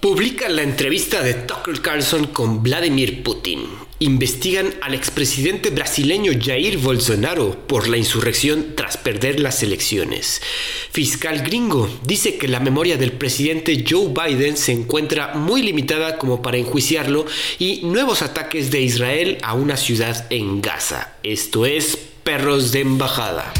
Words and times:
Publica 0.00 0.48
la 0.48 0.62
entrevista 0.62 1.22
de 1.22 1.34
Tucker 1.34 1.80
Carlson 1.82 2.28
con 2.28 2.62
Vladimir 2.62 3.24
Putin. 3.24 3.64
Investigan 3.98 4.72
al 4.80 4.94
expresidente 4.94 5.70
brasileño 5.70 6.30
Jair 6.40 6.78
Bolsonaro 6.78 7.66
por 7.66 7.88
la 7.88 7.96
insurrección 7.96 8.76
tras 8.76 8.96
perder 8.96 9.40
las 9.40 9.60
elecciones. 9.64 10.40
Fiscal 10.92 11.42
gringo 11.42 11.90
dice 12.04 12.38
que 12.38 12.46
la 12.46 12.60
memoria 12.60 12.96
del 12.96 13.10
presidente 13.10 13.84
Joe 13.88 14.14
Biden 14.14 14.56
se 14.56 14.70
encuentra 14.70 15.34
muy 15.34 15.62
limitada 15.62 16.16
como 16.16 16.42
para 16.42 16.58
enjuiciarlo 16.58 17.26
y 17.58 17.80
nuevos 17.82 18.22
ataques 18.22 18.70
de 18.70 18.80
Israel 18.82 19.38
a 19.42 19.54
una 19.54 19.76
ciudad 19.76 20.28
en 20.30 20.62
Gaza. 20.62 21.16
Esto 21.24 21.66
es 21.66 21.98
perros 22.22 22.70
de 22.70 22.82
embajada. 22.82 23.52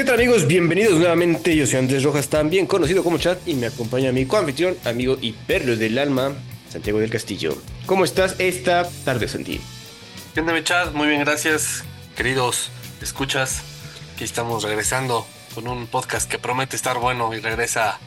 ¿Qué 0.00 0.06
tal 0.06 0.14
amigos? 0.14 0.46
Bienvenidos 0.46 0.98
nuevamente. 0.98 1.54
Yo 1.54 1.66
soy 1.66 1.78
Andrés 1.80 2.02
Rojas, 2.04 2.28
también 2.28 2.66
conocido 2.66 3.04
como 3.04 3.18
Chat, 3.18 3.46
y 3.46 3.52
me 3.52 3.66
acompaña 3.66 4.12
mi 4.12 4.24
coanfitrión, 4.24 4.74
amigo 4.86 5.18
y 5.20 5.32
perro 5.32 5.76
del 5.76 5.98
alma, 5.98 6.32
Santiago 6.70 7.00
del 7.00 7.10
Castillo. 7.10 7.54
¿Cómo 7.84 8.06
estás 8.06 8.36
esta 8.38 8.88
tarde, 9.04 9.28
Santi? 9.28 9.60
¿Qué 10.32 10.40
onda, 10.40 10.54
mi 10.54 10.64
chat? 10.64 10.94
Muy 10.94 11.06
bien, 11.06 11.20
gracias. 11.20 11.84
Queridos, 12.16 12.70
escuchas, 13.02 13.60
aquí 14.14 14.24
estamos 14.24 14.62
regresando 14.62 15.26
con 15.54 15.68
un 15.68 15.86
podcast 15.86 16.30
que 16.30 16.38
promete 16.38 16.76
estar 16.76 16.96
bueno 16.98 17.34
y 17.34 17.40
regresa 17.40 18.00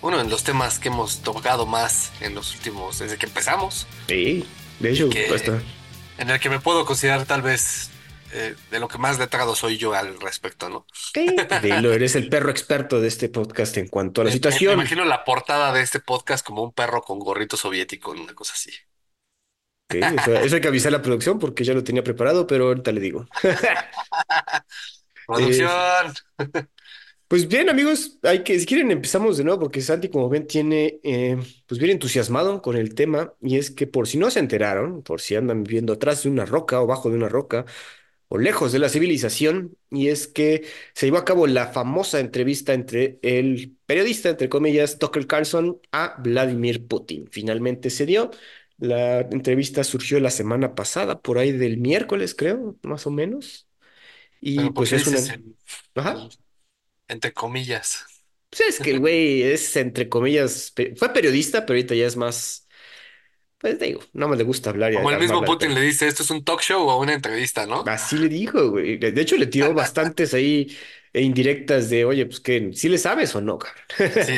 uno 0.00 0.18
de 0.18 0.30
los 0.30 0.44
temas 0.44 0.78
que 0.78 0.90
hemos 0.90 1.22
tocado 1.22 1.66
más 1.66 2.12
en 2.20 2.36
los 2.36 2.54
últimos, 2.54 3.00
desde 3.00 3.16
que 3.16 3.26
empezamos. 3.26 3.88
Sí, 4.06 4.44
de 4.78 4.92
hecho, 4.92 5.08
que- 5.08 5.28
basta. 5.28 5.60
En 6.18 6.30
el 6.30 6.38
que 6.38 6.50
me 6.50 6.60
puedo 6.60 6.84
considerar 6.84 7.26
tal 7.26 7.42
vez 7.42 7.90
eh, 8.32 8.56
de 8.70 8.80
lo 8.80 8.88
que 8.88 8.98
más 8.98 9.18
letrado 9.18 9.54
soy 9.54 9.78
yo 9.78 9.94
al 9.94 10.18
respecto, 10.20 10.68
¿no? 10.68 10.86
Sí, 10.92 11.26
dilo, 11.62 11.92
eres 11.92 12.16
el 12.16 12.28
perro 12.28 12.50
experto 12.50 13.00
de 13.00 13.08
este 13.08 13.28
podcast 13.28 13.76
en 13.78 13.88
cuanto 13.88 14.20
a 14.20 14.24
la 14.24 14.30
Me- 14.30 14.34
situación. 14.34 14.76
Me 14.76 14.82
imagino 14.82 15.04
la 15.04 15.24
portada 15.24 15.72
de 15.72 15.82
este 15.82 16.00
podcast 16.00 16.44
como 16.46 16.62
un 16.62 16.72
perro 16.72 17.02
con 17.02 17.18
gorrito 17.18 17.56
soviético, 17.56 18.12
una 18.12 18.34
cosa 18.34 18.54
así. 18.54 18.70
Ok, 19.88 19.96
eso, 19.96 20.34
eso 20.36 20.54
hay 20.56 20.60
que 20.62 20.68
avisar 20.68 20.88
a 20.94 20.96
la 20.98 21.02
producción 21.02 21.38
porque 21.38 21.64
ya 21.64 21.74
lo 21.74 21.84
tenía 21.84 22.02
preparado, 22.02 22.46
pero 22.46 22.68
ahorita 22.68 22.92
le 22.92 23.00
digo. 23.00 23.26
Producción. 25.26 26.12
Pues 27.28 27.48
bien, 27.48 27.70
amigos, 27.70 28.18
hay 28.22 28.44
que, 28.44 28.58
si 28.60 28.66
quieren 28.66 28.90
empezamos 28.90 29.38
de 29.38 29.44
nuevo 29.44 29.58
porque 29.60 29.80
Santi, 29.80 30.10
como 30.10 30.28
ven, 30.28 30.46
tiene 30.46 31.00
eh, 31.02 31.38
pues 31.66 31.78
bien 31.80 31.92
entusiasmado 31.92 32.60
con 32.60 32.76
el 32.76 32.94
tema 32.94 33.32
y 33.40 33.56
es 33.56 33.70
que 33.70 33.86
por 33.86 34.06
si 34.06 34.18
no 34.18 34.30
se 34.30 34.38
enteraron, 34.40 35.02
por 35.02 35.20
si 35.22 35.34
andan 35.34 35.64
viviendo 35.64 35.94
atrás 35.94 36.22
de 36.24 36.28
una 36.30 36.44
roca 36.44 36.82
o 36.82 36.86
bajo 36.86 37.08
de 37.08 37.16
una 37.16 37.30
roca 37.30 37.64
o 38.32 38.38
lejos 38.38 38.72
de 38.72 38.78
la 38.78 38.88
civilización, 38.88 39.76
y 39.90 40.08
es 40.08 40.26
que 40.26 40.64
se 40.94 41.06
llevó 41.06 41.18
a 41.18 41.24
cabo 41.24 41.46
la 41.46 41.66
famosa 41.68 42.20
entrevista 42.20 42.72
entre 42.74 43.18
el 43.22 43.76
periodista, 43.86 44.30
entre 44.30 44.48
comillas, 44.48 44.98
Tucker 44.98 45.26
Carlson 45.26 45.80
a 45.92 46.16
Vladimir 46.22 46.86
Putin. 46.86 47.28
Finalmente 47.30 47.90
se 47.90 48.06
dio. 48.06 48.30
La 48.78 49.20
entrevista 49.20 49.84
surgió 49.84 50.18
la 50.20 50.30
semana 50.30 50.74
pasada, 50.74 51.20
por 51.20 51.38
ahí 51.38 51.52
del 51.52 51.78
miércoles, 51.78 52.34
creo, 52.34 52.76
más 52.82 53.06
o 53.06 53.10
menos. 53.10 53.68
Y 54.40 54.56
Pero 54.56 54.72
¿por 54.74 54.84
pues 54.84 54.92
es 54.92 55.06
una... 55.06 55.18
dices 55.18 55.30
en- 55.30 55.56
Ajá. 55.94 56.28
entre 57.08 57.32
comillas? 57.32 58.04
Pues 58.50 58.60
es 58.68 58.80
que 58.80 58.90
el 58.90 59.00
güey 59.00 59.42
es, 59.42 59.74
entre 59.76 60.08
comillas, 60.10 60.72
fue 60.96 61.12
periodista, 61.12 61.64
pero 61.64 61.78
ahorita 61.78 61.94
ya 61.94 62.06
es 62.06 62.16
más, 62.16 62.61
pues 63.62 63.78
digo, 63.78 64.00
no 64.12 64.28
más 64.28 64.36
le 64.38 64.44
gusta 64.44 64.70
hablar 64.70 64.92
y 64.92 64.96
Como 64.96 65.10
el 65.10 65.18
mismo 65.18 65.44
Putin 65.44 65.74
le 65.74 65.80
dice, 65.80 66.06
esto 66.08 66.22
es 66.22 66.30
un 66.30 66.44
talk 66.44 66.60
show 66.60 66.88
o 66.88 67.00
una 67.00 67.14
entrevista, 67.14 67.66
¿no? 67.66 67.84
Así 67.84 68.16
le 68.16 68.28
dijo, 68.28 68.70
güey. 68.70 68.98
De 68.98 69.20
hecho, 69.20 69.36
le 69.36 69.46
tiró 69.46 69.74
bastantes 69.74 70.34
ahí 70.34 70.76
e 71.12 71.22
indirectas 71.22 71.90
de, 71.90 72.04
oye, 72.04 72.26
pues 72.26 72.40
que, 72.40 72.72
¿sí 72.74 72.88
le 72.88 72.98
sabes 72.98 73.34
o 73.34 73.40
no, 73.40 73.58
cabrón? 73.58 73.82
Sí. 74.18 74.34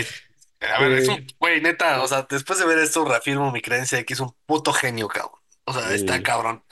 A 0.61 0.81
ver, 0.81 0.93
es 0.93 1.09
Eh, 1.09 1.11
un, 1.11 1.27
güey, 1.39 1.61
neta, 1.61 2.03
o 2.03 2.09
sea, 2.09 2.27
después 2.29 2.59
de 2.59 2.67
ver 2.67 2.79
esto 2.79 3.05
reafirmo 3.05 3.53
mi 3.53 3.61
creencia 3.61 3.99
de 3.99 4.05
que 4.05 4.15
es 4.15 4.21
un 4.21 4.35
puto 4.47 4.73
genio, 4.73 5.09
cabrón. 5.09 5.41
O 5.65 5.73
sea, 5.73 5.93
está 5.95 6.15
el- 6.17 6.23
cabrón. 6.23 6.65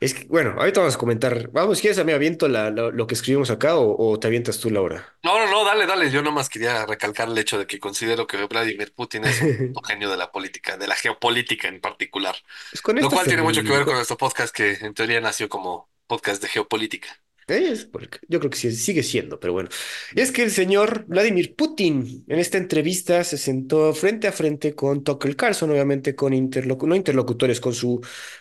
Es 0.00 0.14
que, 0.14 0.24
bueno, 0.26 0.54
ahorita 0.58 0.80
vamos 0.80 0.94
a 0.96 0.98
comentar. 0.98 1.50
Vamos, 1.50 1.80
¿quieres, 1.80 2.04
me 2.04 2.12
aviento 2.14 2.48
la, 2.48 2.70
lo, 2.70 2.90
lo 2.92 3.06
que 3.06 3.14
escribimos 3.14 3.50
acá 3.50 3.76
o, 3.76 3.96
o 4.12 4.18
te 4.20 4.26
avientas 4.26 4.58
tú, 4.60 4.70
Laura? 4.70 5.18
No, 5.22 5.38
no, 5.38 5.50
no, 5.50 5.64
dale, 5.64 5.86
dale. 5.86 6.10
Yo 6.10 6.22
nomás 6.22 6.50
quería 6.50 6.84
recalcar 6.84 7.28
el 7.28 7.38
hecho 7.38 7.58
de 7.58 7.66
que 7.66 7.80
considero 7.80 8.26
que 8.26 8.44
Vladimir 8.46 8.92
Putin 8.94 9.24
es 9.24 9.40
un 9.74 9.82
genio 9.86 10.10
de 10.10 10.18
la 10.18 10.30
política, 10.30 10.76
de 10.76 10.86
la 10.86 10.96
geopolítica 10.96 11.68
en 11.68 11.80
particular. 11.80 12.36
Pues 12.70 12.82
con 12.82 12.96
Lo 13.00 13.08
cual 13.10 13.26
tiene 13.26 13.42
mucho 13.42 13.62
que 13.62 13.70
ver 13.70 13.84
con 13.86 13.94
nuestro 13.94 14.18
podcast 14.18 14.54
que 14.54 14.72
en 14.74 14.92
teoría 14.92 15.20
nació 15.22 15.48
como 15.48 15.90
podcast 16.06 16.42
de 16.42 16.48
geopolítica. 16.48 17.08
Es 17.46 17.84
porque 17.84 18.18
yo 18.28 18.38
creo 18.40 18.50
que 18.50 18.56
sigue 18.56 19.02
siendo, 19.02 19.38
pero 19.38 19.52
bueno. 19.52 19.68
Es 20.14 20.32
que 20.32 20.42
el 20.42 20.50
señor 20.50 21.04
Vladimir 21.06 21.54
Putin 21.54 22.24
en 22.26 22.38
esta 22.38 22.56
entrevista 22.58 23.22
se 23.22 23.36
sentó 23.36 23.92
frente 23.92 24.26
a 24.26 24.32
frente 24.32 24.74
con 24.74 25.04
Tucker 25.04 25.36
Carlson, 25.36 25.70
obviamente 25.70 26.14
con 26.14 26.32
interlocutores, 26.32 27.60
con 27.60 27.74
su 27.74 28.00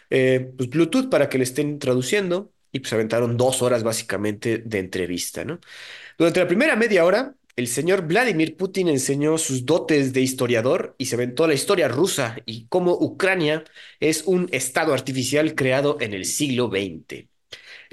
eh, 0.09 0.53
pues, 0.58 0.69
Bluetooth 0.69 1.09
para 1.09 1.28
que 1.28 1.38
le 1.38 1.44
estén 1.44 1.80
traduciendo 1.80 2.53
y 2.72 2.80
pues 2.80 2.94
aventaron 2.94 3.38
dos 3.38 3.62
horas 3.62 3.84
básicamente 3.84 4.59
de 4.59 4.80
entrevista, 4.80 5.46
¿no? 5.46 5.59
Durante 6.18 6.40
la 6.40 6.47
primera 6.47 6.75
media 6.75 7.06
hora, 7.06 7.36
el 7.56 7.68
señor 7.68 8.08
Vladimir 8.08 8.58
Putin 8.58 8.88
enseñó 8.88 9.38
sus 9.38 9.66
dotes 9.66 10.13
de 10.13 10.22
historiador 10.22 10.96
y 10.97 11.06
se 11.06 11.16
aventó 11.16 11.46
la 11.47 11.53
historia 11.53 11.88
rusa 11.88 12.38
y 12.46 12.68
cómo 12.68 12.94
Ucrania 13.00 13.63
es 14.00 14.24
un 14.25 14.50
estado 14.52 14.94
artificial 14.94 15.56
creado 15.56 15.97
en 16.02 16.13
el 16.13 16.25
siglo 16.25 16.69
XX. 16.69 17.32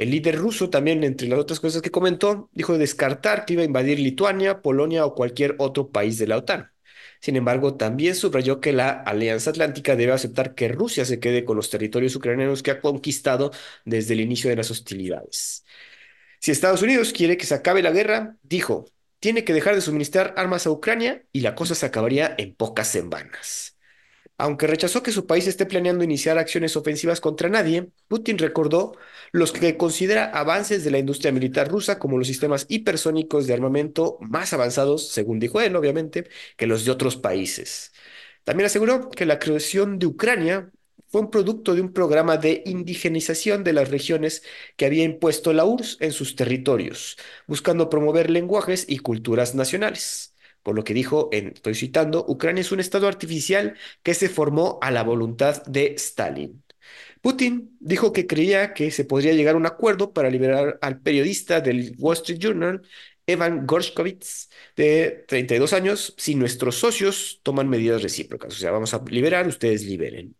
El 0.01 0.11
líder 0.13 0.37
ruso 0.37 0.71
también, 0.71 1.05
entre 1.05 1.29
las 1.29 1.39
otras 1.39 1.61
cosas 1.61 1.83
que 1.83 1.91
comentó, 1.91 2.49
dijo 2.55 2.79
descartar 2.79 3.45
que 3.45 3.53
iba 3.53 3.63
a 3.63 3.67
invadir 3.67 3.99
Lituania, 3.99 4.63
Polonia 4.63 5.05
o 5.05 5.15
cualquier 5.15 5.57
otro 5.59 5.91
país 5.91 6.17
de 6.19 6.27
la 6.27 6.39
OTAN. 6.39 6.73
Sin 7.21 7.37
embargo, 7.37 7.77
también 7.77 8.15
subrayó 8.15 8.61
que 8.63 8.73
la 8.73 8.89
Alianza 8.91 9.51
Atlántica 9.51 9.97
debe 9.97 10.13
aceptar 10.13 10.55
que 10.55 10.69
Rusia 10.69 11.05
se 11.05 11.21
quede 11.21 11.45
con 11.45 11.57
los 11.57 11.69
territorios 11.69 12.17
ucranianos 12.17 12.63
que 12.63 12.71
ha 12.71 12.81
conquistado 12.81 13.51
desde 13.85 14.15
el 14.15 14.21
inicio 14.21 14.49
de 14.49 14.57
las 14.57 14.71
hostilidades. 14.71 15.67
Si 16.41 16.51
Estados 16.51 16.83
Unidos 16.83 17.13
quiere 17.13 17.37
que 17.37 17.47
se 17.47 17.55
acabe 17.55 17.83
la 17.83 17.91
guerra, 17.91 18.39
dijo, 18.43 18.87
tiene 19.21 19.45
que 19.45 19.53
dejar 19.53 19.75
de 19.75 19.83
suministrar 19.83 20.33
armas 20.39 20.67
a 20.67 20.71
Ucrania 20.71 21.25
y 21.33 21.41
la 21.43 21.55
cosa 21.55 21.75
se 21.75 21.85
acabaría 21.87 22.35
en 22.39 22.55
pocas 22.55 22.89
semanas. 22.89 23.70
Aunque 24.43 24.67
rechazó 24.67 25.03
que 25.03 25.13
su 25.13 25.27
país 25.27 25.47
esté 25.47 25.67
planeando 25.67 26.03
iniciar 26.03 26.39
acciones 26.39 26.75
ofensivas 26.77 27.21
contra 27.21 27.51
nadie, 27.51 27.91
Putin 28.09 28.39
recordó 28.39 28.93
los 29.33 29.53
que 29.53 29.77
considera 29.77 30.25
avances 30.31 30.83
de 30.83 30.91
la 30.91 30.99
industria 30.99 31.31
militar 31.31 31.69
rusa 31.69 31.99
como 31.99 32.17
los 32.17 32.27
sistemas 32.27 32.65
hipersónicos 32.71 33.47
de 33.47 33.53
armamento 33.53 34.17
más 34.23 34.55
avanzados, 34.55 35.09
según 35.11 35.41
dijo 35.41 35.61
él, 35.61 35.77
obviamente, 35.77 36.29
que 36.57 36.67
los 36.67 36.87
de 36.87 36.91
otros 36.91 37.17
países. 37.17 37.93
También 38.45 38.67
aseguró 38.67 39.11
que 39.11 39.27
la 39.27 39.39
creación 39.39 39.99
de 39.99 40.07
Ucrania 40.07 40.71
fue 41.09 41.21
un 41.21 41.31
producto 41.31 41.75
de 41.75 41.83
un 41.83 41.93
programa 41.93 42.37
de 42.39 42.63
indigenización 42.65 43.63
de 43.65 43.75
las 43.75 43.91
regiones 43.91 44.43
que 44.77 44.87
había 44.87 45.05
impuesto 45.05 45.53
la 45.53 45.65
URSS 45.67 45.99
en 46.01 46.13
sus 46.13 46.35
territorios, 46.37 47.19
buscando 47.47 47.91
promover 47.91 48.31
lenguajes 48.31 48.87
y 48.89 48.99
culturas 49.01 49.55
nacionales. 49.55 50.30
Por 50.63 50.75
lo 50.77 50.85
que 50.85 50.95
dijo, 50.95 51.29
en, 51.33 51.49
estoy 51.49 51.75
citando, 51.75 52.25
Ucrania 52.29 52.61
es 52.61 52.73
un 52.73 52.81
estado 52.81 53.09
artificial 53.09 53.77
que 54.03 54.15
se 54.15 54.29
formó 54.29 54.79
a 54.83 54.91
la 54.91 55.03
voluntad 55.03 55.63
de 55.65 55.95
Stalin. 55.97 56.63
Putin 57.21 57.77
dijo 57.81 58.13
que 58.13 58.27
creía 58.27 58.73
que 58.75 58.91
se 58.91 59.05
podría 59.05 59.33
llegar 59.35 59.55
a 59.55 59.59
un 59.59 59.67
acuerdo 59.67 60.13
para 60.13 60.31
liberar 60.31 60.79
al 60.83 61.01
periodista 61.01 61.61
del 61.61 61.95
Wall 61.99 62.17
Street 62.17 62.39
Journal, 62.39 62.83
Evan 63.27 63.67
Gorshkovitz, 63.67 64.49
de 64.77 65.25
32 65.29 65.73
años, 65.73 66.15
si 66.17 66.35
nuestros 66.35 66.77
socios 66.77 67.41
toman 67.43 67.69
medidas 67.69 68.03
recíprocas. 68.03 68.55
O 68.55 68.57
sea, 68.59 68.71
vamos 68.71 68.95
a 68.95 69.03
liberar, 69.09 69.47
ustedes 69.47 69.85
liberen. 69.85 70.37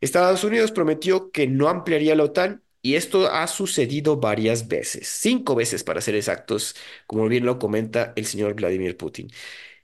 Estados 0.00 0.44
Unidos 0.44 0.72
prometió 0.72 1.30
que 1.30 1.46
no 1.46 1.68
ampliaría 1.68 2.16
la 2.16 2.24
OTAN 2.24 2.62
y 2.82 2.94
esto 2.96 3.30
ha 3.30 3.46
sucedido 3.46 4.16
varias 4.18 4.68
veces, 4.68 5.08
cinco 5.08 5.54
veces 5.54 5.84
para 5.84 6.00
ser 6.00 6.14
exactos, 6.16 6.76
como 7.06 7.28
bien 7.28 7.46
lo 7.46 7.58
comenta 7.58 8.12
el 8.16 8.26
señor 8.26 8.54
Vladimir 8.54 8.96
Putin. 8.96 9.30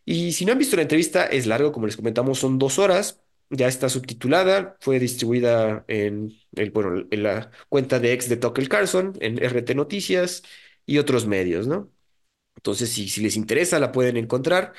Y 0.05 0.33
si 0.33 0.45
no 0.45 0.53
han 0.53 0.59
visto 0.59 0.77
la 0.77 0.83
entrevista, 0.83 1.27
es 1.27 1.47
largo, 1.47 1.73
como 1.73 1.87
les 1.87 1.97
comentamos, 1.97 2.39
son 2.39 2.59
dos 2.59 2.79
horas, 2.79 3.23
ya 3.51 3.69
está 3.69 3.89
subtitulada, 3.89 4.77
fue 4.81 4.99
distribuida 4.99 5.85
en, 5.89 6.33
el, 6.57 6.71
bueno, 6.71 7.07
en 7.11 7.23
la 7.23 7.51
cuenta 7.69 8.01
de 8.01 8.13
ex 8.13 8.29
de 8.29 8.37
Tucker 8.37 8.69
Carlson, 8.69 9.15
en 9.21 9.43
RT 9.43 9.75
Noticias 9.75 10.43
y 10.87 10.99
otros 10.99 11.27
medios, 11.27 11.67
¿no? 11.67 11.93
Entonces, 12.57 12.91
si, 12.91 13.21
les 13.23 13.37
interesa, 13.37 13.79
la 13.79 13.93
pueden 13.93 14.17
encontrar. 14.17 14.73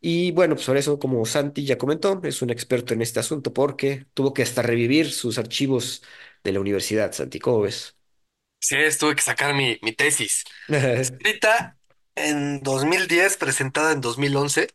Y 0.00 0.32
bueno, 0.32 0.54
pues 0.54 0.66
por 0.66 0.76
eso, 0.76 0.98
como 0.98 1.24
Santi 1.26 1.64
ya 1.64 1.78
comentó, 1.78 2.20
es 2.24 2.42
un 2.42 2.50
experto 2.50 2.94
en 2.94 3.02
este 3.02 3.20
asunto 3.20 3.52
porque 3.52 4.06
tuvo 4.14 4.32
que 4.34 4.42
hasta 4.42 4.62
revivir 4.62 5.10
sus 5.12 5.38
archivos 5.38 6.02
de 6.46 6.52
la 6.54 6.60
universidad. 6.60 7.12
Santi, 7.12 7.38
¿cómo 7.40 7.60
ves? 7.62 7.96
Sí, 8.60 8.76
tuve 8.98 9.14
que 9.16 9.22
sacar 9.22 9.54
mi, 9.54 9.78
mi 9.82 9.92
tesis. 9.92 10.44
Escrita 10.92 11.78
en 12.14 12.62
2010, 12.62 13.36
presentada 13.36 13.92
en 13.92 14.00
2011. 14.00 14.68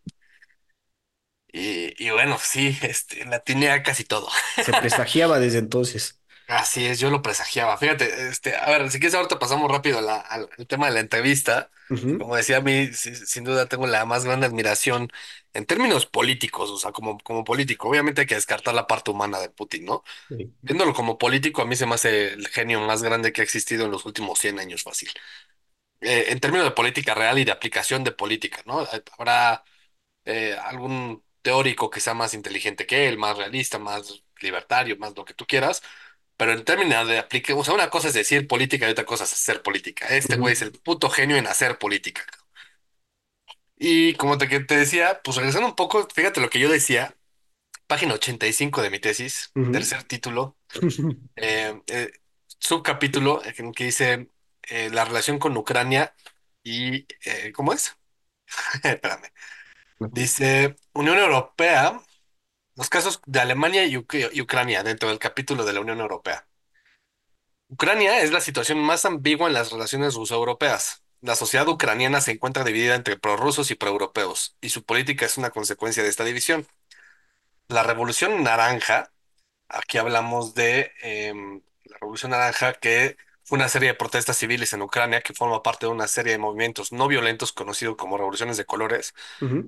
Y, 1.53 1.93
y 2.05 2.09
bueno, 2.11 2.37
sí, 2.39 2.77
este, 2.81 3.25
la 3.25 3.39
tenía 3.43 3.83
casi 3.83 4.03
todo. 4.05 4.29
Se 4.59 4.73
presagiaba 4.73 5.39
desde 5.39 5.57
entonces. 5.59 6.20
Así 6.53 6.85
es, 6.85 6.99
yo 6.99 7.09
lo 7.09 7.21
presagiaba. 7.21 7.77
Fíjate, 7.77 8.27
este, 8.27 8.55
a 8.57 8.65
ver, 8.69 8.91
si 8.91 8.99
quieres 8.99 9.15
ahorita 9.15 9.39
pasamos 9.39 9.71
rápido 9.71 9.99
a 9.99 10.01
la- 10.01 10.17
al, 10.19 10.49
al 10.57 10.67
tema 10.67 10.87
de 10.87 10.93
la 10.93 10.99
entrevista. 10.99 11.71
Ujú, 11.91 12.17
Como 12.17 12.35
decía, 12.35 12.57
a 12.57 12.61
mí 12.61 12.87
sin 12.93 13.43
duda 13.45 13.67
tengo 13.67 13.87
la 13.87 14.05
más 14.05 14.25
grande 14.25 14.45
admiración 14.47 15.09
en 15.53 15.65
términos 15.65 16.05
políticos, 16.05 16.69
o 16.69 16.77
sea, 16.77 16.91
como, 16.91 17.17
como 17.19 17.43
político. 17.45 17.87
Obviamente 17.89 18.21
hay 18.21 18.27
que 18.27 18.35
descartar 18.35 18.75
la 18.75 18.85
parte 18.85 19.11
humana 19.11 19.39
de 19.39 19.49
Putin, 19.49 19.85
¿no? 19.85 20.03
sí, 20.29 20.51
Viéndolo 20.61 20.93
como 20.93 21.17
político, 21.19 21.61
a 21.63 21.65
mí 21.65 21.75
se 21.77 21.85
me 21.87 21.95
hace 21.95 22.33
el 22.33 22.47
genio 22.49 22.81
más 22.81 23.03
grande 23.03 23.33
que 23.33 23.41
ha 23.41 23.45
existido 23.45 23.85
en 23.85 23.91
los 23.91 24.05
últimos 24.05 24.39
100 24.39 24.59
años, 24.59 24.83
fácil. 24.83 25.09
Eh, 26.01 26.25
en 26.31 26.39
términos 26.39 26.65
de 26.65 26.71
política 26.71 27.13
real 27.13 27.37
y 27.39 27.43
de 27.45 27.51
aplicación 27.51 28.03
de 28.03 28.11
política, 28.11 28.63
¿no? 28.65 28.87
Habrá 29.17 29.63
eh, 30.25 30.55
algún 30.63 31.23
teórico 31.41 31.89
que 31.91 31.99
sea 32.01 32.13
más 32.15 32.33
inteligente 32.35 32.85
que 32.87 33.07
él, 33.09 33.17
más 33.19 33.37
realista, 33.37 33.79
más 33.79 34.23
libertario, 34.41 34.97
más 34.97 35.15
lo 35.15 35.25
que 35.25 35.33
tú 35.35 35.45
quieras 35.47 35.81
pero 36.41 36.53
en 36.53 36.65
términos 36.65 37.07
de 37.07 37.19
aplique, 37.19 37.53
o 37.53 37.63
sea, 37.63 37.75
una 37.75 37.91
cosa 37.91 38.07
es 38.07 38.15
decir 38.15 38.47
política 38.47 38.87
y 38.87 38.91
otra 38.91 39.05
cosa 39.05 39.25
es 39.25 39.33
hacer 39.33 39.61
política. 39.61 40.07
Este 40.07 40.37
güey 40.37 40.53
es 40.53 40.63
el 40.63 40.71
puto 40.71 41.07
genio 41.07 41.37
en 41.37 41.45
hacer 41.45 41.77
política. 41.77 42.25
Y 43.77 44.15
como 44.15 44.39
te, 44.39 44.47
te 44.47 44.75
decía, 44.75 45.21
pues 45.23 45.37
regresando 45.37 45.67
un 45.67 45.75
poco, 45.75 46.07
fíjate 46.11 46.41
lo 46.41 46.49
que 46.49 46.57
yo 46.57 46.67
decía, 46.67 47.15
página 47.85 48.15
85 48.15 48.81
de 48.81 48.89
mi 48.89 48.97
tesis, 48.97 49.51
tercer 49.71 50.01
título, 50.01 50.57
eh, 51.35 51.79
eh, 51.85 52.11
subcapítulo 52.57 53.45
eh, 53.45 53.53
que 53.53 53.71
que 53.71 53.83
dice 53.83 54.31
eh, 54.63 54.89
la 54.89 55.05
relación 55.05 55.37
con 55.37 55.55
Ucrania 55.55 56.15
y, 56.63 57.05
eh, 57.23 57.51
¿cómo 57.53 57.71
es? 57.71 57.95
Espérame. 58.83 59.31
Dice 59.99 60.75
Unión 60.93 61.19
Europea, 61.19 62.01
los 62.75 62.89
casos 62.89 63.21
de 63.25 63.39
Alemania 63.39 63.85
y, 63.85 63.95
Uc- 63.95 64.29
y 64.33 64.41
Ucrania 64.41 64.83
dentro 64.83 65.09
del 65.09 65.19
capítulo 65.19 65.65
de 65.65 65.73
la 65.73 65.81
Unión 65.81 65.99
Europea. 65.99 66.47
Ucrania 67.69 68.21
es 68.21 68.31
la 68.31 68.41
situación 68.41 68.79
más 68.79 69.05
ambigua 69.05 69.47
en 69.47 69.53
las 69.53 69.71
relaciones 69.71 70.15
ruso-europeas. 70.15 71.03
La 71.21 71.35
sociedad 71.35 71.67
ucraniana 71.67 72.19
se 72.21 72.31
encuentra 72.31 72.63
dividida 72.63 72.95
entre 72.95 73.17
prorrusos 73.17 73.71
y 73.71 73.75
proeuropeos, 73.75 74.57
y 74.61 74.69
su 74.69 74.83
política 74.83 75.25
es 75.25 75.37
una 75.37 75.51
consecuencia 75.51 76.03
de 76.03 76.09
esta 76.09 76.23
división. 76.25 76.67
La 77.67 77.83
Revolución 77.83 78.43
Naranja, 78.43 79.11
aquí 79.69 79.97
hablamos 79.97 80.53
de 80.55 80.91
em, 81.01 81.61
la 81.85 81.97
Revolución 81.99 82.31
Naranja, 82.31 82.73
que 82.73 83.17
fue 83.43 83.57
una 83.57 83.67
serie 83.69 83.89
de 83.89 83.95
protestas 83.95 84.37
civiles 84.37 84.73
en 84.73 84.81
Ucrania 84.81 85.21
que 85.21 85.33
forma 85.33 85.63
parte 85.63 85.85
de 85.85 85.91
una 85.91 86.07
serie 86.07 86.33
de 86.33 86.37
movimientos 86.37 86.91
no 86.91 87.07
violentos 87.07 87.51
conocidos 87.51 87.95
como 87.97 88.17
revoluciones 88.17 88.57
de 88.57 88.65
colores, 88.65 89.13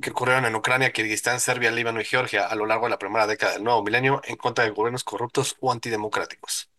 que 0.01 0.11
ocurrieron 0.11 0.45
en 0.45 0.55
Ucrania, 0.55 0.91
Kirguistán, 0.91 1.39
Serbia, 1.39 1.71
Líbano 1.71 1.99
y 2.01 2.05
Georgia 2.05 2.47
a 2.47 2.55
lo 2.55 2.65
largo 2.65 2.85
de 2.85 2.91
la 2.91 2.99
primera 2.99 3.27
década 3.27 3.53
del 3.53 3.63
nuevo 3.63 3.83
milenio 3.83 4.21
en 4.25 4.35
contra 4.37 4.63
de 4.63 4.71
gobiernos 4.71 5.03
corruptos 5.03 5.57
o 5.59 5.71
antidemocráticos. 5.71 6.69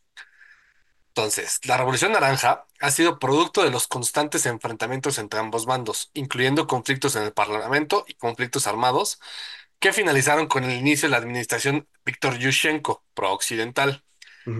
Entonces, 1.16 1.60
la 1.64 1.76
Revolución 1.76 2.12
Naranja 2.12 2.66
ha 2.80 2.90
sido 2.90 3.20
producto 3.20 3.62
de 3.62 3.70
los 3.70 3.86
constantes 3.86 4.46
enfrentamientos 4.46 5.18
entre 5.18 5.38
ambos 5.38 5.64
bandos, 5.64 6.10
incluyendo 6.12 6.66
conflictos 6.66 7.14
en 7.16 7.22
el 7.22 7.32
Parlamento 7.32 8.04
y 8.08 8.14
conflictos 8.14 8.66
armados, 8.66 9.20
que 9.78 9.92
finalizaron 9.92 10.48
con 10.48 10.64
el 10.64 10.72
inicio 10.72 11.08
de 11.08 11.12
la 11.12 11.18
administración 11.18 11.88
Víctor 12.04 12.38
Yushchenko, 12.38 13.04
pro-occidental, 13.14 14.03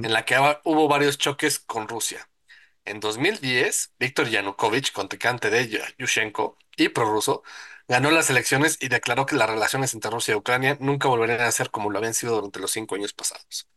en 0.02 0.12
la 0.12 0.24
que 0.24 0.36
hubo 0.64 0.88
varios 0.88 1.18
choques 1.18 1.58
con 1.60 1.88
Rusia. 1.88 2.28
En 2.84 3.00
2010, 3.00 3.94
Víctor 3.98 4.28
Yanukovych, 4.30 4.92
contrincante 4.92 5.50
de 5.50 5.68
Yu- 5.70 5.80
Yushchenko 5.98 6.58
y 6.76 6.90
prorruso, 6.90 7.42
ganó 7.88 8.10
las 8.10 8.30
elecciones 8.30 8.78
y 8.80 8.88
declaró 8.88 9.26
que 9.26 9.36
las 9.36 9.50
relaciones 9.50 9.94
entre 9.94 10.10
Rusia 10.10 10.32
y 10.34 10.36
Ucrania 10.36 10.76
nunca 10.80 11.08
volverían 11.08 11.40
a 11.42 11.52
ser 11.52 11.70
como 11.70 11.90
lo 11.90 11.98
habían 11.98 12.14
sido 12.14 12.36
durante 12.36 12.60
los 12.60 12.72
cinco 12.72 12.94
años 12.96 13.12
pasados. 13.14 13.68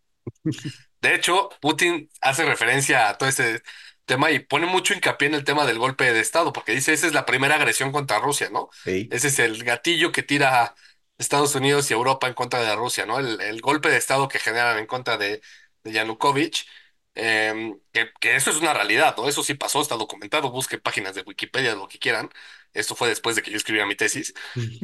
De 1.02 1.14
hecho, 1.16 1.50
Putin 1.62 2.10
hace 2.22 2.46
referencia 2.46 3.10
a 3.10 3.18
todo 3.18 3.30
ese 3.30 3.62
tema 4.06 4.32
y 4.32 4.40
pone 4.40 4.66
mucho 4.66 4.94
hincapié 4.94 5.28
en 5.28 5.36
el 5.36 5.44
tema 5.44 5.66
del 5.66 5.78
golpe 5.80 6.12
de 6.14 6.20
Estado, 6.20 6.54
porque 6.54 6.72
dice, 6.74 6.94
esa 6.94 7.08
es 7.08 7.14
la 7.14 7.26
primera 7.26 7.56
agresión 7.56 7.92
contra 7.92 8.20
Rusia, 8.20 8.50
¿no? 8.52 8.70
Ese 9.10 9.28
es 9.28 9.40
el 9.40 9.64
gatillo 9.64 10.12
que 10.12 10.24
tira 10.24 10.76
Estados 11.18 11.56
Unidos 11.56 11.90
y 11.92 11.94
Europa 11.94 12.28
en 12.28 12.34
contra 12.34 12.62
de 12.62 12.76
Rusia, 12.76 13.06
¿no? 13.06 13.20
El, 13.20 13.40
el 13.42 13.62
golpe 13.62 13.90
de 13.90 13.98
Estado 13.98 14.28
que 14.28 14.40
generan 14.40 14.78
en 14.80 14.88
contra 14.88 15.18
de, 15.18 15.42
de 15.88 15.94
Yanukovych, 15.94 16.66
eh, 17.16 17.76
que, 17.92 18.12
que 18.20 18.36
eso 18.36 18.52
es 18.52 18.58
una 18.58 18.74
realidad, 18.74 19.16
¿no? 19.18 19.28
Eso 19.28 19.44
sí 19.44 19.56
pasó, 19.56 19.82
está 19.82 19.96
documentado, 19.96 20.52
busque 20.52 20.78
páginas 20.78 21.16
de 21.16 21.24
Wikipedia, 21.24 21.76
lo 21.76 21.88
que 21.88 22.00
quieran. 22.00 22.30
Esto 22.74 22.96
fue 22.96 23.10
después 23.10 23.36
de 23.36 23.42
que 23.42 23.52
yo 23.52 23.58
escribía 23.58 23.86
mi 23.88 23.96
tesis. 23.96 24.34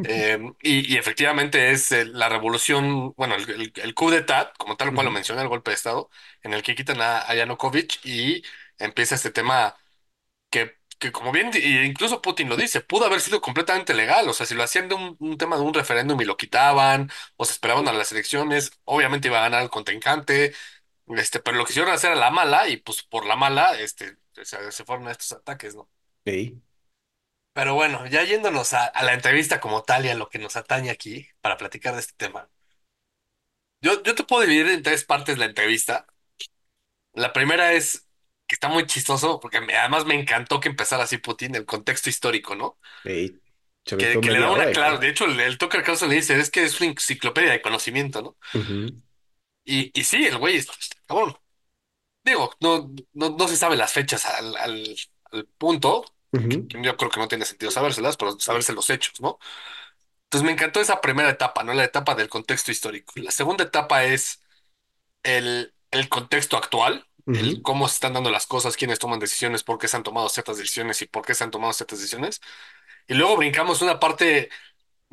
Eh, 0.04 0.40
y, 0.62 0.94
y 0.94 0.98
efectivamente 0.98 1.72
es 1.72 1.92
la 1.92 2.30
revolución, 2.30 3.14
bueno, 3.18 3.36
el, 3.36 3.50
el, 3.50 3.74
el 3.76 3.94
coup 3.94 4.12
d'etat, 4.12 4.58
como 4.58 4.76
tal 4.78 4.94
cual 4.94 5.06
lo 5.06 5.12
menciona, 5.12 5.42
el 5.42 5.48
golpe 5.48 5.72
de 5.72 5.76
Estado, 5.76 6.10
en 6.44 6.54
el 6.54 6.64
que 6.64 6.76
quitan 6.76 7.02
a, 7.02 7.20
a 7.22 7.36
Yanukovych 7.36 8.00
y 8.06 8.44
empieza 8.80 9.16
este 9.16 9.32
tema 9.32 9.76
que, 10.50 10.78
que 11.00 11.12
como 11.12 11.32
bien, 11.32 11.52
incluso 11.86 12.22
Putin 12.22 12.50
lo 12.50 12.58
dice, 12.58 12.82
pudo 12.82 13.06
haber 13.06 13.22
sido 13.22 13.42
completamente 13.42 13.94
legal, 13.94 14.28
o 14.30 14.34
sea, 14.34 14.46
si 14.46 14.56
lo 14.56 14.64
hacían 14.64 14.90
de 14.90 14.96
un, 14.96 15.16
un 15.20 15.38
tema 15.38 15.56
de 15.58 15.64
un 15.64 15.74
referéndum 15.74 16.20
y 16.22 16.26
lo 16.26 16.38
quitaban, 16.38 17.10
o 17.38 17.46
se 17.46 17.54
esperaban 17.54 17.88
a 17.88 17.94
las 17.94 18.12
elecciones, 18.12 18.72
obviamente 18.86 19.28
iba 19.30 19.40
a 19.40 19.44
ganar 19.44 19.64
el 19.64 19.70
contrincante, 19.70 20.54
este, 21.18 21.40
pero 21.40 21.58
lo 21.58 21.66
quisieron 21.66 21.92
hacer 21.92 22.12
a 22.12 22.16
la 22.16 22.32
mala 22.32 22.68
y 22.70 22.78
pues 22.78 23.04
por 23.04 23.26
la 23.26 23.36
mala, 23.36 23.80
este, 23.80 24.18
se, 24.44 24.58
a 24.58 25.12
estos 25.12 25.32
ataques, 25.34 25.76
¿no? 25.76 25.90
Ey, 26.26 26.62
Pero 27.54 27.74
bueno, 27.76 28.06
ya 28.08 28.24
yéndonos 28.24 28.74
a, 28.74 28.86
a 28.86 29.04
la 29.04 29.14
entrevista 29.14 29.60
como 29.60 29.84
tal 29.84 30.06
y 30.06 30.10
a 30.10 30.16
lo 30.16 30.30
que 30.30 30.40
nos 30.40 30.56
atañe 30.56 30.90
aquí 30.90 31.28
para 31.42 31.58
platicar 31.58 31.94
de 31.96 32.00
este 32.02 32.14
tema. 32.16 32.50
Yo, 33.82 34.02
yo 34.04 34.16
te 34.16 34.24
puedo 34.24 34.42
dividir 34.44 34.68
en 34.70 34.82
tres 34.84 35.04
partes 35.06 35.38
la 35.38 35.46
entrevista. 35.46 36.08
La 37.14 37.34
primera 37.34 37.74
es 37.74 38.08
que 38.48 38.56
está 38.56 38.70
muy 38.70 38.86
chistoso 38.86 39.40
porque 39.40 39.62
me- 39.62 39.76
además 39.78 40.06
me 40.06 40.16
encantó 40.20 40.60
que 40.60 40.70
empezara 40.70 41.04
así 41.04 41.18
Putin, 41.18 41.56
el 41.56 41.66
contexto 41.66 42.10
histórico, 42.10 42.56
¿no? 42.56 42.78
Se 43.86 43.98
Que, 43.98 44.14
le 44.32 44.40
da 44.40 44.52
una 44.52 44.72
cara. 44.72 44.98
de 44.98 45.10
hecho 45.10 45.26
el, 45.26 45.40
el 45.40 45.58
Tucker 45.58 45.84
Carlson 45.84 46.10
le 46.10 46.16
dice, 46.16 46.40
es 46.40 46.50
que 46.50 46.64
es 46.64 46.80
una 46.82 46.90
enciclopedia 46.92 47.52
de 47.52 47.62
conocimiento, 47.62 48.22
¿no? 48.22 48.38
Ujú, 48.54 49.02
Y, 49.66 49.92
y 50.00 50.04
sí, 50.04 50.26
el 50.26 50.38
güey 50.38 50.58
está, 50.58 50.74
está 50.80 50.98
cabrón. 51.08 51.36
Digo, 52.24 52.52
no, 52.62 52.92
no, 53.14 53.32
no 53.32 53.48
se 53.48 53.58
sabe 53.58 53.78
las 53.78 53.94
fechas 53.94 54.26
al, 54.26 54.56
al, 54.58 54.96
al 55.32 55.46
punto, 55.58 56.06
ujú, 56.34 56.58
que 56.68 56.82
yo 56.84 56.98
creo 56.98 57.12
que 57.12 57.20
no 57.20 57.28
tiene 57.30 57.46
sentido 57.46 57.72
sabérselas, 57.72 58.18
pero 58.18 58.40
saberse 58.40 58.74
los 58.74 58.90
hechos, 58.92 59.22
¿no? 59.22 59.40
Entonces 60.26 60.46
me 60.46 60.52
encantó 60.54 60.82
esa 60.82 61.02
primera 61.02 61.30
etapa, 61.30 61.64
¿no? 61.64 61.74
La 61.74 61.84
etapa 61.86 62.16
del 62.16 62.30
contexto 62.30 62.72
histórico. 62.72 63.14
La 63.18 63.32
segunda 63.32 63.64
etapa 63.66 64.06
es 64.06 64.42
el, 65.24 65.74
el 65.92 66.10
contexto 66.10 66.58
actual, 66.58 67.08
el 67.32 67.60
ujú, 67.60 67.64
cómo 67.64 67.88
se 67.88 67.96
están 67.96 68.14
dando 68.14 68.32
las 68.32 68.48
cosas, 68.48 68.78
quiénes 68.78 69.00
toman 69.00 69.20
decisiones, 69.20 69.64
por 69.64 69.78
qué 69.80 69.88
se 69.88 69.98
han 69.98 70.04
tomado 70.04 70.30
ciertas 70.30 70.58
decisiones 70.58 71.02
y 71.02 71.08
por 71.08 71.26
qué 71.26 71.36
se 71.36 71.44
han 71.44 71.52
tomado 71.52 71.74
ciertas 71.74 72.00
decisiones. 72.00 72.42
Y 73.08 73.16
luego 73.16 73.38
brincamos 73.38 73.82
una 73.82 74.00
parte 74.00 74.50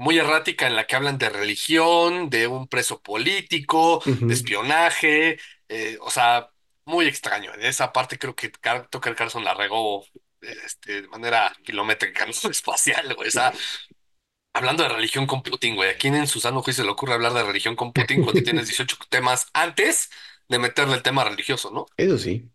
muy 0.00 0.18
errática 0.18 0.66
en 0.66 0.76
la 0.76 0.86
que 0.86 0.96
hablan 0.96 1.18
de 1.18 1.28
religión, 1.30 2.30
de 2.30 2.46
un 2.46 2.68
preso 2.68 3.02
político, 3.02 4.02
de 4.26 4.34
espionaje, 4.34 5.38
eh, 5.68 5.98
o 6.00 6.10
sea, 6.10 6.50
muy 6.86 7.06
extraño. 7.06 7.52
En 7.54 7.62
esa 7.62 7.92
parte 7.92 8.18
creo 8.18 8.34
que 8.34 8.50
Car- 8.50 8.88
Tucker 8.88 9.14
Carlson 9.14 9.44
la 9.44 9.54
regó 9.54 10.04
este, 10.40 11.02
de 11.02 11.08
manera 11.08 11.52
kilométrica, 11.64 12.26
no 12.44 12.50
espacial, 12.50 13.14
güey. 13.14 13.28
O 13.28 13.30
sea, 13.32 13.52
hablando 14.52 14.82
de 14.82 14.88
religión 14.90 15.26
con 15.26 15.42
Putin, 15.42 15.76
güey. 15.76 15.90
¿A 15.90 15.96
quién 15.96 16.14
en 16.14 16.26
su 16.26 16.40
sano 16.40 16.62
juicio 16.62 16.82
se 16.82 16.86
le 16.86 16.92
ocurre 16.92 17.14
hablar 17.14 17.32
de 17.32 17.42
religión 17.44 17.76
con 17.76 17.92
Putin 17.92 18.22
cuando 18.22 18.42
tienes 18.42 18.66
18 18.68 18.96
temas 19.08 19.48
antes 19.52 20.10
de 20.48 20.58
meterle 20.58 20.94
el 20.94 21.02
tema 21.02 21.24
religioso, 21.24 21.70
¿no? 21.70 21.86
Eso 21.96 22.18
sí. 22.18 22.50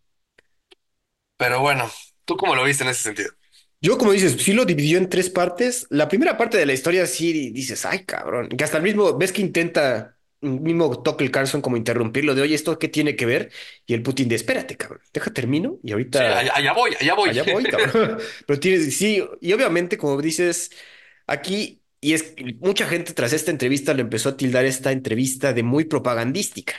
Pero 1.36 1.60
bueno, 1.60 1.90
¿tú 2.24 2.36
cómo 2.36 2.54
lo 2.54 2.64
viste 2.64 2.84
en 2.84 2.90
ese 2.90 3.02
sentido? 3.04 3.30
Yo, 3.86 3.96
como 3.98 4.10
dices, 4.10 4.32
sí 4.42 4.52
lo 4.52 4.64
dividió 4.64 4.98
en 4.98 5.08
tres 5.08 5.30
partes. 5.30 5.86
La 5.90 6.08
primera 6.08 6.36
parte 6.36 6.58
de 6.58 6.66
la 6.66 6.72
historia 6.72 7.06
sí 7.06 7.50
dices, 7.52 7.86
ay, 7.86 8.04
cabrón. 8.04 8.48
Que 8.48 8.64
hasta 8.64 8.78
el 8.78 8.82
mismo, 8.82 9.16
ves 9.16 9.30
que 9.30 9.42
intenta, 9.42 10.18
mismo 10.40 11.04
Tucker 11.04 11.30
Carlson 11.30 11.60
como 11.62 11.76
interrumpirlo 11.76 12.34
de, 12.34 12.42
oye, 12.42 12.56
¿esto 12.56 12.80
qué 12.80 12.88
tiene 12.88 13.14
que 13.14 13.26
ver? 13.26 13.52
Y 13.86 13.94
el 13.94 14.02
Putin 14.02 14.28
de, 14.28 14.34
espérate, 14.34 14.76
cabrón, 14.76 15.02
deja 15.12 15.32
termino 15.32 15.78
y 15.84 15.92
Sí, 16.10 16.24
ahorita 16.24 16.38
allá, 16.38 16.52
allá 16.56 16.72
voy, 16.72 16.96
allá 16.98 17.14
voy. 17.14 17.30
allá 17.30 17.44
voy, 17.44 17.64
cabrón. 17.64 18.18
Pero 18.46 18.58
tienes, 18.58 18.96
sí, 18.96 19.22
y 19.40 19.52
obviamente, 19.52 19.96
como 19.96 20.20
dices, 20.20 20.72
aquí, 21.28 21.80
y 22.00 22.14
es 22.14 22.34
mucha 22.58 22.88
gente 22.88 23.12
tras 23.14 23.32
esta 23.32 23.52
entrevista 23.52 23.94
le 23.94 24.02
empezó 24.02 24.30
a 24.30 24.36
tildar 24.36 24.64
esta 24.64 24.90
entrevista 24.90 25.52
de 25.52 25.62
muy 25.62 25.84
propagandística. 25.84 26.74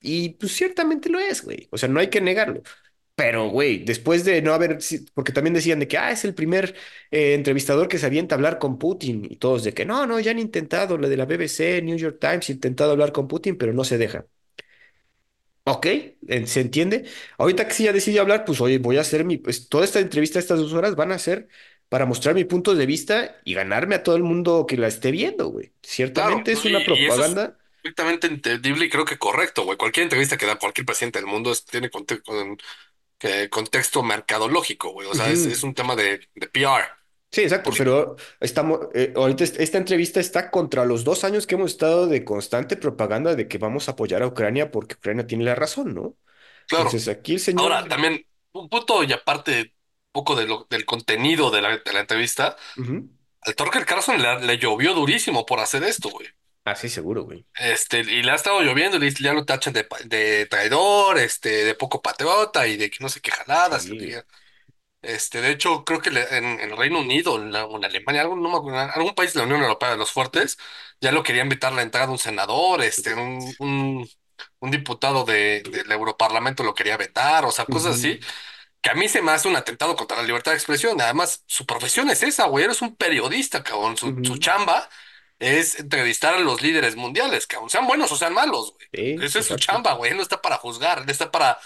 Y 0.00 0.30
pues 0.30 0.52
ciertamente 0.52 1.08
lo 1.08 1.18
es, 1.18 1.42
güey. 1.42 1.68
O 1.72 1.78
sea, 1.78 1.88
no 1.88 1.98
hay 1.98 2.08
que 2.10 2.20
negarlo. 2.20 2.62
Pero, 3.16 3.48
güey, 3.48 3.78
después 3.84 4.24
de 4.26 4.42
no 4.42 4.52
haber, 4.52 4.78
porque 5.14 5.32
también 5.32 5.54
decían 5.54 5.78
de 5.80 5.88
que, 5.88 5.96
ah, 5.96 6.10
es 6.12 6.24
el 6.26 6.34
primer 6.34 6.74
eh, 7.10 7.32
entrevistador 7.34 7.88
que 7.88 7.98
se 7.98 8.04
avienta 8.06 8.34
a 8.34 8.36
hablar 8.38 8.58
con 8.58 8.78
Putin, 8.78 9.26
y 9.30 9.36
todos 9.36 9.64
de 9.64 9.72
que, 9.72 9.86
no, 9.86 10.06
no, 10.06 10.20
ya 10.20 10.32
han 10.32 10.38
intentado, 10.38 10.98
lo 10.98 11.08
de 11.08 11.16
la 11.16 11.24
BBC, 11.24 11.80
New 11.82 11.96
York 11.96 12.18
Times, 12.20 12.50
intentado 12.50 12.92
hablar 12.92 13.12
con 13.12 13.26
Putin, 13.26 13.56
pero 13.56 13.72
no 13.72 13.84
se 13.84 13.96
deja. 13.98 14.26
Ok, 15.68 15.86
se 16.46 16.60
entiende. 16.60 17.06
Ahorita 17.38 17.66
que 17.66 17.74
sí 17.74 17.84
ya 17.84 17.92
decidió 17.92 18.22
hablar, 18.22 18.44
pues 18.44 18.60
oye, 18.60 18.78
voy 18.78 18.98
a 18.98 19.00
hacer 19.00 19.24
mi, 19.24 19.36
pues 19.36 19.68
toda 19.68 19.84
esta 19.84 19.98
entrevista, 19.98 20.38
estas 20.38 20.60
dos 20.60 20.72
horas 20.72 20.94
van 20.94 21.10
a 21.10 21.18
ser 21.18 21.48
para 21.88 22.06
mostrar 22.06 22.36
mi 22.36 22.44
punto 22.44 22.74
de 22.76 22.86
vista 22.86 23.36
y 23.44 23.54
ganarme 23.54 23.96
a 23.96 24.02
todo 24.04 24.14
el 24.16 24.22
mundo 24.22 24.64
que 24.66 24.76
la 24.76 24.86
esté 24.86 25.10
viendo, 25.10 25.48
güey. 25.48 25.72
Claro, 26.12 26.36
Ciertamente 26.36 26.52
es 26.52 26.64
una 26.64 26.84
y, 26.88 27.02
y 27.02 27.04
eso 27.06 27.20
es, 27.20 27.38
propaganda. 27.38 27.58
perfectamente 27.82 28.26
entendible 28.26 28.86
y 28.86 28.90
creo 28.90 29.04
que 29.04 29.18
correcto, 29.18 29.64
güey. 29.64 29.76
Cualquier 29.76 30.04
entrevista 30.04 30.36
que 30.38 30.46
da 30.46 30.56
cualquier 30.58 30.86
presidente 30.86 31.18
del 31.18 31.26
mundo 31.28 31.52
es- 31.52 31.64
tiene 31.64 31.90
conte- 31.90 32.22
con- 32.22 32.56
que- 33.18 33.48
contexto 33.50 34.02
mercadológico, 34.02 34.92
güey. 34.92 35.08
O 35.08 35.14
sea, 35.14 35.30
es, 35.30 35.62
un 35.62 35.74
tema 35.74 35.96
de, 35.96 36.28
de 36.34 36.48
PR. 36.48 36.84
Sí, 37.30 37.42
exacto, 37.42 37.70
pero 37.76 38.16
estamos, 38.40 38.80
eh, 38.94 39.12
ahorita 39.14 39.44
est- 39.44 39.60
esta 39.60 39.78
entrevista 39.78 40.20
está 40.20 40.50
contra 40.50 40.84
los 40.84 41.04
dos 41.04 41.24
años 41.24 41.46
que 41.46 41.56
hemos 41.56 41.72
estado 41.72 42.06
de 42.06 42.24
constante 42.24 42.76
propaganda 42.76 43.34
de 43.34 43.48
que 43.48 43.58
vamos 43.58 43.88
a 43.88 43.92
apoyar 43.92 44.22
a 44.22 44.28
Ucrania 44.28 44.70
porque 44.70 44.94
Ucrania 44.94 45.26
tiene 45.26 45.44
la 45.44 45.54
razón, 45.54 45.94
¿no? 45.94 46.16
Claro. 46.68 46.84
Entonces 46.84 47.08
aquí 47.08 47.34
el 47.34 47.40
señor... 47.40 47.72
Ahora, 47.72 47.88
también, 47.88 48.26
un 48.52 48.68
punto 48.68 49.02
y 49.02 49.12
aparte, 49.12 49.60
un 49.60 50.12
poco 50.12 50.34
de 50.36 50.46
lo- 50.46 50.66
del 50.70 50.84
contenido 50.84 51.50
de 51.50 51.62
la, 51.62 51.78
de 51.78 51.92
la 51.92 52.00
entrevista, 52.00 52.56
Ujú. 52.78 53.08
al 53.42 53.54
Tucker 53.54 53.84
Carlson 53.84 54.22
le, 54.22 54.40
le 54.46 54.58
llovió 54.58 54.94
durísimo 54.94 55.44
por 55.44 55.60
hacer 55.60 55.82
esto, 55.84 56.08
güey. 56.10 56.28
Ah, 56.66 56.74
sí, 56.76 56.88
seguro, 56.90 57.24
güey. 57.24 57.46
Este, 57.58 58.00
y 58.00 58.22
le 58.22 58.32
ha 58.32 58.34
estado 58.34 58.60
lloviendo, 58.60 59.02
y 59.04 59.10
ya 59.14 59.32
lo 59.32 59.46
tachan 59.46 59.72
de, 59.72 59.84
pa- 59.84 59.98
de 60.04 60.44
traidor, 60.46 61.18
este, 61.18 61.64
de 61.64 61.74
poco 61.74 62.02
patriota 62.02 62.66
y 62.66 62.76
de 62.76 62.90
que 62.90 62.98
no 63.00 63.08
sé 63.08 63.20
qué 63.22 63.30
jaladas. 63.30 63.90
y 63.90 64.12
Este, 65.02 65.40
de 65.40 65.50
hecho, 65.52 65.84
creo 65.84 66.00
que 66.02 66.10
le- 66.10 66.22
en, 66.36 66.44
en 66.60 66.70
el 66.72 66.76
Reino 66.76 67.00
Unido, 67.00 67.36
en, 67.40 67.52
la- 67.52 67.66
o 67.66 67.76
en 67.76 67.84
Alemania, 67.84 68.22
algún, 68.22 68.42
no 68.42 68.50
me 68.50 68.56
acuerdo, 68.58 68.82
en 68.82 68.90
algún 68.90 69.14
país 69.14 69.32
de 69.34 69.40
la 69.40 69.46
Unión 69.46 69.62
Europea 69.62 69.90
de 69.90 69.96
los 69.98 70.10
fuertes, 70.12 70.58
ya 71.00 71.12
lo 71.12 71.22
quería 71.22 71.42
invitar 71.42 71.72
la 71.72 71.82
entrada 71.82 72.06
de 72.06 72.12
un 72.12 72.18
senador, 72.18 72.82
este, 72.82 73.14
un, 73.14 73.54
un, 73.58 74.08
un 74.60 74.70
diputado 74.70 75.24
de, 75.24 75.62
del 75.70 75.90
Europarlamento 75.92 76.64
lo 76.64 76.74
quería 76.74 76.96
vetar, 76.98 77.44
o 77.46 77.52
sea, 77.52 77.66
cosas 77.66 77.94
Ujú, 77.94 77.96
así, 77.96 78.20
que 78.80 78.90
a 78.90 78.94
mí 78.94 79.08
se 79.08 79.22
me 79.22 79.32
hace 79.32 79.48
un 79.48 79.56
atentado 79.56 79.96
contra 79.96 80.16
la 80.18 80.22
libertad 80.24 80.52
de 80.52 80.56
expresión. 80.58 81.00
Además, 81.00 81.42
su 81.46 81.66
profesión 81.66 82.10
es 82.10 82.22
esa, 82.22 82.46
güey, 82.46 82.64
eres 82.64 82.82
un 82.82 82.96
periodista, 82.96 83.62
cabrón, 83.62 83.96
su, 83.96 84.18
su 84.22 84.36
ujú. 84.36 84.38
chamba 84.38 84.88
es 85.38 85.78
entrevistar 85.78 86.34
a 86.34 86.40
los 86.40 86.62
líderes 86.62 86.96
mundiales, 86.96 87.46
cabrón, 87.46 87.70
sean 87.70 87.86
buenos 87.86 88.10
o 88.12 88.16
sean 88.16 88.34
malos, 88.34 88.74
güey. 88.74 88.88
Sí, 88.92 89.24
Esa 89.24 89.38
es 89.40 89.46
su 89.46 89.56
chamba, 89.56 89.94
güey, 89.94 90.10
él 90.12 90.16
no 90.16 90.22
está 90.22 90.40
para 90.40 90.56
juzgar, 90.58 91.00
él 91.02 91.10
está 91.10 91.30
para, 91.30 91.58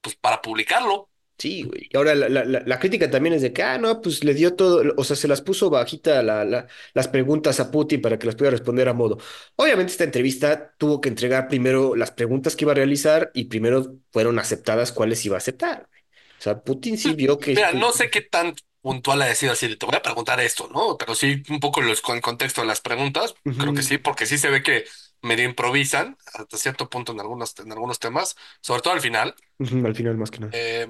pues, 0.00 0.16
para 0.16 0.40
publicarlo. 0.42 1.08
Sí, 1.38 1.62
güey. 1.62 1.88
Y 1.90 1.96
ahora 1.96 2.14
la, 2.14 2.28
la, 2.28 2.44
la, 2.44 2.78
crítica 2.78 3.10
también 3.10 3.32
es 3.34 3.40
de 3.40 3.50
que, 3.54 3.62
ah, 3.62 3.78
no, 3.78 4.02
pues 4.02 4.22
le 4.24 4.34
dio 4.34 4.54
todo, 4.56 4.92
o 4.98 5.04
sea, 5.04 5.16
se 5.16 5.26
las 5.26 5.40
puso 5.40 5.70
bajita 5.70 6.22
la, 6.22 6.44
la, 6.44 6.66
las 6.92 7.08
preguntas 7.08 7.58
a 7.60 7.70
Putin 7.70 8.02
para 8.02 8.18
que 8.18 8.26
las 8.26 8.34
pudiera 8.36 8.50
responder 8.56 8.90
a 8.90 8.92
modo. 8.92 9.16
Obviamente 9.56 9.92
esta 9.92 10.04
entrevista 10.04 10.74
tuvo 10.76 11.00
que 11.00 11.08
entregar 11.08 11.48
primero 11.48 11.96
las 11.96 12.10
preguntas 12.10 12.56
que 12.56 12.64
iba 12.66 12.72
a 12.72 12.74
realizar 12.74 13.30
y 13.32 13.44
primero 13.44 13.96
fueron 14.12 14.38
aceptadas 14.38 14.92
cuáles 14.92 15.24
iba 15.24 15.36
a 15.36 15.38
aceptar. 15.38 15.86
güey. 15.88 16.02
O 16.38 16.42
sea, 16.42 16.60
Putin 16.62 16.98
sí 16.98 17.14
vio 17.14 17.38
que... 17.38 17.54
Mira, 17.54 17.72
que- 17.72 17.78
no 17.78 17.92
sé 17.92 18.10
qué 18.10 18.20
tan 18.20 18.54
puntual 18.80 19.22
ha 19.22 19.34
sido 19.34 19.52
así 19.52 19.68
de 19.68 19.76
te 19.76 19.86
voy 19.86 19.96
a 19.96 20.02
preguntar 20.02 20.40
esto, 20.40 20.68
¿no? 20.72 20.96
Pero 20.98 21.14
sí, 21.14 21.42
un 21.50 21.60
poco 21.60 21.80
los, 21.82 22.00
con 22.00 22.16
el 22.16 22.22
contexto 22.22 22.60
de 22.62 22.66
las 22.66 22.80
preguntas, 22.80 23.34
creo 23.56 23.74
que 23.74 23.82
sí, 23.82 23.98
porque 23.98 24.26
sí 24.26 24.38
se 24.38 24.50
ve 24.50 24.62
que 24.62 24.84
medio 25.22 25.44
improvisan 25.44 26.16
hasta 26.34 26.56
cierto 26.56 26.88
punto 26.90 27.12
en 27.12 27.20
algunos, 27.20 27.58
en 27.58 27.72
algunos 27.72 27.98
temas, 27.98 28.36
sobre 28.60 28.82
todo 28.82 28.94
al 28.94 29.00
final. 29.00 29.34
al 29.58 29.94
final 29.94 30.16
más 30.16 30.30
que 30.30 30.40
nada. 30.40 30.52
Eh, 30.52 30.86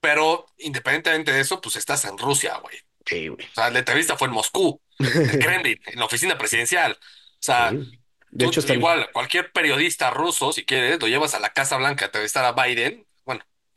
pero 0.00 0.46
independientemente 0.58 1.32
de 1.32 1.40
eso, 1.40 1.60
pues 1.60 1.76
estás 1.76 2.04
en 2.04 2.18
Rusia, 2.18 2.58
güey. 2.58 2.76
Sí, 3.06 3.28
güey. 3.28 3.46
O 3.52 3.54
sea, 3.54 3.70
la 3.70 3.80
entrevista 3.80 4.16
fue 4.16 4.28
en 4.28 4.34
Moscú, 4.34 4.80
en 5.26 5.38
Kremlin, 5.38 5.80
en 5.86 5.98
la 5.98 6.06
oficina 6.06 6.38
presidencial. 6.38 6.92
O 6.92 6.98
sea, 7.40 7.70
Sí. 7.70 7.98
De 8.30 8.44
tú 8.44 8.46
hecho, 8.46 8.60
igual, 8.72 9.10
cualquier 9.12 9.52
periodista 9.52 10.10
ruso, 10.10 10.52
si 10.52 10.64
quieres, 10.64 11.00
lo 11.00 11.08
llevas 11.08 11.34
a 11.34 11.40
la 11.40 11.52
Casa 11.52 11.76
Blanca 11.76 12.06
a 12.06 12.08
entrevistar 12.08 12.44
a 12.44 12.52
Biden. 12.52 13.06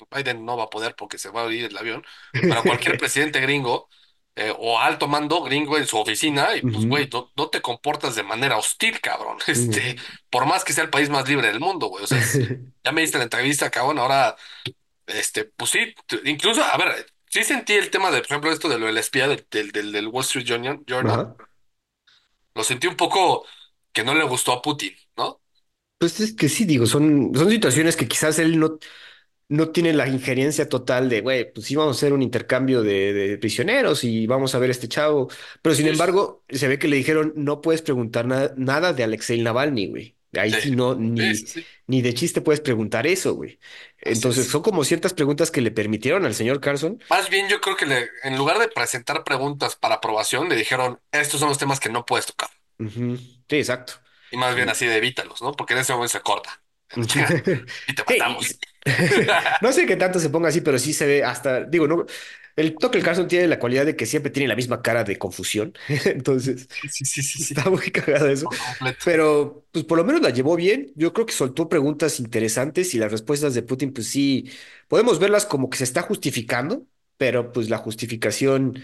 Biden 0.09 0.45
no 0.45 0.57
va 0.57 0.65
a 0.65 0.69
poder 0.69 0.95
porque 0.95 1.17
se 1.17 1.29
va 1.29 1.43
a 1.43 1.51
ir 1.53 1.65
el 1.65 1.77
avión, 1.77 2.03
pero 2.47 2.65
cualquier 2.65 2.95
presidente 2.97 3.39
gringo 3.41 3.89
eh, 4.35 4.53
o 4.57 4.77
alto 4.79 5.07
mando 5.07 5.41
gringo 5.43 5.77
en 5.77 5.88
su 5.88 5.97
oficina, 5.97 6.55
y 6.57 6.62
pues, 6.63 6.85
güey, 6.85 7.07
no, 7.12 7.31
no 7.38 7.50
te 7.50 7.62
comportas 7.62 8.15
de 8.15 8.24
manera 8.24 8.57
hostil, 8.57 9.00
cabrón. 9.00 9.38
Este, 9.47 9.95
por 10.29 10.45
más 10.45 10.63
que 10.63 10.74
sea 10.74 10.83
el 10.83 10.89
país 10.89 11.09
más 11.09 11.27
libre 11.27 11.47
del 11.47 11.59
mundo, 11.59 11.88
güey. 11.88 12.03
O 12.03 12.07
sea, 12.07 12.21
ya 12.83 12.91
me 12.91 13.01
diste 13.01 13.17
la 13.17 13.24
entrevista, 13.24 13.69
cabrón, 13.71 14.00
ahora, 14.00 14.35
este, 15.07 15.45
pues 15.45 15.71
sí, 15.71 15.95
incluso, 16.25 16.63
a 16.63 16.77
ver, 16.77 17.05
sí 17.29 17.43
sentí 17.43 17.74
el 17.74 17.89
tema 17.89 18.12
de, 18.12 18.17
por 18.19 18.27
ejemplo, 18.27 18.51
esto 18.51 18.69
de 18.69 18.79
lo 18.79 18.88
del 18.88 18.97
espía 18.97 19.27
del, 19.27 19.47
del, 19.50 19.91
del 19.91 20.07
Wall 20.07 20.24
Street 20.24 20.45
Journal, 20.45 20.83
Ajá. 20.88 21.35
lo 22.53 22.63
sentí 22.63 22.88
un 22.88 22.95
poco 22.95 23.45
que 23.91 24.03
no 24.03 24.13
le 24.13 24.24
gustó 24.24 24.51
a 24.53 24.62
Putin, 24.62 24.93
¿no? 25.17 25.41
Pues 25.97 26.19
es 26.19 26.33
que 26.33 26.50
sí, 26.50 26.65
digo, 26.65 26.85
son, 26.85 27.31
son 27.33 27.50
situaciones 27.50 27.95
que 27.95 28.07
quizás 28.07 28.38
él 28.39 28.59
no, 28.59 28.77
no 29.47 29.69
tiene 29.71 29.93
la 29.93 30.07
injerencia 30.07 30.67
total 30.69 31.09
de, 31.09 31.21
güey, 31.21 31.51
pues 31.53 31.67
sí 31.67 31.75
vamos 31.75 31.97
a 31.97 31.99
hacer 31.99 32.13
un 32.13 32.21
intercambio 32.23 32.81
de, 32.81 33.13
de 33.13 33.37
prisioneros 33.37 34.03
y 34.03 34.25
vamos 34.27 34.55
a 34.55 34.59
ver 34.59 34.69
a 34.69 34.71
este 34.71 34.87
chavo. 34.87 35.29
Pero 35.61 35.75
sin 35.75 35.87
Sí, 35.87 35.89
embargo, 35.89 36.43
se 36.49 36.67
ve 36.67 36.79
que 36.79 36.87
le 36.87 36.95
dijeron, 36.97 37.33
no 37.35 37.61
puedes 37.61 37.81
preguntar 37.81 38.25
na- 38.25 38.51
nada 38.57 38.93
de 38.93 39.03
Alexei 39.03 39.41
Navalny, 39.41 39.87
güey. 39.87 40.15
Ahí 40.33 40.53
sí, 40.53 40.61
sí 40.61 40.71
no, 40.71 40.95
ni, 40.95 41.47
sí, 41.47 41.65
ni 41.87 42.01
de 42.01 42.13
chiste 42.13 42.41
puedes 42.41 42.59
preguntar 42.61 43.07
eso, 43.07 43.35
güey. 43.35 43.59
Entonces, 44.03 44.47
es. 44.47 44.49
son 44.49 44.61
como 44.63 44.83
ciertas 44.83 45.13
preguntas 45.13 45.49
que 45.51 45.61
le 45.61 45.71
permitieron 45.71 46.25
al 46.25 46.33
señor 46.35 46.59
Carson. 46.59 46.99
Más 47.09 47.29
bien 47.31 47.49
yo 47.49 47.61
creo 47.61 47.75
que 47.75 47.87
le, 47.87 48.09
en 48.23 48.37
lugar 48.37 48.59
de 48.59 48.67
presentar 48.67 49.23
preguntas 49.23 49.75
para 49.75 49.95
aprobación, 49.95 50.49
le 50.49 50.55
dijeron, 50.55 51.01
estos 51.11 51.39
son 51.39 51.49
los 51.49 51.57
temas 51.57 51.79
que 51.79 51.89
no 51.89 52.05
puedes 52.05 52.27
tocar. 52.27 52.49
Sí, 53.49 53.57
exacto. 53.57 53.93
Y 54.29 54.37
más 54.37 54.55
bien 54.55 54.69
así 54.69 54.85
de 54.85 54.97
evítalos, 54.97 55.41
¿no? 55.41 55.53
Porque 55.53 55.73
en 55.73 55.79
ese 55.79 55.93
momento 55.93 56.11
se 56.13 56.21
corta. 56.21 56.61
Y 57.87 57.95
te 57.95 58.03
matamos. 58.07 58.59
no 59.61 59.71
sé 59.71 59.85
qué 59.85 59.95
tanto 59.95 60.19
se 60.19 60.29
ponga 60.29 60.49
así, 60.49 60.61
pero 60.61 60.79
sí 60.79 60.93
se 60.93 61.05
ve 61.07 61.23
hasta, 61.23 61.63
digo, 61.65 61.87
no, 61.87 62.05
el 62.55 62.77
Tucker 62.77 63.01
Carlson 63.03 63.27
tiene 63.27 63.47
la 63.47 63.59
cualidad 63.59 63.85
de 63.85 63.95
que 63.95 64.05
siempre 64.05 64.31
tiene 64.31 64.47
la 64.47 64.55
misma 64.55 64.81
cara 64.81 65.03
de 65.03 65.17
confusión, 65.17 65.73
entonces 66.05 66.67
Sí, 66.89 67.05
sí, 67.05 67.21
sí, 67.23 67.43
está 67.53 67.69
muy 67.69 67.91
cagado 67.91 68.27
eso, 68.29 68.47
completo. 68.57 69.05
pero 69.05 69.65
pues 69.71 69.85
por 69.85 69.97
lo 69.97 70.03
menos 70.05 70.21
la 70.21 70.29
llevó 70.31 70.55
bien, 70.55 70.91
yo 70.95 71.13
creo 71.13 71.25
que 71.25 71.33
soltó 71.33 71.69
preguntas 71.69 72.19
interesantes 72.19 72.93
y 72.93 72.99
las 72.99 73.11
respuestas 73.11 73.53
de 73.53 73.63
Putin, 73.63 73.93
pues 73.93 74.07
sí, 74.07 74.49
podemos 74.87 75.19
verlas 75.19 75.45
como 75.45 75.69
que 75.69 75.77
se 75.77 75.83
está 75.85 76.01
justificando, 76.03 76.85
pero 77.17 77.51
pues 77.51 77.69
la 77.69 77.77
justificación 77.77 78.79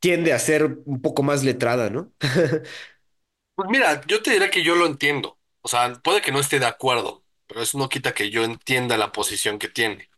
tiende 0.00 0.32
a 0.32 0.38
ser 0.40 0.78
un 0.86 1.02
poco 1.02 1.22
más 1.22 1.44
letrada, 1.44 1.90
¿no? 1.90 2.12
Pues 3.56 3.68
mira, 3.70 4.00
yo 4.06 4.22
te 4.22 4.30
diré 4.32 4.48
que 4.50 4.62
yo 4.62 4.74
lo 4.76 4.86
entiendo. 4.86 5.38
O 5.64 5.68
sea, 5.68 5.94
puede 6.02 6.22
que 6.22 6.32
no 6.32 6.40
esté 6.40 6.60
de 6.60 6.66
acuerdo, 6.66 7.24
pero 7.46 7.62
eso 7.62 7.78
no 7.78 7.88
quita 7.90 8.14
que 8.14 8.30
yo 8.30 8.44
entienda 8.44 8.98
la 8.98 9.12
posición 9.12 9.58
que 9.58 9.68
tiene. 9.68 10.10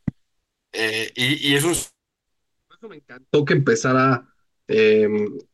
Eh, 0.73 1.13
y, 1.17 1.53
y 1.53 1.57
es. 1.57 1.65
Por 1.65 2.79
eso 2.79 2.89
me 2.89 2.97
encantó 2.97 3.45
que 3.45 3.55
empezara 3.55 4.29
eh, 4.69 5.09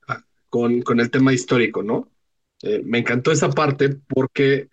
a- 0.08 0.24
con, 0.50 0.82
con 0.82 1.00
el 1.00 1.10
tema 1.10 1.32
histórico, 1.32 1.82
¿no? 1.82 2.10
Eh, 2.62 2.82
me 2.84 2.98
encantó 2.98 3.32
esa 3.32 3.50
parte 3.50 3.90
porque 4.08 4.70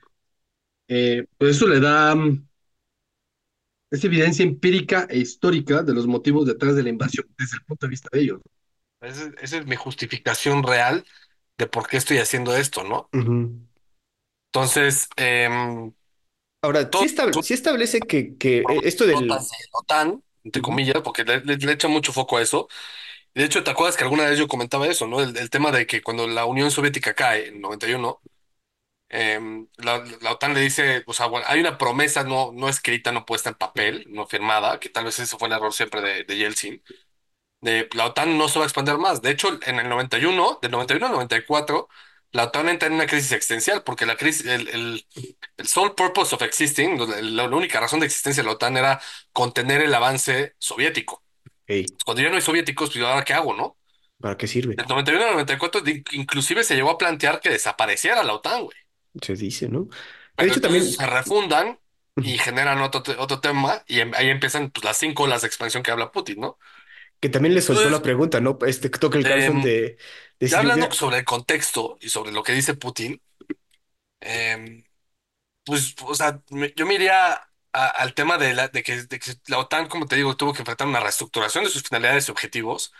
eh, 0.90 1.26
pues 1.38 1.58
eso 1.58 1.68
le 1.68 1.80
da... 1.82 2.16
mm, 2.16 2.48
Es 3.92 4.04
evidencia 4.04 4.44
empírica 4.46 5.08
e 5.10 5.18
histórica 5.18 5.82
de 5.82 5.94
los 5.94 6.06
motivos 6.08 6.46
detrás 6.46 6.76
de 6.76 6.84
la 6.84 6.90
invasión 6.90 7.26
desde 7.38 7.58
el 7.58 7.64
punto 7.66 7.86
de 7.88 7.90
vista 7.90 8.10
de 8.12 8.22
ellos. 8.22 8.42
Esa 9.02 9.24
es, 9.26 9.32
esa 9.42 9.58
es 9.60 9.66
mi 9.68 9.76
justificación 9.76 10.64
real 10.64 11.06
de 11.58 11.68
por 11.68 11.88
qué 11.88 11.98
estoy 11.98 12.18
haciendo 12.20 12.56
esto, 12.56 12.84
¿no? 12.84 13.10
Ujú. 13.14 13.69
Entonces, 14.52 15.08
em, 15.18 15.94
Ahora, 16.62 16.90
sí, 16.94 17.06
todo 17.06 17.06
estable- 17.06 17.42
sí 17.42 17.54
establece 17.54 18.06
que, 18.08 18.38
que 18.38 18.60
eh, 18.68 18.82
esto 18.88 19.08
del... 19.08 19.50
de 19.62 19.66
la 19.74 19.80
OTAN, 19.80 20.24
entre 20.44 20.62
Ujú, 20.62 20.62
comillas, 20.62 21.02
porque 21.04 21.24
le, 21.24 21.42
le, 21.42 21.58
le 21.58 21.72
echa 21.74 21.88
mucho 21.88 22.14
foco 22.14 22.38
a 22.38 22.42
eso. 22.42 22.68
De 23.36 23.46
hecho, 23.46 23.64
¿te 23.64 23.72
acuerdas 23.72 23.98
que 23.98 24.04
alguna 24.06 24.26
vez 24.26 24.40
yo 24.40 24.48
comentaba 24.48 24.88
eso, 24.88 25.08
¿no? 25.08 25.22
El, 25.22 25.38
el 25.38 25.50
tema 25.50 25.72
de 25.72 25.88
que 25.88 26.02
cuando 26.04 26.28
la 26.28 26.46
Unión 26.46 26.72
Soviética 26.72 27.14
cae 27.16 27.50
en 27.50 27.62
91, 27.62 28.22
em, 29.10 29.68
la, 29.78 30.04
la 30.22 30.34
OTAN 30.34 30.54
le 30.56 30.62
dice, 30.62 31.04
o 31.08 31.14
sea, 31.14 31.28
bueno, 31.28 31.46
hay 31.50 31.60
una 31.62 31.78
promesa 31.80 32.24
no, 32.26 32.52
no 32.54 32.70
escrita, 32.70 33.12
no 33.14 33.26
puesta 33.26 33.50
en 33.52 33.56
papel, 33.58 34.06
no 34.10 34.28
firmada, 34.28 34.80
que 34.82 34.90
tal 34.90 35.06
vez 35.06 35.20
eso 35.20 35.38
fue 35.40 35.50
el 35.50 35.56
error 35.56 35.74
siempre 35.74 36.02
de, 36.02 36.24
de 36.26 36.38
Yeltsin 36.38 36.84
de 37.62 37.90
la 37.94 38.06
OTAN 38.08 38.38
no 38.38 38.48
se 38.48 38.60
va 38.60 38.66
a 38.66 38.68
expandir 38.68 38.98
más. 38.98 39.22
De 39.22 39.32
hecho, 39.32 39.50
en 39.66 39.80
el 39.80 39.90
91, 39.90 40.60
del 40.62 40.72
91 40.72 41.08
al 41.08 41.12
94, 41.14 41.90
la 42.32 42.46
OTAN 42.46 42.70
entra 42.70 42.88
en 42.88 42.94
una 42.96 43.08
crisis 43.08 43.32
existencial 43.32 43.84
porque 43.84 44.06
la 44.06 44.16
crisis, 44.18 44.46
el, 44.46 44.68
el, 44.70 45.08
el 45.58 45.68
sole 45.68 45.92
purpose 45.96 46.36
of 46.36 46.42
existing, 46.44 46.98
la, 47.00 47.48
la 47.48 47.56
única 47.58 47.80
razón 47.80 48.00
de 48.00 48.06
existencia 48.08 48.44
de 48.44 48.48
la 48.48 48.54
OTAN 48.54 48.78
era 48.78 49.02
contener 49.34 49.82
el 49.82 49.94
avance 49.94 50.56
soviético. 50.60 51.24
Cuando 52.06 52.24
ya 52.24 52.30
no 52.30 52.36
hay 52.38 52.42
soviéticos, 52.42 52.92
pues 52.92 53.06
ahora 53.06 53.26
qué 53.26 53.34
hago, 53.34 53.54
¿no? 53.56 53.78
¿para 54.20 54.38
qué 54.38 54.48
sirve? 54.48 54.78
Del 54.78 54.88
91 54.88 55.26
al 55.26 55.32
94, 55.34 55.82
di- 55.82 56.04
inclusive 56.14 56.64
se 56.64 56.76
llegó 56.76 56.92
a 56.92 56.98
plantear 56.98 57.40
que 57.42 57.50
desapareciera 57.50 58.24
la 58.24 58.34
OTAN, 58.36 58.64
güey. 58.66 58.78
Se 59.22 59.36
dice, 59.36 59.70
¿no? 59.70 59.88
De 60.38 60.46
Pero 60.46 60.48
hecho, 60.48 60.60
entonces 60.60 60.62
también... 60.62 60.96
se 60.96 61.06
refundan 61.08 61.80
y 62.22 62.38
generan 62.38 62.82
otro, 62.82 63.04
otro 63.22 63.40
tema 63.42 63.84
y 63.88 64.00
em- 64.00 64.14
ahí 64.16 64.30
empiezan 64.30 64.72
pues, 64.72 64.84
las 64.86 64.98
cinco 64.98 65.24
olas 65.24 65.42
de 65.42 65.48
expansión 65.48 65.84
que 65.84 65.92
habla 65.92 66.12
Putin, 66.12 66.40
¿no? 66.42 66.58
Que 67.20 67.30
también 67.30 67.56
le 67.56 67.62
soltó 67.62 67.90
la 67.90 68.02
Entonces, 68.02 68.04
pregunta, 68.04 68.42
¿no? 68.42 68.58
Este 68.68 68.90
toca 68.90 69.18
el 69.18 69.26
Carlson 69.26 69.60
em, 69.60 69.62
de, 69.62 69.98
de 70.40 70.48
Ya 70.50 70.60
hablando 70.60 70.92
sobre 70.92 71.20
el 71.20 71.26
contexto 71.26 71.98
y 72.02 72.10
sobre 72.10 72.32
lo 72.34 72.44
que 72.44 72.54
dice 72.54 72.76
Putin, 72.76 73.22
em, 74.22 74.84
pues, 75.66 75.96
o 76.06 76.16
sea, 76.16 76.42
me- 76.52 76.74
yo 76.76 76.86
me 76.86 76.96
iría 76.96 77.36
a- 77.74 77.88
al 77.90 78.14
tema 78.16 78.38
de, 78.38 78.54
la, 78.56 78.68
de, 78.70 78.84
que, 78.84 79.04
de 79.04 79.20
que 79.20 79.34
la 79.48 79.60
OTAN, 79.60 79.88
como 79.90 80.08
te 80.08 80.16
digo, 80.18 80.38
tuvo 80.38 80.54
que 80.54 80.60
enfrentar 80.62 80.88
una 80.88 81.00
reestructuración 81.02 81.64
de 81.66 81.70
sus 81.72 81.84
finalidades 81.84 82.28
y 82.30 82.32
objetivos, 82.32 82.94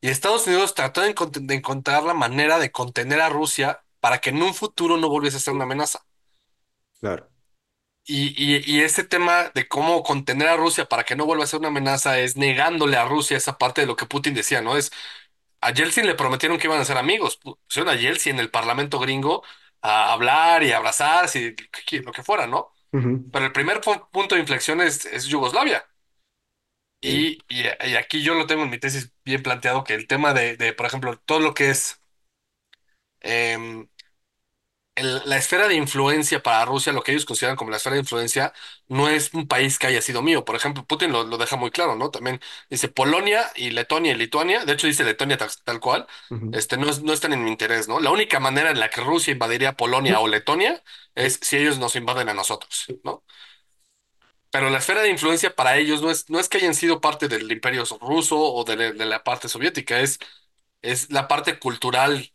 y 0.00 0.08
Estados 0.10 0.46
Unidos 0.48 0.74
trató 0.74 1.02
de, 1.02 1.14
encont- 1.14 1.46
de 1.46 1.54
encontrar 1.54 2.04
la 2.04 2.14
manera 2.14 2.58
de 2.60 2.72
contener 2.72 3.20
a 3.22 3.28
Rusia 3.30 3.84
para 4.00 4.18
que 4.20 4.30
en 4.30 4.42
un 4.42 4.54
futuro 4.54 4.96
no 4.98 5.08
volviese 5.10 5.38
a 5.38 5.40
ser 5.40 5.54
una 5.54 5.64
amenaza. 5.64 6.00
Claro. 7.00 7.28
Y, 8.10 8.28
y, 8.42 8.62
y 8.66 8.80
este 8.82 9.04
tema 9.04 9.50
de 9.54 9.68
cómo 9.68 10.02
contener 10.02 10.48
a 10.48 10.56
Rusia 10.56 10.86
para 10.88 11.04
que 11.04 11.14
no 11.16 11.26
vuelva 11.26 11.44
a 11.44 11.46
ser 11.46 11.58
una 11.60 11.68
amenaza 11.68 12.18
es 12.18 12.36
negándole 12.38 12.96
a 12.96 13.04
Rusia 13.04 13.36
esa 13.36 13.58
parte 13.58 13.82
de 13.82 13.86
lo 13.86 13.96
que 13.96 14.06
Putin 14.06 14.32
decía, 14.34 14.62
¿no? 14.62 14.76
Es 14.78 14.90
a 15.62 15.72
Yeltsin 15.72 16.06
le 16.06 16.14
prometieron 16.16 16.58
que 16.58 16.66
iban 16.68 16.80
a 16.80 16.84
ser 16.86 16.98
amigos. 16.98 17.38
Pusieron 17.38 17.92
a 17.92 17.96
Yeltsin 17.98 18.34
en 18.36 18.40
el 18.40 18.50
Parlamento 18.50 18.98
gringo 19.00 19.44
a 19.82 20.12
hablar 20.14 20.62
y 20.64 20.72
abrazarse, 20.72 21.56
y 21.92 21.98
lo 22.00 22.12
que 22.12 22.22
fuera, 22.24 22.46
¿no? 22.48 22.72
Pero 23.32 23.46
el 23.46 23.52
primer 23.52 23.80
pu- 23.82 24.08
punto 24.10 24.34
de 24.36 24.42
inflexión 24.42 24.80
es, 24.82 25.06
es 25.06 25.26
Yugoslavia. 25.26 25.86
Y, 27.00 27.38
y 27.48 27.66
aquí 27.96 28.22
yo 28.24 28.34
lo 28.34 28.46
tengo 28.46 28.64
en 28.64 28.70
mi 28.70 28.78
tesis 28.78 29.12
bien 29.24 29.42
planteado, 29.42 29.84
que 29.84 29.94
el 29.94 30.06
tema 30.08 30.34
de, 30.34 30.56
de, 30.56 30.72
por 30.72 30.86
ejemplo, 30.86 31.16
todo 31.20 31.38
lo 31.40 31.54
que 31.54 31.70
es 31.70 32.02
em, 33.20 33.88
el- 34.98 35.22
la 35.26 35.36
esfera 35.36 35.68
de 35.68 35.74
influencia 35.76 36.42
para 36.42 36.64
Rusia, 36.64 36.92
lo 36.92 37.02
que 37.02 37.12
ellos 37.12 37.24
consideran 37.24 37.56
como 37.56 37.70
la 37.70 37.76
esfera 37.78 37.94
de 37.94 38.00
influencia, 38.00 38.52
no 38.88 39.08
es 39.08 39.32
un 39.34 39.48
país 39.48 39.78
que 39.78 39.86
haya 39.86 40.02
sido 40.02 40.22
mío. 40.22 40.44
Por 40.44 40.56
ejemplo, 40.56 40.84
Putin 40.86 41.12
lo, 41.12 41.24
lo 41.24 41.38
deja 41.38 41.56
muy 41.56 41.70
claro, 41.70 41.96
¿no? 41.96 42.10
También 42.10 42.40
dice 42.70 42.88
Polonia 42.88 43.50
y 43.56 43.70
Letonia 43.70 44.12
y 44.12 44.16
Lituania, 44.16 44.64
de 44.64 44.72
hecho 44.74 44.86
dice 44.86 45.04
Letonia 45.04 45.36
tal, 45.38 45.50
tal 45.64 45.80
cual, 45.80 46.06
este, 46.50 46.76
no, 46.76 46.86
no 47.02 47.12
están 47.12 47.32
en 47.32 47.44
mi 47.44 47.50
interés, 47.50 47.88
¿no? 47.88 48.00
La 48.00 48.10
única 48.10 48.40
manera 48.40 48.70
en 48.70 48.80
la 48.80 48.90
que 48.90 49.00
Rusia 49.02 49.32
invadiría 49.32 49.74
Polonia 49.76 50.20
o 50.20 50.28
Letonia 50.28 50.82
es 51.14 51.38
si 51.42 51.56
ellos 51.58 51.78
nos 51.78 51.96
invaden 51.96 52.28
a 52.28 52.34
nosotros, 52.34 52.92
¿no? 53.04 53.24
Pero 54.50 54.70
la 54.70 54.78
esfera 54.78 55.02
de 55.02 55.10
influencia 55.10 55.54
para 55.54 55.76
ellos 55.76 56.00
no 56.02 56.10
es, 56.10 56.30
no 56.30 56.40
es 56.40 56.48
que 56.48 56.58
hayan 56.58 56.74
sido 56.74 57.00
parte 57.00 57.28
del 57.28 57.50
imperio 57.52 57.84
ruso 58.00 58.38
o 58.40 58.64
de, 58.64 58.76
la 58.76 58.92
de 58.92 59.06
la 59.06 59.22
parte 59.24 59.48
soviética, 59.48 60.00
es, 60.00 60.18
es 60.82 61.10
la 61.12 61.28
parte 61.28 61.58
cultural 61.58 62.32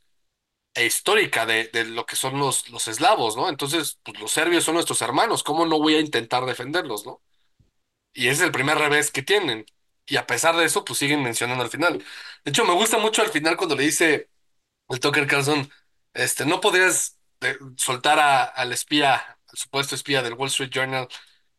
e 0.75 0.85
histórica 0.85 1.45
de, 1.45 1.65
de 1.73 1.85
lo 1.85 2.05
que 2.05 2.15
son 2.15 2.39
los, 2.39 2.69
los 2.69 2.87
eslavos, 2.87 3.35
¿no? 3.37 3.49
Entonces, 3.49 3.99
pues, 4.03 4.19
los 4.19 4.31
serbios 4.31 4.63
son 4.63 4.75
nuestros 4.75 5.01
hermanos, 5.01 5.43
¿cómo 5.43 5.65
no 5.65 5.79
voy 5.79 5.95
a 5.95 5.99
intentar 6.01 6.45
defenderlos, 6.45 7.05
¿no? 7.05 7.21
Y 8.13 8.27
es 8.27 8.41
el 8.41 8.51
primer 8.51 8.77
revés 8.77 9.11
que 9.11 9.23
tienen. 9.23 9.65
Y 10.05 10.17
a 10.17 10.27
pesar 10.27 10.55
de 10.55 10.65
eso, 10.65 10.83
pues 10.85 10.99
siguen 10.99 11.23
mencionando 11.23 11.63
al 11.63 11.69
final. 11.69 11.99
De 12.43 12.51
hecho, 12.51 12.65
me 12.65 12.73
gusta 12.73 12.97
mucho 12.97 13.21
al 13.21 13.29
final 13.29 13.57
cuando 13.57 13.75
le 13.75 13.83
dice 13.83 14.29
el 14.89 14.99
Tucker 14.99 15.27
Carlson, 15.27 15.71
este, 16.13 16.45
no 16.45 16.61
podrías 16.61 17.19
eh, 17.41 17.57
soltar 17.77 18.19
a- 18.19 18.43
al 18.45 18.73
espía, 18.73 19.15
al 19.47 19.57
supuesto 19.57 19.95
espía 19.95 20.21
del 20.23 20.33
Wall 20.35 20.49
Street 20.49 20.71
Journal, 20.71 21.07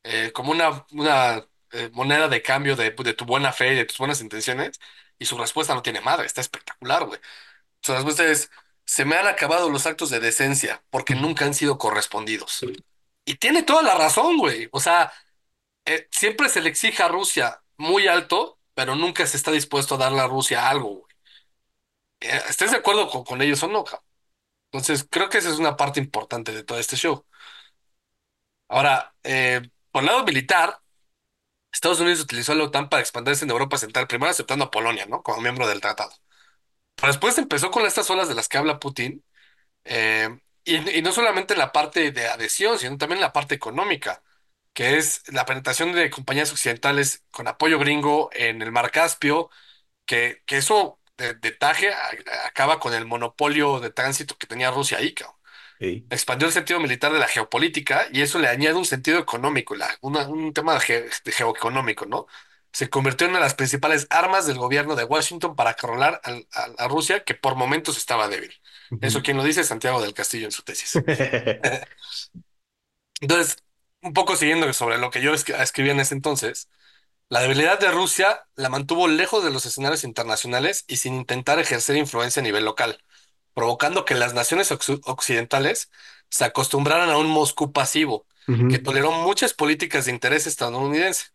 eh, 0.04 0.33
como 0.33 0.52
una, 0.52 0.87
una 0.92 1.47
eh, 1.73 1.90
moneda 1.92 2.28
de 2.28 2.42
cambio 2.42 2.76
de, 2.76 2.90
de 2.92 3.14
tu 3.14 3.25
buena 3.26 3.52
fe 3.52 3.73
y 3.75 3.76
de 3.76 3.85
tus 3.87 3.99
buenas 3.99 4.21
intenciones. 4.21 4.80
Y 5.18 5.26
su 5.26 5.38
respuesta 5.38 5.75
no 5.75 5.83
tiene 5.83 6.00
madre, 6.00 6.26
está 6.26 6.40
espectacular, 6.40 7.04
güey. 7.06 7.21
Su 7.83 7.92
respuesta 7.94 8.25
es, 8.26 8.50
se 8.85 9.05
me 9.05 9.17
han 9.17 9.26
acabado 9.26 9.71
los 9.71 9.87
actos 9.87 10.11
de 10.11 10.21
decencia 10.21 10.83
porque 10.91 11.14
nunca 11.14 11.45
han 11.45 11.55
sido 11.55 11.79
correspondidos. 11.79 12.61
Y 13.25 13.37
tiene 13.37 13.62
toda 13.62 13.83
la 13.83 13.95
razón, 13.95 14.38
güey. 14.38 14.69
O 14.73 14.81
sea, 14.81 15.12
eh, 15.87 16.09
siempre 16.11 16.49
se 16.49 16.61
le 16.62 16.71
exige 16.71 17.03
a 17.03 17.09
Rusia 17.09 17.62
muy 17.79 18.09
alto, 18.09 18.61
pero 18.75 18.97
nunca 18.97 19.26
se 19.26 19.37
está 19.37 19.53
dispuesto 19.53 19.97
a 19.97 19.99
darle 19.99 20.21
a 20.21 20.29
Rusia 20.29 20.69
algo, 20.69 20.91
güey. 20.91 21.14
Eh, 22.21 22.41
¿Estés 22.49 22.71
de 22.71 22.79
acuerdo 22.79 23.09
con, 23.11 23.25
con 23.25 23.43
ellos 23.43 23.62
o 23.62 23.69
no? 23.69 23.85
cabrón? 23.85 24.05
Entonces, 24.73 25.07
creo 25.11 25.29
que 25.31 25.38
esa 25.38 25.50
es 25.50 25.59
una 25.59 25.76
parte 25.76 26.00
importante 26.00 26.53
de 26.53 26.64
todo 26.64 26.79
este 26.79 26.97
show. 26.97 27.26
Ahora, 28.69 29.14
eh, 29.23 29.62
por 29.91 30.03
el 30.03 30.07
lado 30.07 30.25
militar, 30.25 30.81
Estados 31.73 32.00
Unidos 32.00 32.21
utilizó 32.23 32.55
la 32.55 32.64
OTAN 32.64 32.88
para 32.88 33.03
expandirse 33.03 33.45
en 33.45 33.50
Europa 33.53 33.79
Central, 33.79 34.07
primero 34.09 34.31
aceptando 34.33 34.67
a 34.67 34.71
Polonia, 34.71 35.07
¿no? 35.07 35.23
Como 35.23 35.41
miembro 35.43 35.69
del 35.69 35.81
tratado. 35.81 36.12
Pero 36.97 37.09
después 37.13 37.39
empezó 37.39 37.71
con 37.71 37.85
estas 37.87 38.09
olas 38.11 38.29
de 38.29 38.35
las 38.35 38.49
que 38.49 38.59
habla 38.59 38.79
Putin 38.81 39.25
Eh, 39.85 40.29
y, 40.65 40.99
y 40.99 41.03
no 41.03 41.13
solamente 41.13 41.55
en 41.55 41.61
la 41.61 41.73
parte 41.73 42.13
de 42.13 42.29
adhesión, 42.29 42.79
sino 42.79 42.99
también 42.99 43.19
en 43.19 43.23
la 43.23 43.33
parte 43.35 43.55
económica, 43.57 44.23
que 44.75 44.99
es 44.99 45.23
la 45.33 45.47
penetración 45.47 45.93
de 45.95 46.11
compañías 46.11 46.53
occidentales 46.53 47.25
con 47.33 47.49
apoyo 47.49 47.79
gringo 47.81 48.31
en 48.35 48.63
el 48.63 48.73
Mar 48.73 48.91
Caspio, 48.93 49.51
que, 50.07 50.42
que 50.47 50.59
eso 50.59 51.01
de, 51.18 51.35
de 51.35 51.53
taje 51.53 51.92
a- 51.92 52.47
acaba 52.49 52.81
con 52.81 52.95
el 52.95 53.07
monopolio 53.07 53.81
de 53.81 53.90
tránsito 53.92 54.37
que 54.38 54.47
tenía 54.49 54.71
Rusia 54.73 54.99
ahí, 54.99 55.14
cabrón. 55.14 55.37
Expandió 56.11 56.47
el 56.49 56.55
sentido 56.55 56.79
militar 56.81 57.12
de 57.12 57.18
la 57.18 57.27
geopolítica 57.29 58.07
y 58.12 58.23
eso 58.23 58.38
le 58.38 58.49
añade 58.49 58.75
un 58.77 58.85
sentido 58.85 59.18
económico, 59.18 59.75
la- 59.75 59.97
una- 60.03 60.29
un 60.29 60.53
tema 60.53 60.79
ge- 60.81 61.09
geoeconómico, 61.27 62.07
¿no? 62.07 62.27
Se 62.75 62.91
convirtió 62.91 63.27
en 63.27 63.33
una 63.33 63.41
de 63.41 63.47
las 63.47 63.57
principales 63.57 64.09
armas 64.11 64.47
del 64.47 64.59
gobierno 64.59 64.97
de 64.97 65.05
Washington 65.07 65.57
para 65.57 65.73
acorralar 65.73 66.21
al- 66.25 66.49
a, 66.55 66.85
a 66.85 66.89
Rusia, 66.89 67.25
que 67.25 67.37
por 67.37 67.57
momentos 67.57 67.99
estaba 67.99 68.29
débil. 68.29 68.55
Eso 69.01 69.23
quien 69.23 69.39
lo 69.39 69.45
dice, 69.45 69.65
Santiago 69.65 70.03
del 70.03 70.15
Castillo 70.15 70.47
en 70.47 70.53
su 70.53 70.65
tesis. 70.65 71.03
Entonces, 73.21 73.57
un 74.03 74.13
poco 74.13 74.37
siguiendo 74.37 74.73
sobre 74.73 74.99
lo 74.99 75.11
que 75.11 75.23
yo 75.23 75.33
escri- 75.33 75.59
escribí 75.61 75.91
en 75.91 76.01
ese 76.01 76.15
entonces, 76.15 76.69
la 77.31 77.43
debilidad 77.43 77.81
de 77.81 77.93
Rusia 77.93 78.49
la 78.57 78.71
mantuvo 78.71 79.09
lejos 79.09 79.45
de 79.45 79.53
los 79.53 79.67
escenarios 79.67 80.05
internacionales 80.05 80.85
y 80.89 80.99
sin 80.99 81.17
intentar 81.17 81.61
ejercer 81.61 81.97
influencia 81.97 82.41
a 82.41 82.45
nivel 82.45 82.67
local, 82.67 83.05
provocando 83.55 84.07
que 84.07 84.17
las 84.17 84.35
naciones 84.35 84.73
occ- 84.73 85.03
occidentales 85.07 85.91
se 86.31 86.47
acostumbraran 86.47 87.11
a 87.11 87.19
un 87.19 87.29
Moscú 87.29 87.73
pasivo, 87.73 88.29
que 88.69 88.81
toleró 88.81 89.13
muchas 89.13 89.55
políticas 89.55 90.07
de 90.07 90.13
interés 90.13 90.49
estadounidense. 90.49 91.27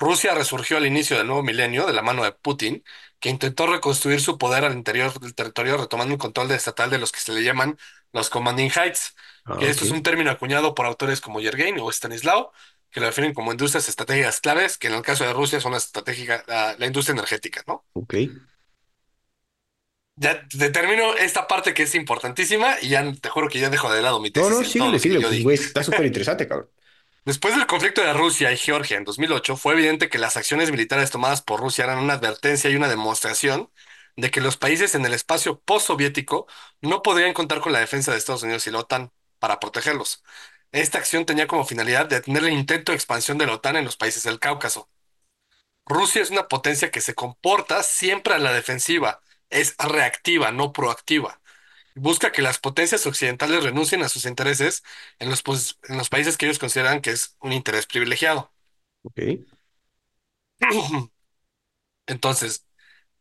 Rusia 0.00 0.34
resurgió 0.34 0.78
al 0.78 0.86
inicio 0.86 1.18
del 1.18 1.28
nuevo 1.28 1.42
milenio 1.44 1.86
de 1.86 1.92
la 1.94 2.02
mano 2.02 2.24
de 2.24 2.32
Putin, 2.32 2.84
que 3.20 3.30
intentó 3.30 3.68
reconstruir 3.68 4.20
su 4.22 4.38
poder 4.38 4.64
al 4.64 4.74
interior 4.74 5.18
del 5.20 5.34
territorio, 5.36 5.76
retomando 5.78 6.14
el 6.14 6.20
control 6.20 6.50
estatal 6.52 6.90
de 6.90 6.98
los 6.98 7.12
que 7.12 7.20
se 7.20 7.32
le 7.32 7.42
llaman 7.44 7.78
los 8.12 8.30
Commanding 8.30 8.70
Heights, 8.74 9.14
Ah, 9.44 9.56
que 9.58 9.68
esto 9.70 9.84
es 9.84 9.90
un 9.92 10.02
término 10.02 10.30
acuñado 10.30 10.74
por 10.74 10.86
autores 10.86 11.20
como 11.20 11.40
Yergain 11.40 11.78
o 11.80 11.90
Stanislao, 11.92 12.52
que 12.90 13.00
lo 13.00 13.06
definen 13.06 13.34
como 13.34 13.52
industrias 13.52 13.88
estratégicas 13.88 14.40
claves, 14.40 14.78
que 14.78 14.88
en 14.88 14.94
el 14.94 15.02
caso 15.02 15.24
de 15.24 15.32
Rusia 15.34 15.60
son 15.60 15.72
la, 15.72 15.78
estratégica, 15.78 16.44
la, 16.48 16.76
la 16.78 16.86
industria 16.86 17.12
energética, 17.14 17.62
¿no? 17.66 17.86
Ok. 17.94 18.14
Ya 20.16 20.46
determino 20.54 21.14
esta 21.16 21.46
parte 21.48 21.72
que 21.74 21.84
es 21.84 21.94
importantísima 21.94 22.76
y 22.82 22.90
ya 22.90 23.10
te 23.14 23.28
juro 23.30 23.48
que 23.48 23.58
ya 23.60 23.70
dejo 23.70 23.90
de 23.92 24.02
lado 24.02 24.20
mi 24.20 24.30
No, 24.34 24.48
tesis 24.48 24.58
no, 24.60 24.64
todo 24.76 24.92
síguele, 24.92 24.98
síguele. 24.98 25.26
Pues, 25.26 25.42
güey, 25.42 25.56
está 25.56 25.82
súper 25.82 26.06
interesante, 26.06 26.46
cabrón. 26.46 26.70
Después 27.24 27.54
del 27.54 27.66
conflicto 27.66 28.00
de 28.02 28.12
Rusia 28.14 28.50
y 28.52 28.56
Georgia 28.56 28.96
en 28.96 29.04
2008, 29.04 29.56
fue 29.56 29.74
evidente 29.74 30.08
que 30.08 30.18
las 30.18 30.36
acciones 30.36 30.70
militares 30.70 31.10
tomadas 31.10 31.42
por 31.42 31.60
Rusia 31.60 31.84
eran 31.84 31.98
una 31.98 32.14
advertencia 32.14 32.70
y 32.70 32.76
una 32.76 32.88
demostración 32.88 33.70
de 34.16 34.30
que 34.30 34.40
los 34.40 34.56
países 34.56 34.94
en 34.94 35.04
el 35.04 35.12
espacio 35.14 35.60
postsoviético 35.60 36.46
no 36.80 37.02
podrían 37.02 37.34
contar 37.34 37.60
con 37.60 37.72
la 37.72 37.80
defensa 37.80 38.12
de 38.12 38.18
Estados 38.18 38.42
Unidos 38.42 38.66
y 38.66 38.70
la 38.70 38.78
OTAN 38.80 39.12
para 39.38 39.60
protegerlos. 39.60 40.22
Esta 40.72 40.98
acción 40.98 41.26
tenía 41.26 41.46
como 41.46 41.64
finalidad 41.66 42.06
detener 42.06 42.44
el 42.44 42.52
intento 42.52 42.92
de 42.92 42.96
expansión 42.96 43.38
de 43.38 43.46
la 43.46 43.54
OTAN 43.54 43.76
en 43.76 43.84
los 43.84 43.96
países 43.96 44.22
del 44.22 44.38
Cáucaso. 44.40 44.88
Rusia 45.86 46.22
es 46.22 46.30
una 46.30 46.48
potencia 46.48 46.90
que 46.90 47.00
se 47.00 47.14
comporta 47.14 47.82
siempre 47.82 48.34
a 48.34 48.38
la 48.38 48.52
defensiva, 48.52 49.20
es 49.50 49.74
reactiva, 49.78 50.52
no 50.52 50.72
proactiva. 50.72 51.40
Busca 51.94 52.32
que 52.32 52.42
las 52.42 52.58
potencias 52.58 53.06
occidentales 53.06 53.64
renuncien 53.64 54.02
a 54.02 54.08
sus 54.08 54.24
intereses 54.26 54.82
en 55.18 55.30
los, 55.30 55.42
pos- 55.42 55.78
en 55.88 55.98
los 55.98 56.08
países 56.08 56.36
que 56.36 56.46
ellos 56.46 56.58
consideran 56.58 57.00
que 57.02 57.10
es 57.10 57.36
un 57.40 57.52
interés 57.52 57.86
privilegiado. 57.86 58.52
Ok. 59.02 59.20
Entonces, 62.06 62.66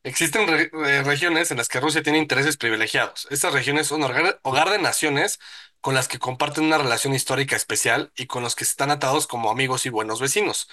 existen 0.03 0.47
re- 0.47 0.71
eh, 0.87 1.03
regiones 1.03 1.51
en 1.51 1.57
las 1.57 1.69
que 1.69 1.79
Rusia 1.81 2.03
tiene 2.03 2.19
intereses 2.19 2.57
privilegiados. 2.57 3.27
Estas 3.31 3.53
regiones 3.53 3.87
son 3.87 4.03
hogar, 4.03 4.39
hogar 4.43 4.69
de 4.71 4.79
naciones 4.79 5.39
con 5.81 5.95
las 5.95 6.07
que 6.07 6.19
comparten 6.19 6.65
una 6.65 6.77
relación 6.79 7.13
histórica 7.15 7.55
especial 7.55 8.11
y 8.17 8.27
con 8.27 8.43
los 8.43 8.55
que 8.55 8.63
están 8.65 8.91
atados 8.91 9.27
como 9.27 9.51
amigos 9.51 9.85
y 9.85 9.89
buenos 9.89 10.21
vecinos. 10.21 10.69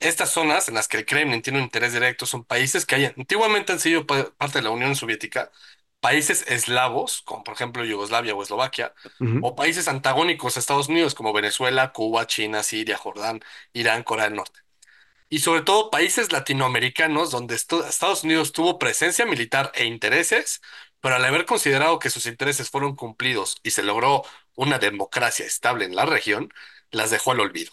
Estas 0.00 0.30
zonas 0.32 0.68
en 0.68 0.74
las 0.76 0.88
que 0.88 0.98
el 0.98 1.06
Kremlin 1.06 1.42
tiene 1.42 1.58
un 1.60 1.64
interés 1.66 1.92
directo 1.92 2.26
son 2.26 2.44
países 2.44 2.86
que 2.86 3.14
antiguamente 3.16 3.72
han 3.72 3.80
sido 3.80 4.06
pa- 4.06 4.30
parte 4.36 4.58
de 4.58 4.64
la 4.64 4.70
Unión 4.70 4.96
Soviética, 4.96 5.52
países 6.00 6.44
eslavos, 6.48 7.22
como 7.22 7.44
por 7.44 7.54
ejemplo 7.54 7.84
Yugoslavia 7.84 8.34
o 8.34 8.42
Eslovaquia, 8.42 8.94
o 9.38 9.54
países 9.56 9.88
antagónicos 9.88 10.56
a 10.56 10.60
Estados 10.60 10.88
Unidos, 10.88 11.14
como 11.14 11.32
Venezuela, 11.32 11.92
Cuba, 11.92 12.26
China, 12.26 12.62
Siria, 12.62 12.96
Jordán, 12.96 13.40
Irán, 13.72 14.02
Corea 14.04 14.26
del 14.26 14.34
Norte. 14.36 14.60
Y 15.30 15.40
sobre 15.40 15.62
todo 15.62 15.90
países 15.90 16.32
latinoamericanos 16.32 17.30
donde 17.30 17.54
Estados 17.56 18.24
Unidos 18.24 18.52
tuvo 18.52 18.78
presencia 18.78 19.26
militar 19.26 19.72
e 19.74 19.84
intereses, 19.86 20.60
pero 21.00 21.16
al 21.16 21.24
haber 21.24 21.44
considerado 21.46 21.98
que 21.98 22.10
sus 22.10 22.26
intereses 22.26 22.70
fueron 22.70 22.96
cumplidos 22.96 23.58
y 23.62 23.70
se 23.72 23.82
logró 23.82 24.24
una 24.54 24.78
democracia 24.78 25.44
estable 25.46 25.84
en 25.84 25.96
la 25.96 26.06
región, 26.06 26.50
las 26.90 27.10
dejó 27.10 27.32
al 27.32 27.40
olvido. 27.40 27.72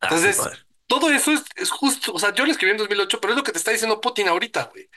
Ah, 0.00 0.08
Entonces, 0.08 0.50
todo 0.86 1.10
eso 1.12 1.32
es, 1.32 1.44
es 1.56 1.70
justo, 1.70 2.12
o 2.12 2.18
sea, 2.18 2.34
yo 2.34 2.44
lo 2.44 2.50
escribí 2.52 2.72
en 2.72 2.78
2008, 2.78 3.20
pero 3.20 3.32
es 3.32 3.36
lo 3.38 3.42
que 3.44 3.52
te 3.52 3.58
está 3.58 3.70
diciendo 3.70 4.00
Putin 4.00 4.28
ahorita, 4.28 4.64
güey. 4.72 4.88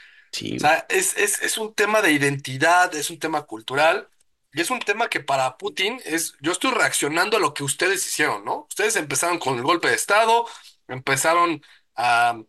O 0.58 0.60
güey. 0.60 0.60
sea, 0.60 0.86
es, 0.90 1.18
es, 1.18 1.42
es 1.42 1.58
un 1.58 1.74
tema 1.74 2.02
de 2.02 2.12
identidad, 2.12 2.94
es 2.96 3.10
un 3.10 3.20
tema 3.20 3.44
cultural, 3.44 4.10
y 4.54 4.62
es 4.62 4.70
un 4.70 4.80
tema 4.80 5.10
que 5.10 5.20
para 5.20 5.58
Putin 5.58 6.00
es, 6.06 6.36
yo 6.42 6.52
estoy 6.52 6.72
reaccionando 6.72 7.38
a 7.38 7.40
lo 7.40 7.54
que 7.54 7.64
ustedes 7.64 8.06
hicieron, 8.08 8.46
¿no? 8.46 8.66
Ustedes 8.70 8.96
empezaron 8.96 9.40
con 9.40 9.58
el 9.58 9.64
golpe 9.64 9.90
de 9.90 9.96
Estado, 9.96 10.46
empezaron 10.88 11.62
a, 11.96 12.40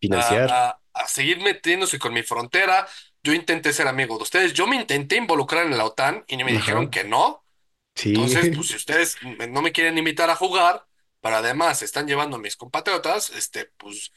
financiar. 0.00 0.48
a- 0.48 0.80
a 0.94 1.08
seguir 1.08 1.40
metiéndose 1.40 1.98
con 1.98 2.12
mi 2.12 2.22
frontera, 2.22 2.86
yo 3.22 3.32
intenté 3.34 3.72
ser 3.72 3.86
amigo 3.88 4.16
de 4.16 4.22
ustedes, 4.24 4.52
yo 4.54 4.66
me 4.66 4.76
intenté 4.76 5.16
involucrar 5.16 5.66
en 5.66 5.78
la 5.78 5.84
OTAN 5.84 6.24
y 6.28 6.36
me 6.44 6.52
Ajá. 6.52 6.52
dijeron 6.52 6.90
que 6.90 7.04
no. 7.04 7.44
Sí. 7.94 8.14
Entonces, 8.14 8.50
pues 8.54 8.68
si 8.70 8.76
ustedes 8.76 9.18
me- 9.22 9.46
no 9.48 9.62
me 9.62 9.72
quieren 9.72 9.98
invitar 9.98 10.30
a 10.30 10.36
jugar, 10.36 10.86
pero 11.20 11.36
además 11.36 11.82
están 11.82 12.06
llevando 12.08 12.36
a 12.36 12.40
mis 12.40 12.56
compatriotas, 12.56 13.30
este, 13.30 13.66
pues, 13.78 14.12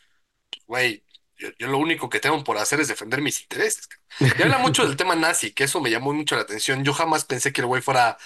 güey, 0.67 1.03
yo, 1.43 1.49
yo 1.59 1.67
lo 1.67 1.77
único 1.79 2.09
que 2.09 2.19
tengo 2.19 2.43
por 2.43 2.57
hacer 2.57 2.79
es 2.81 2.87
defender 2.89 3.21
mis 3.21 3.41
intereses. 3.41 3.89
Y 4.37 4.41
habla 4.43 4.57
mucho 4.59 4.85
del 4.87 4.95
tema 4.97 5.15
nazi, 5.15 5.53
que 5.53 5.65
eso 5.65 5.81
me 5.81 5.91
llamó 5.91 6.13
mucho 6.13 6.35
la 6.35 6.41
atención. 6.43 6.83
Yo 6.83 6.93
jamás 6.93 7.25
pensé 7.25 7.53
que 7.53 7.61
el 7.61 7.67
güey 7.67 7.81
fuera 7.81 8.17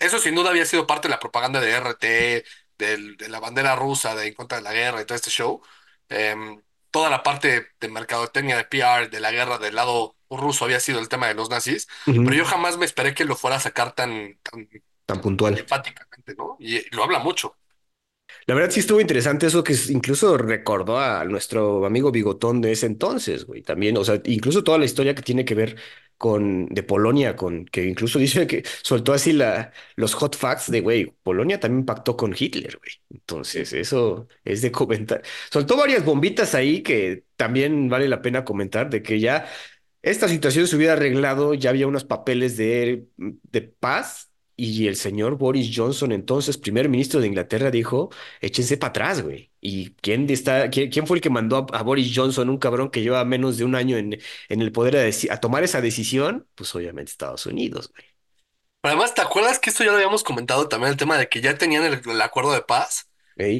eso 0.00 0.18
sin 0.18 0.34
duda 0.34 0.50
había 0.50 0.66
sido 0.66 0.86
parte 0.86 1.08
de 1.08 1.12
la 1.14 1.20
propaganda 1.20 1.60
de 1.60 1.70
RT, 1.72 2.44
del- 2.78 3.16
de 3.16 3.28
la 3.28 3.40
bandera 3.40 3.76
rusa, 3.76 4.14
de 4.14 4.28
en 4.28 4.34
contra 4.34 4.58
de 4.58 4.64
la 4.64 4.72
guerra 4.72 5.00
y 5.02 5.04
todo 5.06 5.16
este 5.16 5.30
show. 5.30 5.62
Em, 6.08 6.62
toda 6.90 7.10
la 7.10 7.22
parte 7.22 7.68
de 7.80 7.88
mercadotecnia, 7.88 8.56
de 8.56 8.64
PR, 8.64 9.08
de 9.08 9.20
la 9.20 9.30
guerra 9.32 9.58
del 9.58 9.74
lado 9.76 10.16
ruso 10.30 10.64
había 10.64 10.80
sido 10.80 10.98
el 11.00 11.08
tema 11.08 11.26
de 11.28 11.34
los 11.34 11.50
nazis, 11.50 11.88
pero 12.22 12.36
yo 12.36 12.44
jamás 12.44 12.76
me 12.78 12.84
esperé 12.86 13.14
que 13.14 13.24
lo 13.24 13.36
fuera 13.36 13.56
a 13.56 13.60
sacar 13.60 13.92
tan, 13.94 14.38
Tan 14.42 14.68
tan 15.06 15.20
puntual. 15.20 15.54
enfáticamente, 15.54 16.34
¿no? 16.36 16.56
Y 16.60 16.94
lo 16.94 17.04
habla 17.04 17.18
mucho. 17.20 17.56
La 18.48 18.54
verdad 18.54 18.70
sí 18.70 18.80
estuvo 18.80 18.98
interesante 19.02 19.46
eso 19.46 19.62
que 19.62 19.74
incluso 19.90 20.38
recordó 20.38 20.98
a 20.98 21.22
nuestro 21.26 21.84
amigo 21.84 22.10
Bigotón 22.10 22.62
de 22.62 22.72
ese 22.72 22.86
entonces, 22.86 23.44
güey. 23.44 23.60
También, 23.62 23.98
o 23.98 24.04
sea, 24.04 24.22
incluso 24.24 24.64
toda 24.64 24.78
la 24.78 24.86
historia 24.86 25.14
que 25.14 25.20
tiene 25.20 25.44
que 25.44 25.54
ver 25.54 25.76
con 26.16 26.66
de 26.68 26.82
Polonia, 26.82 27.36
con 27.36 27.66
que 27.66 27.84
incluso 27.84 28.18
dice 28.20 28.46
que 28.46 28.64
soltó 28.82 29.12
así 29.12 29.34
la, 29.34 29.72
los 29.96 30.14
hot 30.14 30.34
facts 30.34 30.70
de, 30.70 30.80
güey, 30.80 31.14
Polonia 31.22 31.60
también 31.60 31.84
pactó 31.84 32.16
con 32.16 32.34
Hitler, 32.36 32.78
güey. 32.78 32.92
Entonces, 33.10 33.74
eso 33.74 34.28
es 34.44 34.62
de 34.62 34.72
comentar. 34.72 35.22
Soltó 35.52 35.76
varias 35.76 36.02
bombitas 36.04 36.54
ahí 36.54 36.82
que 36.82 37.24
también 37.36 37.90
vale 37.90 38.08
la 38.08 38.22
pena 38.22 38.46
comentar 38.46 38.88
de 38.88 39.02
que 39.02 39.20
ya 39.20 39.46
esta 40.02 40.26
situación 40.28 40.66
se 40.66 40.76
hubiera 40.76 40.94
arreglado, 40.94 41.52
ya 41.54 41.68
había 41.70 41.86
unos 41.86 42.04
papeles 42.04 42.56
de, 42.56 43.08
de 43.18 43.60
paz 43.62 44.30
y 44.58 44.88
el 44.88 44.96
señor 44.96 45.36
Boris 45.38 45.70
Johnson, 45.74 46.10
entonces 46.12 46.58
primer 46.58 46.88
ministro 46.88 47.20
de 47.20 47.28
Inglaterra, 47.28 47.70
dijo, 47.70 48.10
échense 48.40 48.76
para 48.76 48.90
atrás, 48.90 49.22
güey. 49.22 49.52
¿Y 49.60 49.92
quién, 50.02 50.28
está, 50.30 50.68
quién, 50.68 50.90
quién 50.90 51.06
fue 51.06 51.18
el 51.18 51.20
que 51.22 51.30
mandó 51.30 51.66
a, 51.72 51.78
a 51.78 51.82
Boris 51.82 52.12
Johnson, 52.14 52.50
un 52.50 52.58
cabrón 52.58 52.90
que 52.90 53.00
lleva 53.02 53.24
menos 53.24 53.56
de 53.56 53.64
un 53.64 53.76
año 53.76 53.96
en, 53.96 54.20
en 54.48 54.60
el 54.62 54.72
poder, 54.72 54.96
a, 55.30 55.40
tomar 55.40 55.62
esa 55.62 55.80
decisión? 55.80 56.48
Pues 56.56 56.74
obviamente 56.74 57.12
Estados 57.12 57.46
Unidos, 57.46 57.90
güey. 57.92 58.04
Pero 58.80 58.94
además, 58.94 59.14
¿te 59.14 59.22
acuerdas 59.22 59.58
que 59.60 59.70
esto 59.70 59.84
ya 59.84 59.90
lo 59.90 59.96
habíamos 59.96 60.24
comentado 60.24 60.68
también, 60.68 60.90
el 60.92 60.98
tema 60.98 61.16
de 61.18 61.28
que 61.28 61.40
ya 61.40 61.56
tenían 61.56 61.84
el, 61.84 62.00
el 62.04 62.20
acuerdo 62.20 62.52
de 62.52 62.62
paz? 62.62 63.08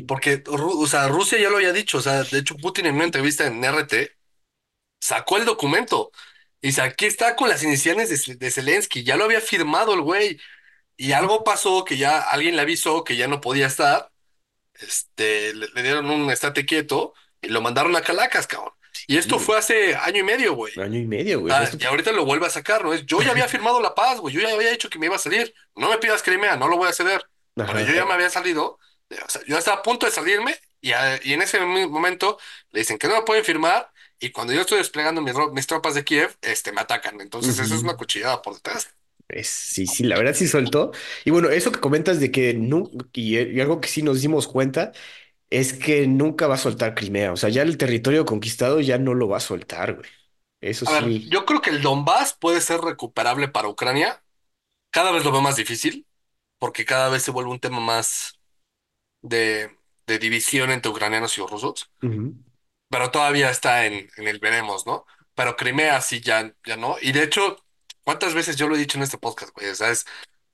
Porque, 0.09 0.43
o 0.49 0.87
sea, 0.89 1.07
Rusia 1.09 1.39
ya 1.39 1.51
lo 1.51 1.57
había 1.57 1.73
dicho, 1.73 1.99
o 1.99 2.01
sea, 2.01 2.25
de 2.25 2.39
hecho 2.39 2.57
Putin 2.57 2.87
en 2.87 2.97
una 2.97 3.05
entrevista 3.05 3.47
en 3.47 3.63
RT 3.65 4.11
sacó 5.01 5.37
el 5.37 5.45
documento. 5.45 6.11
Y 6.61 6.69
dice, 6.69 6.83
aquí 6.83 7.07
está 7.07 7.37
con 7.37 7.49
las 7.49 7.63
iniciales 7.63 8.27
de, 8.27 8.35
de 8.37 8.51
Zelensky, 8.51 9.05
ya 9.05 9.17
lo 9.17 9.25
había 9.25 9.41
firmado 9.41 9.95
el 9.95 10.01
güey. 10.03 10.41
Y 10.99 11.13
algo 11.13 11.45
pasó 11.45 11.85
que 11.87 11.97
ya 11.97 12.19
alguien 12.21 12.57
le 12.57 12.63
avisó 12.63 13.05
que 13.05 13.17
ya 13.17 13.27
no 13.29 13.41
podía 13.41 13.67
estar. 13.69 14.11
Este, 14.75 15.55
le, 15.55 15.69
le 15.75 15.83
dieron 15.83 16.11
un 16.11 16.31
estate 16.31 16.67
quieto 16.67 17.15
y 17.41 17.49
lo 17.49 17.61
mandaron 17.61 17.97
a 17.97 18.03
Calacas, 18.03 18.47
cabrón. 18.47 18.73
Y 19.07 19.17
esto 19.17 19.39
fue 19.39 19.57
hace 19.57 19.95
año 19.97 20.21
y 20.21 20.23
medio, 20.25 20.55
güey. 20.55 20.73
año 20.81 20.99
y 20.99 21.07
medio, 21.07 21.41
güey. 21.41 21.53
Ah, 21.55 21.63
esto- 21.65 21.79
y 21.81 21.87
ahorita 21.87 22.13
lo 22.13 22.25
vuelve 22.25 22.47
a 22.47 22.51
sacar, 22.51 22.85
¿no? 22.85 22.93
Es, 22.93 23.07
yo 23.07 23.23
ya 23.23 23.31
había 23.31 23.49
firmado 23.49 23.81
la 23.81 23.95
paz, 23.95 24.21
güey. 24.21 24.35
Yo 24.35 24.41
ya 24.41 24.53
había 24.53 24.71
dicho 24.71 24.91
que 24.91 24.99
me 24.99 25.07
iba 25.07 25.17
a 25.17 25.19
salir. 25.21 25.55
No 25.77 25.89
me 25.89 25.99
pidas 25.99 26.23
Crimea, 26.23 26.57
no 26.57 26.69
lo 26.69 26.77
voy 26.77 26.89
a 26.89 26.93
ceder. 26.93 27.25
Pero 27.67 27.81
yo 27.81 27.95
ya 27.95 28.05
me 28.07 28.15
había 28.15 28.29
salido. 28.31 28.79
eh, 29.11 29.17
O 29.25 29.31
sea, 29.31 29.41
yo 29.47 29.57
estaba 29.57 29.79
a 29.79 29.83
punto 29.83 30.05
de 30.07 30.13
salirme 30.13 30.59
y, 30.81 30.93
a- 30.93 31.21
y 31.25 31.33
en 31.33 31.43
ese 31.43 31.61
momento 31.61 32.39
le 32.71 32.81
dicen 32.81 32.99
que 32.99 33.09
no 33.09 33.15
me 33.17 33.23
pueden 33.23 33.45
firmar. 33.45 33.91
Y 34.21 34.31
cuando 34.33 34.53
yo 34.53 34.61
estoy 34.63 34.79
desplegando 34.79 35.23
mis, 35.23 35.35
mis 35.53 35.67
tropas 35.67 35.95
de 35.95 36.05
Kiev, 36.05 36.37
este, 36.43 36.73
me 36.73 36.81
atacan. 36.81 37.21
Entonces, 37.21 37.59
eso 37.59 37.75
es 37.77 37.83
una 37.83 37.97
cuchillada 37.97 38.43
por 38.43 38.55
detrás. 38.55 38.89
Es- 39.29 39.49
sí, 39.49 39.87
sí, 39.87 40.05
la 40.05 40.17
verdad 40.19 40.35
sí 40.35 40.47
soltó. 40.49 40.93
Y 41.25 41.31
bueno, 41.31 41.51
eso 41.51 41.71
que 41.73 41.81
comentas 41.81 42.21
de 42.21 42.31
que 42.31 42.55
no, 42.55 42.91
y, 43.13 43.39
y 43.39 43.61
algo 43.61 43.81
que 43.81 43.89
sí 43.89 44.03
nos 44.03 44.23
dimos 44.23 44.49
cuenta 44.49 44.93
es 45.51 45.73
que 45.75 46.07
nunca 46.09 46.47
va 46.49 46.55
a 46.57 46.59
soltar 46.59 46.95
Crimea. 46.95 47.33
O 47.33 47.37
sea, 47.39 47.51
ya 47.51 47.63
el 47.63 47.79
territorio 47.79 48.25
conquistado 48.27 48.81
ya 48.81 48.99
no 48.99 49.15
lo 49.15 49.29
va 49.29 49.39
a 49.39 49.41
soltar, 49.41 49.95
güey. 49.97 50.09
Eso 50.63 50.87
A 50.87 50.93
ver, 50.93 51.13
sí. 51.13 51.31
yo 51.31 51.45
creo 51.45 51.61
que 51.61 51.71
el 51.71 51.83
Donbass 51.83 52.33
puede 52.35 52.61
ser 52.61 52.81
recuperable 52.81 53.49
para 53.49 53.69
Ucrania. 53.69 54.23
Cada 54.91 55.13
vez 55.13 55.25
lo 55.25 55.33
veo 55.33 55.43
más 55.43 55.57
difícil, 55.57 56.07
porque 56.59 56.85
cada 56.87 57.11
vez 57.11 57.23
se 57.25 57.33
vuelve 57.33 57.51
un 57.53 57.61
tema 57.61 57.81
más 57.81 58.41
de, 59.23 59.77
de 60.07 60.19
división 60.21 60.71
entre 60.71 60.91
ucranianos 60.93 61.39
y 61.39 61.43
rusos. 61.47 61.91
Ujú, 62.03 62.35
pero 62.89 63.11
todavía 63.11 63.51
está 63.51 63.87
en, 63.87 64.09
en 64.17 64.29
el 64.29 64.39
veremos, 64.39 64.87
¿no? 64.87 65.05
Pero 65.35 65.57
Crimea 65.57 66.01
sí 66.01 66.21
ya, 66.21 66.53
ya 66.65 66.77
no. 66.77 66.97
Y 67.01 67.13
de 67.13 67.23
hecho, 67.25 67.57
¿cuántas 68.09 68.33
veces 68.33 68.57
yo 68.57 68.69
lo 68.69 68.75
he 68.75 68.79
dicho 68.79 68.97
en 68.97 69.03
este 69.05 69.19
podcast, 69.19 69.53
güey? 69.55 69.69
O 69.69 69.75
sea, 69.75 69.91
es- 69.91 70.07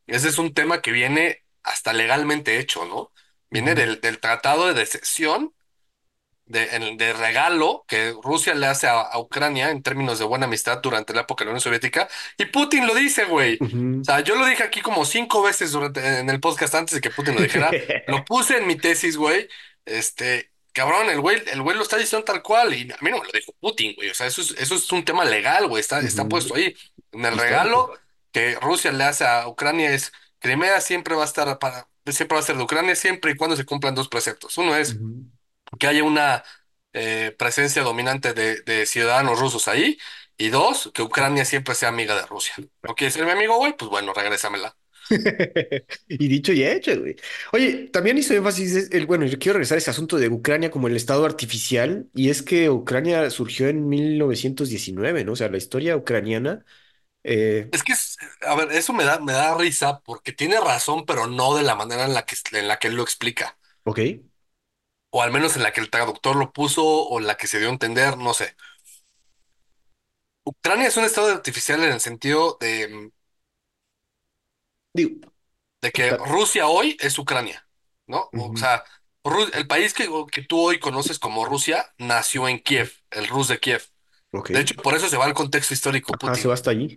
ese 0.09 0.29
es 0.29 0.38
un 0.38 0.53
tema 0.53 0.83
que 0.83 0.90
viene 0.90 1.45
hasta 1.62 1.93
legalmente 1.93 2.59
hecho, 2.59 2.85
¿no? 2.85 3.12
Viene 3.49 3.77
del, 3.77 4.01
del 4.01 4.19
tratado 4.19 4.75
de 4.75 4.85
secesión 4.87 5.55
de, 6.47 6.67
de 6.99 7.12
regalo 7.12 7.85
que 7.87 8.12
Rusia 8.25 8.55
le 8.57 8.67
hace 8.67 8.88
a, 8.88 9.01
a 9.03 9.19
Ucrania 9.21 9.71
en 9.71 9.85
términos 9.85 10.19
de 10.19 10.25
buena 10.25 10.47
amistad 10.47 10.81
durante 10.83 11.14
la 11.14 11.21
época 11.21 11.43
de 11.45 11.47
la 11.47 11.51
Unión 11.53 11.61
Soviética. 11.61 12.09
Y 12.37 12.47
Putin 12.47 12.88
lo 12.88 12.95
dice, 12.97 13.25
güey. 13.27 13.57
O 14.01 14.05
sea, 14.05 14.19
yo 14.21 14.35
lo 14.35 14.47
dije 14.47 14.64
aquí 14.64 14.81
como 14.81 15.05
cinco 15.05 15.40
veces 15.45 15.71
durante, 15.71 16.01
en 16.19 16.29
el 16.29 16.40
podcast 16.40 16.75
antes 16.75 16.97
de 16.97 17.01
que 17.01 17.11
Putin 17.11 17.37
lo 17.37 17.40
dijera. 17.43 17.71
Lo 18.09 18.25
puse 18.25 18.59
en 18.59 18.67
mi 18.67 18.75
tesis, 18.77 19.17
güey. 19.17 19.49
Este, 19.87 20.51
cabrón, 20.73 21.09
el 21.09 21.21
güey, 21.21 21.40
el 21.53 21.62
güey 21.62 21.77
lo 21.77 21.85
está 21.85 21.97
diciendo 21.99 22.25
tal 22.25 22.43
cual. 22.43 22.75
Y 22.75 22.90
a 22.90 22.97
mí 23.01 23.11
no 23.12 23.19
me 23.21 23.25
lo 23.27 23.33
dijo 23.33 23.53
Putin, 23.61 23.95
güey. 23.95 24.11
O 24.11 24.14
sea, 24.14 24.27
eso 24.27 24.43
es, 24.43 24.51
eso 24.59 24.75
es 24.75 24.90
un 24.90 25.05
tema 25.05 25.25
legal, 25.25 25.69
güey. 25.69 25.81
Está, 25.81 26.01
está 26.01 26.29
puesto 26.29 26.57
ahí. 26.57 26.75
En 27.14 27.24
el 27.27 27.38
regalo 27.38 27.92
que 28.33 28.57
Rusia 28.61 28.92
le 28.92 29.05
hace 29.05 29.27
a 29.27 29.48
Ucrania 29.48 29.92
es 29.92 30.12
Crimea 30.40 30.81
siempre 30.81 31.14
va 31.14 31.22
a 31.22 31.27
estar 31.27 31.59
para, 31.59 31.88
siempre 32.07 32.37
va 32.37 32.40
a 32.40 32.44
ser 32.44 32.57
de 32.57 32.64
Ucrania 32.64 32.96
siempre 32.96 33.33
y 33.33 33.37
cuando 33.37 33.57
se 33.57 33.64
cumplan 33.64 33.94
dos 33.94 34.09
preceptos. 34.09 34.59
Uno 34.59 34.77
es 34.77 35.00
que 35.79 35.87
haya 35.88 36.05
una 36.05 36.44
eh, 36.92 37.35
presencia 37.38 37.83
dominante 37.83 38.35
de, 38.35 38.62
de 38.62 38.87
ciudadanos 38.87 39.40
rusos 39.40 39.68
ahí. 39.68 39.98
Y 40.37 40.48
dos, 40.50 40.90
que 40.94 41.03
Ucrania 41.03 41.44
siempre 41.44 41.74
sea 41.77 41.90
amiga 41.90 42.16
de 42.16 42.27
Rusia. 42.27 42.55
¿No 42.83 42.94
quieres 42.96 43.14
ser 43.14 43.24
mi 43.24 43.31
amigo, 43.33 43.57
güey? 43.59 43.77
Pues 43.77 43.90
bueno, 43.90 44.12
regrésamela. 44.14 44.77
Y 46.09 46.29
dicho 46.29 46.53
y 46.53 46.64
hecho, 46.64 46.98
güey. 46.98 47.16
Oye, 47.53 47.88
también 47.92 48.18
hizo 48.18 48.35
énfasis, 48.35 48.90
el, 48.92 49.07
bueno, 49.07 49.27
yo 49.27 49.38
quiero 49.38 49.55
regresar 49.55 49.77
a 49.77 49.79
ese 49.79 49.90
asunto 49.90 50.16
de 50.18 50.29
Ucrania 50.29 50.70
como 50.70 50.88
el 50.88 50.96
estado 50.96 51.24
artificial, 51.24 52.09
y 52.14 52.31
es 52.31 52.42
que 52.42 52.70
Ucrania 52.70 53.29
surgió 53.31 53.68
en 53.68 53.88
1919, 53.88 55.24
¿no? 55.24 55.33
O 55.33 55.37
sea, 55.37 55.48
la 55.50 55.59
historia 55.59 55.96
ucraniana, 55.96 56.64
eh, 57.25 57.73
Es 57.73 57.83
que, 57.83 57.93
es- 57.93 58.17
a 58.43 58.55
ver, 58.55 58.73
eso 58.73 58.93
me 58.93 59.05
da, 59.05 59.19
me 59.21 59.33
da 59.33 59.55
risa 59.57 60.01
porque 60.01 60.33
tiene 60.33 60.61
razón, 60.61 61.05
pero 61.07 61.27
no 61.27 61.55
de 61.57 61.63
la 61.63 61.75
manera 61.75 62.05
en 62.05 62.15
la 62.15 62.25
que, 62.25 62.37
en 62.53 62.69
la 62.69 62.79
que 62.79 62.89
él 62.89 62.95
lo 62.97 63.03
explica. 63.03 63.59
ok. 63.85 63.99
O 65.11 65.23
al 65.23 65.33
menos 65.33 65.57
en 65.57 65.63
la 65.63 65.73
que 65.73 65.81
el 65.81 65.89
traductor 65.91 66.37
lo 66.37 66.53
puso 66.53 66.85
o 66.85 67.19
la 67.21 67.37
que 67.39 67.47
se 67.47 67.59
dio 67.59 67.69
a 67.69 67.73
entender, 67.73 68.19
no 68.19 68.35
sé. 68.35 68.55
Ucrania 70.45 70.89
es 70.89 70.97
un 70.97 71.05
estado 71.05 71.29
artificial 71.33 71.83
en 71.85 71.93
el 71.93 72.01
sentido 72.01 72.57
de, 72.61 73.11
Digo, 74.93 75.21
de 75.81 75.93
que 75.93 76.11
ta- 76.11 76.25
Rusia 76.25 76.67
hoy 76.69 76.97
es 77.01 77.19
Ucrania, 77.19 77.69
¿no? 78.07 78.31
O 78.37 78.53
ujú, 78.53 78.57
sea, 78.57 78.85
Ru- 79.25 79.51
el 79.55 79.67
país 79.67 79.95
que, 79.95 80.09
que 80.31 80.43
tú 80.43 80.61
hoy 80.61 80.79
conoces 80.79 81.19
como 81.19 81.45
Rusia 81.47 81.95
nació 81.99 82.49
en 82.49 82.59
Kiev, 82.61 82.93
el 83.11 83.27
Rus 83.29 83.49
de 83.49 83.59
Kiev. 83.61 83.83
De 84.53 84.61
hecho, 84.61 84.75
por 84.77 84.94
eso 84.94 85.09
se 85.09 85.16
va 85.16 85.25
al 85.27 85.35
contexto 85.35 85.75
histórico 85.75 86.14
Ajá, 86.23 86.35
se 86.37 86.49
va 86.49 86.55
hasta 86.55 86.70
allí. 86.70 86.94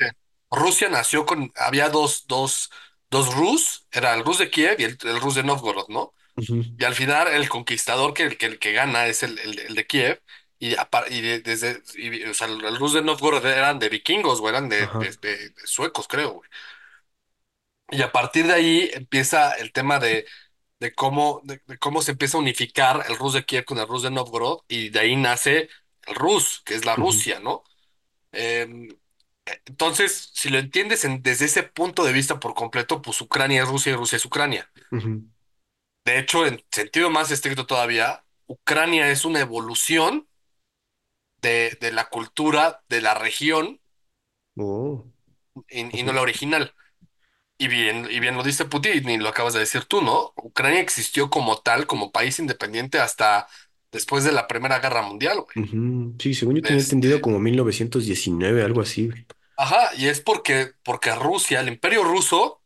Rusia 0.52 0.90
nació 0.90 1.26
con, 1.26 1.52
había 1.56 1.90
dos, 1.90 2.26
dos, 2.28 2.70
dos 3.10 3.34
Rus, 3.36 3.88
era 3.92 4.14
el 4.16 4.24
Rus 4.24 4.38
de 4.40 4.50
Kiev 4.50 4.80
y 4.80 4.84
el, 4.86 4.98
el 5.04 5.20
Rus 5.22 5.36
de 5.36 5.44
Novgorod, 5.44 5.88
¿no? 5.90 6.14
Y 6.78 6.86
al 6.86 6.96
final 6.96 7.28
el 7.30 7.50
conquistador 7.50 8.14
que, 8.14 8.38
que, 8.38 8.46
el 8.48 8.60
que 8.60 8.74
gana 8.74 9.08
es 9.08 9.24
el, 9.24 9.40
el, 9.40 9.60
el 9.60 9.76
de 9.76 9.88
Kiev. 9.88 10.22
Y, 10.60 10.76
y 11.10 11.22
de- 11.22 11.40
desde, 11.42 11.82
y- 11.96 12.24
o 12.26 12.34
sea, 12.34 12.48
el 12.48 12.78
Rus 12.78 12.94
de 12.94 13.02
Novgorod 13.04 13.46
eran 13.46 13.80
de 13.80 13.90
vikingos, 13.90 14.42
güey, 14.42 14.54
eran 14.56 14.70
de, 14.70 14.88
de- 14.88 15.12
de- 15.22 15.50
de 15.52 15.68
suecos, 15.68 16.08
creo, 16.08 16.34
güey. 16.36 16.50
Y 17.90 18.02
a 18.02 18.12
partir 18.12 18.48
de 18.48 18.54
ahí 18.54 18.90
empieza 18.94 19.54
el 19.54 19.72
tema 19.72 20.00
de, 20.00 20.26
de 20.80 20.94
cómo, 20.96 21.42
de, 21.46 21.62
de 21.68 21.78
cómo 21.80 22.02
se 22.02 22.12
empieza 22.12 22.38
a 22.38 22.42
unificar 22.42 23.06
el 23.10 23.18
Rus 23.18 23.34
de 23.34 23.46
Kiev 23.46 23.66
con 23.66 23.78
el 23.80 23.88
Rus 23.88 24.04
de 24.04 24.12
Novgorod. 24.12 24.62
Y 24.70 24.90
de 24.90 25.00
ahí 25.02 25.16
nace 25.18 25.70
el 26.08 26.16
Rus, 26.16 26.62
que 26.66 26.76
es 26.76 26.86
la 26.86 26.96
Rusia, 26.96 27.40
¿no? 27.40 27.64
Em, 28.34 28.90
entonces, 29.66 30.32
si 30.34 30.50
lo 30.50 30.60
entiendes 30.60 31.06
en- 31.06 31.22
desde 31.24 31.46
ese 31.46 31.64
punto 31.64 32.04
de 32.06 32.14
vista 32.14 32.40
por 32.40 32.54
completo, 32.56 33.02
pues 33.02 33.22
Ucrania 33.22 33.64
es 33.64 33.70
Rusia 33.70 33.94
y 33.94 33.96
Rusia 33.96 34.18
es 34.18 34.26
Ucrania. 34.26 34.72
De 36.06 36.18
hecho, 36.20 36.46
en 36.48 36.64
sentido 36.72 37.10
más 37.12 37.30
estricto 37.32 37.66
todavía, 37.68 38.24
Ucrania 38.48 39.12
es 39.12 39.26
una 39.26 39.42
evolución 39.42 40.28
de, 41.42 41.76
de 41.82 41.92
la 41.92 42.10
cultura 42.10 42.84
de 42.90 43.02
la 43.02 43.14
región 43.16 43.80
Oh, 44.60 45.08
y, 45.70 46.00
y 46.00 46.04
no 46.04 46.14
la 46.14 46.22
original. 46.22 46.74
Y 47.58 47.68
bien, 47.70 48.08
y 48.12 48.20
bien 48.20 48.36
lo 48.38 48.44
dice 48.44 48.66
Putin 48.66 49.10
y 49.10 49.18
lo 49.18 49.30
acabas 49.30 49.54
de 49.54 49.62
decir 49.62 49.86
tú, 49.86 50.02
¿no? 50.02 50.34
Ucrania 50.38 50.82
existió 50.82 51.30
como 51.30 51.58
tal, 51.60 51.88
como 51.88 52.12
país 52.12 52.40
independiente 52.40 53.00
hasta 53.00 53.48
después 53.92 54.24
de 54.24 54.32
la 54.32 54.48
Primera 54.48 54.80
Guerra 54.80 55.02
Mundial, 55.02 55.42
güey. 55.42 55.58
Sí, 56.20 56.34
según 56.34 56.56
yo 56.56 56.64
tenía 56.64 56.82
Este, 56.82 56.84
entendido 56.84 57.22
como 57.22 57.40
1919, 57.40 58.64
algo 58.64 58.82
así. 58.82 59.08
güey. 59.08 59.26
ajá, 59.56 59.92
y 59.96 60.08
es 60.08 60.22
porque, 60.22 60.72
porque 60.84 61.14
Rusia, 61.16 61.60
el 61.62 61.68
Imperio 61.68 62.04
Ruso, 62.04 62.62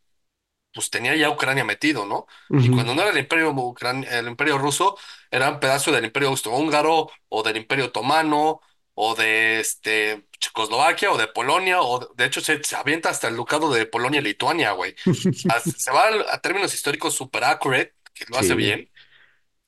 pues 0.74 0.90
tenía 0.90 1.16
ya 1.16 1.30
Ucrania 1.30 1.64
metido, 1.64 2.06
¿no? 2.06 2.26
Y 2.58 2.70
cuando 2.70 2.94
no 2.94 3.02
era 3.02 3.12
el 3.12 3.18
Imperio, 3.18 3.52
Ucran- 3.54 4.06
el 4.10 4.28
Imperio 4.28 4.58
Ruso, 4.58 4.96
era 5.30 5.50
un 5.50 5.60
pedazo 5.60 5.92
del 5.92 6.04
Imperio 6.06 6.30
Austrohúngaro, 6.30 7.10
o 7.30 7.42
del 7.42 7.58
Imperio 7.58 7.86
Otomano, 7.86 8.60
o 8.94 9.14
de 9.16 9.60
este, 9.60 10.28
Checoslovaquia, 10.40 11.12
o 11.12 11.18
de 11.18 11.28
Polonia, 11.28 11.82
o 11.82 12.00
de, 12.16 12.26
hecho 12.26 12.40
se, 12.42 12.62
se 12.64 12.76
avienta 12.76 13.10
hasta 13.10 13.28
el 13.28 13.36
Ducado 13.36 13.72
de 13.72 13.86
Polonia-Lituania, 13.86 14.72
güey. 14.72 14.94
A- 15.48 15.60
Se 15.60 15.90
va 15.92 16.08
a, 16.32 16.40
términos 16.40 16.74
históricos 16.74 17.14
super 17.14 17.44
accurate, 17.44 17.94
que 18.14 18.26
lo 18.28 18.38
hace 18.38 18.54
bien, 18.54 18.90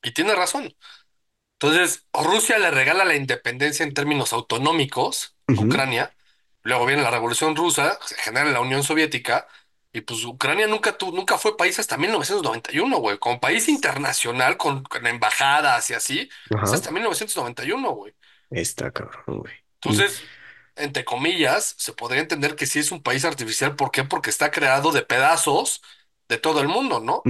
y 0.03 0.13
tiene 0.13 0.35
razón. 0.35 0.75
Entonces, 1.67 2.07
Rusia 2.13 2.59
le 2.59 2.71
regala 2.71 3.05
la 3.05 3.17
independencia 3.17 3.85
en 3.85 3.95
términos 3.95 4.33
autonómicos 4.33 5.37
a 5.55 5.61
Ujú. 5.61 5.63
Ucrania, 5.63 6.15
luego 6.63 6.87
viene 6.87 7.03
la 7.03 7.11
Revolución 7.11 7.57
Rusa, 7.57 7.99
se 8.05 8.17
genera 8.17 8.51
la 8.51 8.61
Unión 8.61 8.83
Soviética, 8.83 9.47
y 9.93 10.01
pues 10.03 10.25
Ucrania 10.25 10.67
nunca, 10.67 10.97
tu- 10.99 11.13
nunca 11.13 11.39
fue 11.39 11.57
país 11.57 11.79
hasta 11.79 11.97
1991, 11.97 12.99
güey, 12.99 13.19
como 13.19 13.41
país 13.41 13.69
internacional 13.69 14.57
con, 14.57 14.83
con 14.85 15.07
embajadas 15.07 15.89
y 15.91 15.95
así, 15.95 16.29
es 16.63 16.73
Ajá. 16.73 16.75
hasta 16.75 16.91
1991, 16.91 17.91
güey. 17.93 18.15
Está 18.51 18.91
cabrón, 18.93 19.41
güey. 19.41 19.55
Entonces, 19.81 20.23
entre 20.77 21.05
comillas, 21.05 21.75
se 21.79 21.93
podría 21.93 22.21
entender 22.23 22.57
que 22.57 22.67
sí 22.67 22.79
es 22.81 22.91
un 22.93 23.03
país 23.03 23.25
artificial. 23.25 23.77
¿Por 23.77 23.91
qué? 23.91 24.05
Porque 24.05 24.31
está 24.31 24.51
creado 24.51 24.93
de 24.93 25.03
pedazos 25.03 25.83
de 26.29 26.39
todo 26.39 26.61
el 26.61 26.69
mundo, 26.69 27.01
¿no? 27.01 27.21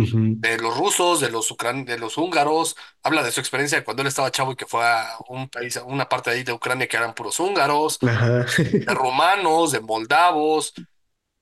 De 0.41 0.57
los 0.59 0.77
rusos, 0.77 1.21
de 1.21 1.31
los 1.31 1.51
ucran- 1.51 1.85
de 1.85 1.99
los 1.99 2.17
húngaros. 2.17 2.77
Habla 3.03 3.23
de 3.23 3.33
su 3.33 3.41
experiencia 3.41 3.79
de 3.79 3.85
cuando 3.85 4.03
él 4.03 4.09
estaba 4.09 4.31
chavo 4.31 4.53
y 4.53 4.57
que 4.57 4.67
fue 4.67 4.85
a 4.85 5.17
un 5.29 5.49
país, 5.49 5.77
a 5.77 5.85
una 5.85 6.09
parte 6.09 6.31
de 6.31 6.37
ahí 6.37 6.43
de 6.45 6.53
Ucrania 6.53 6.87
que 6.87 6.97
eran 6.97 7.15
puros 7.15 7.41
húngaros, 7.41 7.99
de 8.01 8.85
rumanos, 8.95 9.73
de 9.73 9.81
moldavos. 9.81 10.75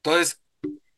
Entonces, 0.03 0.41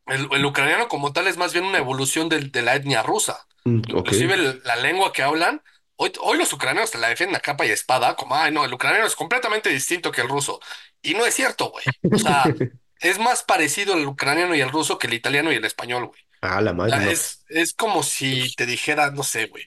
el, 0.07 0.29
el 0.33 0.45
ucraniano 0.45 0.89
como 0.89 1.13
tal 1.13 1.27
es 1.27 1.37
más 1.37 1.53
bien 1.53 1.65
una 1.65 1.79
evolución 1.79 2.29
del- 2.29 2.53
de, 2.53 2.63
la 2.63 2.75
etnia 2.77 3.03
rusa. 3.03 3.47
Mm. 3.65 3.83
Inclusive 3.89 4.35
el- 4.35 4.63
la 4.65 4.77
lengua 4.77 5.13
que 5.13 5.23
hablan, 5.23 5.63
hoy, 5.97 6.13
hoy 6.21 6.39
los 6.39 6.53
ucranianos 6.53 6.91
te 6.91 6.99
la 6.99 7.09
defienden 7.09 7.37
a 7.37 7.41
capa 7.41 7.67
y 7.67 7.71
espada, 7.71 8.15
como, 8.17 8.35
ay, 8.37 8.53
no, 8.53 8.65
el 8.65 8.73
ucraniano 8.73 9.07
es 9.07 9.17
completamente 9.17 9.71
distinto 9.71 10.13
que 10.13 10.21
el 10.21 10.29
ruso. 10.29 10.61
Y 11.03 11.15
no 11.15 11.27
es 11.27 11.35
cierto, 11.35 11.71
güey. 11.71 11.85
O 12.13 12.19
sea, 12.19 12.45
es 13.01 13.19
más 13.19 13.43
parecido 13.43 13.95
el 13.95 14.07
ucraniano 14.07 14.55
y 14.55 14.61
el 14.61 14.71
ruso 14.71 14.99
que 14.99 15.07
el 15.09 15.15
italiano 15.15 15.51
y 15.53 15.57
el 15.57 15.65
español, 15.65 16.07
güey. 16.07 16.21
Ah, 16.47 16.61
la 16.61 16.73
madre, 16.75 16.97
no, 17.05 17.11
es, 17.11 17.45
es 17.49 17.75
como 17.75 18.03
si 18.03 18.55
te 18.57 18.67
dijera, 18.67 19.11
no 19.11 19.23
sé, 19.23 19.47
güey. 19.47 19.65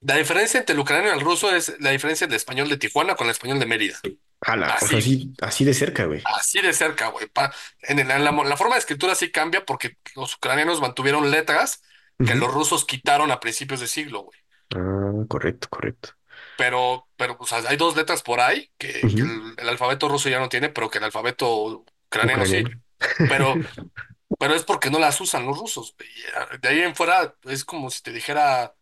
La 0.00 0.16
diferencia 0.16 0.60
entre 0.60 0.74
el 0.74 0.80
ucraniano 0.80 1.10
y 1.14 1.18
el 1.18 1.24
ruso 1.24 1.54
es 1.54 1.76
la 1.80 1.90
diferencia 1.90 2.26
del 2.26 2.36
español 2.36 2.68
de 2.68 2.76
Tijuana 2.78 3.14
con 3.16 3.26
el 3.28 3.32
español 3.32 3.58
de 3.60 3.66
Mérida. 3.66 3.98
Ah, 4.40 4.56
la- 4.56 4.76
o 4.80 4.86
sea, 4.86 4.98
Así, 4.98 4.98
así, 4.98 5.32
así 5.40 5.64
de 5.64 5.74
cerca, 5.74 6.04
güey. 6.06 6.22
así 6.24 6.60
de 6.60 6.72
cerca, 6.72 7.08
güey. 7.08 7.26
Pa- 7.28 7.52
En, 7.82 7.98
el- 7.98 8.10
en 8.10 8.24
la, 8.24 8.32
la 8.32 8.56
forma 8.56 8.74
de 8.74 8.80
escritura 8.80 9.14
sí 9.14 9.30
cambia 9.30 9.64
porque 9.64 9.98
los 10.16 10.34
ucranianos 10.36 10.80
mantuvieron 10.80 11.30
letras 11.30 11.82
que 12.22 12.34
Ujú. 12.34 12.40
los 12.40 12.52
rusos 12.52 12.84
quitaron 12.84 13.30
a 13.30 13.40
principios 13.40 13.80
de 13.80 13.88
siglo, 13.88 14.22
güey. 14.22 14.38
Ah, 14.74 15.24
correcto, 15.28 15.68
correcto. 15.70 16.10
pero, 16.56 17.08
pero 17.16 17.36
o 17.40 17.46
sea, 17.46 17.58
hay 17.68 17.76
dos 17.76 17.96
letras 17.96 18.22
por 18.22 18.40
ahí 18.40 18.72
que, 18.78 19.12
que 19.14 19.22
Ujú. 19.22 19.22
el, 19.22 19.54
el 19.58 19.68
alfabeto 19.68 20.08
ruso 20.08 20.28
ya 20.28 20.38
no 20.38 20.48
tiene, 20.48 20.68
pero 20.68 20.90
que 20.90 20.98
el 20.98 21.04
alfabeto 21.04 21.84
ucraniano 22.06 22.46
sí. 22.46 22.62
Ucraniano. 22.62 22.82
Pero, 23.26 23.60
pero 24.38 24.54
es 24.54 24.64
porque 24.64 24.90
no 24.90 24.98
las 24.98 25.20
usan 25.20 25.46
los 25.46 25.58
rusos. 25.58 25.94
güey. 25.96 26.08
De 26.60 26.68
ahí 26.68 26.80
en 26.80 26.94
fuera 26.96 27.36
es 27.44 27.64
como 27.64 27.90
si 27.90 28.02
te 28.02 28.12
dijera, 28.12 28.74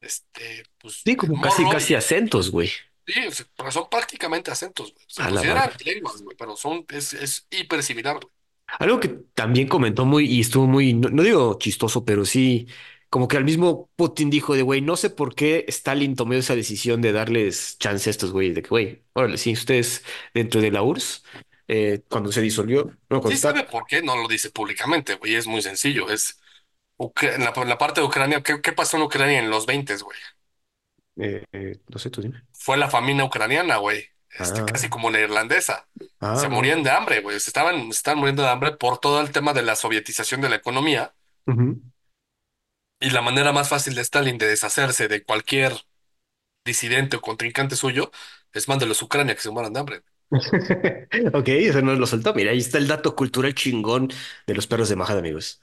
este, 0.00 0.64
pues, 0.78 1.06
Sí, 1.06 1.16
como 1.16 1.40
casi, 1.40 1.66
morro 1.66 1.68
casi 1.68 1.94
acentos, 1.94 2.50
güey. 2.50 2.70
sí, 3.06 3.26
o 3.26 3.30
sea, 3.32 3.46
pero 3.56 3.70
son 3.70 3.88
prácticamente 3.88 4.50
acentos, 4.50 4.92
güey. 4.94 5.04
Se 5.08 5.24
A 5.24 5.30
la 5.30 5.42
consideran 5.42 5.70
madre. 5.70 5.76
lenguas, 5.84 6.22
güey, 6.22 6.36
pero 6.36 6.56
son, 6.56 6.84
es, 6.90 7.12
es 7.14 7.46
hiper 7.50 7.82
similar, 7.82 8.16
güey. 8.20 8.32
Algo 8.78 8.98
que 9.00 9.08
también 9.34 9.68
comentó 9.68 10.04
muy, 10.04 10.26
y 10.26 10.40
estuvo 10.40 10.66
muy, 10.66 10.92
no, 10.94 11.08
no 11.08 11.22
digo 11.22 11.56
chistoso, 11.58 12.04
pero 12.04 12.24
sí, 12.24 12.66
como 13.08 13.28
que 13.28 13.36
al 13.36 13.44
mismo 13.44 13.90
Putin 13.96 14.28
dijo 14.28 14.54
de, 14.54 14.62
güey, 14.62 14.80
no 14.82 14.96
sé 14.96 15.08
por 15.10 15.34
qué 15.34 15.64
Stalin 15.68 16.16
tomó 16.16 16.34
esa 16.34 16.56
decisión 16.56 17.00
de 17.00 17.12
darles 17.12 17.78
chance 17.78 18.10
a 18.10 18.12
estos 18.12 18.32
güeyes, 18.32 18.54
de 18.56 18.62
que, 18.62 18.68
güey, 18.68 19.04
órale, 19.12 19.38
sí, 19.38 19.52
ustedes 19.52 20.04
dentro 20.34 20.60
de 20.60 20.70
la 20.72 20.82
URSS, 20.82 21.22
eh, 21.68 22.02
cuando 22.08 22.32
se 22.32 22.40
disolvió, 22.42 22.84
no, 23.10 23.20
cuando 23.20 23.30
Sí 23.30 23.36
está, 23.36 23.48
sabe 23.52 23.64
por 23.64 23.86
qué, 23.86 24.02
no 24.02 24.16
lo 24.16 24.28
dice 24.28 24.50
públicamente, 24.50 25.14
güey, 25.16 25.34
es 25.34 25.46
muy 25.46 25.60
sencillo. 25.62 26.08
Es 26.10 26.38
Ucra- 26.98 27.38
la, 27.38 27.52
la 27.66 27.78
parte 27.78 28.00
de 28.00 28.06
Ucrania, 28.06 28.42
¿qué, 28.42 28.60
qué 28.62 28.72
pasó 28.72 28.96
en 28.98 29.04
Ucrania 29.04 29.40
en 29.40 29.50
los 29.50 29.66
20, 29.66 29.96
güey? 29.98 30.18
eh, 31.16 31.44
eh, 31.52 31.80
no 31.88 31.98
sé, 31.98 32.10
tú 32.10 32.20
dime. 32.22 32.42
fue 32.52 32.76
la 32.76 32.90
familia 32.90 33.24
ucraniana, 33.24 33.76
güey. 33.78 34.04
Este, 34.30 34.64
casi 34.64 34.88
Ah, 34.88 34.90
como 34.90 35.10
la 35.10 35.20
irlandesa. 35.20 35.88
ah, 36.20 36.34
Se 36.34 36.48
morían 36.48 36.82
de 36.82 36.90
hambre, 36.90 37.20
güey. 37.20 37.40
Se 37.40 37.50
estaban, 37.50 37.92
se 37.92 37.98
estaban 37.98 38.18
muriendo 38.18 38.42
de 38.42 38.50
hambre 38.50 38.72
por 38.76 38.98
todo 38.98 39.20
el 39.20 39.32
tema 39.32 39.52
de 39.54 39.62
la 39.62 39.76
sovietización 39.76 40.40
de 40.40 40.48
la 40.50 40.56
economía. 40.56 41.14
Y 43.00 43.10
la 43.10 43.22
manera 43.22 43.52
más 43.52 43.68
fácil 43.68 43.94
de 43.94 44.02
Stalin 44.02 44.38
de 44.38 44.46
deshacerse 44.48 45.08
de 45.08 45.22
cualquier 45.24 45.72
disidente 46.64 47.16
o 47.16 47.20
contrincante 47.22 47.76
suyo 47.76 48.10
es 48.52 48.68
mándelos 48.68 49.02
a 49.02 49.06
Ucrania 49.06 49.34
que 49.34 49.42
se 49.42 49.50
mueran 49.50 49.72
de 49.74 49.80
hambre. 49.80 50.04
Ok, 51.34 51.48
eso 51.48 51.82
no 51.82 51.94
lo 51.94 52.06
soltó. 52.06 52.34
Mira, 52.34 52.50
ahí 52.50 52.58
está 52.58 52.78
el 52.78 52.88
dato 52.88 53.14
cultural 53.14 53.54
chingón 53.54 54.08
de 54.46 54.54
los 54.54 54.66
perros 54.66 54.88
de 54.88 54.96
majada, 54.96 55.20
amigos. 55.20 55.60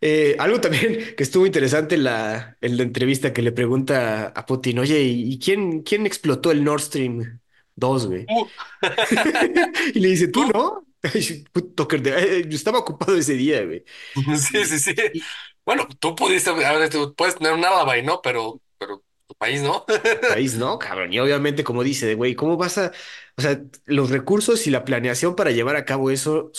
Eh, 0.00 0.36
algo 0.38 0.60
también 0.60 1.14
que 1.16 1.22
estuvo 1.24 1.46
interesante 1.46 1.96
en 1.96 2.04
la, 2.04 2.58
en 2.60 2.76
la 2.76 2.82
entrevista 2.84 3.32
que 3.32 3.42
le 3.42 3.52
pregunta 3.52 4.28
a 4.28 4.46
Putin, 4.46 4.80
oye, 4.80 5.00
¿y 5.02 5.38
quién, 5.40 5.82
quién 5.82 6.06
explotó 6.06 6.50
el 6.52 6.64
Nord 6.64 6.82
Stream 6.82 7.40
2, 7.76 8.06
güey? 8.08 8.30
Uh, 8.30 8.46
Y 9.94 10.00
le 10.00 10.08
dice, 10.10 10.28
¿tú 10.28 10.46
no? 10.46 10.86
Ay, 11.02 11.44
puto 11.52 11.74
Tucker, 11.74 12.02
de- 12.02 12.40
eh, 12.40 12.48
yo 12.48 12.56
estaba 12.56 12.78
ocupado 12.80 13.16
ese 13.16 13.34
día, 13.34 13.64
güey. 13.64 13.84
sí, 14.14 14.64
Y, 14.64 14.66
sí, 14.66 14.78
sí. 14.78 14.94
y 15.12 15.28
Bueno, 15.64 15.86
tú 15.98 16.14
pudiste, 16.14 16.50
a 16.50 16.72
ver, 16.72 16.90
tú 16.90 17.14
puedes 17.14 17.36
tener 17.36 17.52
un 17.52 17.64
árabe, 17.64 18.02
¿no? 18.02 18.20
Pero, 18.22 18.60
pero 18.78 19.02
tu 19.26 19.34
país 19.36 19.62
no. 19.62 19.84
país 20.26 20.56
no, 20.56 20.78
cabrón. 20.78 21.12
Y 21.12 21.18
obviamente, 21.18 21.64
como 21.64 21.82
dice, 21.82 22.06
de, 22.06 22.14
güey, 22.14 22.34
¿cómo 22.34 22.56
vas 22.56 22.78
a, 22.78 22.92
o 23.40 23.42
sea, 23.42 23.62
los 23.86 24.10
recursos 24.10 24.66
y 24.66 24.70
la 24.70 24.84
planeación 24.84 25.36
para 25.36 25.50
llevar 25.50 25.76
a 25.76 25.84
cabo 25.84 26.10
eso, 26.10 26.52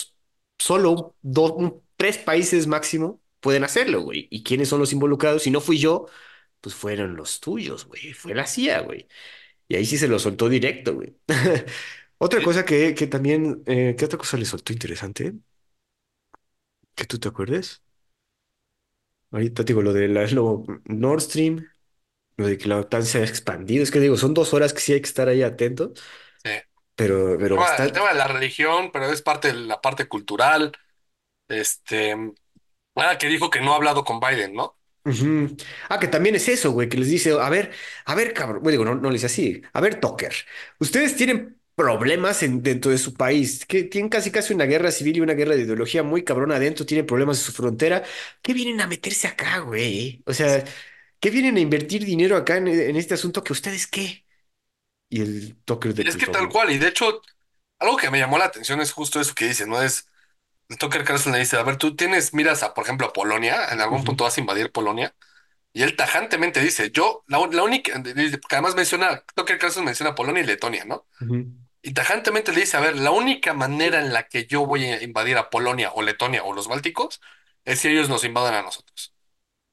solo 0.60 1.15
dos, 1.22 1.52
un- 1.56 1.84
tres 1.98 2.17
países 2.17 2.67
máximo 2.67 3.22
pueden 3.39 3.63
hacerlo, 3.63 4.02
güey. 4.02 4.28
¿Y 4.32 4.44
quiénes 4.44 4.70
son 4.70 4.80
los 4.80 4.94
involucrados? 4.94 5.44
Si 5.44 5.52
no 5.52 5.62
fui 5.62 5.78
yo, 5.80 6.08
pues 6.62 6.76
fueron 6.76 7.15
los 7.15 7.39
tuyos, 7.41 7.86
güey. 7.88 8.13
Fue 8.13 8.36
la 8.36 8.46
CIA, 8.48 8.82
güey. 8.82 9.08
Y 9.67 9.76
ahí 9.78 9.86
sí 9.86 9.98
se 9.98 10.08
lo 10.10 10.20
soltó 10.20 10.50
directo, 10.50 10.96
güey. 10.96 11.17
Otra 12.20 12.41
cosa 12.44 12.65
que, 12.65 12.96
que 12.96 13.08
también, 13.08 13.63
eh, 13.67 13.96
¿qué 13.98 14.06
otra 14.06 14.17
cosa 14.20 14.38
le 14.38 14.46
soltó 14.46 14.74
interesante? 14.74 15.34
Que 16.96 17.06
tú 17.06 17.20
te 17.20 17.28
acuerdes. 17.28 17.82
Ahorita 19.32 19.63
digo, 19.63 19.82
lo 19.82 19.94
de 19.94 20.08
la, 20.10 20.26
lo 20.28 20.65
Nord 20.86 21.22
Stream, 21.22 21.65
lo 22.38 22.48
de 22.48 22.58
que 22.58 22.70
la 22.70 22.80
OTAN 22.80 23.06
se 23.06 23.20
ha 23.20 23.24
expandido. 23.26 23.84
Es 23.84 23.91
que 23.91 24.00
digo, 24.00 24.17
son 24.17 24.34
dos 24.36 24.54
horas 24.54 24.74
que 24.74 24.82
sí 24.82 24.94
hay 24.94 25.02
que 25.02 25.08
estar 25.08 25.28
ahí 25.30 25.44
atentos. 25.44 25.91
Pero, 27.06 27.38
El 27.38 27.40
pero 27.40 27.58
tema, 27.58 27.78
el 27.78 27.92
bastante. 27.92 27.94
tema 27.94 28.10
de 28.10 28.16
la 28.16 28.28
religión, 28.28 28.92
pero 28.92 29.06
es 29.12 29.22
parte 29.22 29.50
de 29.50 29.54
la 29.56 29.82
parte 29.82 30.08
cultural. 30.08 30.72
Este, 31.50 32.16
ah, 32.96 33.18
que 33.20 33.28
dijo 33.28 33.50
que 33.52 33.62
no 33.62 33.74
ha 33.74 33.78
hablado 33.78 34.04
con 34.06 34.20
Biden, 34.22 34.54
¿no? 34.56 34.78
Ujú. 35.04 35.56
Ah, 35.90 36.00
que 36.00 36.08
también 36.08 36.36
es 36.36 36.48
eso, 36.48 36.72
güey, 36.72 36.88
que 36.88 36.98
les 36.98 37.10
dice, 37.10 37.32
a 37.32 37.50
ver, 37.50 37.72
a 38.06 38.14
ver, 38.14 38.34
cabrón, 38.34 38.62
bueno, 38.62 38.72
digo, 38.74 38.86
no, 38.86 38.94
no 38.96 39.10
les 39.10 39.22
dice 39.22 39.26
así, 39.34 39.62
a 39.74 39.82
ver, 39.82 40.00
Tucker, 40.00 40.32
ustedes 40.80 41.16
tienen 41.16 41.60
problemas 41.74 42.44
en, 42.44 42.62
dentro 42.62 42.92
de 42.92 43.00
su 43.00 43.16
país, 43.16 43.66
que 43.66 43.84
tienen 43.84 44.10
casi 44.10 44.30
casi 44.30 44.54
una 44.54 44.66
guerra 44.66 44.92
civil 44.92 45.18
y 45.18 45.22
una 45.22 45.34
guerra 45.34 45.56
de 45.56 45.64
ideología 45.64 46.04
muy 46.04 46.24
cabrona 46.24 46.58
adentro, 46.58 46.86
tienen 46.86 47.08
problemas 47.08 47.40
en 47.40 47.46
su 47.46 47.52
frontera, 47.52 48.04
¿qué 48.44 48.54
vienen 48.54 48.80
a 48.80 48.86
meterse 48.88 49.28
acá, 49.28 49.60
güey? 49.62 50.22
O 50.28 50.34
sea, 50.36 50.64
¿qué 51.20 51.32
vienen 51.32 51.58
a 51.58 51.60
invertir 51.62 52.06
dinero 52.06 52.38
acá 52.38 52.58
en, 52.58 52.68
en 52.68 52.96
este 52.96 53.16
asunto 53.16 53.44
que 53.44 53.54
ustedes 53.54 53.88
qué? 53.88 54.26
Y 55.12 55.21
el 55.21 55.58
Tucker 55.65 55.93
de, 55.93 56.04
Y 56.04 56.08
es 56.10 56.17
que 56.17 56.28
tal 56.28 56.50
cual, 56.50 56.71
y 56.71 56.78
de 56.80 56.88
hecho, 56.88 57.21
algo 57.80 57.97
que 57.97 58.10
me 58.12 58.19
llamó 58.19 58.38
la 58.38 58.45
atención 58.45 58.82
es 58.82 58.91
justo 58.93 59.19
eso 59.21 59.36
que 59.36 59.47
dice, 59.47 59.67
¿no? 59.67 59.82
Es, 59.82 60.08
el 60.69 60.78
Tucker 60.78 61.04
Carlson 61.06 61.34
le 61.34 61.39
dice, 61.39 61.58
a 61.58 61.63
ver, 61.63 61.78
tú 61.78 61.95
tienes 61.95 62.34
miras 62.34 62.63
a, 62.63 62.74
por 62.74 62.86
ejemplo, 62.86 63.08
a 63.08 63.13
Polonia, 63.13 63.69
en 63.71 63.82
algún 63.82 64.04
Ujú, 64.04 64.06
punto 64.06 64.24
vas 64.26 64.38
a 64.38 64.41
invadir 64.41 64.71
Polonia, 64.71 65.15
y 65.74 65.84
él 65.84 65.95
tajantemente 65.97 66.62
dice, 66.62 66.91
yo, 66.91 67.24
la, 67.28 67.39
la 67.52 67.63
única, 67.63 67.93
porque 68.04 68.56
además 68.56 68.76
menciona, 68.76 69.24
Tucker 69.36 69.60
Carlson 69.60 69.86
menciona 69.86 70.15
Polonia 70.15 70.43
y 70.43 70.47
Letonia, 70.47 70.86
¿no? 70.86 71.08
ujú, 71.21 71.38
Y 71.82 71.93
tajantemente 71.93 72.52
le 72.54 72.62
dice, 72.62 72.78
a 72.78 72.80
ver, 72.82 72.95
la 72.97 73.12
única 73.12 73.54
manera 73.54 74.00
en 74.00 74.13
la 74.13 74.28
que 74.28 74.45
yo 74.45 74.65
voy 74.65 74.86
a 74.86 75.02
invadir 75.04 75.38
a 75.38 75.50
Polonia 75.50 75.91
o 75.93 76.02
Letonia 76.04 76.43
o 76.43 76.54
los 76.54 76.67
Bálticos 76.67 77.21
es 77.65 77.80
si 77.80 77.88
ellos 77.89 78.08
nos 78.10 78.24
invadan 78.24 78.54
a 78.56 78.62
nosotros, 78.62 79.13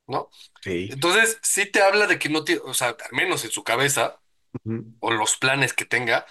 ¿no? 0.07 0.31
Sí. 0.63 0.91
Entonces, 0.91 1.39
sí 1.43 1.67
te 1.67 1.83
habla 1.83 2.07
de 2.09 2.19
que 2.19 2.29
no 2.31 2.45
tiene, 2.45 2.63
o 2.65 2.75
sea, 2.75 2.91
al 2.91 3.13
menos 3.13 3.45
en 3.45 3.51
su 3.53 3.65
cabeza, 3.65 4.21
ujú, 4.65 4.95
o 5.01 5.11
los 5.13 5.37
planes 5.37 5.73
que 5.75 5.85
tenga, 5.85 6.27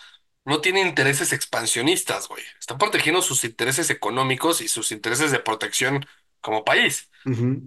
no 0.46 0.62
tiene 0.62 0.82
intereses 0.82 1.34
expansionistas, 1.34 2.28
güey. 2.28 2.44
Está 2.60 2.78
protegiendo 2.78 3.22
sus 3.22 3.44
intereses 3.44 3.90
económicos 3.90 4.62
y 4.62 4.68
sus 4.68 4.92
intereses 4.92 5.32
de 5.32 5.40
protección 5.40 6.06
como 6.42 6.64
país, 6.66 7.10
ujú. 7.26 7.62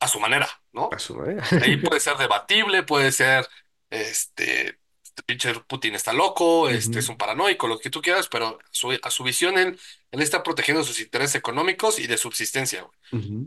a 0.00 0.08
su 0.08 0.20
manera, 0.20 0.48
A 0.90 0.98
¿no? 0.98 0.98
su 0.98 1.14
manera. 1.16 1.42
Ahí 1.60 1.78
puede 1.78 2.00
ser 2.00 2.16
debatible, 2.16 2.82
puede 2.84 3.12
ser 3.12 3.48
este, 3.90 4.78
este 5.04 5.22
pinche 5.26 5.54
Putin 5.62 5.94
está 5.94 6.12
loco, 6.12 6.68
este 6.68 7.00
es 7.00 7.08
Ujú, 7.08 7.10
un 7.10 7.16
paranoico, 7.18 7.68
lo 7.68 7.78
que 7.78 7.90
tú 7.90 8.02
quieras, 8.02 8.28
pero 8.28 8.58
a 8.60 8.68
su, 8.70 8.92
a 9.02 9.10
su 9.10 9.24
visión 9.24 9.58
él, 9.58 9.78
él 10.10 10.22
está 10.22 10.42
protegiendo 10.42 10.84
sus 10.84 11.00
intereses 11.00 11.36
económicos 11.36 11.98
y 11.98 12.06
de 12.06 12.18
subsistencia, 12.18 12.82
güey. 12.82 12.98
ujú. 13.12 13.46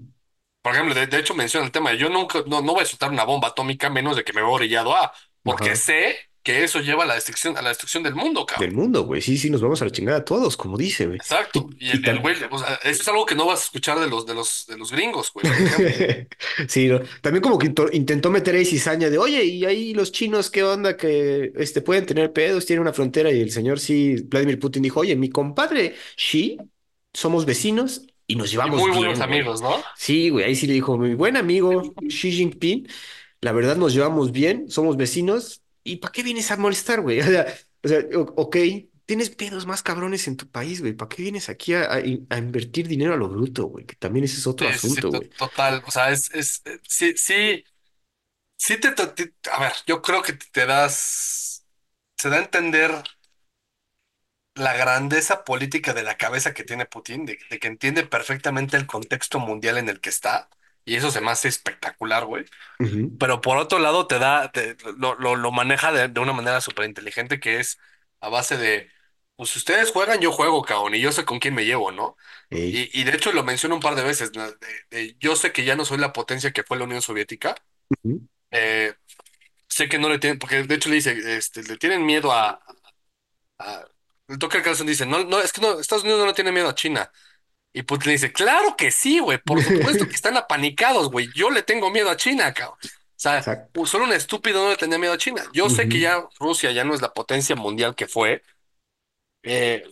Por 0.62 0.74
ejemplo, 0.74 0.96
de, 0.96 1.06
de 1.08 1.20
hecho 1.20 1.36
menciona 1.36 1.66
el 1.66 1.72
tema, 1.72 1.94
yo 1.94 2.10
nunca, 2.10 2.44
no, 2.48 2.62
no 2.62 2.74
voy 2.74 2.84
a 2.84 2.86
soltar 2.86 3.12
una 3.12 3.24
bomba 3.24 3.50
atómica 3.50 3.90
menos 3.90 4.16
de 4.16 4.24
que 4.24 4.34
me 4.34 4.42
vea 4.42 4.50
orillado 4.50 4.96
a, 4.96 5.14
porque 5.45 5.69
Ajá. 5.69 5.75
sé 5.75 6.17
que 6.43 6.63
eso 6.63 6.79
lleva 6.81 7.03
a 7.03 7.08
la 7.08 7.15
destrucción, 7.15 7.58
a 7.58 7.62
la 7.62 7.69
destrucción 7.69 8.03
del 8.03 8.15
mundo, 8.15 8.45
cabrón. 8.45 8.67
Del 8.67 8.73
mundo, 8.73 9.03
güey. 9.05 9.21
Sí, 9.21 9.38
sí, 9.38 9.49
nos 9.49 9.62
vamos 9.62 9.81
a 9.81 9.86
la 9.86 9.91
chingada 9.91 10.23
todos, 10.23 10.55
como 10.58 10.77
dice, 10.77 11.08
güey. 11.08 11.19
Exacto. 11.19 11.69
Y, 11.79 11.91
el, 11.91 12.08
el 12.08 12.19
güey, 12.19 12.36
o 12.51 12.58
sea, 12.58 12.75
eso 12.84 13.01
es 13.01 13.08
algo 13.08 13.25
que 13.25 13.36
no 13.36 13.45
vas 13.45 13.62
a 13.62 13.63
escuchar 13.65 13.99
de 13.99 14.08
los, 14.08 14.25
de 14.25 14.34
los, 14.36 14.65
de 14.67 14.77
los 14.77 14.91
gringos, 14.91 15.31
güey. 15.34 15.45
Sí, 16.69 16.88
¿no? 16.88 17.01
También 17.21 17.41
como 17.43 17.58
que 17.58 17.73
intentó 17.93 18.29
meter 18.31 18.55
ahí 18.55 18.65
cizaña 18.65 19.10
de, 19.10 19.17
oye, 19.17 19.43
y 19.45 19.65
ahí 19.65 19.93
los 19.93 20.12
chinos, 20.12 20.49
¿qué 20.49 20.63
onda? 20.63 20.97
Que 20.97 21.51
este, 21.55 21.81
pueden 21.81 22.05
tener 22.05 22.34
pedos, 22.34 22.65
tienen 22.65 22.81
una 22.81 22.93
frontera. 22.93 23.31
Y 23.31 23.41
el 23.41 23.51
señor, 23.51 23.79
sí, 23.79 24.15
Vladimir 24.23 24.60
Putin 24.60 24.84
dijo, 24.84 24.99
oye, 25.01 25.15
mi 25.15 25.29
compadre 25.29 25.95
Xi, 26.17 26.58
somos 27.13 27.45
vecinos 27.45 28.05
y 28.27 28.36
nos 28.36 28.51
Y 28.51 28.51
llevamos 28.51 28.71
muy 28.71 28.91
buenos 28.91 29.19
bien, 29.19 29.23
güey. 29.25 29.39
amigos, 29.39 29.62
¿no? 29.62 29.84
Sí, 29.93 30.29
güey, 30.29 30.45
ahí 30.45 30.55
sí 30.55 30.67
le 30.67 30.73
dijo, 30.73 30.97
mi 30.97 31.13
buen 31.15 31.38
amigo 31.38 31.95
Xi 32.10 32.31
Jinping, 32.31 32.88
la 33.41 33.52
verdad 33.52 33.76
nos 33.78 33.93
llevamos 33.93 34.32
bien, 34.32 34.69
somos 34.69 34.98
vecinos. 34.98 35.62
¿Y 35.84 35.98
para 35.98 36.12
qué 36.12 36.24
vienes 36.24 36.52
a 36.52 36.58
molestar, 36.58 37.02
güey? 37.02 37.19
O 37.26 37.26
sea, 37.26 37.45
o 37.84 37.88
sea, 37.88 38.00
ok, 38.36 38.58
tienes 39.06 39.30
pedos 39.30 39.65
más 39.67 39.84
cabrones 39.84 40.28
en 40.28 40.38
tu 40.38 40.48
país, 40.50 40.82
güey. 40.82 40.93
¿Para 40.93 41.10
qué 41.10 41.21
vienes 41.21 41.50
aquí 41.50 41.74
a, 41.76 41.93
a 41.93 42.00
in- 42.02 42.26
a 42.32 42.38
invertir 42.39 42.88
dinero 42.88 43.13
a 43.13 43.17
lo 43.17 43.30
bruto, 43.30 43.65
güey? 43.67 43.86
Que 43.86 43.95
también 43.95 44.26
ese 44.26 44.38
es 44.38 44.48
otro 44.48 44.67
asunto, 44.69 45.12
to- 45.12 45.19
güey. 45.19 45.30
total. 45.38 45.84
O 45.86 45.91
sea, 45.91 46.12
es, 46.12 46.34
es, 46.34 46.62
eh, 46.65 46.80
sí, 46.88 47.13
sí, 47.17 47.63
sí 48.58 48.78
te, 48.80 48.89
a 49.52 49.60
ver, 49.62 49.74
yo 49.88 50.02
creo 50.02 50.21
que 50.24 50.34
te 50.34 50.65
das, 50.65 51.65
se 52.17 52.30
da 52.30 52.38
a 52.38 52.39
entender 52.41 53.04
la 54.56 54.74
grandeza 54.76 55.43
política 55.43 55.93
de 55.93 56.04
la 56.04 56.17
cabeza 56.17 56.54
que 56.54 56.63
tiene 56.63 56.86
Putin, 56.86 57.26
de, 57.26 57.38
de 57.50 57.60
que 57.60 57.67
entiende 57.67 58.06
perfectamente 58.06 58.78
el 58.78 58.88
contexto 58.88 59.39
mundial 59.39 59.78
en 59.78 59.89
el 59.89 60.00
que 60.02 60.10
está, 60.10 60.50
y 60.86 60.95
eso 60.95 61.12
se 61.12 61.21
me 61.21 61.32
hace 61.32 61.48
espectacular, 61.50 62.26
güey. 62.26 62.45
Pero 63.17 63.41
por 63.41 63.58
otro 63.58 63.80
lado, 63.80 64.08
te 64.08 64.19
da, 64.19 64.52
te- 64.52 64.76
lo, 64.98 65.15
lo, 65.15 65.36
lo 65.36 65.52
maneja 65.52 65.91
de, 65.91 66.08
de 66.10 66.19
una 66.19 66.34
manera 66.34 66.62
súper 66.62 66.86
inteligente 66.86 67.39
que 67.39 67.60
es 67.60 67.80
a 68.19 68.30
base 68.30 68.58
de, 68.58 68.91
pues 69.36 69.52
si 69.52 69.60
ustedes 69.60 69.91
juegan, 69.91 70.19
yo 70.21 70.32
juego, 70.32 70.62
cabrón, 70.63 70.95
y 70.95 71.02
yo 71.02 71.12
sé 71.12 71.26
con 71.26 71.39
quién 71.39 71.56
me 71.56 71.65
llevo, 71.65 71.91
¿no? 71.91 72.17
Y, 72.69 72.89
y 73.00 73.04
de 73.06 73.15
hecho 73.15 73.32
lo 73.32 73.43
menciono 73.43 73.76
un 73.76 73.82
par 73.82 73.95
de 73.95 74.04
veces, 74.04 74.34
¿no? 74.36 74.52
De- 74.52 74.58
de, 74.89 75.17
yo 75.19 75.36
sé 75.36 75.52
que 75.54 75.63
ya 75.65 75.76
no 75.76 75.86
soy 75.86 75.98
la 76.00 76.13
potencia 76.13 76.52
que 76.52 76.63
fue 76.63 76.78
la 76.78 76.86
Unión 76.86 77.02
Soviética, 77.02 77.56
eh, 78.52 78.93
sé 79.69 79.89
que 79.89 80.00
no 80.00 80.10
le 80.10 80.19
tienen, 80.19 80.39
porque 80.39 80.63
de 80.63 80.76
hecho 80.76 80.89
le 80.89 80.95
dice, 80.95 81.38
este, 81.38 81.63
le 81.63 81.78
tienen 81.78 82.06
miedo 82.06 82.32
a, 82.34 82.62
a 83.60 83.86
el 84.28 84.39
Tucker 84.39 84.63
Carlson 84.63 84.88
dice, 84.88 85.06
no, 85.06 85.24
no, 85.24 85.39
es 85.39 85.54
que 85.54 85.62
no, 85.62 85.80
Estados 85.80 86.04
Unidos 86.04 86.19
no 86.21 86.26
le 86.28 86.34
tiene 86.34 86.52
miedo 86.52 86.67
a 86.69 86.74
China. 86.76 87.12
Y 87.78 87.84
Putin 87.84 88.08
le 88.08 88.12
dice, 88.14 88.32
claro 88.32 88.78
que 88.78 88.90
sí, 88.90 89.20
güey, 89.20 89.38
por 89.38 89.62
supuesto 89.62 90.08
que 90.08 90.16
están 90.16 90.38
apanicados, 90.38 91.12
güey, 91.12 91.28
yo 91.36 91.50
le 91.50 91.62
tengo 91.62 91.92
miedo 91.92 92.10
a 92.10 92.16
China, 92.16 92.54
cabrón. 92.54 92.78
O 92.82 93.18
sea, 93.18 93.38
Exacto. 93.40 93.82
u- 93.82 93.86
solo 93.86 94.06
un 94.06 94.14
estúpido 94.14 94.64
no 94.64 94.70
le 94.70 94.78
tenía 94.78 94.98
miedo 94.98 95.12
a 95.12 95.18
China. 95.18 95.44
Yo 95.52 95.70
sé 95.70 95.90
que 95.90 96.00
ya 96.00 96.24
Rusia 96.40 96.72
ya 96.72 96.86
no 96.86 96.94
es 96.96 97.02
la 97.02 97.14
potencia 97.14 97.54
mundial 97.58 97.94
que 97.94 98.08
fue, 98.08 98.42
eh, 99.44 99.84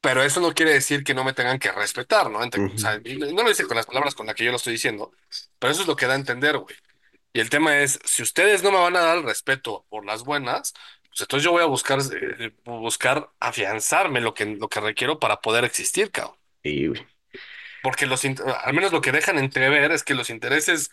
pero 0.00 0.22
eso 0.22 0.40
no 0.40 0.54
quiere 0.54 0.72
decir 0.72 1.02
que 1.02 1.12
no 1.12 1.24
me 1.24 1.32
tengan 1.32 1.58
que 1.58 1.72
respetar, 1.72 2.30
¿no? 2.30 2.40
Entre- 2.42 2.64
o 2.64 2.78
sea, 2.78 2.98
no 2.98 3.42
lo 3.42 3.48
dice 3.48 3.66
con 3.66 3.76
las 3.76 3.86
palabras 3.86 4.14
con 4.14 4.26
las 4.26 4.36
que 4.36 4.44
yo 4.44 4.50
lo 4.52 4.56
estoy 4.58 4.74
diciendo, 4.74 5.10
pero 5.58 5.72
eso 5.72 5.82
es 5.82 5.88
lo 5.88 5.96
que 5.96 6.06
da 6.06 6.12
a 6.12 6.16
entender, 6.16 6.58
güey. 6.58 6.76
Y 7.32 7.40
el 7.40 7.50
tema 7.50 7.78
es, 7.78 7.98
si 8.04 8.22
ustedes 8.22 8.62
no 8.62 8.70
me 8.70 8.78
van 8.78 8.94
a 8.94 9.00
dar 9.00 9.18
el 9.18 9.24
respeto 9.24 9.86
por 9.88 10.06
las 10.06 10.22
buenas, 10.22 10.72
pues 11.08 11.22
entonces 11.22 11.44
yo 11.44 11.50
voy 11.50 11.62
a 11.62 11.66
buscar, 11.66 11.98
eh, 12.12 12.52
buscar 12.64 13.28
afianzarme 13.40 14.20
lo 14.20 14.34
que, 14.34 14.44
lo 14.44 14.68
que 14.68 14.78
requiero 14.80 15.18
para 15.18 15.40
poder 15.40 15.64
existir, 15.64 16.12
cabrón. 16.12 16.36
Ey, 16.62 16.86
güey. 16.86 17.04
Porque 17.84 18.06
los, 18.06 18.24
al 18.24 18.74
menos 18.74 18.92
lo 18.92 19.02
que 19.02 19.12
dejan 19.12 19.38
entrever 19.38 19.92
es 19.92 20.04
que 20.04 20.14
los 20.16 20.30
intereses 20.30 20.90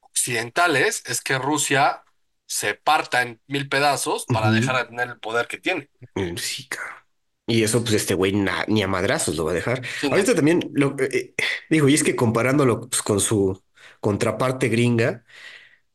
occidentales 0.00 1.04
es 1.06 1.22
que 1.22 1.38
Rusia 1.38 2.02
se 2.46 2.74
parta 2.74 3.22
en 3.22 3.40
mil 3.48 3.68
pedazos 3.68 4.26
para 4.26 4.48
Ujú. 4.48 4.56
dejar 4.56 4.76
de 4.78 4.84
tener 4.86 5.08
el 5.10 5.20
poder 5.20 5.48
que 5.48 5.58
tiene. 5.58 5.90
Mm, 6.16 6.36
Sí. 6.36 6.68
Y 7.46 7.64
eso, 7.64 7.82
pues, 7.82 7.94
este 7.94 8.14
güey 8.14 8.32
na- 8.32 8.64
ni 8.68 8.82
a 8.82 8.88
madrazos 8.88 9.36
lo 9.36 9.44
va 9.44 9.50
a 9.52 9.54
dejar. 9.54 9.82
Sí, 10.00 10.08
no. 10.08 10.12
Ahorita 10.16 10.34
también, 10.34 10.60
lo, 10.74 10.96
eh, 11.00 11.34
digo, 11.68 11.88
y 11.88 11.94
es 11.94 12.04
que 12.04 12.16
comparándolo 12.16 12.80
pues, 12.88 13.02
con 13.02 13.20
su 13.20 13.62
contraparte 14.00 14.68
gringa, 14.68 15.24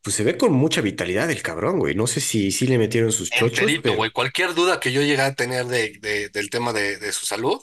pues 0.07 0.15
se 0.15 0.23
ve 0.23 0.37
con 0.37 0.53
mucha 0.53 0.79
vitalidad 0.79 1.29
el 1.29 1.41
cabrón, 1.41 1.79
güey. 1.79 1.93
No 1.93 2.07
sé 2.07 2.21
si, 2.21 2.49
si 2.53 2.65
le 2.65 2.77
metieron 2.77 3.11
sus 3.11 3.29
chochos, 3.29 3.59
Enterito, 3.59 3.81
pero 3.83 3.95
güey. 3.97 4.09
Cualquier 4.11 4.53
duda 4.53 4.79
que 4.79 4.93
yo 4.93 5.01
llegue 5.01 5.21
a 5.21 5.35
tener 5.35 5.65
de, 5.65 5.97
de- 5.99 6.29
del 6.29 6.49
tema 6.49 6.71
de, 6.71 6.95
de 6.95 7.11
su 7.11 7.25
salud, 7.25 7.61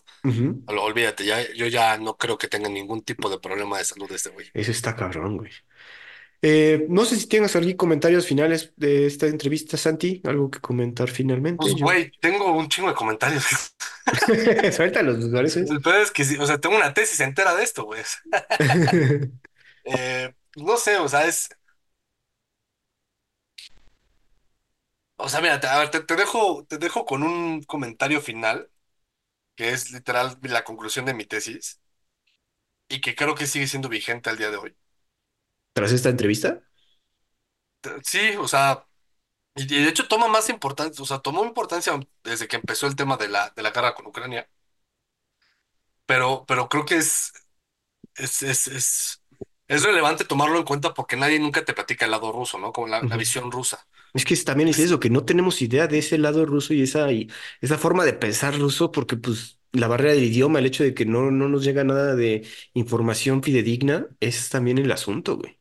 olvídate, 0.66 1.24
ya, 1.24 1.40
yo 1.54 1.66
ya 1.68 1.96
no 1.96 2.18
creo 2.18 2.36
que 2.36 2.48
tenga 2.48 2.68
ningún 2.68 3.02
tipo 3.02 3.30
de 3.30 3.38
problema 3.38 3.78
de 3.78 3.86
salud 3.86 4.12
este 4.12 4.28
güey. 4.28 4.46
Eso 4.52 4.72
está 4.72 4.94
cabrón, 4.94 5.38
güey. 5.38 5.52
Eh, 6.42 6.84
no 6.90 7.06
sé 7.06 7.16
si 7.16 7.26
tienes 7.26 7.56
algún 7.56 7.72
comentarios 7.72 8.26
finales 8.26 8.74
de 8.76 9.06
esta 9.06 9.26
entrevista, 9.26 9.78
Santi. 9.78 10.20
Algo 10.24 10.50
que 10.50 10.60
comentar 10.60 11.06
Pues, 11.06 11.16
finalmente. 11.16 11.66
Yo. 11.74 11.86
güey, 11.86 12.10
tengo 12.20 12.52
un 12.52 12.68
chingo 12.68 12.90
de 12.90 12.94
comentarios. 12.94 13.42
Suéltalos, 14.76 15.16
me 15.20 15.32
parece. 15.34 15.60
El 15.60 15.80
peor 15.80 15.96
es 16.02 16.10
que, 16.10 16.24
sí, 16.26 16.36
o 16.36 16.44
sea, 16.44 16.58
tengo 16.58 16.76
una 16.76 16.92
tesis 16.92 17.20
entera 17.20 17.54
de 17.54 17.64
esto, 17.64 17.84
güey. 17.84 18.02
Eh, 19.86 20.32
no 20.56 20.76
sé, 20.78 20.96
o 20.98 21.08
sea, 21.08 21.26
es, 21.26 21.48
o 25.24 25.28
sea, 25.28 25.40
mira, 25.40 25.60
te, 25.60 25.66
a 25.68 25.78
ver, 25.78 25.90
te, 25.90 26.00
te 26.00 26.16
dejo, 26.16 26.64
te 26.66 26.78
dejo 26.78 27.04
con 27.06 27.22
un 27.22 27.62
comentario 27.62 28.20
final, 28.20 28.70
que 29.56 29.70
es 29.70 29.92
literal 29.92 30.38
la 30.42 30.64
conclusión 30.64 31.06
de 31.06 31.14
mi 31.14 31.26
tesis, 31.26 31.80
y 32.88 33.00
que 33.02 33.14
creo 33.14 33.34
que 33.34 33.46
sigue 33.46 33.66
siendo 33.66 33.88
vigente 33.90 34.30
al 34.30 34.38
día 34.38 34.50
de 34.50 34.56
hoy. 34.56 34.76
Tras 35.72 35.92
esta 35.92 36.08
entrevista. 36.10 36.62
Te- 37.80 37.90
Sí, 38.04 38.36
o 38.38 38.48
sea, 38.48 38.86
y, 39.56 39.62
y 39.64 39.84
de 39.84 39.88
hecho 39.90 40.08
toma 40.08 40.28
más 40.28 40.48
importancia, 40.50 41.02
o 41.02 41.06
sea, 41.06 41.20
tomó 41.20 41.44
importancia 41.46 41.98
desde 42.24 42.48
que 42.48 42.56
empezó 42.56 42.86
el 42.86 42.96
tema 42.96 43.16
de 43.16 43.28
la, 43.28 43.50
de 43.56 43.62
la 43.62 43.70
guerra 43.72 43.94
con 43.94 44.06
Ucrania, 44.08 44.48
pero, 46.06 46.44
pero 46.46 46.68
creo 46.68 46.84
que 46.84 46.96
es, 46.96 47.32
es, 48.16 48.42
es, 48.44 48.68
es, 48.68 49.22
es 49.68 49.84
relevante 49.84 50.24
tomarlo 50.24 50.58
en 50.58 50.64
cuenta 50.64 50.94
porque 50.94 51.16
nadie 51.16 51.40
nunca 51.40 51.64
te 51.64 51.74
platica 51.74 52.04
el 52.06 52.12
lado 52.12 52.32
ruso, 52.32 52.58
¿no? 52.58 52.72
Como 52.72 52.88
la, 52.88 53.06
la 53.06 53.16
Ujú. 53.16 53.18
visión 53.18 53.50
rusa. 53.52 53.86
Es 54.14 54.24
que 54.24 54.36
también 54.38 54.68
es 54.68 54.78
Es, 54.78 54.80
eso, 54.80 55.00
que 55.00 55.10
no 55.10 55.24
tenemos 55.24 55.60
idea 55.62 55.88
de 55.88 55.98
ese 55.98 56.18
lado 56.18 56.46
ruso 56.46 56.72
y 56.74 56.82
esa, 56.82 57.10
y 57.12 57.28
esa 57.60 57.78
forma 57.78 58.04
de 58.04 58.12
pensar 58.14 58.56
ruso, 58.58 58.92
porque 58.92 59.16
pues 59.16 59.58
la 59.72 59.88
barrera 59.88 60.14
del 60.14 60.24
idioma, 60.24 60.60
el 60.60 60.66
hecho 60.66 60.84
de 60.84 60.94
que 60.94 61.04
no, 61.04 61.30
no 61.32 61.48
nos 61.48 61.64
llega 61.64 61.82
nada 61.84 62.14
de 62.14 62.46
información 62.74 63.42
fidedigna, 63.42 64.06
es 64.20 64.50
también 64.50 64.78
el 64.78 64.92
asunto, 64.92 65.36
güey. 65.38 65.58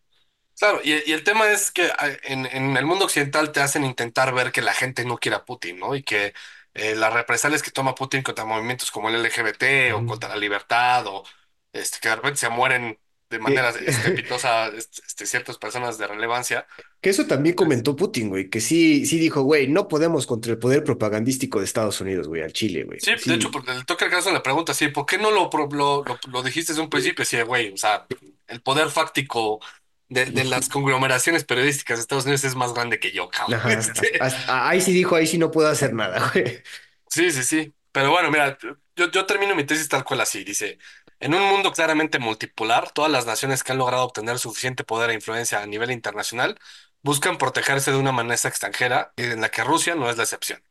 claro, 0.60 0.80
y, 0.84 0.92
y 1.10 1.14
el 1.14 1.24
tema 1.24 1.52
es 1.52 1.72
que 1.72 1.84
ah, 1.98 2.10
en, 2.24 2.46
en 2.46 2.78
el 2.78 2.86
mundo 2.86 3.06
occidental 3.06 3.52
te 3.52 3.62
hacen 3.62 3.84
intentar 3.86 4.34
ver 4.34 4.52
que 4.52 4.62
la 4.62 4.74
gente 4.74 5.06
no 5.06 5.18
quiere 5.18 5.36
a 5.38 5.46
Putin, 5.46 5.80
¿no? 5.80 5.96
Y 5.96 6.04
que 6.04 6.34
eh, 6.74 6.96
las 6.96 7.14
represalias 7.14 7.62
que 7.64 7.72
toma 7.72 7.96
Putin 7.96 8.24
contra 8.24 8.46
movimientos 8.46 8.92
como 8.92 9.10
el 9.10 9.16
LGBT 9.16 9.94
o 9.94 10.06
contra 10.06 10.30
la 10.30 10.36
libertad 10.38 11.06
o 11.08 11.24
este, 11.72 12.00
que 12.00 12.10
de 12.10 12.16
repente 12.16 12.40
se 12.40 12.50
mueren 12.50 13.00
de 13.34 13.40
manera 13.40 13.70
estrepitosa 13.86 14.68
este, 14.70 15.02
este, 15.08 15.26
ciertas 15.26 15.58
personas 15.58 15.98
de 15.98 16.08
relevancia. 16.08 16.66
que 17.02 17.10
eso 17.10 17.28
también 17.28 17.56
comentó 17.56 17.96
Putin, 17.96 18.30
güey, 18.30 18.50
que 18.50 18.62
sí, 18.62 19.06
sí 19.06 19.20
dijo, 19.20 19.42
güey, 19.44 19.68
no 19.68 19.88
podemos 19.90 20.26
contra 20.26 20.52
el 20.54 20.60
poder 20.60 20.84
propagandístico 20.84 21.60
de 21.60 21.66
Estados 21.66 22.00
Unidos, 22.00 22.28
güey, 22.30 22.42
al 22.42 22.54
Chile, 22.54 22.84
güey. 22.86 23.00
Sí, 23.00 23.12
de 23.26 23.34
hecho, 23.36 23.50
Sí. 23.50 23.52
porque 23.52 23.72
el 23.72 23.86
toque 23.86 24.06
el 24.06 24.12
caso 24.12 24.32
le 24.32 24.40
pregunta 24.40 24.72
así, 24.72 24.88
¿por 24.88 25.06
qué 25.06 25.18
no 25.18 25.32
lo, 25.32 25.50
lo, 25.52 26.04
lo, 26.06 26.20
lo 26.32 26.44
dijiste 26.44 26.72
desde 26.72 26.82
un 26.82 26.90
principio? 26.90 27.26
De, 27.30 27.44
güey, 27.44 27.74
o 27.74 27.78
sea, 27.78 28.06
el 28.48 28.62
poder 28.62 28.90
fáctico 28.90 29.60
de, 30.08 30.28
de 30.28 30.44
las 30.46 30.70
conglomeraciones 30.70 31.44
periodísticas 31.44 31.98
de 31.98 32.02
Estados 32.02 32.24
Unidos 32.26 32.44
es 32.46 32.56
más 32.56 32.74
grande 32.74 33.00
que 33.00 33.12
yo, 33.12 33.30
cabrón. 33.30 33.56
Ajá, 33.60 33.74
Este, 33.74 34.20
ahí 34.48 34.80
sí 34.82 34.94
dijo, 34.94 35.16
ahí 35.16 35.28
sí 35.28 35.38
no 35.38 35.52
puedo 35.52 35.68
hacer 35.70 35.94
nada, 35.94 36.30
güey. 36.34 36.62
sí, 37.08 37.32
sí, 37.32 37.44
sí. 37.44 37.74
Pero 37.92 38.12
bueno, 38.12 38.32
mira, 38.32 38.58
yo, 38.96 39.12
yo 39.12 39.26
termino 39.26 39.56
mi 39.56 39.66
tesis 39.66 39.88
tal 39.90 40.04
cual 40.04 40.22
así. 40.22 40.44
Dice, 40.44 40.78
en 41.24 41.34
un 41.34 41.44
mundo 41.44 41.72
claramente 41.72 42.20
multipolar, 42.20 42.92
todas 42.92 43.12
las 43.12 43.26
naciones 43.26 43.64
que 43.64 43.72
han 43.72 43.78
logrado 43.78 44.04
obtener 44.04 44.40
suficiente 44.40 44.84
poder 44.84 45.10
e 45.10 45.14
influencia 45.14 45.62
a 45.62 45.66
nivel 45.66 45.92
internacional 45.92 46.60
buscan 47.02 47.38
protegerse 47.38 47.92
de 47.92 47.98
una 47.98 48.10
amenaza 48.10 48.48
extranjera, 48.50 49.14
en 49.18 49.42
la 49.42 49.50
que 49.50 49.64
Rusia 49.64 49.96
no 49.96 50.10
es 50.10 50.18
la 50.18 50.24
excepción. 50.24 50.64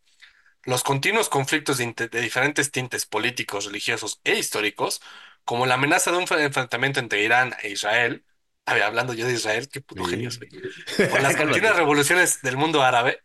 Los 0.65 0.85
continuos 0.85 1.29
conflictos 1.29 1.79
de, 1.79 2.09
diferentes 2.23 2.71
tintes 2.71 3.07
políticos, 3.07 3.67
religiosos 3.67 4.21
e 4.25 4.39
históricos, 4.39 5.01
como 5.45 5.67
la 5.67 5.75
amenaza 5.75 6.13
de 6.13 6.19
un 6.19 6.27
fre- 6.27 6.43
enfrentamiento 6.45 7.01
entre 7.01 7.23
Irán 7.23 7.55
e 7.63 7.71
Israel, 7.71 8.25
a 8.67 8.75
ver, 8.75 8.85
hablando 8.85 9.15
yo 9.15 9.27
de 9.27 9.35
Israel, 9.35 9.69
qué 9.69 9.81
puto 9.81 10.05
genio 10.05 10.31
soy, 10.31 10.53
o 11.09 11.19
las 11.19 11.37
continuas 11.37 11.77
revoluciones 11.77 12.43
del 12.43 12.57
mundo 12.57 12.83
árabe, 12.83 13.23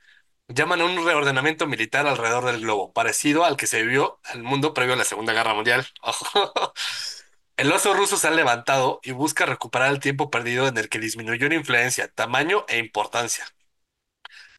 llaman 0.47 0.81
a 0.81 0.85
un 0.85 1.05
reordenamiento 1.05 1.67
militar 1.67 2.07
alrededor 2.07 2.45
del 2.45 2.61
globo, 2.61 2.93
parecido 2.93 3.45
al 3.45 3.57
que 3.57 3.67
se 3.67 3.83
vivió 3.83 4.19
al 4.23 4.43
mundo 4.43 4.73
previo 4.73 4.93
a 4.93 4.97
la 4.97 5.03
Segunda 5.05 5.33
Guerra 5.33 5.53
Mundial. 5.53 5.85
El 7.57 7.71
oso 7.71 7.93
ruso 7.93 8.17
se 8.17 8.27
ha 8.27 8.31
levantado 8.31 8.99
y 9.03 9.11
busca 9.11 9.45
recuperar 9.47 9.91
el 9.91 9.99
tiempo 9.99 10.29
perdido 10.29 10.67
en 10.67 10.77
el 10.77 10.89
que 10.89 10.99
disminuyó 10.99 11.47
en 11.47 11.53
influencia, 11.53 12.07
tamaño 12.07 12.65
e 12.67 12.77
importancia. 12.77 13.45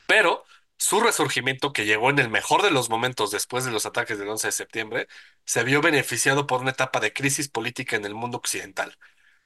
Pero 0.07 0.45
su 0.77 1.01
resurgimiento, 1.01 1.73
que 1.73 1.85
llegó 1.85 2.11
en 2.11 2.19
el 2.19 2.29
mejor 2.29 2.63
de 2.63 2.71
los 2.71 2.89
momentos 2.91 3.31
después 3.31 3.65
de 3.65 3.71
los 3.71 3.87
ataques 3.87 4.19
del 4.19 4.29
11 4.29 4.49
de 4.49 4.53
septiembre, 4.53 5.09
se 5.45 5.65
vio 5.65 5.81
beneficiado 5.81 6.47
por 6.47 6.61
una 6.61 6.71
etapa 6.71 7.01
de 7.01 7.13
crisis 7.13 7.49
política 7.49 7.97
en 7.97 8.05
el 8.05 8.15
mundo 8.15 8.39
occidental. 8.39 8.97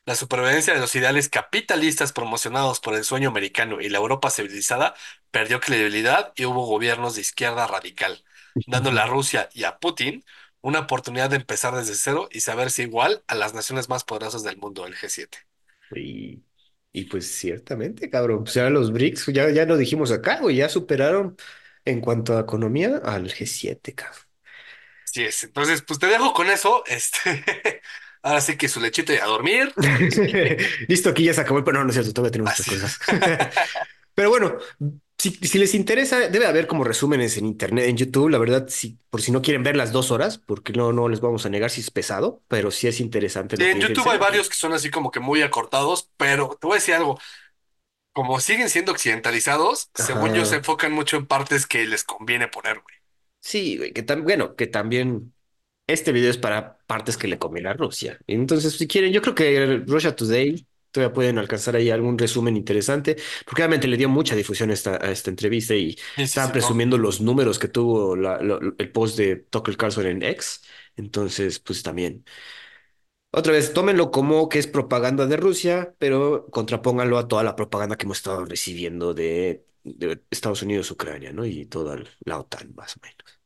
La 0.05 0.15
supervivencia 0.17 0.75
de 0.75 0.81
los 0.81 0.95
ideales 0.97 1.29
capitalistas 1.29 2.13
promocionados 2.13 2.81
por 2.81 2.95
el 2.95 3.05
sueño 3.05 3.29
americano 3.29 3.81
y 3.81 3.89
la 3.89 3.99
Europa 3.99 4.31
civilizada 4.31 4.95
perdió 5.31 5.61
credibilidad 5.61 6.33
y 6.37 6.45
hubo 6.47 6.67
gobiernos 6.67 7.15
de 7.15 7.21
izquierda 7.23 7.67
radical, 7.67 8.25
dándole 8.67 9.01
a 9.01 9.07
Rusia 9.07 9.49
y 9.53 9.65
a 9.65 9.79
Putin 9.79 10.25
una 10.63 10.81
oportunidad 10.81 11.31
de 11.31 11.37
empezar 11.37 11.75
desde 11.75 11.95
cero 11.95 12.29
y 12.33 12.41
saberse 12.41 12.83
igual 12.83 13.25
a 13.27 13.35
las 13.35 13.55
naciones 13.55 13.89
más 13.89 14.05
poderosas 14.05 14.43
del 14.43 14.57
mundo, 14.57 14.87
el 14.87 14.95
G7. 14.95 15.39
Y, 15.95 16.43
y 16.93 17.05
pues 17.05 17.31
ciertamente, 17.35 18.09
cabrón, 18.09 18.45
pues 18.45 18.55
ya 18.55 18.71
los 18.71 18.93
BRICS, 18.93 19.27
ya, 19.33 19.51
ya 19.51 19.67
lo 19.67 19.77
dijimos 19.77 20.11
acá, 20.13 20.41
güey, 20.41 20.57
ya 20.57 20.69
superaron 20.69 21.37
en 21.85 22.01
cuanto 22.01 22.37
a 22.37 22.41
economía 22.41 22.97
al 23.05 23.29
G7, 23.29 23.95
cabrón. 23.95 24.23
Así 25.05 25.25
es. 25.25 25.43
Entonces, 25.45 25.83
pues 25.83 25.99
te 25.99 26.07
dejo 26.07 26.33
con 26.33 26.49
eso. 26.49 26.83
Este, 26.87 27.45
ahora 28.23 28.41
sí 28.41 28.57
que 28.57 28.69
su 28.69 28.81
lechita 28.81 29.13
y 29.13 29.19
a 29.19 29.27
dormir. 29.27 29.73
Listo, 30.89 31.11
aquí 31.11 31.25
ya 31.25 31.35
se 31.35 31.41
acabó 31.43 31.59
el... 31.59 31.65
No, 31.65 31.85
no 31.85 31.89
es 31.91 31.95
cierto, 31.95 32.13
todavía 32.13 32.33
tenemos 32.33 32.53
otras 32.53 32.67
cosas. 32.69 32.99
Pero 34.15 34.31
bueno, 34.31 34.59
si, 35.31 35.31
si 35.47 35.59
les 35.59 35.75
interesa, 35.75 36.29
debe 36.29 36.47
haber 36.47 36.67
como 36.67 36.85
resúmenes 36.85 37.37
en 37.39 37.47
internet, 37.47 37.87
en 37.89 37.97
YouTube, 37.97 38.29
la 38.31 38.39
verdad, 38.39 38.67
si, 38.69 38.99
por 39.11 39.23
si 39.23 39.33
no 39.33 39.43
quieren 39.43 39.63
ver 39.63 39.77
las 39.77 39.93
dos 39.93 40.11
horas, 40.11 40.39
porque 40.39 40.73
no, 40.73 40.93
no 40.93 41.09
les 41.09 41.21
vamos 41.21 41.47
a 41.47 41.51
negar 41.51 41.71
si 41.71 41.81
es 41.81 41.91
pesado, 41.91 42.43
pero 42.49 42.71
sí 42.71 42.89
es 42.89 43.01
interesante 43.01 43.57
Sí, 43.57 43.65
en 43.65 43.81
YouTube 43.81 44.09
hay 44.11 44.19
varios 44.19 44.49
que 44.49 44.55
son 44.55 44.73
así 44.73 44.91
como 44.91 45.11
que 45.11 45.21
muy 45.21 45.43
acortados, 45.43 46.11
pero 46.17 46.57
te 46.61 46.67
voy 46.67 46.75
a 46.77 46.79
decir 46.81 46.95
algo. 46.95 47.19
Como 48.13 48.41
siguen 48.41 48.71
siendo 48.71 48.93
occidentalizados, 48.93 49.91
según 49.95 50.35
yo 50.35 50.45
se 50.47 50.57
enfocan 50.57 50.93
mucho 50.93 51.17
en 51.19 51.27
partes 51.27 51.67
que 51.67 51.87
les 51.87 52.05
conviene 52.05 52.49
poner, 52.49 52.81
güey. 52.81 52.97
Sí, 53.41 53.77
güey, 53.77 53.93
que 53.93 54.05
tam- 54.07 54.23
bueno, 54.23 54.55
que 54.57 54.67
también 54.67 55.35
este 55.87 56.13
video 56.13 56.31
es 56.31 56.39
para 56.39 56.79
partes 56.87 57.17
que 57.17 57.29
le 57.29 57.39
conviene 57.39 57.71
a 57.71 57.75
Rusia. 57.75 58.19
Entonces, 58.27 58.75
si 58.79 58.87
quieren, 58.89 59.13
yo 59.13 59.23
creo 59.23 59.35
que 59.35 59.83
Russia 59.87 60.17
Today 60.17 60.67
todavía 60.93 61.13
pueden 61.15 61.39
alcanzar 61.39 61.77
ahí 61.77 61.91
algún 61.91 62.19
resumen 62.19 62.57
interesante, 62.57 63.17
porque 63.47 63.63
obviamente 63.63 63.89
le 63.89 63.97
dio 63.97 64.09
mucha 64.09 64.37
difusión 64.37 64.71
a 64.71 64.75
esta, 64.75 64.97
a 65.05 65.11
esta 65.11 65.31
entrevista 65.31 65.75
y 65.75 65.97
Sí, 66.17 66.25
no. 66.37 66.53
presumiendo 66.53 66.99
los 66.99 67.21
números 67.21 67.59
que 67.59 67.69
tuvo 67.69 68.17
la- 68.17 68.39
el 68.79 68.93
post 68.93 69.17
de 69.19 69.37
Tucker 69.37 69.77
Carlson 69.77 70.07
en 70.07 70.23
X. 70.23 70.63
Entonces, 70.97 71.59
pues 71.61 71.83
también. 71.83 72.25
Otra 73.35 73.53
vez, 73.53 73.73
tómenlo 73.73 74.11
como 74.11 74.49
que 74.49 74.59
es 74.59 74.67
propaganda 74.67 75.27
de 75.27 75.37
Rusia, 75.39 75.95
pero 75.99 76.47
contrapónganlo 76.51 77.17
a 77.19 77.29
toda 77.29 77.43
la 77.43 77.57
propaganda 77.57 77.97
que 77.97 78.05
hemos 78.05 78.19
estado 78.19 78.45
recibiendo 78.45 79.15
de, 79.15 79.67
de 79.85 80.23
Estados 80.31 80.63
Unidos, 80.63 80.91
Ucrania, 80.91 81.33
¿no? 81.33 81.47
Y 81.47 81.65
toda 81.67 81.97
la 82.25 82.39
OTAN, 82.39 82.75
más 82.75 82.97
o 82.97 83.01
menos. 83.03 83.41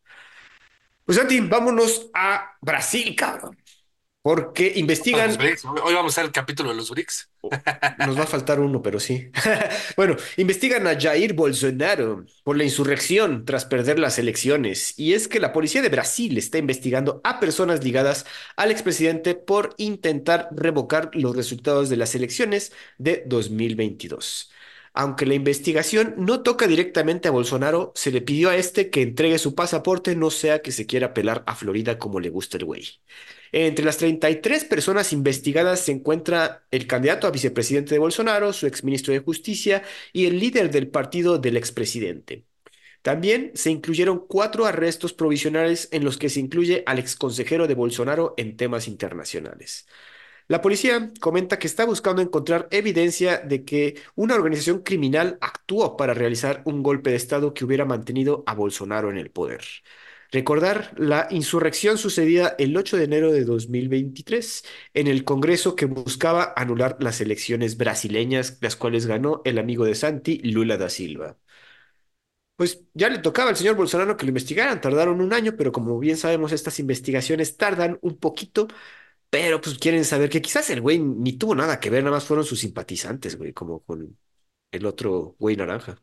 Pues 1.04 1.18
Santi, 1.18 1.40
vámonos 1.40 2.10
a 2.14 2.56
Brasil, 2.60 3.14
cabrón, 3.16 3.56
porque 4.26 4.64
A 4.64 4.70
los 4.70 4.78
investigan, 4.78 5.36
BRICS. 5.36 5.66
Hoy 5.84 5.94
vamos 5.94 6.18
a 6.18 6.22
el 6.22 6.32
capítulo 6.32 6.70
de 6.70 6.74
los 6.74 6.90
BRICS. 6.90 7.30
nos 7.98 8.18
va 8.18 8.24
a 8.24 8.26
faltar 8.26 8.58
uno, 8.58 8.82
pero 8.82 8.98
sí. 8.98 9.30
Bueno, 9.96 10.16
investigan 10.36 10.88
a 10.88 11.00
Jair 11.00 11.32
Bolsonaro 11.32 12.26
por 12.42 12.56
la 12.56 12.64
insurrección 12.64 13.44
tras 13.44 13.66
perder 13.66 14.00
las 14.00 14.18
elecciones. 14.18 14.98
Y 14.98 15.12
es 15.12 15.28
que 15.28 15.38
la 15.38 15.52
policía 15.52 15.80
de 15.80 15.90
Brasil 15.90 16.36
está 16.38 16.58
investigando 16.58 17.20
a 17.22 17.38
personas 17.38 17.84
ligadas 17.84 18.26
al 18.56 18.72
expresidente 18.72 19.36
por 19.36 19.74
intentar 19.76 20.48
revocar 20.50 21.10
los 21.12 21.36
resultados 21.36 21.88
de 21.88 21.96
las 21.96 22.16
elecciones 22.16 22.72
de 22.98 23.22
2022. 23.28 24.50
Aunque 24.92 25.24
la 25.24 25.34
investigación 25.34 26.14
no 26.16 26.42
toca 26.42 26.66
directamente 26.66 27.28
a 27.28 27.30
Bolsonaro, 27.30 27.92
se 27.94 28.10
le 28.10 28.22
pidió 28.22 28.50
a 28.50 28.56
este 28.56 28.90
que 28.90 29.02
entregue 29.02 29.38
su 29.38 29.54
pasaporte, 29.54 30.16
no 30.16 30.30
sea 30.30 30.62
que 30.62 30.72
se 30.72 30.84
quiera 30.84 31.08
apelar 31.08 31.44
a 31.46 31.54
Florida 31.54 31.96
como 31.96 32.18
le 32.18 32.30
gusta 32.30 32.56
el 32.56 32.64
güey. 32.64 32.88
Entre 33.52 33.84
las 33.84 33.96
33 33.98 34.64
personas 34.64 35.12
investigadas 35.12 35.80
se 35.80 35.92
encuentra 35.92 36.64
el 36.70 36.86
candidato 36.86 37.26
a 37.26 37.30
vicepresidente 37.30 37.94
de 37.94 37.98
Bolsonaro, 38.00 38.52
su 38.52 38.66
exministro 38.66 39.12
de 39.12 39.20
Justicia 39.20 39.82
y 40.12 40.26
el 40.26 40.38
líder 40.38 40.70
del 40.70 40.88
partido 40.88 41.38
del 41.38 41.56
expresidente. 41.56 42.44
También 43.02 43.52
se 43.54 43.70
incluyeron 43.70 44.26
cuatro 44.26 44.66
arrestos 44.66 45.12
provisionales 45.12 45.88
en 45.92 46.04
los 46.04 46.18
que 46.18 46.28
se 46.28 46.40
incluye 46.40 46.82
al 46.86 46.98
exconsejero 46.98 47.68
de 47.68 47.74
Bolsonaro 47.74 48.34
en 48.36 48.56
temas 48.56 48.88
internacionales. 48.88 49.86
La 50.48 50.62
policía 50.62 51.12
comenta 51.20 51.58
que 51.58 51.66
está 51.66 51.84
buscando 51.84 52.22
encontrar 52.22 52.68
evidencia 52.70 53.38
de 53.38 53.64
que 53.64 54.00
una 54.14 54.34
organización 54.36 54.80
criminal 54.82 55.38
actuó 55.40 55.96
para 55.96 56.14
realizar 56.14 56.62
un 56.64 56.82
golpe 56.82 57.10
de 57.10 57.16
Estado 57.16 57.52
que 57.54 57.64
hubiera 57.64 57.84
mantenido 57.84 58.44
a 58.46 58.54
Bolsonaro 58.54 59.10
en 59.10 59.18
el 59.18 59.30
poder. 59.30 59.62
Recordar 60.36 60.92
la 60.98 61.28
insurrección 61.30 61.96
sucedida 61.96 62.54
el 62.58 62.76
8 62.76 62.98
de 62.98 63.04
enero 63.04 63.32
de 63.32 63.46
2023 63.46 64.64
en 64.92 65.06
el 65.06 65.24
Congreso 65.24 65.74
que 65.74 65.86
buscaba 65.86 66.52
anular 66.56 66.98
las 67.00 67.22
elecciones 67.22 67.78
brasileñas, 67.78 68.58
las 68.60 68.76
cuales 68.76 69.06
ganó 69.06 69.40
el 69.46 69.58
amigo 69.58 69.86
de 69.86 69.94
Santi, 69.94 70.38
Lula 70.40 70.76
da 70.76 70.90
Silva. 70.90 71.38
Pues 72.56 72.82
ya 72.94 73.10
le 73.10 73.18
tocaba 73.18 73.50
al 73.50 73.56
señor 73.56 73.76
Bolsonaro 73.76 74.16
que 74.16 74.24
lo 74.24 74.30
investigaran, 74.30 74.80
tardaron 74.80 75.20
un 75.20 75.32
año, 75.34 75.56
pero 75.56 75.72
como 75.72 75.98
bien 75.98 76.16
sabemos, 76.16 76.52
estas 76.52 76.78
investigaciones 76.78 77.56
tardan 77.58 77.98
un 78.00 78.16
poquito, 78.18 78.66
pero 79.30 79.60
pues 79.60 79.78
quieren 79.78 80.04
saber 80.06 80.30
que 80.30 80.42
quizás 80.42 80.70
el 80.70 80.80
güey 80.82 80.98
ni 81.00 81.34
tuvo 81.34 81.54
nada 81.54 81.80
que 81.80 81.90
ver, 81.90 82.04
nada 82.04 82.16
más 82.16 82.24
fueron 82.26 82.44
sus 82.46 82.60
simpatizantes, 82.60 83.36
güey, 83.38 83.52
como 83.54 83.80
con 83.84 84.18
el 84.72 84.86
otro 84.86 85.36
güey 85.38 85.56
naranja. 85.56 86.02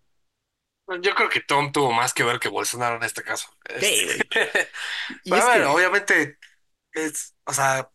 Yo 1.01 1.15
creo 1.15 1.29
que 1.29 1.39
Tom 1.41 1.71
tuvo 1.71 1.91
más 1.93 2.13
que 2.13 2.23
ver 2.23 2.39
que 2.39 2.49
Bolsonaro 2.49 2.97
en 2.97 3.03
este 3.03 3.23
caso. 3.23 3.47
Este, 3.65 3.87
Sí. 3.87 4.21
Y 5.23 5.29
pero 5.31 5.41
es 5.41 5.43
a 5.43 5.49
ver, 5.49 5.61
que, 5.61 5.67
obviamente, 5.67 6.37
es, 6.93 7.35
o 7.45 7.53
sea, 7.53 7.89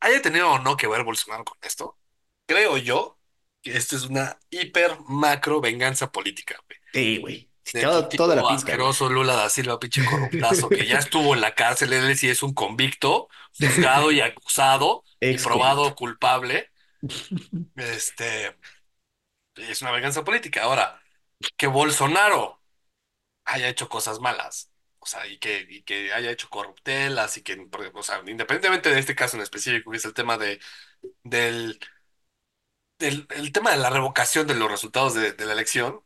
haya 0.00 0.22
tenido 0.22 0.50
o 0.52 0.58
no 0.58 0.76
que 0.76 0.86
ver 0.86 1.04
Bolsonaro 1.04 1.44
con 1.44 1.58
esto, 1.62 1.98
creo 2.46 2.76
yo 2.78 3.18
que 3.62 3.76
esto 3.76 3.96
es 3.96 4.04
una 4.04 4.38
hiper 4.50 4.98
macro 5.08 5.60
venganza 5.60 6.10
política, 6.12 6.56
güey. 6.68 6.78
sí, 6.92 7.18
güey. 7.18 7.50
Sí, 7.64 7.78
De 7.78 7.84
tu 7.84 7.90
todo- 7.90 8.08
toda 8.14 8.36
la 8.36 8.42
tío 8.42 8.48
pinta, 8.48 8.76
güey. 8.76 8.86
asqueroso 8.86 9.08
Lula 9.10 9.34
da 9.36 9.48
Silva, 9.50 9.78
pinche 9.80 10.04
corruptazo, 10.04 10.68
que 10.68 10.86
ya 10.86 10.98
estuvo 10.98 11.34
en 11.34 11.40
la 11.40 11.54
cárcel, 11.54 11.92
él 11.94 12.16
sí 12.18 12.28
es 12.28 12.42
un 12.42 12.52
convicto, 12.54 13.28
juzgado 13.58 14.12
y 14.12 14.20
acusado 14.20 15.04
y 15.26 15.34
Ex 15.34 15.42
convicto. 15.44 15.84
probado 15.84 15.94
culpable. 15.96 16.70
Este, 17.76 18.56
es 19.56 19.82
una 19.82 19.92
venganza 19.92 20.24
política. 20.24 20.62
Ahora, 20.64 21.02
que 21.56 21.66
Bolsonaro 21.66 22.62
haya 23.44 23.68
hecho 23.68 23.88
cosas 23.88 24.20
malas, 24.20 24.72
o 25.00 25.06
sea, 25.06 25.26
y 25.26 25.38
que, 25.38 25.66
y 25.68 25.82
que 25.84 26.12
haya 26.14 26.30
hecho 26.32 26.50
corruptelas 26.50 27.36
y 27.38 27.42
que, 27.42 27.68
o 27.94 28.02
sea, 28.02 28.18
independientemente 28.26 28.90
de 28.90 29.00
este 29.00 29.14
caso 29.16 29.36
en 29.36 29.42
específico, 29.44 29.90
que 29.90 29.98
es 29.98 30.04
el 30.04 30.14
tema 30.14 30.38
de, 30.38 30.60
del, 31.24 31.80
del 32.98 33.26
el 33.30 33.52
tema 33.52 33.70
de 33.70 33.76
la 33.78 33.88
revocación 33.90 34.46
de 34.48 34.54
los 34.56 34.68
resultados 34.70 35.14
de, 35.14 35.32
de 35.32 35.46
la 35.46 35.52
elección, 35.52 36.02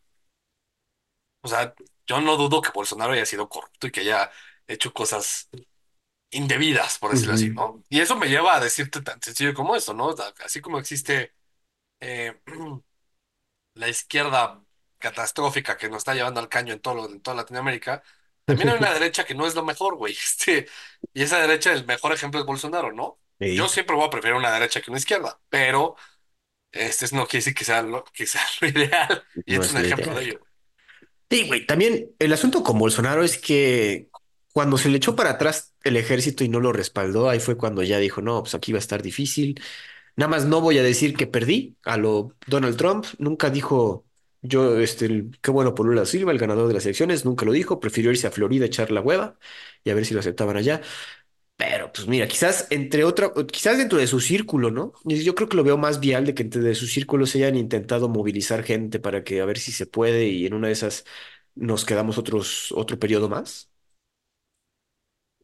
o 1.42 1.48
sea, 1.48 1.74
yo 2.06 2.20
no 2.20 2.36
dudo 2.36 2.60
que 2.62 2.70
Bolsonaro 2.72 3.12
haya 3.12 3.26
sido 3.26 3.48
corrupto 3.48 3.86
y 3.86 3.90
que 3.90 4.00
haya 4.00 4.30
hecho 4.66 4.92
cosas 4.92 5.48
indebidas, 6.30 6.98
por 6.98 7.12
decirlo 7.12 7.34
así. 7.34 7.52
¿no? 7.56 7.82
Y 7.90 8.00
eso 8.00 8.16
me 8.16 8.28
lleva 8.28 8.56
a 8.56 8.60
decirte 8.60 9.02
tan 9.02 9.20
sencillo 9.22 9.54
como 9.54 9.76
esto, 9.76 9.94
¿no? 9.94 10.08
O 10.08 10.16
sea, 10.16 10.34
Así 10.44 10.60
como 10.62 10.78
existe 10.78 11.34
eh, 12.00 12.40
la 13.74 13.88
izquierda 13.88 14.62
catastrófica 14.98 15.76
que 15.76 15.88
nos 15.88 15.98
está 15.98 16.14
llevando 16.14 16.40
al 16.40 16.48
caño 16.48 16.72
en 16.74 16.80
todo, 16.80 16.94
lo- 16.94 17.06
en 17.10 17.20
toda 17.20 17.36
Latinoamérica, 17.36 18.02
también 18.44 18.70
hay 18.70 18.78
una 18.78 18.92
derecha 18.94 19.24
que 19.24 19.34
no 19.34 19.46
es 19.46 19.54
lo 19.54 19.64
mejor, 19.64 19.96
güey. 19.96 20.14
Este, 20.24 20.68
y 21.14 21.22
esa 21.22 21.38
derecha, 21.40 21.72
el 21.72 21.86
mejor 21.86 22.12
ejemplo 22.12 22.40
es 22.40 22.46
Bolsonaro, 22.46 22.92
¿no? 22.92 23.20
Yo 23.46 23.68
siempre 23.68 23.96
voy 23.96 24.06
a 24.06 24.10
preferir 24.10 24.36
una 24.36 24.52
derecha 24.52 24.80
que 24.82 24.90
una 24.90 24.98
izquierda, 24.98 25.40
pero 25.48 25.96
este 26.72 27.06
no 27.16 27.26
quiere 27.26 27.40
decir 27.40 27.54
que 27.54 27.64
sea 27.64 27.82
lo, 27.82 28.04
que 28.04 28.26
sea 28.26 28.42
lo 28.60 28.68
ideal. 28.68 29.24
Y 29.46 29.54
no 29.54 29.62
este 29.62 29.66
es 29.66 29.74
un 29.74 29.80
lo 29.80 29.82
ejemplo 29.82 30.14
de 30.14 30.24
ello. 30.24 30.40
Sí, 31.30 31.46
güey. 31.46 31.66
También 31.66 32.10
el 32.18 32.32
asunto 32.32 32.62
con 32.62 32.78
Bolsonaro 32.78 33.22
es 33.22 33.36
que 33.38 34.08
cuando 34.52 34.78
se 34.78 34.88
le 34.88 34.96
echó 34.96 35.14
para 35.14 35.30
atrás 35.30 35.74
el 35.84 35.96
ejército 35.96 36.42
y 36.42 36.48
no 36.48 36.58
lo 36.60 36.72
respaldó, 36.72 37.28
ahí 37.28 37.38
fue 37.38 37.56
cuando 37.58 37.82
ya 37.82 37.98
dijo, 37.98 38.22
no, 38.22 38.42
pues 38.42 38.54
aquí 38.54 38.72
va 38.72 38.78
a 38.78 38.80
estar 38.80 39.02
difícil. 39.02 39.60
Nada 40.16 40.30
más 40.30 40.46
no 40.46 40.62
voy 40.62 40.78
a 40.78 40.84
decir 40.84 41.16
que 41.16 41.28
perdí 41.28 41.78
a 41.84 41.98
lo 41.98 42.36
Donald 42.48 42.78
Trump. 42.78 43.06
Nunca 43.18 43.50
dijo 43.50 44.06
yo, 44.48 44.78
este, 44.80 45.06
el- 45.06 45.38
qué 45.42 45.50
bueno 45.50 45.74
por 45.74 45.86
Lula 45.86 46.02
da 46.02 46.06
Silva, 46.06 46.32
el 46.32 46.38
ganador 46.38 46.68
de 46.68 46.74
las 46.74 46.84
elecciones. 46.86 47.24
Nunca 47.24 47.44
lo 47.46 47.52
dijo. 47.52 47.80
Prefirió 47.80 48.10
irse 48.10 48.26
a 48.26 48.30
Florida 48.30 48.64
a 48.64 48.66
echar 48.68 48.90
la 48.90 49.00
hueva 49.02 49.38
y 49.84 49.90
a 49.90 49.94
ver 49.94 50.04
si 50.06 50.14
lo 50.14 50.20
aceptaban 50.20 50.56
allá. 50.56 50.80
Pero 51.56 51.92
pues 51.92 52.06
mira, 52.08 52.28
quizás 52.28 52.68
entre 52.70 53.04
otra, 53.04 53.32
quizás 53.52 53.78
dentro 53.78 53.98
de 53.98 54.06
su 54.06 54.20
círculo, 54.20 54.70
¿no? 54.70 54.92
Y 55.06 55.22
Yo 55.24 55.34
creo 55.34 55.48
que 55.48 55.56
lo 55.56 55.64
veo 55.64 55.76
más 55.78 56.00
vial 56.00 56.24
de 56.26 56.34
que 56.34 56.42
entre 56.44 56.62
de 56.62 56.74
su 56.76 56.86
círculo 56.86 57.26
se 57.26 57.38
hayan 57.44 57.56
intentado 57.56 58.08
movilizar 58.08 58.62
gente 58.64 59.00
para 59.00 59.24
que 59.24 59.40
a 59.40 59.44
ver 59.46 59.58
si 59.58 59.72
se 59.72 59.86
puede 59.86 60.28
y 60.28 60.46
en 60.46 60.54
una 60.54 60.68
de 60.68 60.74
esas 60.74 61.04
nos 61.56 61.84
quedamos 61.84 62.18
otros, 62.18 62.72
otro 62.72 62.98
periodo 62.98 63.28
más. 63.28 63.70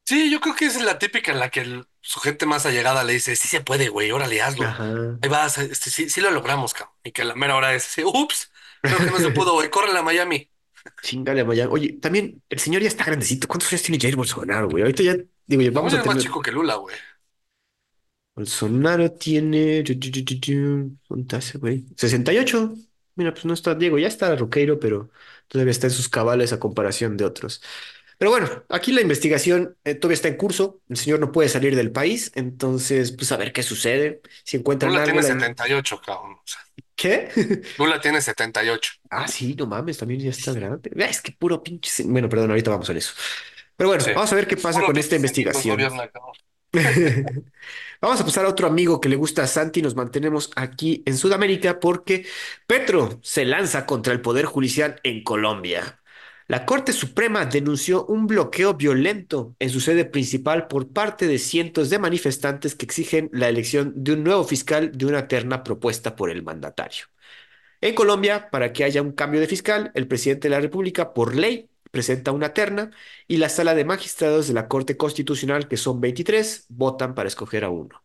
Sí, 0.07 0.31
yo 0.31 0.41
creo 0.41 0.55
que 0.55 0.67
esa 0.67 0.79
es 0.81 0.85
la 0.85 0.99
típica 0.99 1.33
en 1.33 1.39
la 1.41 1.51
que 1.51 1.61
el- 1.61 1.87
su 2.01 2.21
gente 2.21 2.45
más 2.47 2.67
allegada 2.67 3.05
le 3.05 3.15
dice, 3.15 3.37
sí 3.37 3.49
se 3.49 3.61
puede, 3.63 3.89
güey, 3.89 4.11
órale, 4.11 4.43
hazlo. 4.43 4.77
Ajá. 4.77 5.19
Ahí 5.21 5.31
vas, 5.31 5.57
este, 5.59 5.91
sí, 5.91 6.11
sí 6.11 6.21
lo 6.21 6.31
logramos, 6.31 6.75
cabrón. 6.75 6.95
Y 7.03 7.13
que 7.13 7.23
a 7.23 7.25
la 7.25 7.35
mera 7.35 7.57
hora 7.57 7.75
es, 7.75 7.97
ups, 8.05 8.53
creo 8.85 9.03
que 9.03 9.11
no 9.11 9.21
se 9.21 9.31
pudo, 9.31 9.55
güey, 9.55 9.71
córrele 9.71 9.99
a 9.99 10.03
Miami. 10.03 10.51
Chingale 11.03 11.41
a 11.43 11.45
Miami. 11.45 11.73
Oye, 11.73 11.93
también 11.95 12.43
el 12.49 12.59
señor 12.59 12.83
ya 12.83 12.89
está 12.89 13.05
grandecito. 13.05 13.49
¿Cuántos 13.49 13.71
años 13.73 13.83
tiene 13.83 14.01
Jair 14.01 14.17
Bolsonaro, 14.17 14.69
güey? 14.69 14.83
Ahorita 14.83 15.03
ya, 15.03 15.17
digo, 15.47 15.63
ya 15.63 15.71
vamos 15.71 15.95
a 15.95 15.99
es 15.99 16.05
más 16.05 16.17
tener. 16.17 16.23
chico 16.23 16.41
que 16.43 16.53
Lula, 16.53 16.77
güey. 16.77 16.97
Bolsonaro 18.35 19.13
tiene. 19.13 19.85
¿Cuánto 21.07 21.37
hace, 21.37 21.59
güey? 21.59 21.87
68. 21.97 22.75
Mira, 23.17 23.33
pues 23.33 23.45
no 23.45 23.55
está 23.55 23.75
Diego, 23.77 23.99
ya 23.99 24.09
está 24.09 24.35
Roqueiro, 24.35 24.81
pero 24.81 25.11
todavía 25.47 25.71
está 25.71 25.87
en 25.87 25.93
sus 25.93 26.09
cabales 26.09 26.53
a 26.53 26.59
comparación 26.59 27.17
de 27.17 27.25
otros. 27.25 27.63
Pero 28.19 28.31
bueno, 28.33 28.49
aquí 28.71 28.93
la 28.93 29.03
investigación 29.03 29.77
eh, 29.85 29.95
todavía 29.95 30.15
está 30.17 30.29
en 30.29 30.37
curso. 30.37 30.83
El 30.89 30.97
señor 30.97 31.21
no 31.21 31.33
puede 31.33 31.49
salir 31.49 31.77
del 31.77 31.93
país, 31.93 32.33
entonces, 32.35 33.13
pues 33.13 33.33
a 33.33 33.37
ver 33.37 33.53
qué 33.53 33.63
sucede. 33.63 34.23
Si 34.45 34.57
encuentran 34.57 34.93
Lula 34.93 35.05
algo, 35.05 35.21
tiene 35.21 35.23
la... 35.23 35.29
78, 35.29 36.01
cabrón. 36.05 36.35
O 36.35 36.43
sea, 36.45 36.61
¿Qué? 36.97 37.29
Lula 37.79 38.01
tiene 38.01 38.21
78. 38.21 38.93
Ah, 39.11 39.27
sí, 39.29 39.55
no 39.55 39.67
mames, 39.67 39.99
también 39.99 40.21
ya 40.21 40.31
está 40.31 40.53
grande. 40.53 40.91
Ah, 40.99 41.05
Es 41.05 41.21
que 41.21 41.33
puro 41.33 41.63
pinche. 41.63 42.03
Bueno, 42.05 42.29
perdón, 42.29 42.51
ahorita 42.51 42.71
vamos 42.71 42.89
a 42.89 42.93
eso. 42.93 43.13
Pero 43.77 43.89
bueno, 43.89 44.05
Sí. 44.05 44.13
vamos 44.15 44.33
a 44.33 44.37
ver 44.37 44.47
qué 44.47 44.57
pasa 44.57 44.79
Puro 44.79 44.87
con 44.87 44.97
esta 44.99 45.17
investigación. 45.17 45.79
Vamos 48.01 48.21
a 48.21 48.25
pasar 48.25 48.45
a 48.45 48.49
otro 48.49 48.67
amigo 48.67 49.01
que 49.01 49.09
le 49.09 49.17
gusta 49.17 49.45
a 49.45 49.47
Santi. 49.47 49.81
Nos 49.81 49.95
mantenemos 49.95 50.51
aquí 50.57 51.03
en 51.07 51.17
Sudamérica 51.17 51.81
porque 51.81 52.27
Petro 52.67 53.21
se 53.23 53.45
lanza 53.45 53.87
contra 53.87 54.13
el 54.13 54.21
Poder 54.21 54.45
Judicial 54.47 55.01
en 55.05 55.23
Colombia. 55.23 56.01
La 56.47 56.67
Corte 56.67 56.93
Suprema 56.93 57.47
denunció 57.47 58.05
un 58.07 58.27
bloqueo 58.27 58.75
violento 58.75 59.57
en 59.59 59.71
su 59.71 59.81
sede 59.81 60.05
principal 60.05 60.69
por 60.69 60.93
parte 60.93 61.27
de 61.27 61.39
cientos 61.39 61.89
de 61.89 61.99
manifestantes 61.99 62.75
que 62.75 62.85
exigen 62.85 63.31
la 63.33 63.49
elección 63.49 63.93
de 63.97 64.13
un 64.13 64.25
nuevo 64.25 64.45
fiscal 64.45 64.93
de 64.93 65.07
una 65.07 65.27
terna 65.27 65.65
propuesta 65.65 66.15
por 66.17 66.29
el 66.29 66.43
mandatario. 66.43 67.07
En 67.81 67.95
Colombia, 67.95 68.51
para 68.51 68.73
que 68.73 68.85
haya 68.85 69.03
un 69.03 69.13
cambio 69.13 69.41
de 69.41 69.47
fiscal, 69.47 69.91
el 69.95 70.09
presidente 70.09 70.49
de 70.49 70.55
la 70.55 70.61
República, 70.61 71.15
por 71.15 71.35
ley, 71.35 71.71
presenta 71.91 72.33
una 72.33 72.53
terna 72.55 72.91
y 73.29 73.39
la 73.39 73.49
sala 73.49 73.75
de 73.75 73.85
magistrados 73.87 74.49
de 74.49 74.55
la 74.55 74.69
Corte 74.69 74.97
Constitucional, 74.99 75.69
que 75.69 75.77
son 75.79 76.01
23, 76.01 76.67
votan 76.69 77.15
para 77.15 77.29
escoger 77.29 77.65
a 77.65 77.71
uno. 77.71 78.03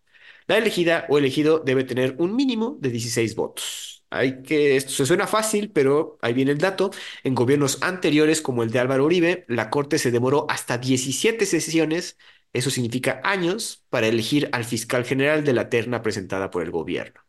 La 0.47 0.57
elegida 0.57 1.05
o 1.09 1.17
elegido 1.17 1.59
debe 1.59 1.83
tener 1.83 2.15
un 2.19 2.35
mínimo 2.35 2.77
de 2.79 2.89
16 2.89 3.35
votos. 3.35 3.98
Hay 4.11 4.41
que, 4.41 4.75
esto 4.75 4.91
se 4.91 5.05
suena 5.05 5.27
fácil, 5.27 5.71
pero 5.71 6.17
ahí 6.21 6.33
viene 6.33 6.51
el 6.51 6.57
dato. 6.57 6.89
En 7.23 7.35
gobiernos 7.35 7.77
anteriores, 7.83 8.41
como 8.41 8.63
el 8.63 8.71
de 8.71 8.79
Álvaro 8.79 9.05
Uribe, 9.05 9.45
la 9.47 9.69
Corte 9.69 9.99
se 9.99 10.09
demoró 10.11 10.47
hasta 10.49 10.79
17 10.79 11.45
sesiones, 11.45 12.17
eso 12.51 12.71
significa 12.71 13.21
años, 13.23 13.85
para 13.89 14.07
elegir 14.07 14.49
al 14.51 14.65
fiscal 14.65 15.05
general 15.05 15.43
de 15.43 15.53
la 15.53 15.69
terna 15.69 16.01
presentada 16.01 16.49
por 16.49 16.63
el 16.63 16.71
gobierno. 16.71 17.21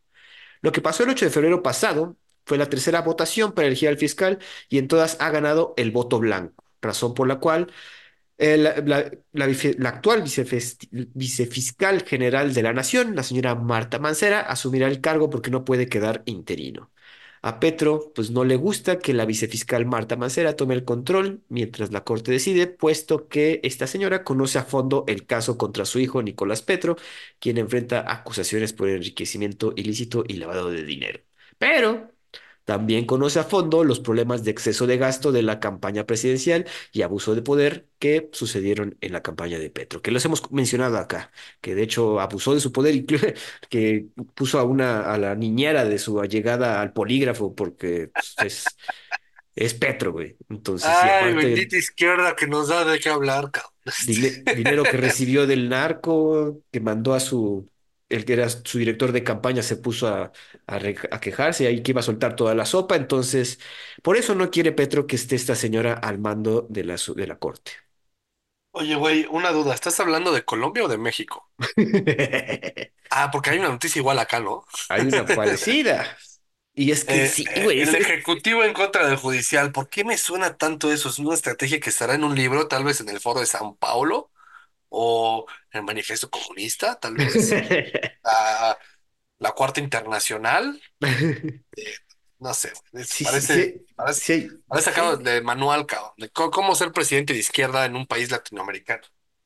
Lo 0.62 0.72
que 0.72 0.80
pasó 0.82 1.04
el 1.04 1.10
8 1.10 1.26
de 1.26 1.30
febrero 1.30 1.62
pasado 1.62 2.16
fue 2.46 2.58
la 2.58 2.68
tercera 2.70 3.02
votación 3.02 3.52
para 3.52 3.68
elegir 3.68 3.88
al 3.88 3.98
fiscal 3.98 4.38
y 4.68 4.78
en 4.78 4.88
todas 4.88 5.16
ha 5.20 5.30
ganado 5.30 5.74
el 5.76 5.90
voto 5.92 6.18
blanco, 6.20 6.64
razón 6.82 7.14
por 7.14 7.28
la 7.28 7.40
cual 7.40 7.72
eh, 8.40 8.56
la, 8.56 8.76
la- 8.78 9.10
la 9.32 9.46
la 9.78 9.88
actual 9.90 10.22
vicefis- 10.24 10.88
vicefiscal 11.14 12.02
general 12.04 12.54
de 12.54 12.62
la 12.62 12.72
Nación, 12.72 13.14
la 13.16 13.22
señora 13.22 13.54
Marta 13.54 13.98
Mancera, 13.98 14.40
asumirá 14.40 14.88
el 14.88 15.00
cargo 15.00 15.30
porque 15.30 15.50
no 15.50 15.64
puede 15.64 15.88
quedar 15.88 16.22
interino. 16.26 16.90
A 17.42 17.58
Petro, 17.60 18.12
pues 18.14 18.30
no 18.30 18.44
le 18.44 18.56
gusta 18.56 18.98
que 18.98 19.14
la 19.14 19.24
vicefiscal 19.24 19.86
Marta 19.86 20.16
Mancera 20.16 20.56
tome 20.56 20.74
el 20.74 20.84
control 20.84 21.42
mientras 21.48 21.90
la 21.90 22.04
Corte 22.04 22.32
decide, 22.32 22.66
puesto 22.66 23.28
que 23.28 23.60
esta 23.64 23.86
señora 23.86 24.24
conoce 24.24 24.58
a 24.58 24.64
fondo 24.64 25.04
el 25.08 25.26
caso 25.26 25.56
contra 25.56 25.86
su 25.86 25.98
hijo 26.00 26.22
Nicolás 26.22 26.60
Petro, 26.62 26.96
quien 27.38 27.56
enfrenta 27.58 28.04
acusaciones 28.12 28.72
por 28.74 28.88
enriquecimiento 28.90 29.72
ilícito 29.76 30.24
y 30.28 30.34
lavado 30.34 30.70
de 30.70 30.84
dinero. 30.84 31.20
Pero 31.58 32.12
también 32.64 33.06
conoce 33.06 33.38
a 33.40 33.44
fondo 33.44 33.84
los 33.84 34.00
problemas 34.00 34.44
de 34.44 34.50
exceso 34.52 34.86
de 34.86 34.96
gasto 34.98 35.32
de 35.32 35.42
la 35.42 35.60
campaña 35.60 36.06
presidencial 36.06 36.66
y 36.92 37.02
abuso 37.02 37.34
de 37.34 37.42
poder 37.42 37.88
que 37.98 38.28
sucedieron 38.32 38.96
en 39.00 39.12
la 39.12 39.22
campaña 39.22 39.58
de 39.58 39.70
Petro, 39.70 40.02
que 40.02 40.10
los 40.10 40.24
hemos 40.24 40.50
mencionado 40.52 40.98
acá, 40.98 41.32
que 41.60 41.74
de 41.74 41.82
hecho 41.82 42.20
abusó 42.20 42.54
de 42.54 42.60
su 42.60 42.72
poder 42.72 42.94
y 42.96 43.06
que 43.68 44.06
puso 44.34 44.58
a 44.58 44.64
una 44.64 45.00
a 45.12 45.18
la 45.18 45.34
niñera 45.34 45.84
de 45.84 45.98
su 45.98 46.20
allegada 46.20 46.80
al 46.80 46.92
polígrafo 46.92 47.54
porque 47.54 48.08
pues, 48.08 48.34
es, 48.38 48.64
es 49.54 49.74
Petro, 49.74 50.12
güey. 50.12 50.36
Entonces, 50.48 50.88
Ay, 50.88 51.32
aparte 51.32 51.34
bendita 51.34 51.76
izquierda 51.76 52.36
que 52.36 52.46
nos 52.46 52.68
da 52.68 52.84
de 52.84 52.98
qué 52.98 53.08
hablar, 53.10 53.50
cabrón. 53.50 53.72
dine- 54.06 54.42
dinero 54.56 54.88
que 54.88 54.96
recibió 54.96 55.46
del 55.46 55.68
narco, 55.68 56.62
que 56.70 56.80
mandó 56.80 57.14
a 57.14 57.20
su, 57.20 57.68
el 58.10 58.24
que 58.26 58.34
era 58.34 58.48
su 58.50 58.78
director 58.78 59.12
de 59.12 59.24
campaña, 59.24 59.62
se 59.62 59.76
puso 59.76 60.08
a, 60.08 60.32
a, 60.66 60.78
re- 60.78 60.96
a 61.10 61.20
quejarse 61.20 61.64
y 61.64 61.66
ahí 61.68 61.82
que 61.82 61.92
iba 61.92 62.00
a 62.00 62.02
soltar 62.04 62.36
toda 62.36 62.54
la 62.54 62.66
sopa. 62.66 62.96
Entonces, 62.96 63.60
por 64.02 64.16
eso 64.18 64.34
no 64.34 64.50
quiere 64.50 64.72
Petro 64.72 65.06
que 65.06 65.16
esté 65.16 65.36
esta 65.36 65.54
señora 65.54 65.94
al 65.94 66.18
mando 66.18 66.66
de 66.70 66.84
la, 66.84 66.98
su- 66.98 67.14
de 67.14 67.26
la 67.26 67.38
corte. 67.38 67.72
Oye, 68.72 68.96
güey, 68.96 69.26
una 69.30 69.52
duda. 69.52 69.74
¿Estás 69.74 70.00
hablando 70.00 70.32
de 70.32 70.44
Colombia 70.44 70.84
o 70.84 70.88
de 70.88 70.98
México? 70.98 71.48
Ah, 73.10 73.30
porque 73.30 73.50
hay 73.50 73.58
una 73.58 73.68
noticia 73.70 73.98
igual 74.00 74.18
acá, 74.18 74.40
¿no? 74.40 74.64
Hay 74.88 75.06
una 75.06 75.32
parecida. 75.32 76.16
Y 76.74 76.92
es 76.92 77.04
que 77.04 77.26
Eh, 77.26 77.26
sí, 77.26 77.50
eh, 77.54 77.62
güey, 77.62 77.82
el 77.82 77.94
es- 77.96 77.96
Ejecutivo 77.96 78.62
en 78.64 78.72
contra 78.72 79.06
del 79.06 79.16
Judicial. 79.16 79.72
¿Por 79.72 79.88
qué 79.88 80.04
me 80.04 80.16
suena 80.16 80.56
tanto 80.56 80.92
eso? 80.92 81.08
¿Es 81.08 81.18
una 81.18 81.34
estrategia 81.34 81.80
que 81.80 81.90
estará 81.90 82.14
en 82.14 82.24
un 82.24 82.34
libro, 82.36 82.68
tal 82.68 82.84
vez 82.84 83.00
en 83.00 83.08
el 83.08 83.20
Foro 83.20 83.40
de 83.40 83.46
San 83.46 83.74
Paulo? 83.76 84.30
¿O 84.90 85.46
el 85.72 85.84
Manifiesto 85.84 86.30
Comunista? 86.30 87.00
Tal 87.00 87.16
vez. 87.16 87.58
La, 88.24 88.78
la 89.40 89.52
Cuarta 89.52 89.80
Internacional. 89.80 90.80
No 92.38 92.54
sé, 92.54 92.70
sí, 93.02 93.24
parece, 93.24 93.40
sí, 93.40 93.86
parece, 93.96 94.22
sí, 94.22 94.32
hay, 94.32 94.48
parece 94.66 94.90
sacado 94.90 95.16
de 95.18 95.42
manual, 95.42 95.86
cabrón, 95.86 96.12
de 96.16 96.30
cómo 96.30 96.74
ser 96.74 96.92
presidente 96.92 97.32
de 97.34 97.38
izquierda 97.40 97.84
en 97.84 97.96
un 97.96 98.06
país 98.06 98.30
latinoamericano. 98.30 99.02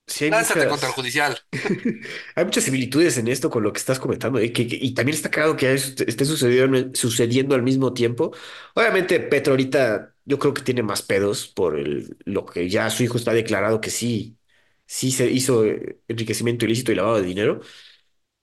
sí 0.07 0.25
hay 0.27 0.33
Lánzate 0.33 0.69
contra 0.69 0.89
el 0.89 0.95
muchas. 0.95 0.97
judicial. 0.97 1.39
Hay 2.37 2.45
muchas 2.45 2.65
similitudes 2.65 3.19
en 3.19 3.29
esto 3.29 3.51
con 3.51 3.63
lo 3.63 3.73
que 3.73 3.79
estás 3.79 4.01
comentando, 4.01 4.39
¿eh? 4.39 4.53
Que- 4.53 4.67
que- 4.69 4.79
y 4.81 4.95
también 4.95 5.17
está 5.17 5.31
claro 5.31 5.57
que 5.57 5.73
es- 5.75 6.01
esté 6.07 6.25
sucediendo, 6.25 6.91
sucediendo 6.95 7.55
al 7.55 7.63
mismo 7.63 7.93
tiempo. 7.95 8.33
Obviamente, 8.75 9.21
Petro 9.21 9.53
ahorita 9.55 10.15
yo 10.25 10.39
creo 10.39 10.55
que 10.55 10.63
tiene 10.63 10.83
más 10.83 11.03
pedos 11.03 11.49
por 11.49 11.79
el, 11.79 12.17
lo 12.25 12.47
que 12.47 12.69
ya 12.69 12.91
su 12.91 13.03
hijo 13.03 13.17
está 13.19 13.33
declarado 13.33 13.81
que 13.81 13.91
sí, 13.91 14.39
sí 14.87 15.13
se 15.13 15.31
hizo 15.31 15.65
enriquecimiento 16.09 16.65
ilícito 16.67 16.93
y 16.93 16.95
lavado 16.97 17.17
de 17.21 17.23
dinero, 17.27 17.61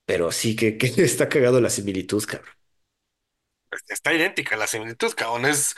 pero 0.06 0.32
sí 0.32 0.56
que, 0.56 0.78
que 0.78 0.88
está 1.04 1.30
cagado 1.30 1.62
la 1.62 1.70
similitud, 1.72 2.24
cabrón. 2.26 2.54
Está 3.88 4.14
idéntica 4.14 4.58
la 4.58 4.68
similitud, 4.68 5.14
cabrón. 5.16 5.46
Es 5.46 5.76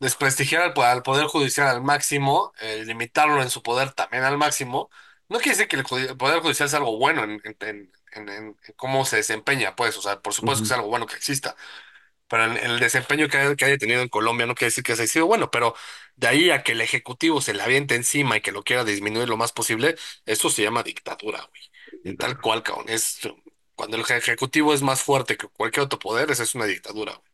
desprestigiar 0.00 0.62
al, 0.62 0.72
po- 0.74 0.82
al 0.82 1.02
Poder 1.02 1.26
Judicial 1.26 1.68
al 1.68 1.82
máximo, 1.82 2.52
eh, 2.60 2.84
limitarlo 2.86 3.42
en 3.42 3.50
su 3.50 3.62
poder 3.62 3.92
también 3.92 4.24
al 4.24 4.38
máximo. 4.38 4.90
No 5.28 5.38
quiere 5.38 5.50
decir 5.56 5.68
que 5.68 5.76
el, 5.76 6.16
Poder 6.16 6.40
Judicial 6.40 6.68
sea 6.68 6.78
algo 6.78 6.98
bueno 6.98 7.22
en, 7.24 7.40
en- 7.60 7.92
en- 8.12 8.56
cómo 8.76 9.04
se 9.04 9.16
desempeña, 9.16 9.76
pues. 9.76 9.96
O 9.98 10.02
sea, 10.02 10.20
por 10.22 10.32
supuesto 10.34 10.62
que 10.62 10.66
es 10.68 10.72
algo 10.72 10.88
bueno 10.88 11.06
que 11.06 11.16
exista, 11.16 11.56
pero 12.34 12.52
el, 12.52 12.56
el 12.58 12.80
desempeño 12.80 13.28
que, 13.28 13.36
haya- 13.38 13.54
que 13.56 13.64
haya 13.64 13.78
tenido 13.78 14.02
en 14.02 14.08
Colombia 14.08 14.46
no 14.46 14.54
quiere 14.54 14.68
decir 14.70 14.82
que 14.84 14.92
haya 14.92 15.06
sido 15.06 15.26
bueno, 15.26 15.50
pero 15.50 15.74
de 16.16 16.26
ahí 16.28 16.50
a 16.50 16.62
que 16.62 16.72
el 16.72 16.80
Ejecutivo 16.80 17.40
se 17.40 17.54
le 17.54 17.62
aviente 17.62 17.94
encima 17.94 18.36
y 18.36 18.40
que 18.40 18.52
lo 18.52 18.62
quiera 18.64 18.84
disminuir 18.84 19.28
lo 19.28 19.36
más 19.36 19.52
posible, 19.52 19.96
eso 20.26 20.50
se 20.50 20.62
llama 20.62 20.82
dictadura, 20.82 21.48
güey. 21.50 22.16
Tal 22.16 22.40
cual, 22.40 22.62
cabrón. 22.62 22.86
Es, 22.88 23.20
cuando 23.74 23.96
el 23.96 24.02
Ejecutivo 24.02 24.74
es 24.74 24.82
más 24.82 25.02
fuerte 25.02 25.36
que 25.36 25.48
cualquier 25.48 25.86
otro 25.86 25.98
poder, 25.98 26.30
esa 26.30 26.42
es 26.42 26.54
una 26.54 26.66
dictadura, 26.66 27.12
güey. 27.14 27.24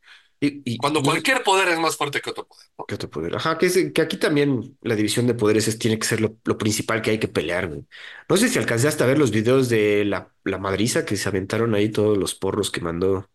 Y, 0.42 0.62
y 0.74 0.78
Cuando 0.78 1.02
cualquier 1.02 1.42
poder 1.42 1.68
es 1.68 1.78
más 1.78 1.96
fuerte 1.96 2.20
que 2.22 2.30
otro 2.30 2.46
poder. 2.46 2.66
¿no? 2.78 2.86
¿Qué 2.86 2.94
otro 2.94 3.10
poder? 3.10 3.36
Ajá, 3.36 3.58
que, 3.58 3.66
es- 3.66 3.92
que 3.92 4.00
aquí 4.02 4.16
también 4.16 4.76
la 4.82 4.96
división 4.96 5.26
de 5.26 5.34
poderes 5.34 5.68
es- 5.68 5.78
tiene 5.78 5.98
que 5.98 6.06
ser 6.06 6.20
lo, 6.20 6.36
lo 6.44 6.56
principal 6.58 7.02
que 7.02 7.10
hay 7.10 7.18
que 7.18 7.28
pelear, 7.28 7.68
güey. 7.68 7.84
No 8.28 8.36
sé 8.38 8.48
si 8.48 8.58
alcanzaste 8.58 9.04
a 9.04 9.06
ver 9.06 9.18
los 9.18 9.30
videos 9.32 9.68
de 9.68 10.04
la, 10.06 10.32
la 10.44 10.58
madriza 10.58 11.04
que 11.04 11.16
se 11.16 11.28
aventaron 11.28 11.74
ahí 11.74 11.90
todos 11.90 12.16
los 12.16 12.34
porros 12.34 12.70
que 12.70 12.80
mandó, 12.80 13.28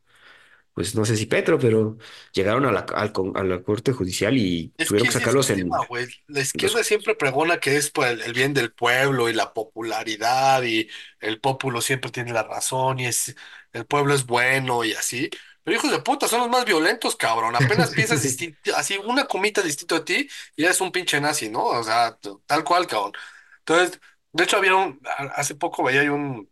pues 0.76 0.96
no 0.96 1.06
sé 1.06 1.18
si 1.18 1.28
Petro, 1.28 1.60
pero 1.60 1.98
llegaron 2.34 2.66
a 2.68 2.74
la, 2.74 2.82
al 2.82 3.14
con- 3.14 3.38
a 3.38 3.44
la 3.46 3.64
corte 3.64 3.94
judicial 3.94 4.38
y 4.38 4.76
Es 4.78 4.92
tuvieron 4.92 5.08
que 5.08 5.10
que 5.10 5.14
ese 5.14 5.24
es 5.24 5.36
el 5.36 5.40
sacarlos 5.40 5.52
en 5.52 5.64
tema, 5.64 5.86
güey. 5.88 6.08
La 6.28 6.42
los... 6.54 6.74
izquierda 6.74 6.84
siempre 6.84 7.16
pregona 7.16 7.60
que 7.62 7.78
es 7.78 7.90
por 7.92 8.08
el, 8.08 8.22
el 8.22 8.34
bien 8.34 8.54
del 8.54 8.74
pueblo 8.74 9.30
y 9.30 9.34
la 9.34 9.54
popularidad 9.54 10.64
y 10.64 10.90
el 11.22 11.40
pueblo 11.40 11.80
siempre 11.82 12.12
tiene 12.12 12.34
la 12.34 12.44
razón 12.44 13.00
y 13.00 13.06
es 13.06 13.36
el 13.72 13.86
pueblo 13.86 14.14
es 14.14 14.26
bueno 14.26 14.84
y 14.84 14.92
así. 14.94 15.30
Pero 15.64 15.78
hijos 15.78 15.92
de 15.92 16.00
puta, 16.02 16.28
son 16.28 16.42
los 16.42 16.50
más 16.50 16.66
violentos, 16.66 17.16
cabrón. 17.16 17.56
Apenas 17.56 17.92
piensas 17.94 18.22
distinto, 18.22 18.76
así 18.76 18.98
una 18.98 19.26
comita 19.28 19.62
distinto 19.62 19.96
a 19.96 20.06
ti 20.06 20.28
y 20.58 20.64
ya 20.64 20.72
es 20.72 20.82
un 20.82 20.92
pinche 20.92 21.22
nazi, 21.22 21.50
¿no? 21.50 21.64
O 21.66 21.84
sea, 21.84 22.16
t- 22.18 22.30
tal 22.46 22.64
cual, 22.66 22.86
cabrón. 22.86 23.14
Entonces, 23.60 24.00
de 24.34 24.44
hecho 24.44 24.58
había 24.58 24.76
un, 24.76 25.00
a- 25.06 25.24
hace 25.40 25.56
poco 25.56 25.84
veía 25.84 26.04
yo 26.04 26.14
un 26.16 26.50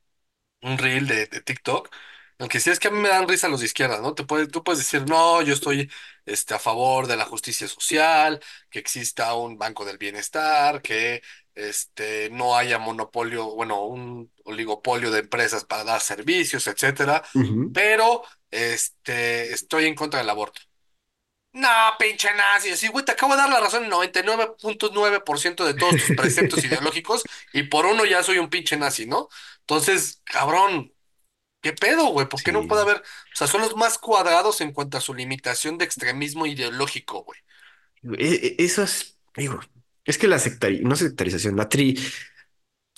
un 0.62 0.78
reel 0.78 1.08
de, 1.08 1.28
de 1.28 1.42
TikTok, 1.42 1.90
en 2.40 2.46
el 2.46 2.50
que 2.50 2.60
sí 2.60 2.70
es 2.70 2.80
que 2.80 2.88
a 2.90 2.92
mí 2.92 3.00
me 3.00 3.10
dan 3.10 3.28
risa 3.28 3.48
los 3.50 3.60
de 3.62 3.66
izquierda, 3.68 4.00
¿no? 4.02 4.14
Te 4.16 4.24
puedes, 4.26 4.50
tú 4.50 4.64
puedes 4.64 4.80
decir, 4.80 5.08
no, 5.08 5.42
yo 5.42 5.54
estoy 5.54 5.90
este, 6.26 6.54
a 6.54 6.60
favor 6.60 7.08
de 7.08 7.18
la 7.18 7.26
justicia 7.26 7.68
social, 7.68 8.40
que 8.70 8.80
exista 8.80 9.34
un 9.36 9.58
banco 9.58 9.86
del 9.86 9.98
bienestar, 9.98 10.82
que 10.82 11.22
este, 11.56 12.30
no 12.32 12.56
haya 12.58 12.80
monopolio, 12.80 13.54
bueno, 13.56 13.84
un 13.86 14.32
oligopolio 14.46 15.12
de 15.12 15.20
empresas 15.20 15.66
para 15.66 15.84
dar 15.84 16.02
servicios, 16.02 16.68
etcétera, 16.68 17.24
Ujú. 17.36 17.60
pero 17.72 18.24
este, 18.52 19.54
estoy 19.54 19.86
en 19.86 19.96
contra 19.96 20.20
del 20.20 20.30
aborto. 20.30 20.62
No, 21.54 21.68
pinche 22.00 22.34
nazi, 22.34 22.76
sí, 22.76 22.88
güey, 22.88 23.06
te 23.06 23.12
acabo 23.12 23.34
de 23.36 23.42
dar 23.42 23.50
la 23.50 23.60
razón 23.60 23.84
en 23.84 23.90
noventa 23.92 24.20
y 24.20 24.24
nueve 24.24 24.44
nueve 24.46 24.58
punto 24.60 24.90
nueve 24.92 25.20
por 25.22 25.40
ciento 25.40 25.64
de 25.66 25.76
todos 25.76 25.98
tus 25.98 26.12
preceptos 26.12 26.64
ideológicos 26.66 27.28
y 27.52 27.64
por 27.64 27.86
uno 27.86 28.06
ya 28.06 28.24
soy 28.24 28.40
un 28.40 28.50
pinche 28.50 28.76
nazi, 28.76 29.06
¿no? 29.06 29.30
Entonces, 29.60 30.22
cabrón, 30.26 30.93
¿qué 31.64 31.74
pedo, 31.74 32.08
güey? 32.10 32.28
¿Por 32.30 32.44
qué 32.44 32.52
no 32.52 32.68
puede 32.68 32.84
haber? 32.84 32.98
O 33.00 33.04
sea, 33.36 33.48
son 33.48 33.62
los 33.62 33.76
más 33.78 33.98
cuadrados 34.00 34.62
en 34.62 34.74
cuanto 34.74 34.98
a 35.00 35.02
su 35.02 35.16
limitación 35.16 35.80
de 35.80 35.86
extremismo 35.86 36.46
ideológico, 36.46 37.24
güey. 37.24 37.40
E- 38.20 38.56
e- 38.60 38.66
Eso 38.66 38.84
es, 38.84 39.20
digo, 39.38 39.60
es 40.06 40.18
que 40.18 40.28
la 40.28 40.40
sectari, 40.40 40.82
no 40.84 40.96
sectarización, 40.96 41.56
la 41.58 41.70
tri, 41.70 41.98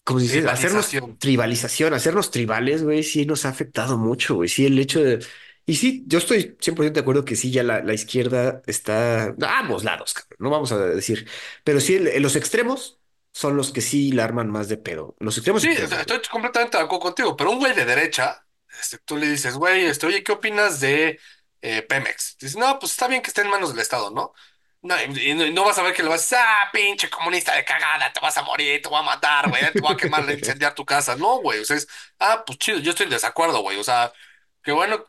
como 0.04 0.20
se 0.20 0.26
dice, 0.26 0.48
hacernos 0.50 0.90
Tribalización. 1.20 1.94
hacernos 1.94 2.30
tribales, 2.32 2.84
güey, 2.84 3.04
sí 3.04 3.26
nos 3.26 3.46
ha 3.46 3.50
afectado 3.50 3.98
mucho, 3.98 4.36
güey. 4.36 4.50
Sí, 4.50 4.66
el 4.66 4.78
hecho 4.80 5.04
de. 5.04 5.26
Y 5.66 5.76
sí, 5.76 6.04
yo 6.08 6.20
estoy 6.20 6.56
100% 6.60 7.00
de 7.00 7.02
acuerdo 7.02 7.26
que 7.26 7.36
sí, 7.36 7.52
ya 7.52 7.64
la, 7.64 7.82
la 7.84 7.94
izquierda 7.94 8.62
está 8.68 9.26
a 9.42 9.60
ambos 9.60 9.84
lados, 9.84 10.14
cabrón, 10.14 10.38
no 10.40 10.50
vamos 10.52 10.72
a 10.72 10.78
decir. 10.78 11.28
Pero 11.64 11.80
sí, 11.82 11.96
el- 11.96 12.22
los 12.22 12.36
extremos 12.36 13.00
son 13.34 13.58
los 13.58 13.72
que 13.72 13.82
sí 13.82 14.12
la 14.12 14.24
arman 14.26 14.50
más 14.52 14.70
de 14.70 14.78
pedo. 14.78 15.16
Los 15.20 15.38
extremos 15.38 15.64
Sí, 15.64 15.70
güey. 15.70 15.84
estoy 15.84 16.22
completamente 16.30 16.78
de 16.78 16.84
acuerdo 16.84 17.02
contigo, 17.02 17.36
pero 17.36 17.52
un 17.52 17.60
güey 17.60 17.74
de 17.74 17.86
derecha, 17.86 18.45
este, 18.86 18.98
tú 19.00 19.18
le 19.18 19.28
dices, 19.28 19.56
güey, 19.56 19.86
este, 19.86 20.08
oye, 20.08 20.24
¿qué 20.24 20.32
opinas 20.32 20.80
de 20.80 21.20
eh, 21.62 21.82
Pemex? 21.84 22.38
Dices, 22.40 22.58
no, 22.58 22.80
pues 22.80 22.92
está 22.94 23.08
bien 23.08 23.22
que 23.22 23.30
esté 23.30 23.42
en 23.42 23.50
manos 23.50 23.70
del 23.72 23.80
Estado, 23.82 24.12
¿no? 24.12 24.34
No, 24.82 24.96
y, 25.02 25.32
y 25.32 25.52
no 25.54 25.66
vas 25.66 25.78
a 25.80 25.84
ver 25.84 25.94
que 25.96 26.04
le 26.04 26.10
vas 26.10 26.20
a 26.22 26.24
decir, 26.24 26.38
ah, 26.40 26.70
pinche 26.72 27.10
comunista 27.10 27.56
de 27.56 27.66
cagada, 27.66 28.14
te 28.14 28.20
vas 28.20 28.38
a 28.38 28.44
morir, 28.44 28.82
te 28.82 28.90
voy 28.90 29.00
a 29.00 29.02
matar, 29.04 29.50
güey, 29.50 29.64
te 29.76 29.82
voy 29.82 29.94
a 29.94 29.96
quemar, 29.98 30.30
incendiar 30.30 30.76
tu 30.76 30.86
casa. 30.86 31.16
No, 31.16 31.38
güey, 31.42 31.60
o 31.60 31.66
sea, 31.66 31.76
es, 31.78 31.88
ah, 32.20 32.44
pues 32.46 32.60
chido, 32.60 32.78
yo 32.80 32.92
estoy 32.92 33.06
en 33.06 33.10
desacuerdo, 33.12 33.62
güey, 33.62 33.78
o 33.80 33.84
sea, 33.84 34.14
que 34.62 34.72
bueno, 34.72 35.04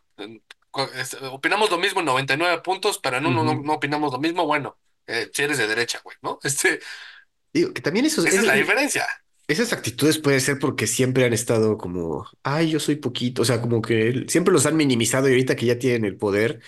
es- 0.95 1.15
opinamos 1.23 1.71
lo 1.71 1.79
mismo 1.79 2.01
en 2.01 2.07
99 2.07 2.63
puntos, 2.63 2.99
pero 2.99 3.17
en 3.19 3.27
uno 3.27 3.43
no, 3.45 3.55
no 3.55 3.75
opinamos 3.75 4.13
lo 4.13 4.19
mismo, 4.19 4.47
bueno, 4.47 4.79
eh, 5.07 5.31
si 5.33 5.43
eres 5.43 5.59
de 5.59 5.67
derecha, 5.67 6.01
güey, 6.03 6.17
¿no? 6.23 6.39
Este, 6.43 6.81
Digo, 7.53 7.73
que 7.73 7.81
también 7.81 8.07
eso, 8.07 8.25
esa 8.27 8.41
es 8.41 8.47
la 8.47 8.55
diferencia. 8.55 9.07
Esas 9.49 9.73
actitudes 9.73 10.19
puede 10.19 10.41
ser 10.41 10.59
porque 10.59 10.87
siempre 10.89 11.25
han 11.25 11.33
estado 11.33 11.79
como, 11.79 12.27
ay, 12.43 12.71
yo 12.71 12.81
soy 12.81 12.97
poquito, 12.97 13.43
o 13.43 13.45
sea, 13.45 13.61
como 13.61 13.81
que 13.81 14.25
siempre 14.29 14.53
los 14.53 14.67
han 14.67 14.77
minimizado 14.77 15.29
y 15.29 15.33
ahorita 15.33 15.55
que 15.55 15.67
ya 15.67 15.79
tienen 15.79 16.05
el 16.05 16.17
poder, 16.17 16.61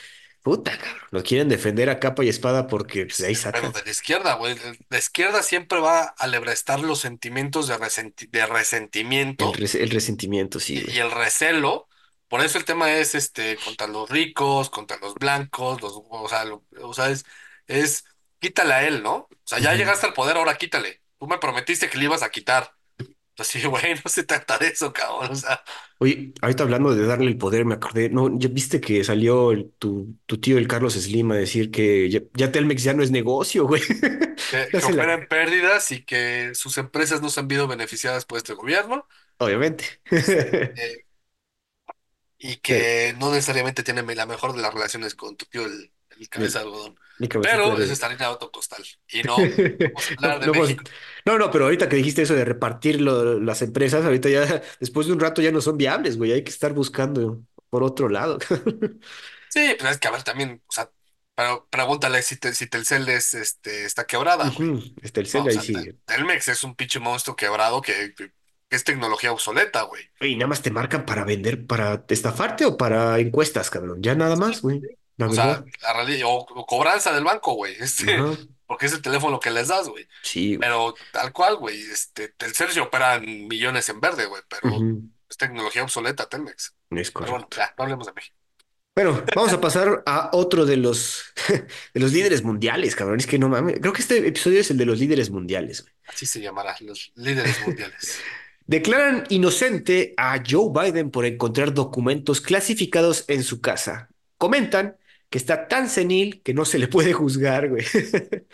puta, 0.42 0.78
cabrón, 0.78 1.02
lo 1.10 1.22
quieren 1.24 1.48
defender 1.48 1.90
a 1.90 1.98
capa 1.98 2.24
y 2.24 2.28
espada 2.28 2.68
porque 2.68 3.06
pues, 3.06 3.18
de 3.18 3.26
ahí 3.26 3.34
el 3.34 3.36
sacan 3.36 3.72
de 3.72 3.82
la 3.84 3.90
izquierda, 3.90 4.34
güey. 4.34 4.56
La 4.90 4.98
izquierda 4.98 5.42
siempre 5.42 5.80
va 5.80 6.00
a 6.02 6.06
alebrestar 6.18 6.80
los 6.80 7.00
sentimientos 7.00 7.68
de, 7.68 7.76
resenti- 7.78 8.30
de 8.30 8.40
el, 8.40 8.48
resentimiento 8.48 9.52
res- 9.52 9.74
el 9.74 9.90
resentimiento, 9.90 10.60
sí, 10.60 10.76
y, 10.76 10.80
güey. 10.80 10.96
y 10.96 10.98
el 10.98 11.10
recelo. 11.10 11.88
Por 12.28 12.42
eso 12.42 12.58
el 12.58 12.64
tema 12.64 12.92
es 12.94 13.14
este 13.14 13.56
contra 13.58 13.86
los 13.86 14.10
ricos, 14.10 14.70
contra 14.70 14.98
los 14.98 15.14
blancos, 15.14 15.80
los, 15.82 15.94
o 16.10 16.28
sea, 16.28 16.44
lo- 16.44 16.64
o 16.82 16.94
sea, 16.94 17.10
es, 17.10 17.24
es 17.66 18.04
quítale 18.40 18.74
a 18.74 18.86
él, 18.88 19.02
¿no? 19.02 19.14
O 19.16 19.30
sea, 19.44 19.58
ya 19.60 19.70
Ujú. 19.70 19.78
llegaste 19.78 20.06
al 20.06 20.14
poder, 20.14 20.36
ahora 20.36 20.56
quítale. 20.58 21.02
Tú 21.18 21.26
me 21.26 21.38
prometiste 21.38 21.88
que 21.90 21.98
le 21.98 22.04
ibas 22.04 22.22
a 22.22 22.30
quitar. 22.30 22.74
Así, 23.38 23.62
güey, 23.66 23.94
no 24.04 24.10
se 24.10 24.24
trata 24.24 24.58
de 24.58 24.68
eso, 24.68 24.92
cabrón. 24.92 25.32
O 25.32 25.36
sea, 25.36 25.62
Oye, 26.00 26.32
ahorita 26.40 26.62
hablando 26.62 26.94
de 26.94 27.06
darle 27.06 27.26
el 27.26 27.38
poder, 27.38 27.64
me 27.64 27.74
acordé, 27.74 28.08
no, 28.08 28.38
ya 28.38 28.48
viste 28.48 28.80
que 28.80 29.02
salió 29.02 29.50
el- 29.50 29.72
tu, 29.78 30.16
tu 30.26 30.38
tío, 30.38 30.56
el 30.58 30.68
Carlos 30.68 30.94
Slim, 30.94 31.32
a 31.32 31.36
decir 31.36 31.70
que 31.72 32.08
ya, 32.08 32.20
ya 32.34 32.52
Telmex 32.52 32.84
ya 32.84 32.94
no 32.94 33.02
es 33.02 33.10
negocio, 33.10 33.66
güey. 33.66 33.82
que, 34.46 34.68
que 34.70 34.80
se 34.80 34.92
la... 34.92 35.02
opera 35.02 35.14
en 35.14 35.26
pérdidas 35.28 35.90
y 35.92 36.04
que 36.04 36.54
sus 36.54 36.78
empresas 36.78 37.20
no 37.22 37.30
se 37.30 37.40
han 37.40 37.48
visto 37.48 37.66
beneficiadas 37.68 38.24
por 38.24 38.38
este 38.38 38.54
gobierno. 38.54 39.06
Obviamente. 39.38 39.84
Este, 40.10 40.74
y 42.38 42.56
que 42.56 43.14
no 43.18 43.30
necesariamente 43.30 43.82
tiene 43.82 44.02
la 44.14 44.26
mejor 44.26 44.52
de 44.54 44.62
las 44.62 44.72
relaciones 44.74 45.14
con 45.14 45.36
tu 45.36 45.46
tío, 45.46 45.64
el, 45.66 45.92
el 46.26 46.28
cabeza 46.28 46.58
de 46.60 46.64
algodón. 46.66 46.98
mi 47.18 47.28
Pero 47.40 47.76
de 47.76 47.84
esa 47.84 47.92
es 47.94 48.02
bebé. 48.02 48.04
harina 48.04 48.26
de 48.26 48.32
otro 48.34 48.50
costal. 48.52 48.84
Y 49.08 49.22
no, 49.24 49.56
vamos 49.94 50.10
a 50.10 50.14
No, 50.20 50.28
hablar 50.28 50.40
de 50.40 50.48
no, 50.48 50.54
México. 50.58 50.84
no, 51.24 51.38
no, 51.38 51.50
pero 51.50 51.64
ahorita 51.64 51.88
que 51.88 51.96
dijiste 51.96 52.22
eso 52.22 52.34
de 52.34 52.44
repartir 52.44 53.00
lo- 53.00 53.40
las 53.40 53.62
empresas, 53.62 54.04
ahorita 54.04 54.28
ya, 54.28 54.62
después 54.80 55.06
de 55.06 55.12
un 55.12 55.20
rato 55.20 55.42
ya 55.42 55.52
no 55.52 55.60
son 55.60 55.76
viables, 55.78 56.16
güey. 56.18 56.32
Hay 56.32 56.44
que 56.44 56.50
estar 56.50 56.72
buscando 56.74 57.42
por 57.70 57.82
otro 57.82 58.08
lado. 58.08 58.38
Sí, 59.48 59.74
pues 59.78 59.92
es 59.92 59.98
que 59.98 60.08
a 60.08 60.10
ver 60.10 60.22
también, 60.24 60.62
o 60.66 60.72
sea, 60.72 60.90
pero 61.34 61.68
pregúntale 61.70 62.22
si, 62.22 62.36
te, 62.36 62.54
si 62.54 62.66
Telcel 62.66 63.08
es, 63.08 63.34
este, 63.34 63.84
está 63.84 64.06
quebrada, 64.06 64.50
güey. 64.50 64.68
Ujú, 64.70 64.94
Está 65.02 65.20
el 65.20 65.26
No, 65.32 65.44
cel 65.44 65.46
o 65.46 65.50
ahí 65.50 65.52
sea, 65.52 65.62
Te- 65.64 65.66
sigue. 65.66 65.98
Telmex 66.04 66.48
es 66.48 66.64
un 66.64 66.74
pinche 66.76 67.00
monstruo 67.00 67.36
quebrado 67.36 67.80
que, 67.82 68.14
que 68.14 68.32
es 68.70 68.84
tecnología 68.84 69.32
obsoleta, 69.32 69.82
güey. 69.82 70.10
Y 70.20 70.34
nada 70.36 70.48
más 70.48 70.62
te 70.62 70.70
marcan 70.70 71.06
para 71.06 71.24
vender, 71.24 71.66
para 71.66 72.04
estafarte 72.08 72.64
o 72.66 72.76
para 72.76 73.18
encuestas, 73.20 73.70
cabrón. 73.70 74.02
Ya 74.02 74.14
nada 74.16 74.36
más, 74.36 74.62
güey. 74.62 74.82
La 75.18 75.26
O 75.28 75.32
sea, 75.32 75.46
verdad. 75.46 75.66
la 75.82 75.92
realidad, 75.94 76.28
o, 76.28 76.38
o 76.38 76.66
cobranza 76.66 77.12
del 77.12 77.24
banco, 77.24 77.54
güey, 77.54 77.74
este, 77.80 78.14
Ajá. 78.14 78.36
porque 78.66 78.86
es 78.86 78.92
el 78.94 79.02
teléfono 79.02 79.40
que 79.40 79.50
les 79.50 79.68
das, 79.68 79.88
güey. 79.88 80.08
Sí, 80.22 80.56
güey. 80.56 80.60
Pero 80.60 80.94
tal 81.12 81.32
cual, 81.32 81.56
güey, 81.56 81.80
este, 81.82 82.28
Telcel 82.30 82.70
se 82.70 82.80
opera 82.80 83.16
en 83.16 83.48
millones 83.48 83.88
en 83.90 84.00
verde, 84.00 84.26
güey, 84.26 84.42
pero 84.48 84.74
Ujú, 84.76 85.02
es 85.28 85.36
tecnología 85.36 85.82
obsoleta, 85.84 86.28
Telmex. 86.28 86.74
Es 86.90 87.10
Pero 87.10 87.30
bueno, 87.32 87.48
correcto. 87.48 87.56
ya, 87.58 87.74
no 87.76 87.84
hablemos 87.84 88.06
de 88.06 88.12
México. 88.14 88.36
Bueno, 88.94 89.24
vamos 89.36 89.52
a 89.52 89.60
pasar 89.60 90.02
a 90.06 90.30
otro 90.32 90.66
de 90.66 90.76
los, 90.76 91.32
de 91.94 92.00
los 92.00 92.12
líderes 92.12 92.42
mundiales, 92.42 92.96
cabrón. 92.96 93.20
Es 93.20 93.28
que 93.28 93.38
no 93.38 93.48
mames. 93.48 93.78
Creo 93.80 93.92
que 93.92 94.02
este 94.02 94.26
episodio 94.26 94.60
es 94.60 94.70
el 94.72 94.76
de 94.78 94.86
los 94.86 94.98
líderes 94.98 95.30
mundiales, 95.30 95.82
güey. 95.82 95.94
Así 96.08 96.26
se 96.26 96.40
llamará, 96.40 96.76
los 96.80 97.12
líderes 97.14 97.60
mundiales. 97.64 98.18
Declaran 98.66 99.24
inocente 99.30 100.14
a 100.16 100.42
Joe 100.46 100.70
Biden 100.74 101.10
por 101.10 101.24
encontrar 101.24 101.72
documentos 101.72 102.40
clasificados 102.40 103.24
en 103.28 103.42
su 103.44 103.60
casa. 103.60 104.10
Comentan 104.36 104.96
que 105.30 105.38
está 105.38 105.68
tan 105.68 105.88
senil 105.90 106.42
que 106.42 106.54
no 106.54 106.64
se 106.64 106.78
le 106.78 106.88
puede 106.88 107.12
juzgar, 107.12 107.68
güey. 107.68 107.84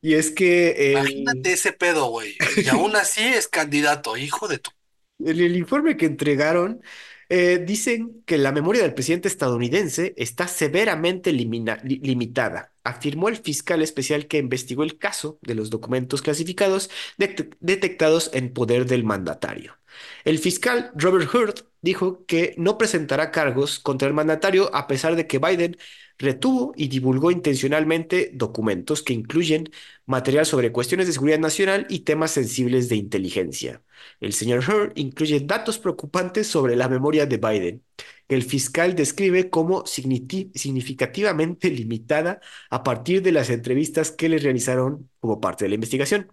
Y 0.00 0.14
es 0.14 0.30
que 0.30 0.94
el, 0.94 1.32
Imagínate 1.32 1.52
ese 1.52 1.72
pedo, 1.72 2.06
güey. 2.06 2.42
Y 2.56 2.68
aún 2.68 2.96
así 2.96 3.22
es 3.22 3.48
candidato, 3.48 4.16
hijo 4.16 4.48
de 4.48 4.58
tu... 4.58 4.70
en 5.18 5.38
el 5.40 5.56
informe 5.56 5.96
que 5.96 6.06
entregaron 6.06 6.82
eh, 7.28 7.58
dicen 7.64 8.22
que 8.26 8.36
la 8.38 8.52
memoria 8.52 8.82
del 8.82 8.94
presidente 8.94 9.28
estadounidense 9.28 10.14
está 10.16 10.46
severamente 10.48 11.32
limina- 11.32 11.80
li- 11.82 11.98
limitada, 12.02 12.74
afirmó 12.84 13.28
el 13.28 13.36
fiscal 13.36 13.80
especial 13.82 14.26
que 14.26 14.38
investigó 14.38 14.82
el 14.82 14.98
caso 14.98 15.38
de 15.42 15.54
los 15.54 15.70
documentos 15.70 16.20
clasificados 16.22 16.90
det- 17.16 17.56
detectados 17.60 18.30
en 18.34 18.52
poder 18.52 18.86
del 18.86 19.04
mandatario. 19.04 19.78
El 20.24 20.38
fiscal 20.38 20.90
Robert 20.96 21.32
Hurt 21.34 21.60
dijo 21.84 22.24
que 22.26 22.54
no 22.56 22.78
presentará 22.78 23.30
cargos 23.30 23.78
contra 23.78 24.08
el 24.08 24.14
mandatario 24.14 24.74
a 24.74 24.86
pesar 24.86 25.16
de 25.16 25.26
que 25.26 25.38
Biden 25.38 25.76
retuvo 26.18 26.72
y 26.76 26.88
divulgó 26.88 27.30
intencionalmente 27.30 28.30
documentos 28.34 29.02
que 29.02 29.12
incluyen 29.12 29.70
material 30.06 30.46
sobre 30.46 30.72
cuestiones 30.72 31.06
de 31.06 31.12
seguridad 31.12 31.38
nacional 31.38 31.86
y 31.90 32.00
temas 32.00 32.30
sensibles 32.30 32.88
de 32.88 32.96
inteligencia. 32.96 33.82
El 34.20 34.32
señor 34.32 34.64
Hur 34.68 34.92
incluye 34.96 35.40
datos 35.40 35.78
preocupantes 35.78 36.46
sobre 36.46 36.76
la 36.76 36.88
memoria 36.88 37.26
de 37.26 37.36
Biden, 37.38 37.82
que 38.28 38.34
el 38.34 38.42
fiscal 38.44 38.94
describe 38.94 39.50
como 39.50 39.84
significativamente 39.86 41.70
limitada 41.70 42.40
a 42.70 42.82
partir 42.82 43.22
de 43.22 43.32
las 43.32 43.50
entrevistas 43.50 44.10
que 44.10 44.28
le 44.28 44.38
realizaron 44.38 45.10
como 45.20 45.40
parte 45.40 45.64
de 45.64 45.70
la 45.70 45.74
investigación. 45.76 46.32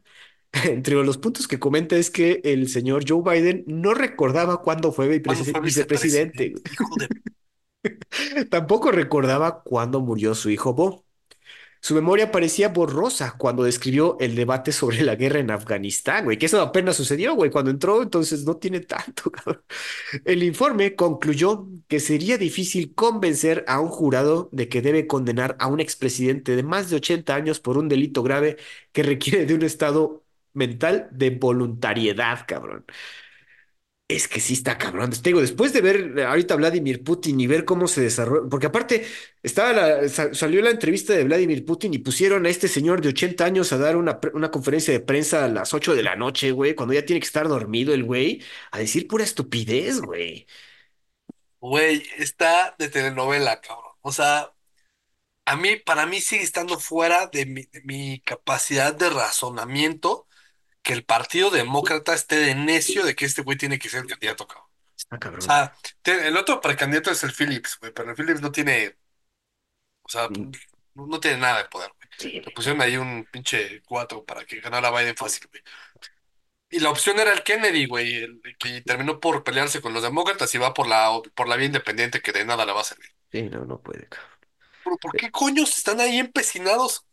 Entre 0.65 0.95
los 0.95 1.17
puntos 1.17 1.47
que 1.47 1.59
comenta 1.59 1.95
es 1.95 2.09
que 2.11 2.41
el 2.43 2.67
señor 2.69 3.03
Joe 3.07 3.21
Biden 3.23 3.63
no 3.67 3.93
recordaba 3.93 4.61
cuándo 4.61 4.91
fue 4.91 5.07
¿Cuándo 5.25 5.45
vicepresi- 5.45 5.51
fue 5.51 5.61
vicepresidente. 5.61 6.53
vicepresidente? 6.53 6.61
Hijo 6.71 6.95
de... 6.97 7.09
Tampoco 8.49 8.91
recordaba 8.91 9.63
cuándo 9.63 10.01
murió 10.01 10.35
su 10.35 10.49
hijo 10.49 10.73
Bo. 10.73 11.05
Su 11.81 11.95
memoria 11.95 12.31
parecía 12.31 12.69
borrosa 12.69 13.35
cuando 13.37 13.63
describió 13.63 14.17
el 14.19 14.35
debate 14.35 14.71
sobre 14.71 15.01
la 15.03 15.15
guerra 15.15 15.39
en 15.39 15.51
Afganistán, 15.51 16.25
güey, 16.25 16.37
que 16.37 16.47
eso 16.47 16.61
apenas 16.61 16.95
sucedió, 16.97 17.35
güey, 17.35 17.51
cuando 17.51 17.71
entró, 17.71 18.03
entonces 18.03 18.45
no 18.45 18.57
tiene 18.57 18.81
tanto, 18.81 19.31
cabrón. 19.33 19.63
El 20.25 20.43
informe 20.43 20.95
concluyó 20.95 21.67
que 21.87 21.99
sería 21.99 22.37
difícil 22.37 22.95
convencer 22.95 23.65
a 23.67 23.79
un 23.81 23.89
jurado 23.89 24.49
de 24.51 24.69
que 24.69 24.81
debe 24.81 25.07
condenar 25.07 25.55
a 25.59 25.67
un 25.67 25.79
expresidente 25.79 26.55
de 26.55 26.63
más 26.63 26.89
de 26.89 26.97
80 26.97 27.35
años 27.35 27.59
por 27.59 27.77
un 27.77 27.89
delito 27.89 28.23
grave 28.23 28.57
que 28.91 29.03
requiere 29.03 29.45
de 29.45 29.55
un 29.55 29.63
estado 29.63 30.23
mental 30.53 31.09
de 31.11 31.31
voluntariedad, 31.31 32.45
cabrón. 32.47 32.85
Es 34.07 34.27
que 34.27 34.41
sí 34.41 34.53
está 34.55 34.77
cabrón. 34.77 35.09
Te 35.11 35.21
digo, 35.29 35.39
después 35.39 35.71
de 35.71 35.79
ver 35.79 36.13
eh, 36.19 36.25
ahorita 36.25 36.53
a 36.55 36.57
Vladimir 36.57 37.01
Putin 37.01 37.39
y 37.39 37.47
ver 37.47 37.63
cómo 37.63 37.87
se 37.87 38.01
desarrolla, 38.01 38.49
porque 38.49 38.65
aparte 38.67 39.05
estaba 39.41 39.71
la- 39.71 40.09
sa- 40.09 40.33
salió 40.33 40.61
la 40.61 40.69
entrevista 40.69 41.13
de 41.13 41.23
Vladimir 41.23 41.63
Putin 41.65 41.93
y 41.93 41.99
pusieron 41.99 42.45
a 42.45 42.49
este 42.49 42.67
señor 42.67 42.99
de 43.01 43.07
80 43.09 43.45
años 43.45 43.71
a 43.71 43.77
dar 43.77 43.95
una, 43.95 44.19
una 44.33 44.51
conferencia 44.51 44.93
de 44.93 44.99
prensa 44.99 45.45
a 45.45 45.47
las 45.47 45.73
8 45.73 45.95
de 45.95 46.03
la 46.03 46.17
noche, 46.17 46.51
güey, 46.51 46.75
cuando 46.75 46.93
ya 46.93 47.05
tiene 47.05 47.21
que 47.21 47.25
estar 47.27 47.47
dormido 47.47 47.93
el 47.93 48.03
güey, 48.03 48.41
a 48.71 48.79
decir 48.79 49.07
pura 49.07 49.23
estupidez, 49.23 50.01
güey. 50.01 50.45
Güey, 51.59 52.03
está 52.17 52.75
de 52.79 52.89
telenovela, 52.89 53.61
cabrón. 53.61 53.91
O 54.01 54.11
sea, 54.11 54.51
a 55.45 55.55
mí, 55.57 55.77
para 55.77 56.05
mí 56.07 56.21
sigue 56.21 56.43
estando 56.43 56.79
fuera 56.79 57.27
de 57.27 57.45
mi 57.85 58.21
capacidad 58.21 58.95
de 58.95 59.09
razonamiento 59.11 60.27
que 60.83 60.93
el 60.93 61.05
Partido 61.05 61.49
Demócrata 61.51 62.13
esté 62.13 62.37
de 62.37 62.55
necio 62.55 63.05
de 63.05 63.15
que 63.15 63.25
este 63.25 63.41
güey 63.43 63.57
tiene 63.57 63.79
que 63.79 63.89
ser 63.89 64.01
el 64.01 64.07
candidato, 64.07 64.47
cabrón. 64.47 64.67
Está 64.97 65.19
O 65.37 65.41
cabrón. 65.41 65.41
sea, 65.41 65.75
te- 66.01 66.27
el 66.29 66.37
otro 66.37 66.61
precandidato 66.61 67.11
es 67.11 67.23
el 67.23 67.33
Phillips, 67.33 67.79
güey, 67.79 67.93
pero 67.93 68.11
el 68.11 68.15
Phillips 68.17 68.41
no 68.41 68.51
tiene, 68.51 68.97
o 70.03 70.09
sea, 70.09 70.29
No, 70.29 71.07
no 71.07 71.19
tiene 71.19 71.37
nada 71.37 71.63
de 71.63 71.69
poder, 71.69 71.89
güey. 71.97 72.09
Sí, 72.17 72.41
Le 72.45 72.51
pusieron 72.51 72.81
ahí 72.81 72.97
un 72.97 73.25
pinche 73.31 73.81
cuatro 73.83 74.25
para 74.25 74.45
que 74.45 74.59
ganara 74.61 74.91
Biden 74.91 75.15
fácil, 75.15 75.47
güey. 75.49 75.63
Y 76.69 76.79
la 76.79 76.89
opción 76.89 77.19
era 77.19 77.33
el 77.33 77.43
Kennedy, 77.43 77.85
güey, 77.85 78.15
el 78.15 78.41
que 78.57 78.81
terminó 78.81 79.19
por 79.19 79.43
pelearse 79.43 79.81
con 79.81 79.93
los 79.93 80.01
demócratas 80.03 80.53
y 80.55 80.57
va 80.57 80.73
por 80.73 80.87
la, 80.87 81.11
por 81.35 81.47
la 81.47 81.55
vía 81.57 81.67
independiente 81.67 82.21
que 82.21 82.31
de 82.31 82.45
nada 82.45 82.65
le 82.65 82.71
va 82.73 82.81
a 82.81 82.83
servir. 82.85 83.09
sí, 83.31 83.43
no, 83.49 83.65
no 83.65 83.81
puede, 83.81 84.07
cabrón. 84.07 84.29
¿Pero 84.83 84.97
por 84.99 85.15
qué 85.15 85.31
coños 85.31 85.75
están 85.77 85.99
ahí 85.99 86.19
empecinados? 86.19 87.05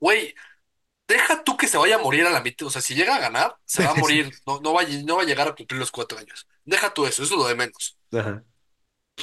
Güey, 0.00 0.34
deja 1.08 1.42
tú 1.44 1.56
que 1.56 1.68
se 1.68 1.78
vaya 1.78 1.96
a 1.96 1.98
morir 1.98 2.26
a 2.26 2.30
la 2.30 2.40
mitad. 2.40 2.66
O 2.66 2.70
sea, 2.70 2.82
si 2.82 2.94
llega 2.94 3.16
a 3.16 3.20
ganar, 3.20 3.56
se 3.64 3.84
va 3.84 3.90
a 3.90 3.94
morir. 3.96 4.30
No, 4.46 4.60
no 4.60 4.72
va, 4.74 4.82
a- 4.82 4.86
no 5.04 5.16
va 5.16 5.22
a 5.22 5.26
llegar 5.26 5.48
a 5.48 5.54
cumplir 5.54 5.78
los 5.80 5.90
cuatro 5.90 6.18
años. 6.18 6.46
Deja 6.64 6.92
tú 6.94 7.06
eso, 7.06 7.22
eso 7.22 7.34
es 7.34 7.38
lo 7.40 7.46
de 7.46 7.54
menos. 7.54 7.96
Ajá. 8.12 8.42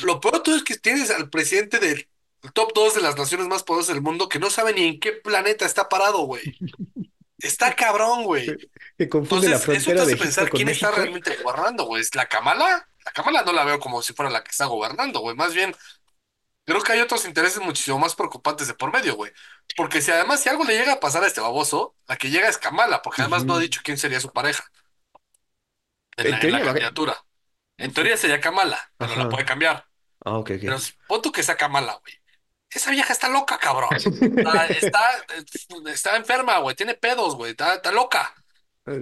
Lo 0.04 0.20
peor 0.20 0.36
de 0.36 0.40
todo 0.42 0.56
es 0.56 0.64
que 0.64 0.76
tienes 0.78 1.10
al 1.12 1.30
presidente 1.30 1.80
del 1.80 2.08
top 2.54 2.72
2 2.74 2.96
de 2.96 3.02
las 3.02 3.18
naciones 3.18 3.48
más 3.48 3.64
poderosas 3.64 3.94
del 3.96 4.04
mundo 4.04 4.30
que 4.30 4.40
no 4.40 4.50
sabe 4.50 4.74
ni 4.74 4.86
en 4.88 5.00
qué 5.00 5.14
planeta 5.14 5.66
está 5.66 5.90
parado, 5.90 6.20
güey. 6.20 6.42
Está 7.42 7.74
cabrón, 7.74 8.26
güey. 8.26 8.48
Que 8.98 9.08
confunde 9.08 9.48
la 9.48 9.56
Entonces, 9.56 9.78
eso 9.84 9.92
te 9.92 9.96
frontera 9.96 9.96
de 9.96 10.02
hace 10.02 10.12
Egipto 10.12 10.24
pensar 10.26 10.50
quién 10.50 10.68
está 10.68 10.92
realmente 10.92 11.38
gobernando, 11.42 11.86
güey. 11.86 12.02
¿Es 12.02 12.14
la 12.14 12.26
Kamala? 12.26 12.90
La 13.06 13.12
Kamala 13.14 13.44
no 13.44 13.54
la 13.54 13.64
veo 13.64 13.80
como 13.80 14.02
si 14.02 14.12
fuera 14.12 14.30
la 14.30 14.44
que 14.44 14.52
está 14.52 14.66
gobernando, 14.66 15.22
güey. 15.22 15.38
Más 15.38 15.54
bien, 15.54 15.74
creo 16.76 16.84
que 16.84 16.94
hay 16.94 17.02
otros 17.02 17.26
intereses 17.26 17.62
muchísimo 17.62 18.00
más 18.00 18.16
preocupantes 18.16 18.68
de 18.68 18.74
por 18.74 18.92
medio, 18.94 19.16
güey. 19.16 19.32
Porque 19.76 20.02
si 20.02 20.12
además, 20.12 20.42
si 20.42 20.50
algo 20.50 20.64
le 20.64 20.78
llega 20.78 20.94
a 20.94 21.00
pasar 21.00 21.24
a 21.24 21.28
este 21.28 21.42
baboso, 21.42 21.96
la 22.08 22.18
que 22.18 22.30
llega 22.30 22.50
es 22.50 22.58
Kamala, 22.58 23.02
porque 23.02 23.22
además 23.22 23.46
no 23.46 23.56
ha 23.56 23.60
dicho 23.60 23.82
quién 23.84 23.98
sería 23.98 24.20
su 24.20 24.32
pareja 24.34 24.66
en 26.18 26.30
En 26.30 26.30
la, 26.30 26.44
en 26.44 26.52
la 26.52 26.62
teoría 26.62 26.66
va 26.66 26.72
a... 26.74 26.82
candidatura. 26.82 27.16
En 27.78 27.94
teoría 27.94 28.18
sería 28.18 28.42
Kamala, 28.42 28.94
pero 28.98 29.16
la 29.16 29.30
puede 29.30 29.46
Ajá. 29.46 29.46
cambiar. 29.46 29.88
Ah, 30.26 30.38
ok, 30.40 30.52
Pero 30.64 30.78
ok. 30.78 30.84
pon 31.08 31.22
tú 31.22 31.32
que 31.32 31.44
sea 31.44 31.58
Kamala, 31.58 31.96
güey. 32.02 32.16
Esa 32.72 32.92
vieja 32.92 33.14
está 33.14 33.30
loca, 33.30 33.60
cabrón. 33.60 33.92
Está, 34.44 34.68
está, 34.68 35.00
está 35.94 36.18
enferma, 36.18 36.60
güey. 36.60 36.76
Tiene 36.76 36.96
pedos, 36.96 37.36
güey. 37.36 37.52
Está, 37.52 37.76
está 37.76 37.92
loca. 37.92 38.34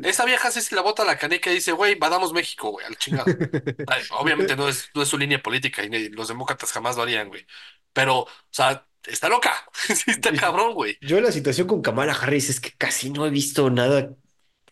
Esa 0.04 0.26
vieja 0.26 0.52
sí 0.52 0.62
se 0.62 0.76
la 0.76 0.82
bota 0.82 1.04
a 1.04 1.06
la 1.06 1.18
canica 1.18 1.52
y 1.52 1.56
dice, 1.56 1.72
güey, 1.72 1.96
vadamos 1.96 2.34
México, 2.34 2.72
güey, 2.72 2.86
al 2.86 2.98
chingado. 2.98 3.26
Ay, 3.88 4.04
Obviamente 4.12 4.56
no 4.56 4.68
es, 4.70 4.90
no 4.94 5.02
es 5.02 5.08
su 5.10 5.18
línea 5.18 5.42
política 5.42 5.84
y 5.84 5.90
ni- 5.90 6.10
los 6.10 6.28
demócratas 6.28 6.72
jamás 6.72 6.96
lo 6.96 7.04
harían, 7.04 7.30
güey. 7.30 7.46
Pero, 7.94 8.20
o 8.22 8.28
sea, 8.52 8.86
está 9.06 9.30
loca. 9.30 9.54
Sí, 9.88 10.12
está 10.12 10.32
cabrón, 10.34 10.74
güey. 10.74 10.98
Yo 11.02 11.20
la 11.22 11.32
situación 11.32 11.68
con 11.68 11.82
Kamala 11.82 12.14
Harris 12.14 12.50
es 12.50 12.60
que 12.60 12.72
casi 12.72 13.10
no 13.10 13.26
he 13.26 13.30
visto 13.30 13.70
nada, 13.70 14.16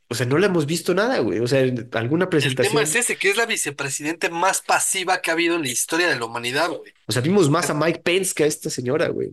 o 0.08 0.16
sea, 0.16 0.26
no 0.26 0.38
la 0.38 0.48
hemos 0.48 0.66
visto 0.66 0.94
nada, 0.94 1.20
güey. 1.20 1.40
O 1.40 1.48
sea, 1.48 1.62
en 1.62 1.90
alguna 1.94 2.26
El 2.26 2.30
tema 2.30 2.38
es 2.40 2.56
presentación, 2.56 3.00
ese, 3.02 3.18
que 3.18 3.30
es 3.32 3.38
la 3.38 3.46
vicepresidente 3.46 4.30
más 4.30 4.62
pasiva 4.62 5.22
que 5.22 5.32
ha 5.32 5.34
habido 5.34 5.56
en 5.56 5.64
la 5.64 5.70
historia 5.70 6.08
de 6.10 6.18
la 6.20 6.26
humanidad, 6.26 6.70
güey. 6.70 6.94
o 7.08 7.12
sea, 7.12 7.22
vimos 7.22 7.50
más 7.50 7.70
a 7.70 7.74
Mike 7.74 8.00
Pence 8.04 8.34
que 8.34 8.44
a 8.44 8.48
esta 8.48 8.70
señora, 8.70 9.08
güey. 9.10 9.32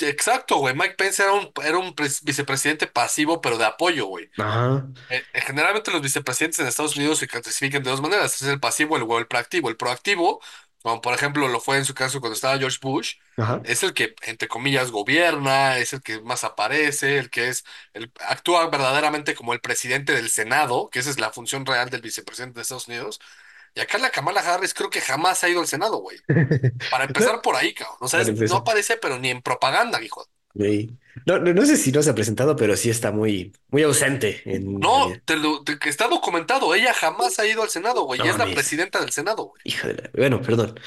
Exacto, 0.00 0.56
güey. 0.58 0.74
Mike 0.74 0.94
Pence 0.96 1.22
era 1.22 1.32
un, 1.32 1.50
era 1.64 1.78
un 1.78 1.94
pres- 1.94 2.22
vicepresidente 2.22 2.86
pasivo, 2.86 3.40
pero 3.40 3.56
de 3.58 3.64
apoyo, 3.64 4.06
güey. 4.06 4.28
Ajá, 4.38 4.86
Eh, 5.10 5.22
eh, 5.32 5.40
generalmente 5.40 5.90
los 5.90 6.02
vicepresidentes 6.02 6.60
en 6.60 6.66
Estados 6.66 6.96
Unidos 6.96 7.18
se 7.18 7.26
clasifican 7.28 7.82
de 7.82 7.90
dos 7.90 8.00
maneras, 8.02 8.40
es 8.42 8.48
el 8.48 8.60
pasivo 8.60 8.96
el- 8.96 9.04
o 9.04 9.18
el 9.18 9.26
proactivo. 9.26 9.68
El 9.68 9.76
proactivo, 9.76 10.40
como 10.84 11.02
por 11.02 11.14
ejemplo 11.14 11.48
lo 11.48 11.60
fue 11.60 11.78
en 11.78 11.86
su 11.86 11.94
caso 11.94 12.20
cuando 12.20 12.36
estaba 12.36 12.58
George 12.58 12.78
Bush, 12.82 13.16
ajá. 13.36 13.62
es 13.64 13.82
el 13.82 13.94
que, 13.94 14.14
entre 14.24 14.48
comillas, 14.48 14.92
gobierna, 14.92 15.78
es 15.78 15.94
el 15.94 16.02
que 16.02 16.22
más 16.22 16.44
aparece, 16.44 17.18
el 17.18 17.30
que 17.30 17.48
es, 17.48 17.64
el, 17.94 18.12
actúa 18.28 18.68
verdaderamente 18.70 19.34
como 19.34 19.54
el 19.54 19.60
presidente 19.62 20.12
del 20.14 20.30
Senado, 20.30 20.90
que 20.90 21.00
esa 21.00 21.10
es 21.10 21.20
la 21.20 21.32
función 21.32 21.66
real 21.66 21.90
del 21.90 22.02
vicepresidente 22.02 22.56
de 22.56 22.62
Estados 22.62 22.88
Unidos. 22.88 23.20
Y 23.74 23.80
acá 23.80 23.98
la 23.98 24.10
Kamala 24.10 24.40
Harris 24.42 24.74
creo 24.74 24.90
que 24.90 25.00
jamás 25.02 25.44
ha 25.44 25.50
ido 25.50 25.60
al 25.60 25.68
Senado, 25.68 25.98
güey. 25.98 26.18
Para 26.90 27.04
empezar 27.04 27.42
por 27.42 27.56
ahí, 27.56 27.74
cabrón. 27.74 27.98
O 28.00 28.08
sea, 28.08 28.20
Para 28.20 28.32
es- 28.32 28.50
no 28.50 28.56
aparece, 28.58 28.96
pero 28.98 29.18
ni 29.18 29.30
en 29.30 29.42
propaganda, 29.42 30.02
hijo. 30.02 30.26
No, 31.26 31.38
no, 31.38 31.52
no 31.54 31.64
sé 31.66 31.76
si 31.76 31.92
no 31.92 32.02
se 32.02 32.10
ha 32.10 32.14
presentado, 32.14 32.56
pero 32.56 32.76
sí 32.76 32.90
está 32.90 33.10
muy, 33.12 33.52
muy 33.70 33.82
ausente 33.82 34.42
en 34.46 34.78
No, 34.78 35.08
te 35.24 35.36
lo, 35.36 35.62
te- 35.64 35.78
que 35.78 35.88
está 35.88 36.08
documentado. 36.08 36.74
Ella 36.74 36.92
jamás 36.94 37.38
ha 37.38 37.46
ido 37.46 37.62
al 37.62 37.70
Senado, 37.70 38.02
güey. 38.04 38.18
No 38.18 38.26
Y 38.26 38.28
es 38.28 38.38
la 38.38 38.46
presidenta 38.46 39.00
del 39.00 39.10
Senado, 39.12 39.44
güey. 39.44 39.60
Hija 39.64 39.88
de 39.88 39.94
la... 39.94 40.10
Bueno, 40.14 40.42
perdón. 40.42 40.78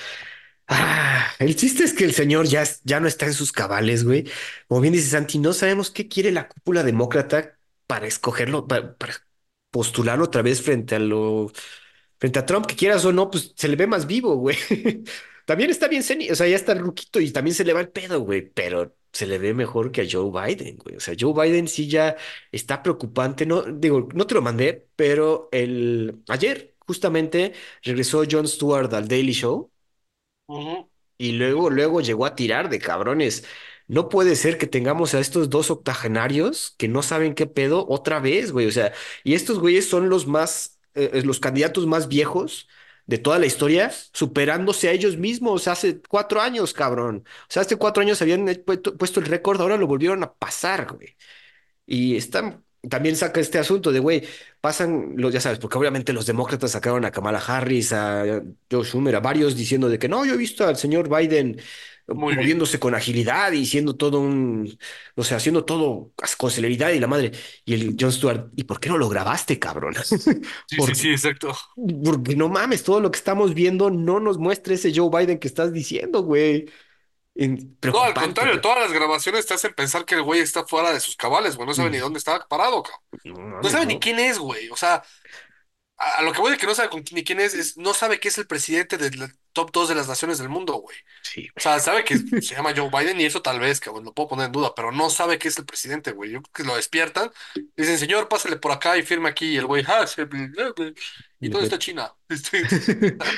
Ah, 0.68 1.32
el 1.40 1.56
chiste 1.56 1.84
es 1.86 1.94
que 1.94 2.06
el 2.06 2.14
señor 2.14 2.48
ya, 2.48 2.64
ya 2.84 3.00
no 3.00 3.08
está 3.08 3.26
en 3.28 3.34
sus 3.34 3.52
cabales, 3.54 4.04
güey. 4.06 4.26
Como 4.68 4.82
bien 4.82 4.94
dice 4.94 5.10
Santi, 5.12 5.40
no 5.40 5.54
sabemos 5.54 5.92
qué 5.92 6.08
quiere 6.10 6.32
la 6.32 6.50
cúpula 6.50 6.84
demócrata 6.84 7.58
para 7.88 8.08
escogerlo, 8.08 8.68
para, 8.68 8.96
para 8.98 9.14
postularlo 9.72 10.26
otra 10.26 10.42
vez 10.42 10.62
frente 10.62 10.96
a 10.96 11.00
lo, 11.00 11.52
frente 12.20 12.40
a 12.40 12.46
Trump, 12.46 12.66
que 12.68 12.76
quieras 12.76 13.06
o 13.06 13.14
no, 13.14 13.32
pues 13.32 13.54
se 13.56 13.68
le 13.70 13.76
ve 13.78 13.88
más 13.88 14.08
vivo, 14.08 14.36
güey. 14.38 14.58
También 15.46 15.70
está 15.70 15.88
bien, 15.88 16.04
o 16.32 16.36
sea, 16.36 16.48
ya 16.48 16.56
está 16.58 16.74
ruquito 16.76 17.20
y 17.22 17.32
también 17.32 17.56
se 17.56 17.64
le 17.64 17.72
va 17.74 17.80
el 17.82 17.90
pedo, 17.90 18.20
güey, 18.22 18.50
pero 18.52 18.97
se 19.12 19.28
le 19.28 19.38
ve 19.40 19.54
mejor 19.54 19.92
que 19.92 20.02
a 20.02 20.06
Joe 20.10 20.32
Biden, 20.32 20.78
güey. 20.78 20.96
O 20.98 21.00
sea, 21.00 21.16
Joe 21.20 21.34
Biden 21.34 21.68
sí 21.68 21.88
ya 21.90 22.16
está 22.52 22.84
preocupante. 22.84 23.46
No, 23.46 23.64
digo, 23.64 24.08
no 24.14 24.28
te 24.28 24.36
lo 24.36 24.42
mandé, 24.42 24.88
pero 24.96 25.50
el 25.52 26.24
ayer 26.28 26.76
justamente 26.80 27.54
regresó 27.84 28.24
Jon 28.30 28.48
Stewart 28.48 28.94
al 28.94 29.08
Daily 29.08 29.34
Show. 29.34 29.72
Y 31.18 31.34
luego, 31.34 31.70
luego 31.70 32.02
llegó 32.02 32.26
a 32.26 32.36
tirar 32.36 32.70
de 32.70 32.80
cabrones. 32.80 33.46
No 33.88 34.10
puede 34.10 34.36
ser 34.36 34.58
que 34.58 34.68
tengamos 34.68 35.14
a 35.14 35.20
estos 35.20 35.50
dos 35.50 35.72
octogenarios 35.72 36.76
que 36.78 36.88
no 36.88 37.02
saben 37.02 37.34
qué 37.36 37.48
pedo 37.48 37.86
otra 37.90 38.20
vez, 38.20 38.52
güey. 38.52 38.68
O 38.68 38.72
sea, 38.72 38.94
y 39.24 39.34
estos 39.34 39.60
güeyes 39.60 39.90
son 39.90 40.10
los 40.10 40.28
más, 40.28 40.80
eh, 40.94 41.10
eh, 41.14 41.22
los 41.24 41.40
candidatos 41.40 41.88
más 41.88 42.08
viejos 42.08 42.68
de 43.08 43.18
toda 43.18 43.40
la 43.40 43.46
historia, 43.46 43.92
superándose 44.14 44.90
a 44.90 44.92
ellos 44.92 45.18
mismos 45.18 45.68
hace 45.68 46.02
cuatro 46.02 46.42
años, 46.42 46.74
cabrón. 46.74 47.24
O 47.26 47.46
sea, 47.50 47.64
hace 47.64 47.78
cuatro 47.78 48.02
años 48.02 48.22
habían 48.22 48.46
puesto, 48.66 48.98
puesto 48.98 49.20
el 49.20 49.26
récord, 49.28 49.62
ahora 49.62 49.78
lo 49.78 49.88
volvieron 49.88 50.24
a 50.24 50.34
pasar, 50.34 50.94
güey. 50.94 51.16
Y 51.86 52.18
están, 52.18 52.64
también 52.90 53.16
saca 53.16 53.40
este 53.40 53.60
asunto 53.60 53.92
de, 53.92 54.00
güey, 54.00 54.24
pasan 54.62 55.14
los, 55.18 55.34
ya 55.34 55.42
sabes, 55.42 55.60
porque 55.60 55.78
obviamente 55.78 56.14
los 56.14 56.26
demócratas 56.26 56.72
sacaron 56.72 57.06
a 57.06 57.12
Kamala 57.12 57.40
Harris, 57.40 57.94
a 57.94 58.42
Joe 58.70 58.84
Schumer, 58.86 59.16
a 59.16 59.20
varios 59.22 59.56
diciendo 59.56 59.90
de 59.90 60.00
que 60.00 60.10
no, 60.10 60.26
yo 60.26 60.34
he 60.34 60.38
visto 60.38 60.68
al 60.68 60.78
señor 60.78 61.10
Biden 61.10 61.60
Muy 62.12 62.36
bien. 62.36 62.58
moviéndose 62.58 62.80
con 62.80 62.96
agilidad 62.96 63.52
y 63.52 63.66
siendo 63.66 63.96
todo 63.98 64.20
un, 64.20 64.78
o 65.16 65.24
sea, 65.24 65.38
haciendo 65.38 65.66
todo 65.66 66.14
con 66.38 66.52
celeridad 66.52 66.92
y 66.92 67.00
la 67.00 67.08
madre. 67.08 67.32
Y 67.66 67.74
el 67.74 67.96
Jon 68.00 68.12
Stewart, 68.12 68.52
¿y 68.56 68.64
por 68.66 68.80
qué 68.80 68.90
no 68.90 68.98
lo 68.98 69.10
grabaste, 69.10 69.60
cabrón? 69.60 69.96
Sí, 70.68 70.82
sí, 70.82 70.96
Porque, 70.96 70.96
sí, 70.96 71.10
exacto. 71.12 71.54
porque 72.06 72.36
no 72.36 72.50
mames, 72.50 72.84
todo 72.84 73.00
lo 73.02 73.12
que 73.12 73.18
estamos 73.18 73.54
viendo 73.54 73.90
no 73.92 74.20
nos 74.20 74.38
muestra 74.38 74.74
ese 74.76 74.94
Joe 74.96 75.10
Biden 75.12 75.40
que 75.40 75.48
estás 75.48 75.74
diciendo, 75.74 76.24
güey. 76.24 76.68
No, 77.92 78.02
al 78.04 78.16
contrario, 78.16 78.60
pero 78.60 78.62
todas 78.62 78.80
las 78.80 78.92
grabaciones 78.92 79.46
te 79.46 79.54
hacen 79.54 79.74
pensar 79.74 80.04
que 80.06 80.16
el 80.16 80.22
güey 80.24 80.42
está 80.42 80.66
fuera 80.66 80.92
de 80.92 81.00
sus 81.00 81.16
cabales, 81.16 81.56
güey. 81.56 81.66
No 81.68 81.74
sabe 81.74 81.90
ni 81.90 81.98
mm, 81.98 82.00
dónde 82.00 82.18
está 82.20 82.46
parado, 82.48 82.84
cabrón. 82.84 83.02
no 83.62 83.70
sabe 83.70 83.86
ni 83.86 84.00
quién 84.00 84.20
es, 84.20 84.40
güey. 84.40 84.70
O 84.70 84.76
sea, 84.78 85.04
a, 85.98 86.18
a 86.20 86.22
lo 86.24 86.34
que 86.34 86.42
voy 86.42 86.52
de 86.52 86.58
que 86.58 86.68
no 86.68 86.76
sabe 86.76 86.90
con 86.90 87.04
ni 87.14 87.24
quién 87.24 87.40
es, 87.40 87.54
es 87.54 87.78
no 87.78 87.94
sabe 87.94 88.20
que 88.20 88.30
es 88.30 88.38
el 88.38 88.48
presidente 88.48 88.98
del 88.98 89.34
top 89.54 89.72
2 89.72 89.90
de 89.90 89.96
las 89.96 90.08
naciones 90.08 90.38
del 90.40 90.50
mundo, 90.50 90.74
güey. 90.76 90.98
Sí, 91.22 91.50
O 91.56 91.60
sea, 91.60 91.80
sabe 91.80 92.04
que 92.06 92.18
se 92.18 92.56
llama 92.56 92.74
Joe 92.76 92.90
Biden 92.92 93.20
y 93.22 93.26
eso 93.26 93.42
tal 93.42 93.60
vez, 93.60 93.80
cabrón, 93.80 94.06
lo 94.06 94.14
puedo 94.14 94.30
poner 94.30 94.48
en 94.48 94.52
duda, 94.52 94.74
pero 94.76 94.92
no 94.92 95.10
sabe 95.10 95.40
que 95.40 95.48
es 95.50 95.58
el 95.58 95.66
presidente, 95.66 96.12
güey. 96.12 96.32
Yo 96.32 96.42
creo 96.42 96.54
que 96.54 96.64
lo 96.64 96.76
despiertan, 96.76 97.32
dicen, 97.76 97.98
señor, 98.00 98.30
pásale 98.30 98.58
por 98.58 98.72
acá 98.72 98.98
y 98.98 99.04
firme 99.04 99.30
aquí. 99.30 99.48
Y 99.54 99.58
el 99.58 99.66
güey, 99.66 99.84
ah, 99.88 100.06
bla, 100.18 100.26
bla, 100.26 100.74
bla". 100.76 100.94
¿y 101.42 101.50
dónde 101.50 101.64
está 101.66 101.80
China? 101.80 102.14
Este, 102.30 102.74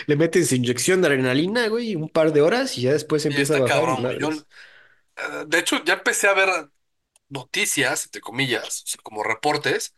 Le 0.08 0.16
meten 0.16 0.46
su 0.46 0.56
inyección 0.56 1.02
de 1.02 1.08
adrenalina, 1.08 1.68
güey, 1.68 1.96
un 1.96 2.10
par 2.10 2.34
de 2.34 2.42
horas 2.42 2.78
y 2.78 2.82
ya 2.84 2.94
después 2.94 3.26
empieza 3.26 3.56
a 3.56 3.60
bajar 3.60 3.88
cabrón, 3.88 4.04
güey. 4.04 4.18
Yo, 4.20 4.30
madres. 4.30 4.46
eh, 4.96 5.46
de 5.48 5.60
hecho, 5.60 5.84
ya 5.86 5.96
empecé 5.96 6.28
a 6.28 6.34
ver 6.34 6.50
noticias, 7.30 8.06
entre 8.06 8.22
comillas, 8.22 8.84
o 8.86 8.88
sea, 8.88 9.02
como 9.04 9.24
reportes, 9.24 9.96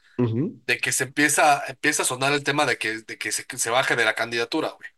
de 0.68 0.80
que 0.80 0.94
se 0.94 1.06
empieza, 1.06 1.64
empieza 1.68 2.04
a 2.04 2.06
sonar 2.08 2.34
el 2.34 2.44
tema 2.46 2.66
de 2.68 2.80
que, 2.80 3.02
de 3.04 3.20
que 3.20 3.32
se, 3.34 3.46
que 3.46 3.60
se 3.60 3.72
baje 3.72 3.98
de 3.98 4.06
la 4.06 4.16
candidatura, 4.16 4.70
güey. 4.72 4.90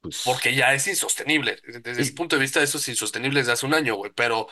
Pues, 0.00 0.22
Porque 0.24 0.54
ya 0.54 0.72
es 0.74 0.86
insostenible. 0.86 1.58
Desde 1.82 2.02
mi 2.02 2.08
y- 2.08 2.12
punto 2.12 2.36
de 2.36 2.42
vista, 2.42 2.62
eso 2.62 2.78
es 2.78 2.88
insostenible 2.88 3.40
desde 3.40 3.52
hace 3.52 3.66
un 3.66 3.74
año, 3.74 3.94
güey. 3.96 4.12
Pero, 4.14 4.48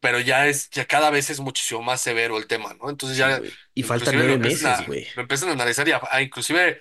pero 0.00 0.20
ya 0.20 0.46
es, 0.46 0.70
ya 0.70 0.86
cada 0.86 1.10
vez 1.10 1.30
es 1.30 1.40
muchísimo 1.40 1.82
más 1.82 2.00
severo 2.00 2.36
el 2.36 2.46
tema, 2.46 2.74
¿no? 2.74 2.90
Entonces 2.90 3.16
ya. 3.18 3.40
Y 3.74 3.82
faltan 3.82 4.14
nueve 4.16 4.38
meses, 4.38 4.64
a, 4.64 4.82
güey. 4.84 5.06
lo 5.16 5.22
empiezan 5.22 5.48
a 5.48 5.52
analizar 5.52 5.88
y 5.88 5.92
a, 5.92 6.00
a 6.10 6.22
inclusive, 6.22 6.80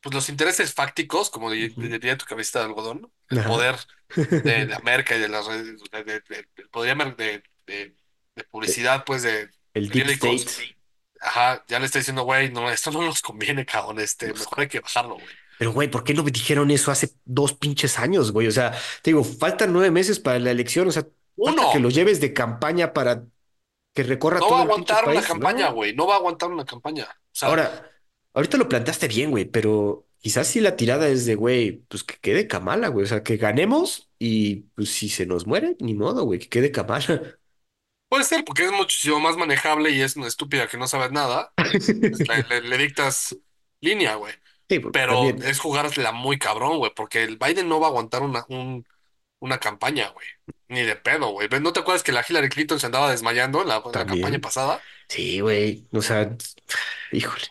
pues 0.00 0.14
los 0.14 0.28
intereses 0.28 0.74
fácticos, 0.74 1.30
como 1.30 1.50
diría 1.50 2.18
tu 2.18 2.26
cabecita 2.26 2.60
de 2.60 2.66
algodón, 2.66 3.12
el 3.30 3.38
Ajá. 3.38 3.48
poder 3.48 3.76
de, 4.42 4.66
de 4.66 4.74
América 4.74 5.16
y 5.16 5.20
de 5.20 5.28
las 5.28 5.46
redes, 5.46 5.78
de, 5.90 6.04
de- 6.04 6.20
de- 6.20 6.48
el 6.56 6.68
poder 6.70 7.16
de, 7.16 7.42
de, 7.66 7.96
de 8.36 8.44
Eh, 8.44 8.44
publicidad, 8.50 9.04
pues, 9.04 9.22
de 9.22 9.50
El 9.74 9.88
Deep. 9.90 10.20
Ajá, 11.20 11.64
ya 11.68 11.78
le 11.80 11.86
está 11.86 11.98
diciendo, 11.98 12.22
güey, 12.24 12.50
no, 12.50 12.70
esto 12.70 12.90
no 12.90 13.02
nos 13.02 13.22
conviene, 13.22 13.64
cabrón, 13.64 13.98
este, 14.00 14.32
mejor 14.34 14.60
hay 14.60 14.68
que 14.68 14.80
bajarlo, 14.80 15.14
güey. 15.14 15.26
Pero, 15.58 15.72
güey, 15.72 15.90
¿por 15.90 16.04
qué 16.04 16.14
no 16.14 16.22
me 16.24 16.30
dijeron 16.30 16.70
eso 16.70 16.90
hace 16.90 17.12
dos 17.24 17.52
pinches 17.54 17.98
años, 17.98 18.32
güey? 18.32 18.46
O 18.46 18.52
sea, 18.52 18.72
te 19.02 19.10
digo, 19.10 19.24
faltan 19.24 19.72
nueve 19.72 19.90
meses 19.90 20.20
para 20.20 20.38
la 20.38 20.50
elección. 20.50 20.88
O 20.88 20.92
sea, 20.92 21.06
que 21.72 21.80
lo 21.80 21.90
lleves 21.90 22.20
de 22.20 22.32
campaña 22.32 22.92
para 22.92 23.24
que 23.94 24.02
recorra 24.04 24.40
no 24.40 24.50
va 24.50 24.58
a 24.58 24.60
todo 24.60 24.62
el 24.62 24.70
pinche 24.72 24.96
aguantar 24.96 25.04
una 25.04 25.14
país, 25.14 25.26
campaña, 25.28 25.68
¿no? 25.68 25.74
güey, 25.74 25.94
no 25.94 26.06
va 26.06 26.14
a 26.14 26.16
aguantar 26.18 26.50
una 26.50 26.64
campaña. 26.64 27.04
O 27.04 27.08
sea, 27.32 27.48
Ahora, 27.48 27.90
ahorita 28.34 28.56
lo 28.58 28.68
planteaste 28.68 29.08
bien, 29.08 29.30
güey, 29.30 29.44
pero 29.46 30.06
quizás 30.18 30.46
si 30.48 30.60
la 30.60 30.76
tirada 30.76 31.08
es 31.08 31.26
de, 31.26 31.34
güey, 31.34 31.84
pues 31.88 32.04
que 32.04 32.16
quede 32.20 32.46
Kamala, 32.48 32.88
güey. 32.88 33.04
O 33.04 33.08
sea, 33.08 33.22
que 33.22 33.36
ganemos 33.36 34.10
y 34.18 34.56
pues 34.74 34.90
si 34.90 35.08
se 35.08 35.26
nos 35.26 35.46
muere, 35.46 35.76
ni 35.80 35.94
modo, 35.94 36.24
güey, 36.24 36.38
que 36.40 36.48
quede 36.48 36.72
Kamala. 36.72 37.38
Puede 38.08 38.24
ser, 38.24 38.44
porque 38.44 38.64
es 38.64 38.72
muchísimo 38.72 39.18
más 39.20 39.36
manejable 39.36 39.90
y 39.90 40.00
es 40.00 40.16
una 40.16 40.28
estúpida 40.28 40.68
que 40.68 40.78
no 40.78 40.86
sabe 40.86 41.10
nada. 41.10 41.52
pues 42.08 42.26
le, 42.28 42.42
le- 42.44 42.60
le 42.62 42.78
dictas 42.78 43.36
línea, 43.80 44.14
güey. 44.16 44.32
Sí, 44.68 44.80
Pero 44.92 45.14
también, 45.14 45.42
es 45.42 45.60
jugársela 45.60 46.12
muy 46.12 46.38
cabrón, 46.38 46.78
güey, 46.78 46.92
porque 46.94 47.22
el 47.22 47.36
Biden 47.38 47.68
no 47.68 47.78
va 47.80 47.86
a 47.86 47.90
aguantar 47.90 48.22
una, 48.22 48.44
un- 48.48 48.84
una 49.40 49.58
campaña, 49.60 50.10
güey. 50.10 50.26
Ni 50.68 50.82
de 50.82 50.96
pedo, 50.96 51.28
güey. 51.30 51.48
¿No 51.60 51.72
te 51.72 51.80
acuerdas 51.80 52.02
que 52.02 52.12
la 52.12 52.24
Hillary 52.28 52.48
Clinton 52.48 52.80
se 52.80 52.86
andaba 52.86 53.10
desmayando 53.10 53.62
en 53.62 53.68
la, 53.68 53.76
en 53.84 53.92
la 53.92 54.06
campaña 54.06 54.40
pasada? 54.40 54.82
Sí, 55.08 55.40
güey. 55.40 55.86
O 55.92 56.02
sea, 56.02 56.36
híjole. 57.12 57.44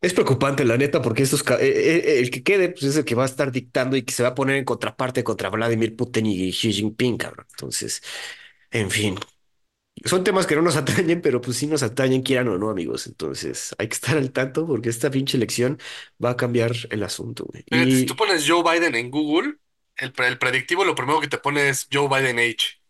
Es 0.00 0.12
preocupante, 0.12 0.64
la 0.66 0.76
neta, 0.76 1.00
porque 1.00 1.22
estos, 1.22 1.40
eh, 1.42 1.54
eh, 1.60 2.02
eh, 2.06 2.18
el 2.20 2.30
que 2.30 2.42
quede, 2.42 2.68
pues 2.68 2.84
es 2.84 2.96
el 2.98 3.04
que 3.06 3.14
va 3.14 3.22
a 3.22 3.26
estar 3.26 3.50
dictando 3.50 3.96
y 3.96 4.02
que 4.02 4.12
se 4.12 4.22
va 4.22 4.30
a 4.30 4.34
poner 4.34 4.56
en 4.56 4.64
contraparte 4.66 5.24
contra 5.24 5.48
Vladimir 5.48 5.96
Putin 5.96 6.26
y 6.26 6.50
Xi 6.52 6.72
Jinping, 6.74 7.16
cabrón. 7.16 7.46
Entonces, 7.50 8.02
en 8.70 8.90
fin, 8.90 9.18
son 10.04 10.24
temas 10.24 10.46
que 10.46 10.56
no 10.56 10.62
nos 10.62 10.76
atañen, 10.76 11.20
pero 11.22 11.40
pues 11.40 11.56
sí 11.56 11.66
nos 11.66 11.82
atañen, 11.82 12.22
quieran 12.22 12.48
o 12.48 12.58
no, 12.58 12.70
amigos. 12.70 13.06
Entonces, 13.06 13.74
hay 13.78 13.88
que 13.88 13.94
estar 13.94 14.16
al 14.16 14.32
tanto 14.32 14.66
porque 14.66 14.88
esta 14.88 15.10
pinche 15.10 15.36
elección 15.36 15.78
va 16.22 16.30
a 16.30 16.36
cambiar 16.36 16.72
el 16.90 17.02
asunto, 17.02 17.44
güey. 17.46 17.64
Fíjate, 17.70 17.90
si 17.96 18.06
tú 18.06 18.14
Y 18.14 18.16
pones 18.16 18.44
Joe 18.48 18.62
Biden 18.62 18.94
en 18.94 19.10
Google, 19.10 19.54
el, 19.96 20.12
pre- 20.12 20.28
el 20.28 20.38
predictivo 20.38 20.84
lo 20.84 20.94
primero 20.94 21.20
que 21.20 21.28
te 21.28 21.38
pone 21.38 21.68
es 21.68 21.88
Joe 21.92 22.08
Biden 22.08 22.38
Age. 22.38 22.80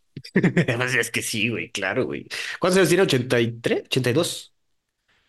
además 0.67 0.95
es 0.95 1.11
que 1.11 1.23
sí, 1.23 1.49
güey, 1.51 1.71
claro, 1.71 2.05
güey. 2.07 2.27
¿Cuántos 2.61 2.79
años 2.79 2.89
tiene? 2.89 3.05
¿83? 3.05 3.89
¿82? 3.89 4.53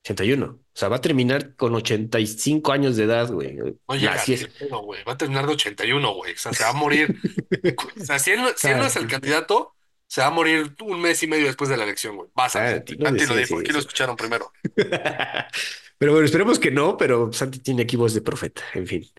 81. 0.04 0.46
O 0.46 0.78
sea, 0.78 0.90
va 0.90 0.98
a 0.98 1.02
terminar 1.02 1.56
con 1.56 1.74
85 1.76 2.72
años 2.72 2.96
de 2.96 3.06
edad, 3.06 3.32
güey. 3.32 3.54
No 3.56 3.66
La, 3.88 3.98
llega 3.98 4.18
sí 4.20 4.32
ni 4.32 4.36
es- 4.36 4.42
de 4.42 4.48
pedo, 4.50 4.80
güey. 4.84 5.04
Va 5.04 5.14
a 5.14 5.18
terminar 5.18 5.48
de 5.48 5.54
81, 5.54 6.14
güey. 6.14 6.34
O 6.34 6.38
sea, 6.38 6.54
se 6.54 6.64
va 6.64 6.70
a 6.70 6.74
morir. 6.74 7.16
O 8.02 8.06
sea, 8.06 8.20
si 8.20 8.32
él, 8.32 8.42
no- 8.42 8.52
si 8.56 8.68
él 8.68 8.78
no 8.78 8.86
es 8.86 8.96
el 8.96 9.08
candidato, 9.08 9.76
se 10.08 10.22
va 10.22 10.28
a 10.28 10.32
morir 10.32 10.76
un 10.82 11.02
mes 11.02 11.22
y 11.24 11.28
medio 11.28 11.46
después 11.48 11.70
de 11.70 11.78
la 11.78 11.84
elección, 11.84 12.16
güey. 12.16 12.30
Vas, 12.34 12.54
Santi. 12.54 12.94
Santi, 12.94 12.98
no 12.98 13.06
Santi 13.06 13.26
lo 13.26 13.36
dijo. 13.36 13.60
Aquí 13.60 13.72
lo 13.72 13.80
escucharon 13.80 14.16
primero. 14.16 14.52
Pero 15.98 16.12
bueno, 16.12 16.26
esperemos 16.26 16.60
que 16.60 16.72
no, 16.72 16.98
pero 16.98 17.32
Santi 17.32 17.60
tiene 17.60 17.84
aquí 17.84 17.96
voz 17.96 18.14
de 18.14 18.22
profeta, 18.22 18.62
en 18.74 18.86
fin. 18.86 19.10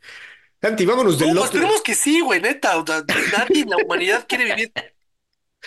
Santi, 0.61 0.84
vámonos 0.84 1.18
No, 1.18 1.26
del 1.26 1.39
otro. 1.39 1.45
esperemos 1.47 1.80
que 1.82 1.95
sí, 1.95 2.20
güey, 2.20 2.41
neta. 2.41 2.76
O 2.78 2.87
sea, 2.87 3.03
nadie 3.32 3.62
en 3.62 3.70
la 3.70 3.78
humanidad 3.78 4.26
quiere 4.28 4.45
vivir 4.45 4.72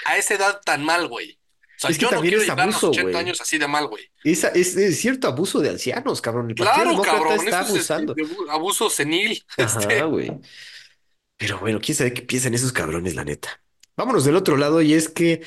a 0.06 0.18
esa 0.18 0.36
edad 0.36 0.62
tan 0.64 0.84
mal, 0.86 1.08
güey. 1.08 1.40
O 1.78 1.82
sea, 1.82 1.90
Es 1.90 1.98
que 1.98 2.04
yo 2.04 2.10
no 2.10 2.18
también 2.18 2.36
quiero 2.36 2.44
es 2.44 2.50
a 2.50 2.64
abuso, 2.64 2.90
80 2.90 3.12
güey. 3.12 3.16
años 3.24 3.42
así 3.42 3.58
de 3.58 3.68
mal, 3.68 3.88
güey. 3.88 4.12
Es, 4.24 4.44
es, 4.44 4.76
es 4.76 5.00
cierto 5.00 5.28
abuso 5.28 5.60
de 5.62 5.70
ancianos, 5.70 6.22
cabrón. 6.22 6.50
El 6.50 6.56
Claro, 6.56 7.02
cabrón, 7.02 7.34
está 7.40 7.62
eso 7.62 7.76
este, 7.78 7.94
abusando. 7.94 8.16
abuso 8.50 8.90
senil. 8.90 9.44
Ajá, 9.58 9.80
Este, 9.80 10.04
güey. 10.04 10.32
Pero 11.38 11.60
bueno, 11.60 11.80
quién 11.82 11.96
sabe 11.98 12.14
qué 12.14 12.22
piensan 12.22 12.54
esos 12.54 12.72
cabrones, 12.72 13.16
la 13.16 13.24
neta. 13.24 13.62
Vámonos 14.00 14.24
del 14.24 14.38
otro 14.38 14.56
lado, 14.56 14.82
y 14.82 14.94
es 14.94 15.10
que 15.10 15.42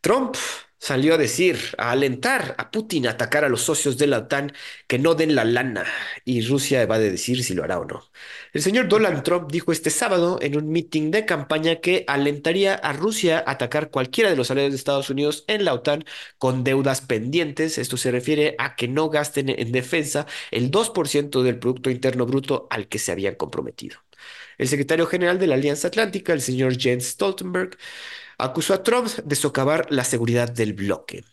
Trump 0.00 0.34
salió 0.78 1.12
a 1.14 1.18
decir, 1.18 1.58
a 1.76 1.90
alentar 1.90 2.54
a 2.56 2.70
Putin 2.70 3.06
a 3.06 3.10
atacar 3.10 3.44
a 3.44 3.50
los 3.50 3.60
socios 3.60 3.98
de 3.98 4.06
la 4.06 4.20
OTAN 4.20 4.54
que 4.86 4.98
no 4.98 5.14
den 5.14 5.34
la 5.34 5.44
lana, 5.44 5.84
y 6.24 6.40
Rusia 6.40 6.86
va 6.86 6.94
a 6.94 6.98
decir 6.98 7.44
si 7.44 7.52
lo 7.52 7.64
hará 7.64 7.78
o 7.78 7.84
no. 7.84 8.10
El 8.54 8.62
señor 8.62 8.88
Donald 8.88 9.22
Trump 9.24 9.52
dijo 9.52 9.72
este 9.72 9.90
sábado 9.90 10.38
en 10.40 10.56
un 10.56 10.70
meeting 10.70 11.10
de 11.10 11.26
campaña 11.26 11.82
que 11.82 12.04
alentaría 12.06 12.76
a 12.76 12.94
Rusia 12.94 13.44
a 13.46 13.50
atacar 13.50 13.90
cualquiera 13.90 14.30
de 14.30 14.36
los 14.36 14.50
aliados 14.50 14.72
de 14.72 14.78
Estados 14.78 15.10
Unidos 15.10 15.44
en 15.46 15.66
la 15.66 15.74
OTAN 15.74 16.06
con 16.38 16.64
deudas 16.64 17.02
pendientes. 17.02 17.76
Esto 17.76 17.98
se 17.98 18.10
refiere 18.10 18.54
a 18.58 18.74
que 18.74 18.88
no 18.88 19.10
gasten 19.10 19.50
en 19.50 19.70
defensa 19.70 20.26
el 20.50 20.70
2% 20.70 21.42
del 21.42 21.58
Producto 21.58 21.90
Interno 21.90 22.24
Bruto 22.24 22.68
al 22.70 22.88
que 22.88 22.98
se 22.98 23.12
habían 23.12 23.34
comprometido. 23.34 24.07
El 24.58 24.68
secretario 24.68 25.06
general 25.06 25.38
de 25.38 25.46
la 25.46 25.54
Alianza 25.54 25.88
Atlántica, 25.88 26.32
el 26.32 26.40
señor 26.42 26.76
Jens 26.78 27.06
Stoltenberg, 27.06 27.78
acusó 28.38 28.74
a 28.74 28.82
Trump 28.82 29.08
de 29.08 29.36
socavar 29.36 29.86
la 29.90 30.04
seguridad 30.04 30.50
del 30.50 30.72
bloque. 30.74 31.24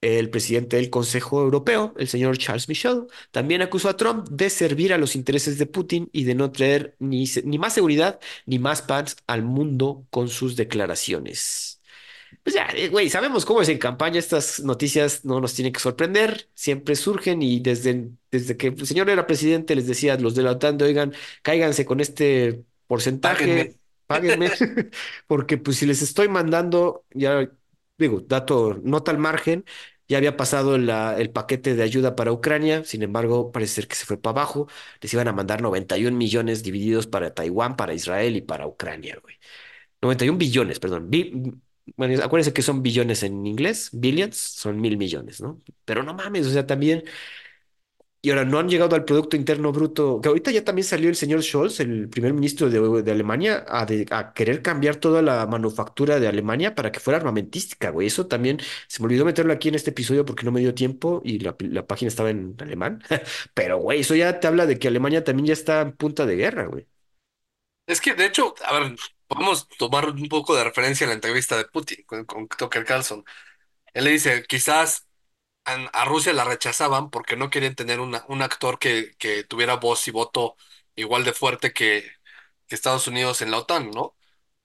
El 0.00 0.28
presidente 0.28 0.76
del 0.76 0.90
Consejo 0.90 1.40
Europeo, 1.42 1.94
el 1.96 2.08
señor 2.08 2.36
Charles 2.36 2.68
Michel, 2.68 3.06
también 3.30 3.62
acusó 3.62 3.88
a 3.88 3.96
Trump 3.96 4.28
de 4.28 4.50
servir 4.50 4.92
a 4.92 4.98
los 4.98 5.16
intereses 5.16 5.56
de 5.58 5.64
Putin 5.66 6.10
y 6.12 6.24
de 6.24 6.34
no 6.34 6.52
traer 6.52 6.94
ni, 6.98 7.26
más 7.58 7.72
seguridad 7.72 8.20
ni 8.44 8.58
más 8.58 8.82
paz 8.82 9.16
al 9.26 9.42
mundo 9.44 10.06
con 10.10 10.28
sus 10.28 10.56
declaraciones. 10.56 11.80
Pues 12.42 12.54
ya, 12.54 12.66
eh, 12.74 12.88
güey, 12.88 13.08
sabemos 13.08 13.44
cómo 13.46 13.62
es 13.62 13.68
en 13.68 13.78
campaña, 13.78 14.18
estas 14.18 14.60
noticias 14.60 15.24
no 15.24 15.40
nos 15.40 15.54
tienen 15.54 15.72
que 15.72 15.80
sorprender, 15.80 16.50
siempre 16.54 16.96
surgen 16.96 17.40
y 17.42 17.60
desde, 17.60 18.10
que 18.30 18.68
el 18.68 18.86
señor 18.86 19.08
era 19.08 19.26
presidente 19.26 19.74
les 19.74 19.86
decía 19.86 20.14
a 20.14 20.18
los 20.18 20.34
de 20.34 20.42
la 20.42 20.52
OTAN, 20.52 20.80
oigan, 20.82 21.14
cáiganse 21.42 21.86
con 21.86 22.00
este. 22.00 22.64
Porcentaje, 22.86 23.76
páguenme, 24.06 24.50
porque 25.26 25.58
pues 25.58 25.76
si 25.78 25.86
les 25.86 26.02
estoy 26.02 26.28
mandando, 26.28 27.04
ya 27.12 27.48
digo, 27.98 28.20
dato, 28.20 28.78
nota 28.82 29.10
al 29.10 29.18
margen, 29.18 29.64
ya 30.08 30.18
había 30.18 30.36
pasado 30.36 30.76
la- 30.78 31.16
el 31.18 31.30
paquete 31.30 31.74
de 31.74 31.82
ayuda 31.82 32.14
para 32.16 32.32
Ucrania, 32.32 32.84
sin 32.84 33.02
embargo, 33.02 33.52
parece 33.52 33.74
ser 33.76 33.88
que 33.88 33.94
se 33.96 34.04
fue 34.06 34.18
para 34.20 34.40
abajo, 34.42 34.68
les 35.00 35.12
iban 35.14 35.28
a 35.28 35.32
mandar 35.32 35.62
91 35.62 36.16
millones 36.18 36.62
divididos 36.62 37.06
para 37.06 37.32
Taiwán, 37.34 37.76
para 37.76 37.94
Israel 37.94 38.36
y 38.36 38.42
para 38.42 38.66
Ucrania, 38.66 39.18
güey. 39.22 39.36
91 40.02 40.38
billones, 40.38 40.78
perdón. 40.80 41.10
Bi- 41.10 41.32
bueno, 41.96 42.22
acuérdense 42.24 42.52
que 42.52 42.62
son 42.62 42.82
billones 42.82 43.22
en 43.22 43.46
inglés, 43.46 43.90
billions, 43.92 44.36
son 44.36 44.80
mil 44.80 44.96
millones, 44.96 45.40
¿no? 45.40 45.62
Pero 45.84 46.02
no 46.02 46.14
mames, 46.14 46.46
o 46.46 46.50
sea, 46.50 46.66
también, 46.66 47.04
y 48.24 48.30
ahora 48.30 48.46
no 48.46 48.58
han 48.58 48.70
llegado 48.70 48.96
al 48.96 49.04
Producto 49.04 49.36
Interno 49.36 49.70
Bruto, 49.70 50.18
que 50.22 50.30
ahorita 50.30 50.50
ya 50.50 50.64
también 50.64 50.86
salió 50.86 51.10
el 51.10 51.14
señor 51.14 51.42
Scholz, 51.42 51.80
el 51.80 52.08
primer 52.08 52.32
ministro 52.32 52.70
de, 52.70 53.12
Alemania, 53.12 53.66
a 53.68 54.32
querer 54.32 54.62
cambiar 54.62 54.96
toda 54.96 55.20
la 55.20 55.46
manufactura 55.46 56.18
de 56.18 56.26
Alemania 56.26 56.74
para 56.74 56.90
que 56.90 57.00
fuera 57.00 57.18
armamentística, 57.18 57.90
güey. 57.90 58.06
Eso 58.06 58.26
también 58.26 58.60
se 58.88 59.02
me 59.02 59.08
olvidó 59.08 59.26
meterlo 59.26 59.52
aquí 59.52 59.68
en 59.68 59.74
este 59.74 59.90
episodio 59.90 60.24
porque 60.24 60.44
no 60.46 60.52
me 60.52 60.60
dio 60.60 60.72
tiempo 60.74 61.20
y 61.22 61.40
la, 61.40 61.54
la 61.58 61.86
página 61.86 62.08
estaba 62.08 62.30
en 62.30 62.56
alemán. 62.60 63.02
Pero, 63.52 63.76
güey, 63.76 64.00
eso 64.00 64.14
ya 64.14 64.40
te 64.40 64.46
habla 64.46 64.64
de 64.64 64.78
que 64.78 64.88
Alemania 64.88 65.22
también 65.22 65.48
ya 65.48 65.52
está 65.52 65.82
en 65.82 65.92
punta 65.92 66.24
de 66.24 66.36
guerra, 66.36 66.64
güey. 66.64 66.86
Es 67.86 68.00
que, 68.00 68.14
de 68.14 68.24
hecho, 68.24 68.54
a 68.64 68.80
ver, 68.80 68.96
podemos 69.26 69.68
tomar 69.68 70.08
un 70.08 70.28
poco 70.30 70.56
de 70.56 70.64
referencia 70.64 71.04
en 71.04 71.10
la 71.10 71.14
entrevista 71.16 71.58
de 71.58 71.66
Putin 71.66 72.02
con, 72.06 72.24
con 72.24 72.48
Tucker 72.48 72.86
Carlson. 72.86 73.22
Él 73.92 74.04
le 74.04 74.12
dice, 74.12 74.44
quizás 74.48 75.06
a, 75.64 76.04
Rusia 76.04 76.32
la 76.32 76.44
rechazaban 76.44 77.10
porque 77.10 77.36
no 77.36 77.50
querían 77.50 77.74
tener 77.74 78.00
una, 78.00 78.24
un 78.28 78.42
actor 78.42 78.78
que, 78.78 79.14
que 79.18 79.44
tuviera 79.44 79.76
voz 79.76 80.06
y 80.08 80.10
voto 80.10 80.56
igual 80.96 81.24
de 81.24 81.32
fuerte 81.32 81.72
que, 81.72 82.02
que 82.66 82.74
Estados 82.74 83.08
Unidos 83.08 83.42
en 83.42 83.50
la 83.50 83.58
OTAN, 83.58 83.90
¿no? 83.90 84.16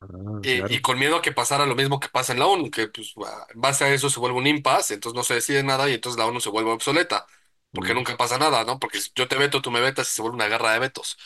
Ah, 0.01 0.41
Y, 0.41 0.75
y 0.75 0.81
con 0.81 0.99
miedo 0.99 1.17
a 1.17 1.21
que 1.21 1.33
pasara 1.33 1.65
lo 1.65 1.75
mismo 1.75 1.99
que 1.99 2.09
pasa 2.09 2.33
en 2.33 2.39
la 2.39 2.47
ONU, 2.47 2.71
que 2.71 2.87
pues 2.89 3.13
en 3.53 3.61
base 3.61 3.83
a 3.85 3.93
eso 3.93 4.09
se 4.09 4.19
vuelve 4.19 4.37
un 4.37 4.47
impasse, 4.47 4.93
entonces 4.95 5.15
no 5.17 5.23
se 5.23 5.35
decide 5.35 5.63
nada 5.63 5.89
y 5.89 5.93
entonces 5.95 6.19
la 6.19 6.27
ONU 6.27 6.41
se 6.41 6.49
vuelve 6.49 6.71
obsoleta, 6.71 7.27
porque 7.73 7.93
Mm. 7.93 7.95
nunca 7.95 8.17
pasa 8.17 8.37
nada, 8.37 8.63
¿no? 8.65 8.79
Porque 8.79 9.01
si 9.01 9.11
yo 9.15 9.27
te 9.27 9.37
veto, 9.37 9.61
tú 9.61 9.71
me 9.71 9.81
vetas 9.81 10.11
y 10.11 10.15
se 10.15 10.21
vuelve 10.21 10.35
una 10.37 10.47
guerra 10.47 10.73
de 10.73 10.79
vetos. 10.79 11.17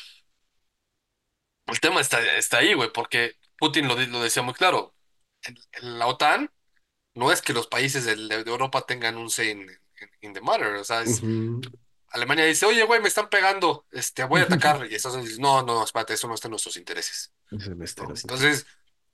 El 1.68 1.80
tema 1.80 2.02
está, 2.02 2.20
está 2.38 2.58
ahí, 2.60 2.74
güey, 2.74 2.92
porque 2.94 3.34
Putin 3.58 3.88
lo, 3.88 3.96
lo 3.96 4.22
decía 4.22 4.44
muy 4.44 4.54
claro. 4.54 4.96
En, 5.44 5.56
en 5.74 6.00
la 6.00 6.08
OTAN 6.08 6.52
no 7.16 7.32
es 7.32 7.42
que 7.42 7.54
los 7.54 7.68
países 7.68 8.06
del- 8.06 8.28
de, 8.30 8.36
Europa 8.46 8.82
tengan 8.86 9.18
un 9.18 9.30
say 9.30 9.52
in, 10.22 10.34
the 10.34 10.42
matter, 10.42 10.76
o 10.76 10.84
sea, 10.84 11.02
es. 11.04 11.22
Alemania 12.10 12.46
dice, 12.46 12.66
oye, 12.68 12.84
güey, 12.84 13.02
me 13.02 13.08
están 13.08 13.28
pegando, 13.30 13.86
este, 13.92 14.24
voy 14.26 14.42
a 14.42 14.44
atacar, 14.78 14.86
y 14.90 14.96
Estados 14.96 15.16
Unidos 15.18 15.30
dice, 15.32 15.42
no, 15.42 15.64
no, 15.64 15.84
espérate, 15.84 16.14
eso 16.14 16.28
no 16.28 16.36
está 16.36 16.48
en 16.48 16.52
nuestros 16.52 16.78
intereses. 16.78 17.32
Los 17.50 17.66
intereses. 17.66 18.24
Entonces, 18.24 18.66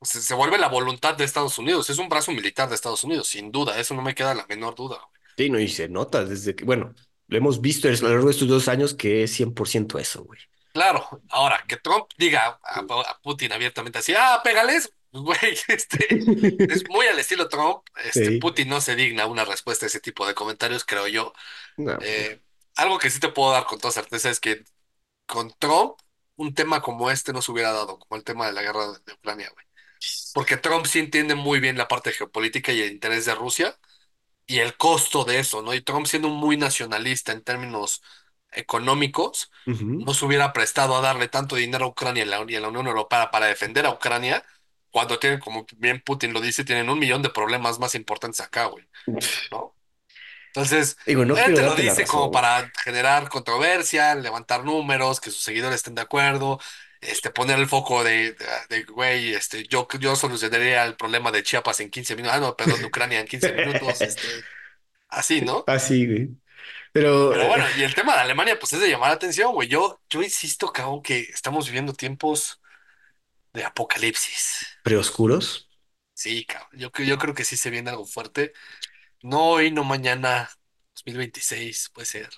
se, 0.02 0.22
se 0.22 0.34
vuelve 0.34 0.58
la 0.58 0.68
voluntad 0.68 1.16
de 1.16 1.24
Estados 1.24 1.58
Unidos, 1.58 1.90
es 1.90 1.98
un 1.98 2.10
brazo 2.10 2.32
militar 2.32 2.68
de 2.70 2.76
Estados 2.76 3.04
Unidos, 3.04 3.28
sin 3.28 3.52
duda, 3.52 3.80
eso 3.80 3.94
no 3.94 4.02
me 4.02 4.16
queda 4.16 4.34
la 4.34 4.46
menor 4.48 4.76
duda. 4.76 4.98
güey. 4.98 5.22
Sí, 5.38 5.50
no, 5.50 5.60
y 5.60 5.70
se 5.70 5.88
nota 5.88 6.26
desde 6.26 6.56
que, 6.56 6.66
bueno, 6.66 6.94
lo 7.28 7.38
hemos 7.38 7.62
visto 7.62 7.88
a 7.88 7.92
lo 7.92 8.10
largo 8.10 8.26
de 8.26 8.32
estos 8.32 8.48
dos 8.50 8.68
años 8.68 8.94
que 8.94 9.24
es 9.24 9.32
100% 9.40 9.98
eso, 10.00 10.24
güey. 10.24 10.40
Claro, 10.74 11.22
ahora 11.30 11.64
que 11.68 11.78
Trump 11.78 12.06
diga 12.18 12.60
a, 12.64 12.80
a 12.80 13.20
Putin 13.22 13.54
abiertamente 13.54 14.00
así, 14.00 14.14
ah, 14.18 14.42
pégales, 14.44 14.92
güey, 15.12 15.58
este, 15.68 16.26
es 16.68 16.88
muy 16.90 17.08
al 17.08 17.20
estilo 17.20 17.48
Trump, 17.50 17.84
este, 18.04 18.32
Sí. 18.32 18.40
Putin 18.40 18.70
no 18.70 18.82
se 18.82 18.96
digna 18.96 19.26
una 19.26 19.46
respuesta 19.46 19.86
a 19.86 19.88
ese 19.88 20.00
tipo 20.00 20.28
de 20.28 20.36
comentarios, 20.36 20.86
creo 20.86 21.08
yo. 21.08 21.34
No, 21.78 21.98
Eh, 22.02 22.42
algo 22.76 23.00
que 23.00 23.10
sí 23.10 23.20
te 23.20 23.30
puedo 23.30 23.52
dar 23.52 23.66
con 23.66 23.80
toda 23.80 23.92
certeza 23.92 24.30
es 24.30 24.40
que 24.40 24.64
con 25.26 25.52
Trump 25.60 26.00
un 26.36 26.54
tema 26.54 26.82
como 26.82 27.12
este 27.12 27.34
no 27.34 27.42
se 27.42 27.52
hubiera 27.52 27.72
dado, 27.74 28.00
como 28.00 28.18
el 28.18 28.24
tema 28.24 28.48
de 28.48 28.54
la 28.54 28.62
guerra 28.62 28.88
de 29.06 29.14
Ucrania, 29.14 29.50
güey. 29.54 29.66
Porque 30.34 30.58
Trump 30.58 30.86
sí 30.86 31.00
entiende 31.00 31.36
muy 31.36 31.60
bien 31.60 31.78
la 31.78 31.88
parte 31.88 32.12
geopolítica 32.14 32.72
y 32.72 32.82
el 32.82 32.92
interés 32.92 33.26
de 33.26 33.36
Rusia 33.36 33.78
y 34.48 34.60
el 34.60 34.78
costo 34.78 35.24
de 35.26 35.40
eso, 35.40 35.62
¿no? 35.62 35.74
Y 35.74 35.82
Trump 35.82 36.08
siendo 36.08 36.30
muy 36.30 36.58
nacionalista 36.58 37.32
en 37.32 37.44
términos 37.44 38.02
económicos, 38.52 39.52
ujú. 39.68 40.06
no 40.06 40.14
se 40.14 40.26
hubiera 40.26 40.54
prestado 40.54 40.96
a 40.98 41.02
darle 41.02 41.28
tanto 41.28 41.56
dinero 41.56 41.86
a 41.86 41.88
Ucrania 41.90 42.24
y 42.26 42.28
a 42.28 42.40
la, 42.40 42.52
y 42.52 42.56
a 42.56 42.60
la 42.62 42.70
Unión 42.70 42.88
Europea 42.88 43.32
para 43.32 43.46
defender 43.48 43.86
a 43.86 43.92
Ucrania, 43.92 44.44
cuando 44.92 45.20
tienen, 45.20 45.40
como 45.40 45.66
bien 45.78 46.02
Putin 46.02 46.34
lo 46.34 46.42
dice, 46.42 46.64
tienen 46.66 46.90
un 46.90 47.00
millón 47.00 47.22
de 47.22 47.30
problemas 47.30 47.80
más 47.80 47.96
importantes 47.96 48.42
acá, 48.42 48.66
güey, 48.66 48.88
¿no? 49.52 49.76
Entonces, 50.48 50.98
Digo, 51.06 51.26
no 51.26 51.38
quiero 51.40 51.62
obviamente 51.62 51.62
lo 51.64 51.76
dice 51.76 52.06
como 52.08 52.32
para 52.32 52.72
generar 52.84 53.30
controversia, 53.30 54.16
levantar 54.16 54.64
números, 54.66 55.20
que 55.22 55.32
sus 55.32 55.44
seguidores 55.44 55.78
estén 55.78 55.96
de 55.96 56.02
acuerdo, 56.02 56.60
este, 57.02 57.30
poner 57.32 57.60
el 57.60 57.68
foco 57.68 58.04
de, 58.04 58.34
de, 58.34 58.46
de, 58.70 58.84
güey, 58.84 59.34
este, 59.34 59.68
yo, 59.68 59.88
yo 60.00 60.16
solucionaría 60.16 60.86
el 60.86 60.96
problema 60.98 61.32
de 61.32 61.44
Chiapas 61.44 61.80
en 61.82 61.90
15 61.92 62.16
minutos, 62.16 62.38
ah, 62.38 62.42
no, 62.42 62.58
perdón, 62.58 62.82
de 62.82 62.86
Ucrania 62.88 63.20
en 63.20 63.28
15 63.28 63.54
minutos, 63.54 64.02
este, 64.02 64.28
así, 65.10 65.42
¿no? 65.42 65.64
Así, 65.68 66.06
güey. 66.08 66.30
Pero, 66.92 67.30
Pero 67.30 67.44
eh, 67.44 67.48
bueno, 67.48 67.66
y 67.78 67.84
el 67.84 67.94
tema 67.94 68.16
de 68.16 68.22
Alemania, 68.22 68.58
pues 68.60 68.74
es 68.74 68.82
de 68.82 68.90
llamar 68.90 69.10
la 69.10 69.16
atención, 69.16 69.54
güey. 69.54 69.68
Yo, 69.68 70.02
yo 70.10 70.22
insisto, 70.24 70.72
cabrón, 70.74 71.02
que 71.04 71.20
estamos 71.20 71.68
viviendo 71.68 71.94
tiempos 71.94 72.60
de 73.60 73.66
apocalipsis. 73.66 74.68
preoscuros. 74.82 75.70
Sí, 76.14 76.46
cabrón. 76.46 76.70
Yo, 76.80 76.90
yo 77.06 77.18
creo 77.18 77.34
que 77.34 77.46
sí 77.46 77.56
se 77.58 77.70
viene 77.70 77.90
algo 77.90 78.06
fuerte. 78.06 78.54
No 79.24 79.52
hoy, 79.52 79.72
no 79.72 79.84
mañana, 79.86 80.50
2026, 80.96 81.90
puede 81.94 82.08
ser. 82.08 82.30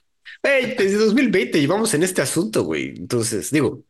Hey, 0.44 0.76
desde 0.78 0.98
2020 0.98 1.60
llevamos 1.60 1.94
en 1.94 2.04
este 2.04 2.22
asunto, 2.22 2.64
güey. 2.64 2.90
Entonces, 2.98 3.52
digo, 3.52 3.84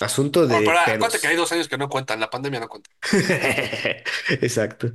asunto 0.00 0.46
Bueno, 0.48 0.62
de 0.62 0.64
pero 0.64 0.78
acuérdate 0.80 1.20
que 1.20 1.28
hay 1.28 1.36
dos 1.36 1.52
años 1.52 1.68
que 1.68 1.78
no 1.78 1.88
cuentan, 1.88 2.18
la 2.20 2.30
pandemia 2.30 2.58
no 2.60 2.68
cuenta. 2.68 2.90
Exacto. 4.40 4.92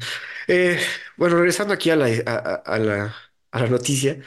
Eh, 0.47 0.79
bueno, 1.17 1.37
regresando 1.37 1.73
aquí 1.73 1.89
a 1.89 1.95
la, 1.95 2.07
a- 2.25 2.55
a 2.65 2.79
la, 2.79 3.15
a 3.51 3.59
la 3.59 3.67
noticia, 3.67 4.21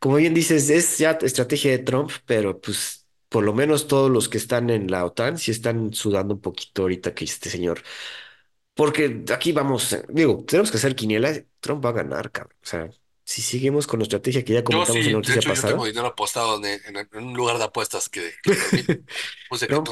como 0.00 0.16
bien 0.16 0.34
dices, 0.34 0.70
es 0.70 0.98
ya 0.98 1.12
estrategia 1.22 1.72
de 1.72 1.78
Trump, 1.80 2.12
pero 2.26 2.60
pues 2.60 3.05
por 3.36 3.44
lo 3.44 3.52
menos 3.52 3.86
todos 3.86 4.10
los 4.10 4.28
que 4.30 4.38
están 4.38 4.70
en 4.70 4.90
la 4.90 5.04
OTAN 5.04 5.36
sí 5.38 5.50
están 5.50 5.92
sudando 5.92 6.32
un 6.34 6.40
poquito 6.40 6.82
ahorita 6.82 7.14
que 7.14 7.24
este 7.26 7.50
señor, 7.50 7.82
porque 8.74 9.24
aquí 9.34 9.52
vamos, 9.52 9.96
digo, 10.10 10.44
tenemos 10.46 10.70
que 10.70 10.78
hacer 10.78 10.96
quiniela, 10.96 11.32
Trump 11.60 11.84
va 11.84 11.90
a 11.90 11.92
ganar, 11.92 12.32
cabrón. 12.32 12.56
O 12.62 12.66
sea, 12.66 12.90
si 13.24 13.42
seguimos 13.42 13.86
con 13.86 14.00
la 14.00 14.04
estrategia 14.04 14.44
que 14.44 14.54
ya 14.54 14.64
Yo 14.68 14.84
comentamos 14.84 15.06
en 15.06 15.12
la 15.14 15.18
sí, 15.18 15.22
de 15.22 15.34
noticia 15.34 15.36
hecho, 15.36 15.50
yo 15.50 15.64
tengo 15.64 15.84
pasada, 15.84 15.86
dinero 15.86 16.08
apostado 16.08 16.56
en, 16.58 16.64
en- 16.86 16.96
en 17.12 17.24
un 17.24 17.34
lugar 17.34 17.58
de 17.58 17.64
apuestas 17.64 18.08
que 18.08 18.32
Trump 19.66 19.88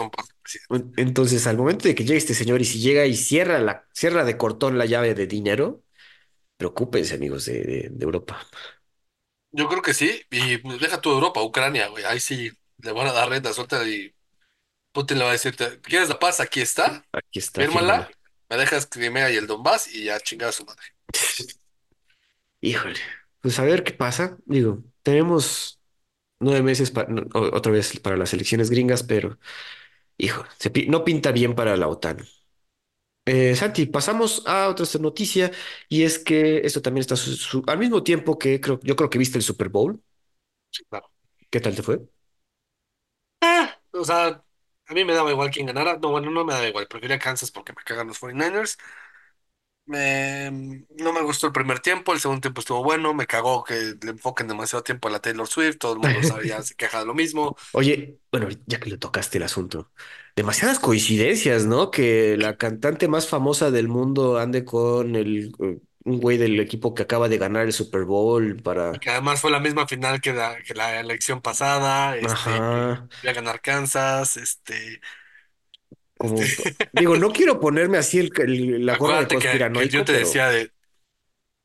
Entonces, 0.96 1.46
al 1.46 1.56
momento 1.58 1.88
de 1.88 1.94
que 1.94 2.04
llegue 2.04 2.18
este 2.18 2.34
señor 2.34 2.60
y 2.60 2.64
si 2.64 2.80
llega 2.80 3.06
y 3.06 3.16
cierra 3.16 3.58
la, 3.60 3.86
cierra 3.92 4.24
de 4.24 4.36
cortón 4.38 4.78
la 4.78 4.86
llave 4.86 5.14
de 5.14 5.26
dinero, 5.26 5.82
preocúpense, 6.58 7.14
amigos 7.16 7.46
de, 7.46 7.62
de- 7.64 7.88
de 7.92 8.04
Europa. 8.04 8.40
Yo 9.52 9.68
creo 9.68 9.82
que 9.82 9.94
sí, 9.94 10.20
y 10.30 10.56
deja 10.78 11.00
tu 11.00 11.10
Europa, 11.12 11.42
Ucrania, 11.42 11.86
güey. 11.88 12.04
Ahí 12.04 12.18
sí 12.20 12.50
le 12.78 12.92
van 12.92 13.06
a 13.08 13.12
dar 13.12 13.28
rienda 13.30 13.52
suelta 13.52 13.86
y 13.88 14.14
Putin 14.92 15.18
le 15.18 15.24
va 15.24 15.30
a 15.30 15.34
decir, 15.34 15.56
"¿Te- 15.56 15.80
¿quieres 15.80 16.08
la 16.08 16.18
paz? 16.18 16.40
Aquí 16.40 16.60
está, 16.62 17.04
Aquí 17.12 17.38
está, 17.38 17.62
fírmala. 17.62 18.08
fírmala, 18.08 18.10
me 18.50 18.56
dejas 18.58 18.86
Crimea 18.86 19.30
y 19.32 19.36
el 19.36 19.46
Donbass 19.46 19.88
y 19.94 20.04
ya 20.04 20.20
chingada 20.20 20.52
su 20.52 20.64
madre. 20.66 20.82
Híjole, 22.60 22.98
pues 23.40 23.58
a 23.58 23.64
ver 23.64 23.84
qué 23.84 23.92
pasa. 23.92 24.38
Digo, 24.46 24.82
tenemos 25.02 25.80
nueve 26.40 26.62
meses 26.62 26.92
no, 27.08 27.24
otra 27.34 27.72
vez 27.72 27.98
para 28.00 28.16
las 28.16 28.32
elecciones 28.34 28.70
gringas, 28.70 29.02
pero 29.02 29.38
hijo, 30.18 30.44
se 30.58 30.70
pi- 30.70 30.88
no 30.88 31.04
pinta 31.04 31.32
bien 31.32 31.54
para 31.54 31.76
la 31.76 31.88
OTAN. 31.88 32.18
Eh, 33.26 33.56
Santi, 33.56 33.86
pasamos 33.86 34.42
a 34.46 34.68
otra 34.68 34.86
noticia 35.00 35.50
y 35.88 36.02
es 36.02 36.18
que 36.18 36.58
esto 36.58 36.82
también 36.82 37.00
está 37.02 37.16
su- 37.16 37.34
su- 37.36 37.62
al 37.66 37.78
mismo 37.78 38.02
tiempo 38.02 38.38
que 38.38 38.60
creo, 38.60 38.80
yo 38.82 38.96
creo 38.96 39.08
que 39.10 39.18
viste 39.18 39.38
el 39.38 39.44
Super 39.44 39.70
Bowl. 39.70 40.02
Sí, 40.70 40.84
claro. 40.88 41.10
¿Qué 41.50 41.60
tal 41.60 41.74
te 41.76 41.82
fue? 41.82 42.00
Ah, 43.46 43.78
o 43.92 44.04
sea, 44.04 44.42
a 44.86 44.94
mí 44.94 45.04
me 45.04 45.12
daba 45.14 45.30
igual 45.30 45.50
quién 45.50 45.66
ganara. 45.66 45.98
No, 45.98 46.10
bueno, 46.10 46.30
no 46.30 46.44
me 46.44 46.52
daba 46.54 46.66
igual. 46.68 46.86
Prefería 46.88 47.18
Kansas 47.18 47.50
porque 47.50 47.72
me 47.72 47.82
cagan 47.84 48.06
los 48.08 48.18
49ers. 48.18 48.78
Me, 49.86 50.50
no 50.98 51.12
me 51.12 51.22
gustó 51.22 51.46
el 51.48 51.52
primer 51.52 51.80
tiempo, 51.80 52.12
el 52.14 52.20
segundo 52.20 52.40
tiempo 52.42 52.60
estuvo 52.60 52.82
bueno. 52.84 53.14
Me 53.14 53.26
cagó 53.26 53.64
que 53.64 53.74
le 54.02 54.12
enfoquen 54.12 54.48
demasiado 54.48 54.82
tiempo 54.84 55.08
a 55.08 55.12
la 55.12 55.20
Taylor 55.20 55.46
Swift. 55.48 55.78
Todo 55.78 55.94
el 55.94 56.00
mundo 56.00 56.22
sabe, 56.24 56.48
ya 56.48 56.62
se 56.62 56.74
queja 56.76 57.00
de 57.00 57.06
lo 57.06 57.14
mismo. 57.14 57.56
Oye, 57.72 58.20
bueno, 58.30 58.48
ya 58.66 58.78
que 58.78 58.88
le 58.90 58.98
tocaste 58.98 59.38
el 59.38 59.44
asunto, 59.44 59.92
demasiadas 60.36 60.78
coincidencias, 60.78 61.66
¿no? 61.66 61.90
Que 61.90 62.36
la 62.36 62.56
cantante 62.56 63.08
más 63.08 63.26
famosa 63.28 63.70
del 63.72 63.88
mundo 63.88 64.38
ande 64.38 64.64
con 64.64 65.16
el, 65.16 65.52
eh, 65.60 65.80
un 66.04 66.20
güey 66.20 66.38
del 66.38 66.58
equipo 66.60 66.94
que 66.94 67.02
acaba 67.02 67.28
de 67.28 67.38
ganar 67.38 67.66
el 67.66 67.72
Super 67.72 68.04
Bowl 68.04 68.60
Y 68.92 68.98
para... 69.00 69.00
que 69.00 69.10
además 69.10 69.40
fue 69.40 69.50
la 69.50 69.60
misma 69.60 69.86
final 69.88 70.20
que 70.20 70.32
la, 70.32 70.56
que 70.62 70.74
la 70.74 71.00
elección 71.00 71.40
pasada. 71.42 72.16
Este, 72.16 72.66
que 72.68 72.78
Ajá, 72.82 73.08
iba 73.22 73.30
a 73.32 73.34
ganar 73.34 73.60
Kansas. 73.60 74.36
Este, 74.36 75.00
este. 76.22 76.44
como... 76.44 76.56
Digo, 76.92 77.16
no 77.16 77.32
quiero 77.32 77.60
ponerme 77.60 77.98
así 77.98 78.18
el- 78.18 78.32
el- 78.40 78.86
la 78.86 78.94
gorra 78.96 79.18
de 79.20 79.26
Acuérdate 79.26 79.38
que, 79.38 79.70
que 79.72 79.88
yo 79.88 80.02
conspiranoico, 80.02 80.04
te 80.04 80.12
pero 80.12 80.14
decía 80.14 80.48
de 80.48 80.72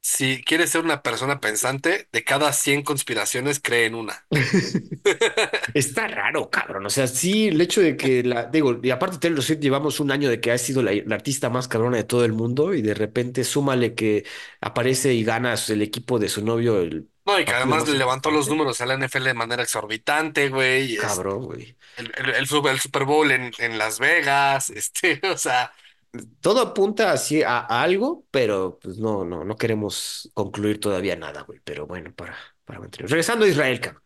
si 0.02 0.44
quieres 0.44 0.70
ser 0.72 0.84
una 0.84 1.02
persona 1.04 1.40
pensante, 1.40 2.08
de 2.12 2.24
cada 2.24 2.54
100 2.54 2.84
conspiraciones, 2.84 3.60
cree 3.62 3.86
en 3.86 3.96
una. 3.96 4.26
está 5.74 6.08
raro, 6.08 6.50
cabrón. 6.50 6.86
O 6.86 6.90
sea, 6.90 7.08
sí, 7.08 7.48
el 7.50 7.60
hecho 7.62 7.82
de 7.82 7.98
que 7.98 8.24
la... 8.24 8.46
Digo, 8.46 8.80
y 8.82 8.90
aparte 8.92 9.18
Taylor 9.18 9.44
Swift 9.44 9.60
llevamos 9.60 10.00
un 10.00 10.12
año 10.12 10.30
de 10.30 10.40
que 10.42 10.52
ha 10.52 10.58
sido 10.58 10.82
la, 10.84 10.92
la 11.06 11.16
artista 11.16 11.50
más 11.50 11.68
cabrona 11.68 11.98
de 11.98 12.04
todo 12.04 12.26
el 12.26 12.34
mundo 12.34 12.74
y 12.74 12.82
de 12.82 12.94
repente 12.94 13.44
súmale 13.44 13.96
que 13.96 14.26
aparece 14.62 15.14
y 15.14 15.24
ganas 15.24 15.70
el 15.70 15.82
equipo 15.82 16.20
de 16.20 16.30
su 16.30 16.44
novio 16.44 16.80
el 16.82 17.10
No, 17.26 17.40
y 17.40 17.46
que 17.46 17.52
además 17.54 17.82
más 17.82 17.88
le 17.88 17.98
levantó 17.98 18.32
los 18.32 18.50
números 18.50 18.82
a 18.82 18.86
la 18.88 18.96
NFL 18.96 19.24
de 19.26 19.34
manera 19.36 19.62
exorbitante, 19.64 20.50
güey. 20.50 20.98
Cabrón, 20.98 21.46
güey. 21.46 21.78
el, 21.98 22.12
el, 22.18 22.30
el 22.36 22.48
Super 22.48 22.72
el 22.74 22.80
Super 22.80 23.04
Bowl 23.06 23.32
en, 23.32 23.52
en 23.60 23.78
Las 23.78 24.00
Vegas, 24.00 24.70
este, 24.76 25.22
o 25.32 25.38
sea, 25.38 25.72
Todo 26.42 26.62
apunta 26.62 27.12
así 27.12 27.44
a, 27.44 27.60
algo, 27.60 28.26
pero 28.32 28.80
pues 28.82 28.98
no, 28.98 29.24
no, 29.26 29.44
no 29.44 29.56
queremos 29.56 30.30
concluir 30.34 30.80
todavía 30.80 31.16
nada, 31.16 31.44
güey. 31.44 31.60
Pero 31.64 31.86
bueno, 31.86 32.14
para, 32.16 32.36
para 32.66 32.80
mantener. 32.80 33.10
Regresando 33.10 33.46
a 33.46 33.48
Israel, 33.48 33.80
cabrón. 33.80 34.04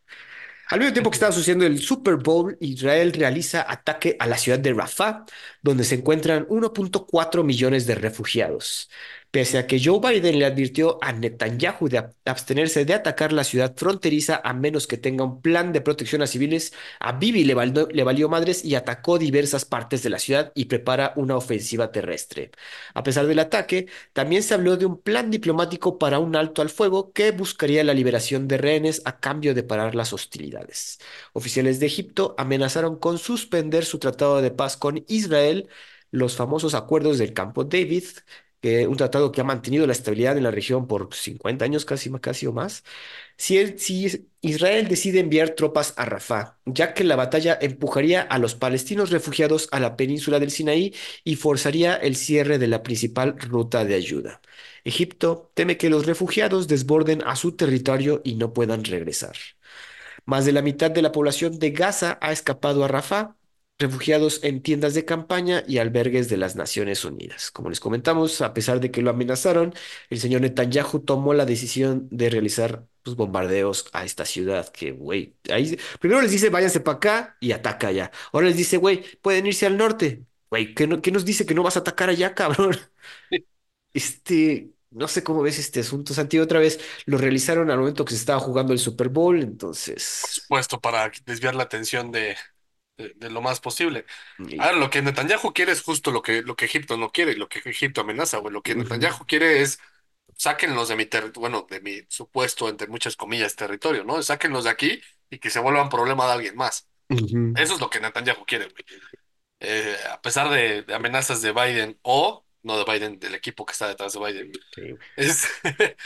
Al 0.69 0.79
mismo 0.79 0.93
tiempo 0.93 1.11
que 1.11 1.15
estaba 1.15 1.31
sucediendo 1.31 1.65
el 1.65 1.79
Super 1.79 2.15
Bowl, 2.15 2.57
Israel 2.59 3.13
realiza 3.13 3.65
ataque 3.69 4.15
a 4.19 4.27
la 4.27 4.37
ciudad 4.37 4.59
de 4.59 4.73
Rafah, 4.73 5.25
donde 5.61 5.83
se 5.83 5.95
encuentran 5.95 6.47
1.4 6.47 7.43
millones 7.43 7.85
de 7.85 7.95
refugiados. 7.95 8.89
Pese 9.33 9.57
a 9.57 9.65
que 9.65 9.79
Joe 9.83 9.99
Biden 9.99 10.37
le 10.37 10.45
advirtió 10.45 10.99
a 11.01 11.11
Netanyahu 11.11 11.89
de 11.89 11.97
ab- 11.97 12.13
abstenerse 12.23 12.85
de 12.85 12.93
atacar 12.93 13.33
la 13.33 13.43
ciudad 13.43 13.73
fronteriza 13.75 14.39
a 14.43 14.53
menos 14.53 14.85
que 14.85 14.97
tenga 14.97 15.23
un 15.23 15.41
plan 15.41 15.73
de 15.73 15.81
protección 15.81 16.21
a 16.21 16.27
civiles, 16.27 16.71
a 16.99 17.13
Bibi 17.13 17.43
le, 17.43 17.55
valió- 17.55 17.87
le 17.91 18.03
valió 18.03 18.29
madres 18.29 18.63
y 18.63 18.75
atacó 18.75 19.17
diversas 19.17 19.65
partes 19.65 20.03
de 20.03 20.11
la 20.11 20.19
ciudad 20.19 20.51
y 20.53 20.65
prepara 20.65 21.13
una 21.15 21.35
ofensiva 21.35 21.91
terrestre. 21.91 22.51
A 22.93 23.01
pesar 23.01 23.25
del 23.25 23.39
ataque, 23.39 23.87
también 24.13 24.43
se 24.43 24.53
habló 24.53 24.77
de 24.77 24.85
un 24.85 25.01
plan 25.01 25.31
diplomático 25.31 25.97
para 25.97 26.19
un 26.19 26.35
alto 26.35 26.61
al 26.61 26.69
fuego 26.69 27.11
que 27.11 27.31
buscaría 27.31 27.83
la 27.83 27.95
liberación 27.95 28.47
de 28.47 28.59
rehenes 28.59 29.01
a 29.05 29.19
cambio 29.19 29.55
de 29.55 29.63
parar 29.63 29.95
las 29.95 30.13
hostilidades. 30.13 30.99
Oficiales 31.33 31.79
de 31.79 31.87
Egipto 31.87 32.35
amenazaron 32.37 32.97
con 32.99 33.17
suspender 33.17 33.83
su 33.85 33.97
tratado 33.97 34.43
de 34.43 34.51
paz 34.51 34.77
con 34.77 35.03
Israel, 35.07 35.69
los 36.11 36.35
famosos 36.35 36.75
acuerdos 36.75 37.17
del 37.17 37.33
Campo 37.33 37.63
David, 37.63 38.03
que 38.63 38.87
un 38.87 38.95
tratado 38.95 39.31
que 39.33 39.41
ha 39.41 39.43
mantenido 39.43 39.85
la 39.85 39.91
estabilidad 39.91 40.37
en 40.37 40.43
la 40.43 40.51
región 40.51 40.87
por 40.87 41.13
50 41.13 41.65
años 41.65 41.83
casi, 41.83 42.09
casi 42.21 42.47
o 42.47 42.53
más, 42.53 42.85
si, 43.37 43.77
si 43.77 44.29
Israel 44.41 44.87
decide 44.87 45.19
enviar 45.19 45.49
tropas 45.49 45.93
a 45.97 46.05
Rafah, 46.05 46.57
ya 46.65 46.93
que 46.93 47.03
la 47.03 47.17
batalla 47.17 47.57
empujaría 47.61 48.21
a 48.21 48.39
los 48.39 48.55
palestinos 48.55 49.09
refugiados 49.11 49.67
a 49.73 49.81
la 49.81 49.97
península 49.97 50.39
del 50.39 50.51
Sinaí 50.51 50.93
y 51.25 51.35
forzaría 51.35 51.95
el 51.95 52.15
cierre 52.15 52.57
de 52.57 52.67
la 52.67 52.83
principal 52.83 53.37
ruta 53.37 53.83
de 53.83 53.95
ayuda. 53.95 54.41
Egipto 54.85 55.51
teme 55.55 55.77
que 55.77 55.89
los 55.89 56.05
refugiados 56.05 56.69
desborden 56.69 57.21
a 57.25 57.35
su 57.35 57.57
territorio 57.57 58.21
y 58.23 58.35
no 58.35 58.53
puedan 58.53 58.85
regresar. 58.85 59.35
Más 60.25 60.45
de 60.45 60.53
la 60.53 60.61
mitad 60.61 60.89
de 60.91 61.01
la 61.01 61.11
población 61.11 61.59
de 61.59 61.71
Gaza 61.71 62.17
ha 62.21 62.31
escapado 62.31 62.83
a 62.85 62.87
Rafah, 62.87 63.35
refugiados 63.83 64.43
en 64.43 64.61
tiendas 64.63 64.95
de 64.95 65.05
campaña 65.05 65.63
y 65.67 65.77
albergues 65.77 66.29
de 66.29 66.37
las 66.37 66.55
Naciones 66.55 67.05
Unidas. 67.05 67.51
Como 67.51 67.69
les 67.69 67.79
comentamos, 67.79 68.41
a 68.41 68.53
pesar 68.55 68.79
de 68.79 68.91
que 68.91 69.01
lo 69.03 69.11
amenazaron, 69.11 69.73
el 70.09 70.19
señor 70.19 70.41
Netanyahu 70.41 70.99
tomó 71.01 71.33
la 71.35 71.45
decisión 71.45 72.07
de 72.11 72.29
realizar 72.31 72.87
pues, 73.03 73.15
bombardeos 73.15 73.87
a 73.93 74.05
esta 74.05 74.25
ciudad, 74.25 74.69
que, 74.69 74.91
güey, 74.91 75.35
ahí 75.51 75.77
primero 75.99 76.21
les 76.21 76.31
dice 76.31 76.49
váyanse 76.49 76.79
para 76.79 76.97
acá 76.97 77.37
y 77.39 77.51
ataca 77.51 77.87
allá. 77.89 78.11
Ahora 78.31 78.47
les 78.47 78.57
dice, 78.57 78.77
güey, 78.77 79.03
pueden 79.21 79.45
irse 79.47 79.65
al 79.67 79.77
norte. 79.77 80.25
Güey, 80.49 80.73
¿qué, 80.75 80.87
no- 80.87 81.01
qué 81.01 81.11
nos 81.11 81.25
dice 81.25 81.45
que 81.45 81.53
no 81.55 81.63
vas 81.63 81.77
a 81.77 81.79
atacar 81.81 82.09
allá, 82.09 82.33
cabrón? 82.35 82.75
Este, 83.93 84.71
no 84.91 85.07
sé 85.07 85.23
cómo 85.23 85.41
ves 85.43 85.59
este 85.59 85.81
asunto, 85.81 86.13
Santi. 86.13 86.39
Otra 86.39 86.59
vez 86.59 86.79
lo 87.05 87.17
realizaron 87.17 87.69
al 87.71 87.79
momento 87.79 88.05
que 88.05 88.11
se 88.13 88.17
estaba 88.19 88.39
jugando 88.39 88.73
el 88.73 88.79
Super 88.79 89.09
Bowl, 89.09 89.41
entonces. 89.41 90.45
puesto 90.47 90.79
para 90.81 91.11
desviar 91.25 91.55
la 91.55 91.63
atención 91.63 92.11
de, 92.11 92.35
de, 92.97 93.13
de 93.15 93.29
lo 93.29 93.41
más 93.41 93.59
posible. 93.59 94.05
Ahora, 94.57 94.77
lo 94.77 94.89
que 94.89 95.01
Netanyahu 95.01 95.53
quiere 95.53 95.71
es 95.71 95.81
justo 95.81 96.11
lo 96.11 96.21
que, 96.21 96.41
lo 96.41 96.55
que 96.55 96.65
Egipto 96.65 96.97
no 96.97 97.11
quiere, 97.11 97.35
lo 97.35 97.49
que 97.49 97.59
Egipto 97.65 98.01
amenaza, 98.01 98.37
güey. 98.37 98.53
Lo 98.53 98.61
que 98.61 98.75
Netanyahu 98.75 99.25
quiere 99.25 99.61
es 99.61 99.79
sáquenlos 100.35 100.89
de 100.89 100.95
mi 100.95 101.05
territorio, 101.05 101.41
bueno, 101.41 101.67
de 101.69 101.81
mi 101.81 102.01
supuesto, 102.09 102.69
entre 102.69 102.87
muchas 102.87 103.15
comillas, 103.15 103.55
territorio, 103.55 104.03
¿no? 104.03 104.21
Sáquenlos 104.21 104.65
de 104.65 104.69
aquí 104.69 105.01
y 105.29 105.39
que 105.39 105.49
se 105.49 105.59
vuelvan 105.59 105.89
problema 105.89 106.25
de 106.27 106.33
alguien 106.33 106.55
más. 106.55 106.87
Eso 107.55 107.75
es 107.75 107.79
lo 107.79 107.89
que 107.89 107.99
Netanyahu 107.99 108.45
quiere, 108.45 108.65
güey. 108.65 108.83
Eh, 109.59 109.95
a 110.11 110.21
pesar 110.21 110.49
de, 110.49 110.83
de 110.83 110.93
amenazas 110.93 111.41
de 111.41 111.51
Biden 111.53 111.99
o, 112.01 112.45
no 112.63 112.77
de 112.77 112.91
Biden, 112.91 113.19
del 113.19 113.35
equipo 113.35 113.65
que 113.65 113.71
está 113.73 113.87
detrás 113.87 114.13
de 114.13 114.19
Biden. 114.19 114.51
sí. 114.75 114.81
Es, 115.15 115.47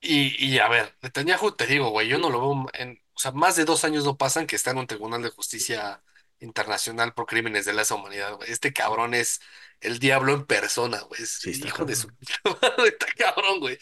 Y, 0.00 0.54
y 0.54 0.58
a 0.58 0.68
ver, 0.68 0.96
Netanyahu, 1.02 1.52
te 1.52 1.66
digo, 1.66 1.90
güey, 1.90 2.08
yo 2.08 2.18
no 2.18 2.30
lo 2.30 2.40
veo 2.40 2.66
en, 2.74 2.98
o 3.20 3.22
sea, 3.22 3.32
más 3.32 3.54
de 3.54 3.66
dos 3.66 3.84
años 3.84 4.06
no 4.06 4.16
pasan 4.16 4.46
que 4.46 4.56
está 4.56 4.70
en 4.70 4.78
un 4.78 4.86
tribunal 4.86 5.20
de 5.22 5.28
justicia 5.28 6.02
internacional 6.38 7.12
por 7.12 7.26
crímenes 7.26 7.66
de 7.66 7.74
lesa 7.74 7.94
humanidad, 7.94 8.34
güey. 8.36 8.50
Este 8.50 8.72
cabrón 8.72 9.12
es 9.12 9.42
el 9.82 9.98
diablo 9.98 10.32
en 10.32 10.46
persona, 10.46 11.00
güey. 11.00 11.22
Es 11.22 11.32
Sí, 11.32 11.50
hijo 11.62 11.84
de 11.84 11.96
su... 11.96 12.08
Está 12.86 13.06
cabrón, 13.18 13.60
güey. 13.60 13.78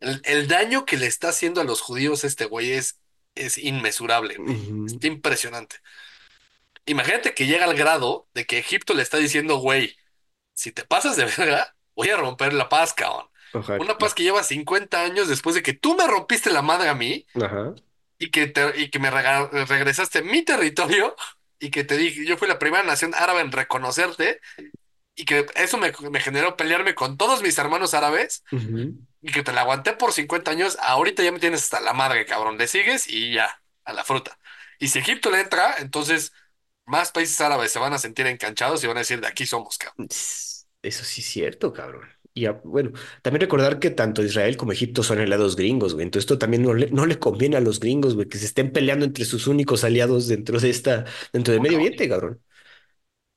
El, 0.00 0.20
el 0.24 0.48
daño 0.48 0.84
que 0.84 0.96
le 0.96 1.06
está 1.06 1.28
haciendo 1.28 1.60
a 1.60 1.64
los 1.64 1.80
judíos 1.80 2.24
este 2.24 2.46
güey 2.46 2.72
es, 2.72 2.98
es 3.36 3.56
inmesurable, 3.56 4.34
güey. 4.38 4.84
Está 4.86 5.06
impresionante. 5.06 5.76
Imagínate 6.84 7.34
que 7.34 7.46
llega 7.46 7.66
al 7.66 7.76
grado 7.76 8.28
de 8.34 8.46
que 8.46 8.58
Egipto 8.58 8.94
le 8.94 9.04
está 9.04 9.18
diciendo, 9.18 9.58
güey, 9.58 9.96
si 10.54 10.72
te 10.72 10.84
pasas 10.84 11.14
de 11.14 11.26
verga, 11.26 11.76
voy 11.94 12.10
a 12.10 12.16
romper 12.16 12.52
la 12.52 12.68
paz, 12.68 12.94
cabrón. 12.94 13.28
Una 13.78 13.96
paz 13.96 14.12
que 14.12 14.24
lleva 14.24 14.42
50 14.42 15.04
años 15.04 15.28
después 15.28 15.54
de 15.54 15.62
que 15.62 15.72
tú 15.72 15.94
me 15.94 16.08
rompiste 16.08 16.50
la 16.50 16.62
madre 16.62 16.88
a 16.88 16.94
mí 16.94 17.26
Ajá. 17.40 17.74
Y 18.22 18.30
que, 18.30 18.46
te- 18.48 18.80
y 18.80 18.90
que 18.90 18.98
me 19.00 19.10
regresaste 19.10 20.22
mi 20.22 20.44
territorio 20.44 21.16
y 21.58 21.70
que 21.70 21.84
te 21.84 21.96
dije, 21.96 22.24
yo 22.26 22.36
fui 22.38 22.48
la 22.48 22.58
primera 22.58 22.82
nación 22.84 23.14
árabe 23.14 23.40
en 23.40 23.52
reconocerte 23.52 24.40
y 25.14 25.24
que 25.26 25.46
eso 25.56 25.78
me, 25.78 25.92
me 26.10 26.20
generó 26.20 26.56
pelearme 26.56 26.94
con 26.94 27.16
todos 27.18 27.42
mis 27.42 27.58
hermanos 27.58 27.94
árabes 27.94 28.44
y 29.22 29.32
que 29.32 29.42
te 29.42 29.52
la 29.52 29.62
aguanté 29.62 29.94
por 29.94 30.12
50 30.12 30.50
años, 30.52 30.78
ahorita 30.82 31.22
ya 31.22 31.32
me 31.32 31.40
tienes 31.40 31.62
hasta 31.64 31.80
la 31.80 31.92
madre, 31.94 32.26
cabrón, 32.26 32.58
le 32.58 32.68
sigues 32.68 33.08
y 33.08 33.34
ya, 33.34 33.62
a 33.84 33.92
la 33.92 34.04
fruta. 34.04 34.38
Y 34.78 34.88
si 34.88 34.98
Egipto 35.00 35.30
le 35.30 35.40
entra, 35.40 35.76
entonces 35.78 36.32
más 36.86 37.12
países 37.12 37.40
árabes 37.40 37.72
se 37.72 37.78
van 37.80 37.92
a 37.94 37.98
sentir 37.98 38.26
enganchados 38.26 38.84
y 38.84 38.88
van 38.88 38.98
a 38.98 39.00
decir, 39.00 39.20
de 39.20 39.28
aquí 39.28 39.46
somos, 39.46 39.78
cabrón. 39.78 39.98
Eso 40.82 41.04
sí 41.04 41.20
es 41.22 41.26
cierto, 41.28 41.72
cabrón. 41.72 42.08
Y 42.34 42.46
a- 42.46 42.52
bueno, 42.64 42.92
también 43.22 43.42
recordar 43.42 43.78
que 43.78 43.90
tanto 43.90 44.22
Israel 44.22 44.56
como 44.56 44.72
Egipto 44.72 45.02
son 45.02 45.18
aliados 45.20 45.54
gringos, 45.56 45.94
güey. 45.94 46.04
Entonces 46.04 46.24
esto 46.24 46.38
también 46.38 46.62
no 46.62 46.72
le, 46.74 46.90
no 46.90 47.04
le 47.06 47.18
conviene 47.18 47.56
a 47.56 47.60
los 47.60 47.78
gringos, 47.80 48.14
güey, 48.14 48.28
que 48.28 48.38
se 48.38 48.46
estén 48.46 48.72
peleando 48.72 49.04
entre 49.04 49.24
sus 49.26 49.46
únicos 49.46 49.84
aliados 49.84 50.28
dentro 50.28 50.58
de 50.58 50.70
esta, 50.70 51.04
dentro 51.32 51.52
del 51.52 51.60
Medio. 51.62 51.76
Oriente, 51.78 52.08
cabrón. 52.08 52.40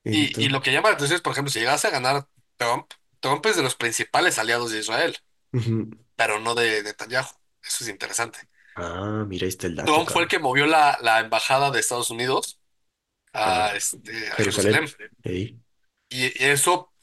Y, 0.04 0.46
y 0.46 0.50
lo 0.50 0.62
que 0.62 0.72
llama 0.72 0.90
la 0.90 0.96
atención 0.96 1.16
es, 1.16 1.22
por 1.22 1.34
ejemplo, 1.34 1.52
si 1.52 1.60
llegase 1.60 1.88
a 1.88 1.92
ganar 1.92 2.28
Trump, 2.58 2.92
Trump 3.20 3.46
es 3.48 3.56
de 3.56 3.64
los 3.64 3.76
principales 3.76 4.38
aliados 4.40 4.72
de 4.72 4.80
Israel, 4.80 5.18
ujú. 5.54 5.90
pero 6.16 6.40
no 6.40 6.56
de 6.56 6.84
Netanyahu. 6.84 7.28
Eso 7.64 7.84
es 7.84 7.90
interesante. 7.90 8.40
Ah, 8.76 9.26
mira, 9.28 9.46
ahí 9.46 9.50
está 9.50 9.68
el 9.68 9.76
dato, 9.76 9.92
Trump 9.94 10.10
fue 10.10 10.24
el 10.24 10.28
cabrón. 10.28 10.30
que 10.30 10.40
movió 10.40 10.66
la, 10.66 10.98
la 11.02 11.20
embajada 11.20 11.72
de 11.72 11.80
Estados 11.80 12.10
Unidos 12.10 12.60
A 13.34 13.72
a, 13.72 13.76
este, 13.76 14.30
a 14.32 14.36
Jerusalén. 14.36 14.76
Jerusalén. 14.76 15.12
Ey. 15.24 15.60
Y 16.10 16.44
eso, 16.44 16.94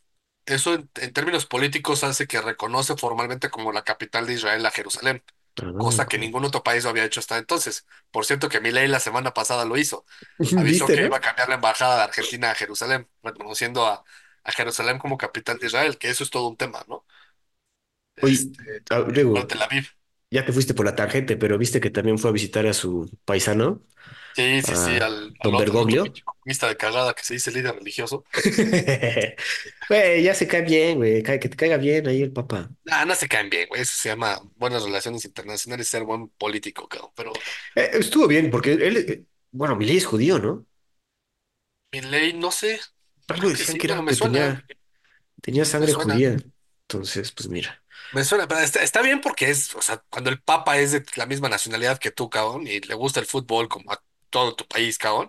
eso 0.46 0.74
en, 0.74 0.90
en 0.96 1.12
términos 1.12 1.46
políticos 1.46 2.04
hace 2.04 2.26
que 2.26 2.40
reconoce 2.40 2.96
formalmente 2.96 3.50
como 3.50 3.72
la 3.72 3.84
capital 3.84 4.26
de 4.26 4.34
Israel 4.34 4.64
a 4.66 4.70
Jerusalén, 4.70 5.22
Ah, 5.62 5.72
cosa 5.76 6.06
que 6.08 6.18
ningún 6.18 6.44
otro 6.44 6.62
país 6.62 6.84
lo 6.84 6.90
había 6.90 7.04
hecho 7.04 7.20
hasta 7.20 7.38
entonces. 7.38 7.86
Por 8.10 8.24
cierto 8.26 8.48
que 8.48 8.60
Milei 8.60 8.88
la 8.88 9.00
semana 9.00 9.34
pasada 9.34 9.64
lo 9.64 9.76
hizo. 9.78 10.04
Avisó 10.56 10.90
¿Viste, 10.90 10.92
que 10.92 11.02
no? 11.02 11.06
iba 11.06 11.18
a 11.18 11.20
cambiar 11.20 11.48
la 11.48 11.56
embajada 11.56 11.96
de 11.98 12.02
Argentina 12.04 12.50
a 12.50 12.54
Jerusalén, 12.54 13.08
reconociendo 13.22 13.86
a, 13.86 14.04
a 14.44 14.52
Jerusalén 14.52 14.98
como 14.98 15.18
capital 15.18 15.58
de 15.58 15.66
Israel, 15.68 15.98
que 15.98 16.10
eso 16.10 16.24
es 16.24 16.30
todo 16.30 16.48
un 16.48 16.56
tema, 16.56 16.84
¿no? 16.88 17.06
Oye, 18.20 18.34
Este, 18.34 18.82
ah, 18.90 19.46
Tel 19.46 19.62
Aviv. 19.62 19.86
ya 20.30 20.44
te 20.44 20.52
fuiste 20.52 20.74
por 20.74 20.86
la 20.86 20.94
tangente, 20.96 21.36
pero 21.36 21.58
viste 21.58 21.80
que 21.80 21.90
también 21.90 22.18
fue 22.18 22.30
a 22.30 22.32
visitar 22.32 22.66
a 22.66 22.72
su 22.74 23.10
paisano, 23.24 23.82
Sí, 24.34 24.62
sí, 24.62 24.76
sí, 24.76 24.96
al, 24.98 25.34
Don 25.42 25.56
otro, 25.56 25.74
al 25.88 25.90
otro 25.90 26.10
Bergoglio. 26.10 26.20
de 26.44 26.76
cagada 26.76 27.14
que 27.14 27.22
se 27.24 27.34
dice 27.34 27.50
líder 27.50 27.74
religioso. 27.76 28.24
Güey, 29.92 30.22
ya 30.22 30.34
se 30.34 30.48
cae 30.48 30.62
bien, 30.62 30.96
güey. 30.98 31.22
Que 31.22 31.38
te 31.38 31.50
caiga 31.56 31.76
bien 31.76 32.06
ahí 32.08 32.22
el 32.22 32.32
papá. 32.32 32.70
Ah, 32.90 33.04
no 33.04 33.14
se 33.14 33.28
caen 33.28 33.48
bien, 33.50 33.68
güey. 33.68 33.82
Eso 33.82 33.94
se 33.96 34.08
llama 34.08 34.40
buenas 34.56 34.82
relaciones 34.82 35.24
internacionales, 35.24 35.88
ser 35.88 36.04
buen 36.04 36.28
político, 36.30 36.88
cabrón. 36.88 37.10
Pero 37.14 37.32
Eh, 37.74 37.90
estuvo 37.94 38.26
bien, 38.26 38.50
porque 38.50 38.72
él, 38.72 38.96
eh, 38.96 39.24
bueno, 39.50 39.76
Milei 39.76 39.96
es 39.98 40.06
judío, 40.06 40.38
¿no? 40.38 40.66
mi 41.92 42.00
ley, 42.00 42.32
no 42.34 42.50
sé, 42.50 42.80
Algo 43.28 43.48
creo 43.48 43.52
que 43.52 43.64
decían 43.64 43.66
sí, 43.66 43.78
que 43.78 43.86
era, 43.86 44.02
me 44.02 44.12
que 44.12 44.14
suena, 44.14 44.40
tenía, 44.42 44.64
tenía 45.42 45.64
me 45.78 45.86
sangre 45.86 45.88
suena, 45.88 46.22
judía. 46.22 46.36
Entonces, 46.88 47.32
pues 47.32 47.48
mira. 47.48 47.84
me 48.10 48.24
suena, 48.24 48.46
pero 48.48 48.60
está, 48.60 48.82
está 48.82 49.02
bien 49.02 49.20
porque 49.20 49.50
es, 49.50 49.74
o 49.74 49.80
sea, 49.82 49.98
cuando 50.10 50.30
el 50.30 50.42
Papa 50.42 50.78
es 50.78 50.92
de 50.92 51.04
la 51.16 51.26
misma 51.26 51.48
nacionalidad 51.48 51.98
que 51.98 52.10
tú, 52.10 52.28
cabrón, 52.28 52.66
y 52.66 52.80
le 52.80 52.94
gusta 52.94 53.20
el 53.20 53.26
fútbol 53.26 53.68
como 53.68 53.90
a 53.92 54.02
todo 54.30 54.54
tu 54.54 54.66
país, 54.66 54.98
cabrón, 54.98 55.28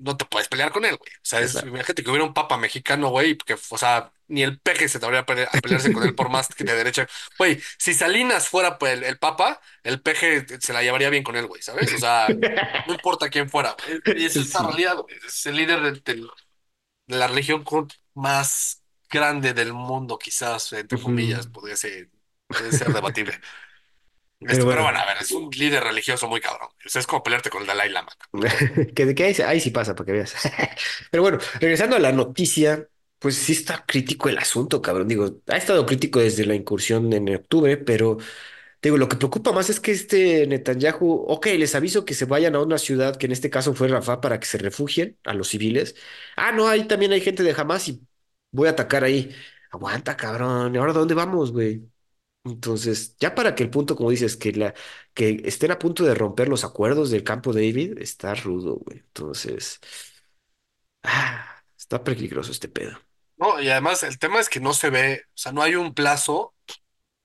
no 0.00 0.16
te 0.16 0.24
puedes 0.24 0.48
pelear 0.48 0.72
con 0.72 0.84
él, 0.84 0.96
güey. 0.96 1.10
O 1.16 1.20
sea, 1.22 1.40
es, 1.40 1.54
imagínate 1.62 2.02
que 2.02 2.10
hubiera 2.10 2.24
un 2.26 2.34
Papa 2.34 2.56
mexicano, 2.56 3.10
güey, 3.10 3.36
que, 3.38 3.54
o 3.54 3.78
sea, 3.78 4.12
ni 4.28 4.42
el 4.42 4.58
peje 4.60 4.88
se 4.88 4.98
debería 4.98 5.26
pele- 5.26 5.48
a 5.52 5.60
pelearse 5.60 5.92
con 5.92 6.02
él 6.04 6.14
por 6.14 6.30
más 6.30 6.48
que 6.48 6.64
de 6.64 6.74
derecha. 6.74 7.06
Güey, 7.38 7.60
si 7.78 7.94
Salinas 7.94 8.48
fuera 8.48 8.78
pues, 8.78 8.94
el, 8.94 9.04
el 9.04 9.18
Papa, 9.18 9.60
el 9.82 10.00
peje 10.02 10.46
se 10.60 10.72
la 10.72 10.82
llevaría 10.82 11.10
bien 11.10 11.22
con 11.24 11.36
él, 11.36 11.46
güey, 11.46 11.62
¿sabes? 11.62 11.92
O 11.92 11.98
sea, 11.98 12.28
no 12.86 12.94
importa 12.94 13.28
quién 13.30 13.48
fuera. 13.50 13.76
Y 14.14 14.24
es 14.26 14.54
la 14.54 14.62
realidad, 14.62 14.96
güey. 14.96 15.16
Es 15.26 15.46
el 15.46 15.56
líder 15.56 15.80
del, 15.82 16.02
del- 16.04 16.30
de 17.06 17.16
la 17.16 17.26
religión 17.28 17.64
más 18.14 18.82
grande 19.10 19.52
del 19.54 19.72
mundo, 19.72 20.18
quizás, 20.18 20.72
entre 20.72 20.98
comillas, 20.98 21.46
podría 21.48 21.76
ser, 21.76 22.10
puede 22.46 22.72
ser 22.72 22.92
debatible. 22.92 23.40
Pero 24.40 24.52
Este, 24.52 24.64
pero 24.66 24.82
bueno, 24.82 24.98
a 24.98 25.06
ver, 25.06 25.18
es 25.20 25.30
un 25.32 25.50
líder 25.50 25.84
religioso 25.84 26.26
muy 26.28 26.40
cabrón. 26.40 26.68
O 26.84 26.88
sea, 26.88 27.00
es 27.00 27.06
como 27.06 27.22
pelearte 27.22 27.50
con 27.50 27.60
el 27.62 27.66
Dalai 27.68 27.90
Lama. 27.90 28.12
que 28.94 29.06
de 29.06 29.14
que 29.14 29.24
ahí, 29.24 29.34
ahí 29.46 29.60
sí 29.60 29.70
pasa, 29.70 29.94
para 29.94 30.06
que 30.06 30.12
veas. 30.12 30.34
Pero 31.10 31.22
bueno, 31.22 31.38
regresando 31.60 31.96
a 31.96 31.98
la 31.98 32.12
noticia, 32.12 32.88
pues 33.18 33.36
sí 33.36 33.52
está 33.52 33.84
crítico 33.86 34.28
el 34.28 34.38
asunto, 34.38 34.80
cabrón. 34.80 35.08
Digo, 35.08 35.40
ha 35.46 35.56
estado 35.56 35.84
crítico 35.86 36.20
desde 36.20 36.46
la 36.46 36.54
incursión 36.54 37.12
en 37.12 37.34
octubre, 37.34 37.76
pero 37.76 38.18
Digo, 38.82 38.98
lo 38.98 39.08
que 39.08 39.16
preocupa 39.16 39.52
más 39.52 39.70
es 39.70 39.80
que 39.80 39.92
este 39.92 40.46
Netanyahu, 40.46 41.26
ok, 41.28 41.46
les 41.58 41.74
aviso 41.74 42.04
que 42.04 42.14
se 42.14 42.26
vayan 42.26 42.54
a 42.54 42.60
una 42.62 42.78
ciudad, 42.78 43.16
que 43.16 43.26
en 43.26 43.32
este 43.32 43.50
caso 43.50 43.74
fue 43.74 43.88
Rafah, 43.88 44.20
para 44.22 44.40
que 44.40 44.46
se 44.46 44.58
refugien 44.58 45.18
a 45.24 45.34
los 45.34 45.48
civiles. 45.48 45.96
Ah, 46.36 46.52
no, 46.52 46.68
ahí 46.68 46.86
también 46.88 47.12
hay 47.12 47.20
gente 47.20 47.42
de 47.42 47.52
Hamas 47.58 47.88
y 47.88 48.00
voy 48.52 48.68
a 48.68 48.72
atacar 48.72 49.04
ahí. 49.04 49.34
Aguanta, 49.72 50.16
cabrón. 50.16 50.74
¿Y 50.74 50.78
ahora 50.78 50.92
dónde 50.94 51.14
vamos, 51.14 51.52
güey? 51.52 51.82
Entonces, 52.54 53.16
ya 53.18 53.34
para 53.34 53.54
que 53.54 53.62
el 53.62 53.70
punto, 53.70 53.96
como 53.96 54.10
dices, 54.10 54.36
que 54.36 54.52
la 54.52 54.74
que 55.14 55.42
estén 55.44 55.70
a 55.72 55.78
punto 55.78 56.04
de 56.04 56.14
romper 56.14 56.48
los 56.48 56.64
acuerdos 56.64 57.10
del 57.10 57.24
campo 57.24 57.52
David, 57.52 57.98
está 57.98 58.34
rudo, 58.34 58.76
güey. 58.76 58.98
Entonces, 58.98 59.80
ah, 61.02 61.62
está 61.78 62.02
peligroso 62.04 62.52
este 62.52 62.68
pedo. 62.68 62.98
No, 63.36 63.60
y 63.60 63.70
además 63.70 64.02
el 64.02 64.18
tema 64.18 64.38
es 64.40 64.48
que 64.50 64.60
no 64.60 64.74
se 64.74 64.90
ve, 64.90 65.24
o 65.28 65.30
sea, 65.34 65.52
no 65.52 65.62
hay 65.62 65.74
un 65.74 65.94
plazo 65.94 66.54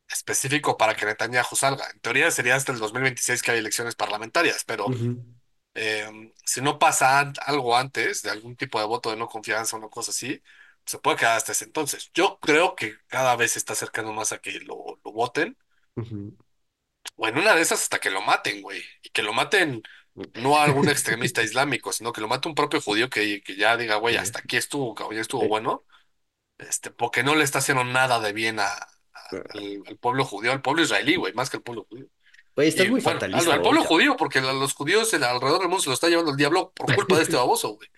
específico 0.10 0.78
para 0.78 0.96
que 0.96 1.06
Netanyahu 1.06 1.56
salga. 1.56 1.90
En 1.92 2.00
teoría 2.02 2.32
sería 2.32 2.56
hasta 2.56 2.72
el 2.74 2.80
2026 2.80 3.44
que 3.44 3.52
hay 3.52 3.60
elecciones 3.60 3.96
parlamentarias, 3.96 4.64
pero 4.66 4.92
Ujú, 4.92 5.22
eh, 5.76 6.34
si 6.46 6.62
no 6.62 6.80
pasa 6.80 7.20
an- 7.20 7.34
algo 7.46 7.78
antes 7.78 8.24
de 8.24 8.32
algún 8.32 8.56
tipo 8.58 8.80
de 8.80 8.86
voto 8.88 9.12
de 9.12 9.18
no 9.18 9.28
confianza 9.30 9.76
o 9.78 9.80
una 9.80 9.90
cosa 9.90 10.12
así, 10.12 10.42
se 10.86 11.00
puede 11.00 11.18
quedar 11.18 11.38
hasta 11.38 11.52
ese 11.54 11.66
entonces. 11.66 12.12
Yo 12.14 12.40
creo 12.40 12.76
que 12.76 12.96
cada 13.08 13.36
vez 13.36 13.54
se 13.54 13.60
está 13.60 13.74
acercando 13.74 14.14
más 14.14 14.32
a 14.32 14.40
que 14.40 14.60
lo, 14.62 15.00
lo 15.04 15.12
voten, 15.12 15.58
o 17.16 17.28
en 17.28 17.38
una 17.38 17.56
de 17.56 17.62
esas 17.62 17.82
hasta 17.84 18.00
que 18.00 18.10
lo 18.10 18.22
maten, 18.22 18.62
güey, 18.62 18.82
y 19.02 19.10
que 19.10 19.24
lo 19.24 19.34
maten 19.34 19.84
no 20.34 20.58
a 20.58 20.64
algún 20.64 20.90
extremista 20.90 21.44
islámico, 21.44 21.92
sino 21.94 22.12
que 22.14 22.22
lo 22.22 22.28
mate 22.28 22.48
un 22.50 22.56
propio 22.56 22.82
judío 22.82 23.10
que, 23.10 23.42
que 23.44 23.56
ya 23.56 23.78
diga, 23.78 23.96
güey, 23.98 24.18
hasta 24.18 24.40
aquí 24.40 24.58
estuvo, 24.58 24.96
ya 25.14 25.22
estuvo 25.22 25.48
bueno 25.48 25.86
este, 26.60 26.92
porque 26.92 27.24
no 27.24 27.36
le 27.36 27.44
está 27.46 27.60
haciendo 27.60 27.84
nada 27.86 28.20
de 28.22 28.34
bien 28.34 28.60
a, 28.60 28.68
a- 28.68 28.88
al, 29.50 29.84
al 29.88 29.98
pueblo 29.98 30.26
judío, 30.26 30.52
al 30.54 30.62
pueblo 30.64 30.84
israelí, 30.84 31.16
güey, 31.18 31.34
más 31.34 31.50
que 31.52 31.58
al 31.58 31.64
pueblo 31.64 31.86
judío. 31.90 32.08
Güey, 32.56 32.68
estás 32.70 32.88
Y 32.88 32.90
muy 32.90 33.02
bueno, 33.02 33.28
al, 33.32 33.50
fatalista 33.50 33.52
al 33.52 33.62
hoy, 33.62 33.62
pueblo 33.62 33.84
judío, 33.84 34.18
porque 34.18 34.42
los 34.42 34.74
judíos 34.74 35.14
alrededor 35.16 35.60
del 35.62 35.70
mundo 35.70 35.82
se 35.84 35.90
lo 35.90 35.96
está 35.96 36.10
llevando 36.10 36.32
el 36.32 36.38
diablo 36.38 36.74
por 36.76 36.92
culpa 36.94 37.18
de 37.18 37.24
este 37.24 37.36
baboso, 37.38 37.76
güey. 37.76 37.90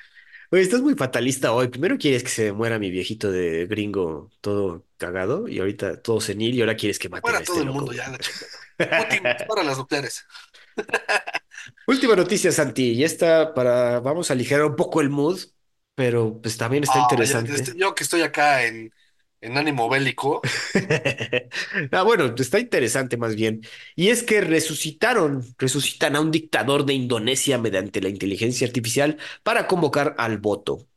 Oye, 0.51 0.61
estás 0.61 0.81
muy 0.81 0.95
fatalista 0.95 1.51
hoy. 1.53 1.67
Primero 1.69 1.97
quieres 1.97 2.23
que 2.23 2.29
se 2.29 2.51
muera 2.53 2.79
mi 2.79 2.89
viejito 2.91 3.31
de 3.31 3.65
gringo 3.67 4.29
todo 4.41 4.85
cagado 4.97 5.47
y 5.47 5.59
ahorita 5.59 6.01
todo 6.01 6.21
senil 6.21 6.55
y 6.55 6.61
ahora 6.61 6.75
quieres 6.77 6.99
que 6.99 7.09
maten 7.09 7.35
a 7.37 7.41
Fuera 7.41 7.43
todo 7.43 7.57
este 7.57 7.61
el 7.61 7.65
loco, 7.65 7.85
mundo 7.85 7.91
güey. 7.91 7.97
ya, 7.97 8.07
la 8.09 8.17
chingada. 8.19 8.51
Putin, 8.95 9.35
para 9.47 9.63
las 9.63 9.77
nucleares. 9.77 10.25
Última 11.87 12.15
noticia, 12.15 12.51
Santi. 12.51 12.91
Y 12.93 13.03
esta 13.03 13.53
para, 13.53 13.99
vamos 13.99 14.29
a 14.29 14.33
aligerar 14.33 14.65
un 14.65 14.75
poco 14.75 15.01
el 15.01 15.09
mood, 15.09 15.39
pero 15.95 16.39
pues 16.41 16.57
también 16.57 16.83
está 16.83 16.99
Ah, 16.99 17.17
ya, 17.23 17.43
ya 17.47 17.53
estoy- 17.55 17.73
interesante. 17.73 17.79
yo 17.79 17.93
que 17.95 18.03
estoy 18.03 18.21
acá 18.21 18.63
en, 18.65 18.91
en 19.41 19.57
ánimo 19.57 19.89
bélico. 19.89 20.41
Ah, 21.91 22.03
bueno, 22.03 22.33
está 22.37 22.59
interesante 22.59 23.17
más 23.17 23.35
bien. 23.35 23.61
Y 23.95 24.09
es 24.09 24.23
que 24.23 24.41
resucitaron, 24.41 25.43
resucitan 25.57 26.15
a 26.15 26.21
un 26.21 26.31
dictador 26.31 26.85
de 26.85 26.93
Indonesia 26.93 27.57
mediante 27.57 28.01
la 28.01 28.09
inteligencia 28.09 28.67
artificial 28.67 29.17
para 29.43 29.67
convocar 29.67 30.15
al 30.17 30.37
voto. 30.37 30.87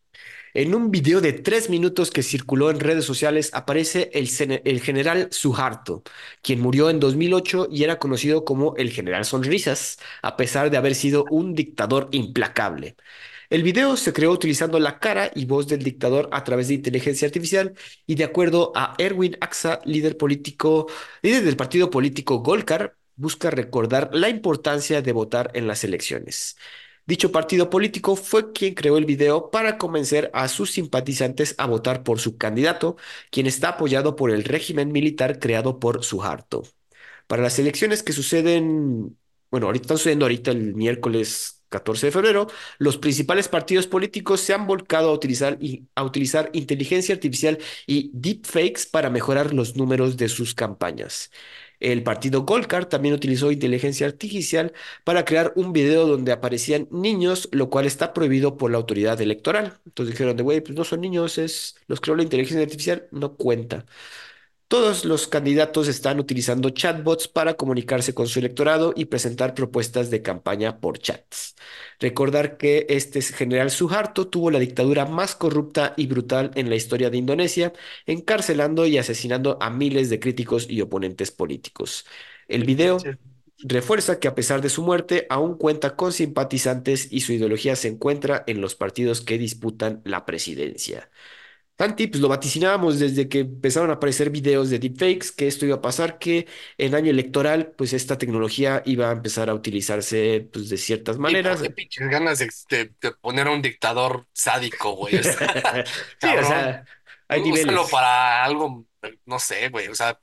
En 0.55 0.75
un 0.75 0.91
video 0.91 1.21
de 1.21 1.33
tres 1.35 1.71
minutos 1.71 2.11
que 2.11 2.23
circuló 2.25 2.71
en 2.71 2.81
redes 2.81 3.05
sociales 3.05 3.51
aparece 3.55 4.11
el, 4.15 4.29
el 4.65 4.81
general 4.81 5.29
Suharto, 5.33 6.03
quien 6.43 6.61
murió 6.61 6.91
en 6.91 7.01
2008 7.01 7.69
y 7.71 7.85
era 7.85 7.99
conocido 8.01 8.45
como 8.45 8.77
el 8.77 8.91
general 8.91 9.25
Sonrisas, 9.27 9.99
a 10.23 10.37
pesar 10.37 10.71
de 10.71 10.77
haber 10.79 10.95
sido 10.97 11.27
un 11.31 11.55
dictador 11.55 12.09
implacable. 12.13 12.97
El 13.51 13.65
video 13.65 13.97
se 13.97 14.13
creó 14.13 14.31
utilizando 14.31 14.79
la 14.79 15.01
cara 15.01 15.31
y 15.35 15.45
voz 15.45 15.67
del 15.67 15.83
dictador 15.83 16.29
a 16.33 16.45
través 16.45 16.69
de 16.69 16.75
inteligencia 16.75 17.27
artificial 17.27 17.75
y 18.07 18.15
de 18.15 18.23
acuerdo 18.25 18.73
a 18.77 18.95
Erwin 18.99 19.37
Aksa, 19.41 19.81
líder 19.85 20.17
político, 20.17 20.87
líder 21.23 21.45
del 21.45 21.57
partido 21.57 21.91
político 21.91 22.39
Golkar, 22.41 22.97
busca 23.17 23.51
recordar 23.51 24.11
la 24.13 24.29
importancia 24.29 25.03
de 25.03 25.13
votar 25.13 25.51
en 25.55 25.67
las 25.67 25.83
elecciones. 25.83 26.57
Dicho 27.07 27.33
partido 27.33 27.71
político 27.71 28.15
fue 28.15 28.53
quien 28.53 28.75
creó 28.75 28.97
el 28.97 29.05
video 29.05 29.51
para 29.51 29.79
convencer 29.79 30.31
a 30.33 30.47
sus 30.47 30.71
simpatizantes 30.71 31.57
a 31.59 31.67
votar 31.67 32.05
por 32.05 32.21
su 32.21 32.37
candidato, 32.39 32.97
quien 33.33 33.47
está 33.49 33.71
apoyado 33.71 34.15
por 34.15 34.31
el 34.31 34.45
régimen 34.45 34.93
militar 34.93 35.41
creado 35.41 35.81
por 35.81 36.05
Suharto. 36.05 36.63
Para 37.27 37.43
las 37.43 37.59
elecciones 37.59 38.03
que 38.05 38.13
suceden, 38.13 39.19
bueno, 39.51 39.67
ahorita 39.67 39.85
están 39.85 39.99
sucediendo 39.99 40.27
ahorita 40.27 40.53
el 40.53 40.75
miércoles 40.75 41.60
14 41.71 42.07
de 42.07 42.13
febrero, 42.13 42.49
los 42.79 42.99
principales 42.99 43.49
partidos 43.49 43.87
políticos 43.87 44.41
se 44.41 44.53
han 44.53 44.67
volcado 44.67 45.11
a 45.11 45.13
utilizar, 45.15 45.59
a 45.95 46.05
utilizar 46.05 46.51
inteligencia 46.53 47.15
artificial 47.15 47.59
y 47.87 48.11
deepfakes 48.13 48.87
para 48.91 49.11
mejorar 49.11 49.55
los 49.55 49.77
números 49.77 50.17
de 50.19 50.29
sus 50.29 50.55
campañas. 50.55 51.31
El 51.81 52.03
partido 52.03 52.43
Golkar 52.43 52.87
también 52.87 53.15
utilizó 53.15 53.51
inteligencia 53.51 54.07
artificial 54.07 54.73
para 55.03 55.25
crear 55.25 55.53
un 55.57 55.73
video 55.73 56.07
donde 56.07 56.33
aparecían 56.33 56.87
niños, 56.91 57.49
lo 57.53 57.71
cual 57.71 57.87
está 57.87 58.13
prohibido 58.13 58.59
por 58.59 58.71
la 58.71 58.77
autoridad 58.77 59.21
electoral. 59.21 59.81
Entonces 59.87 60.15
dijeron 60.15 60.37
de, 60.37 60.43
güey, 60.43 60.61
pues 60.61 60.77
no 60.77 60.85
son 60.85 61.01
niños, 61.01 61.39
es 61.39 61.77
los 61.87 62.01
creó 62.01 62.17
la 62.17 62.23
inteligencia 62.23 62.63
artificial, 62.63 63.09
no 63.13 63.35
cuenta. 63.37 63.87
Todos 64.71 65.05
los 65.05 65.27
candidatos 65.27 65.89
están 65.89 66.21
utilizando 66.21 66.71
chatbots 66.71 67.27
para 67.27 67.55
comunicarse 67.55 68.15
con 68.15 68.29
su 68.29 68.39
electorado 68.39 68.93
y 68.95 69.07
presentar 69.07 69.53
propuestas 69.53 70.11
de 70.11 70.23
campaña 70.23 70.79
por 70.79 71.01
chats. 71.01 71.57
Recordar 71.99 72.57
que 72.57 72.87
este 72.89 73.21
general 73.21 73.73
Suharto 73.73 74.29
tuvo 74.29 74.49
la 74.53 74.61
dictadura 74.61 75.07
más 75.07 75.35
corrupta 75.35 75.93
y 75.97 76.07
brutal 76.07 76.53
en 76.55 76.71
la 76.71 76.77
historia 76.77 77.11
de 77.11 77.17
Indonesia, 77.17 77.73
encarcelando 78.07 78.87
y 78.87 78.97
asesinando 78.97 79.59
a 79.61 79.71
miles 79.71 80.09
de 80.09 80.21
críticos 80.21 80.71
y 80.71 80.81
oponentes 80.83 81.33
políticos. 81.33 82.07
El 82.47 82.63
video 82.63 82.99
refuerza 83.59 84.21
que 84.21 84.29
a 84.29 84.37
pesar 84.37 84.63
de 84.63 84.69
su 84.69 84.85
muerte, 84.85 85.27
aún 85.31 85.57
cuenta 85.57 85.97
con 85.97 86.13
simpatizantes 86.13 87.09
y 87.11 87.23
su 87.23 87.33
ideología 87.33 87.75
se 87.75 87.89
encuentra 87.89 88.45
en 88.47 88.61
los 88.61 88.77
partidos 88.77 89.21
que 89.21 89.37
disputan 89.37 90.01
la 90.05 90.25
presidencia. 90.25 91.11
Santi, 91.81 92.09
pues 92.09 92.21
lo 92.21 92.29
vaticinábamos 92.29 92.99
desde 92.99 93.27
que 93.31 93.41
empezaron 93.41 93.89
a 93.91 93.95
aparecer 93.95 94.29
videos 94.31 94.69
de 94.69 94.79
deepfakes, 94.79 95.33
que 95.33 95.47
esto 95.49 95.65
iba 95.65 95.77
a 95.77 95.81
pasar, 95.81 96.19
que 96.19 96.47
en 96.77 96.95
año 96.95 97.11
electoral, 97.11 97.73
pues 97.77 97.95
esta 97.95 98.19
tecnología 98.19 98.83
iba 98.85 99.09
a 99.09 99.13
empezar 99.13 99.49
a 99.49 99.55
utilizarse, 99.55 100.47
pues 100.53 100.69
de 100.69 100.77
ciertas 100.77 101.17
maneras. 101.19 101.63
qué 101.63 101.71
pinches 101.71 102.09
ganas 102.09 102.39
de, 102.39 102.51
de- 102.71 102.95
de 103.01 103.13
poner 103.13 103.47
a 103.49 103.51
un 103.53 103.63
dictador 103.63 104.27
sádico, 104.33 104.93
güey. 104.97 105.19
O 105.19 105.23
sea, 105.23 105.39
Sí, 106.21 106.37
o 106.37 106.45
sea, 106.45 106.85
hay 107.29 107.43
Úsalo 107.43 107.43
niveles. 107.43 107.91
para 107.91 108.45
algo, 108.45 108.87
no 109.27 109.39
sé, 109.39 109.69
güey. 109.69 109.89
O 109.89 109.95
sea, 109.95 110.21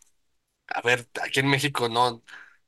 a 0.68 0.82
ver, 0.82 1.08
aquí 1.24 1.40
en 1.42 1.48
México 1.50 1.90
no. 1.90 2.24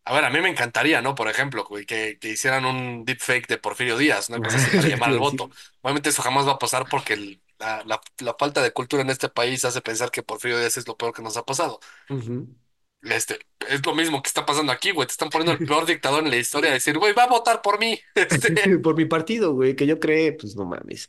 A 0.06 0.14
ver, 0.14 0.26
a 0.26 0.30
mí 0.32 0.42
me 0.42 0.50
encantaría, 0.50 1.02
¿no? 1.02 1.16
Por 1.16 1.30
ejemplo, 1.30 1.66
güey, 1.66 1.86
que, 1.86 2.20
que 2.20 2.30
hicieran 2.32 2.66
un 2.66 3.06
deepfake 3.06 3.48
de 3.48 3.58
Porfirio 3.60 3.98
Díaz, 3.98 4.30
una 4.30 4.42
cosa 4.42 4.58
así 4.58 4.72
para 4.72 4.88
llamar 4.90 5.12
al 5.12 5.20
voto. 5.20 5.52
Obviamente 5.82 6.10
eso 6.10 6.22
jamás 6.24 6.48
va 6.48 6.54
a 6.54 6.60
pasar 6.60 6.88
porque 6.90 7.14
el- 7.16 7.44
la, 7.60 7.84
la, 7.86 8.02
la 8.20 8.36
falta 8.40 8.62
de 8.62 8.72
cultura 8.74 9.02
en 9.04 9.10
este 9.10 9.30
país 9.30 9.66
hace 9.66 9.82
pensar 9.82 10.12
que 10.12 10.24
Porfirio 10.24 10.60
Díaz 10.60 10.78
es 10.78 10.88
lo 10.88 10.98
peor 10.98 11.14
que 11.14 11.22
nos 11.22 11.38
ha 11.38 11.46
pasado. 11.46 11.80
Este, 13.02 13.40
es 13.70 13.86
lo 13.86 13.96
mismo 13.96 14.22
que 14.22 14.28
está 14.28 14.46
pasando 14.46 14.72
aquí, 14.72 14.92
güey. 14.92 15.08
Te 15.08 15.12
están 15.14 15.30
poniendo 15.30 15.54
el 15.54 15.60
peor 15.64 15.86
dictador 15.86 16.24
en 16.24 16.30
la 16.32 16.38
historia. 16.38 16.72
Decir, 16.72 16.98
güey, 16.98 17.14
va 17.14 17.24
a 17.24 17.28
votar 17.28 17.62
por 17.62 17.80
mí. 17.80 18.00
Este, 18.16 18.52
Por 18.84 18.96
mi 18.96 19.06
partido, 19.06 19.54
güey, 19.54 19.76
que 19.76 19.88
yo 19.88 20.00
cree, 20.00 20.34
pues 20.34 20.56
no 20.56 20.66
mames. 20.66 21.08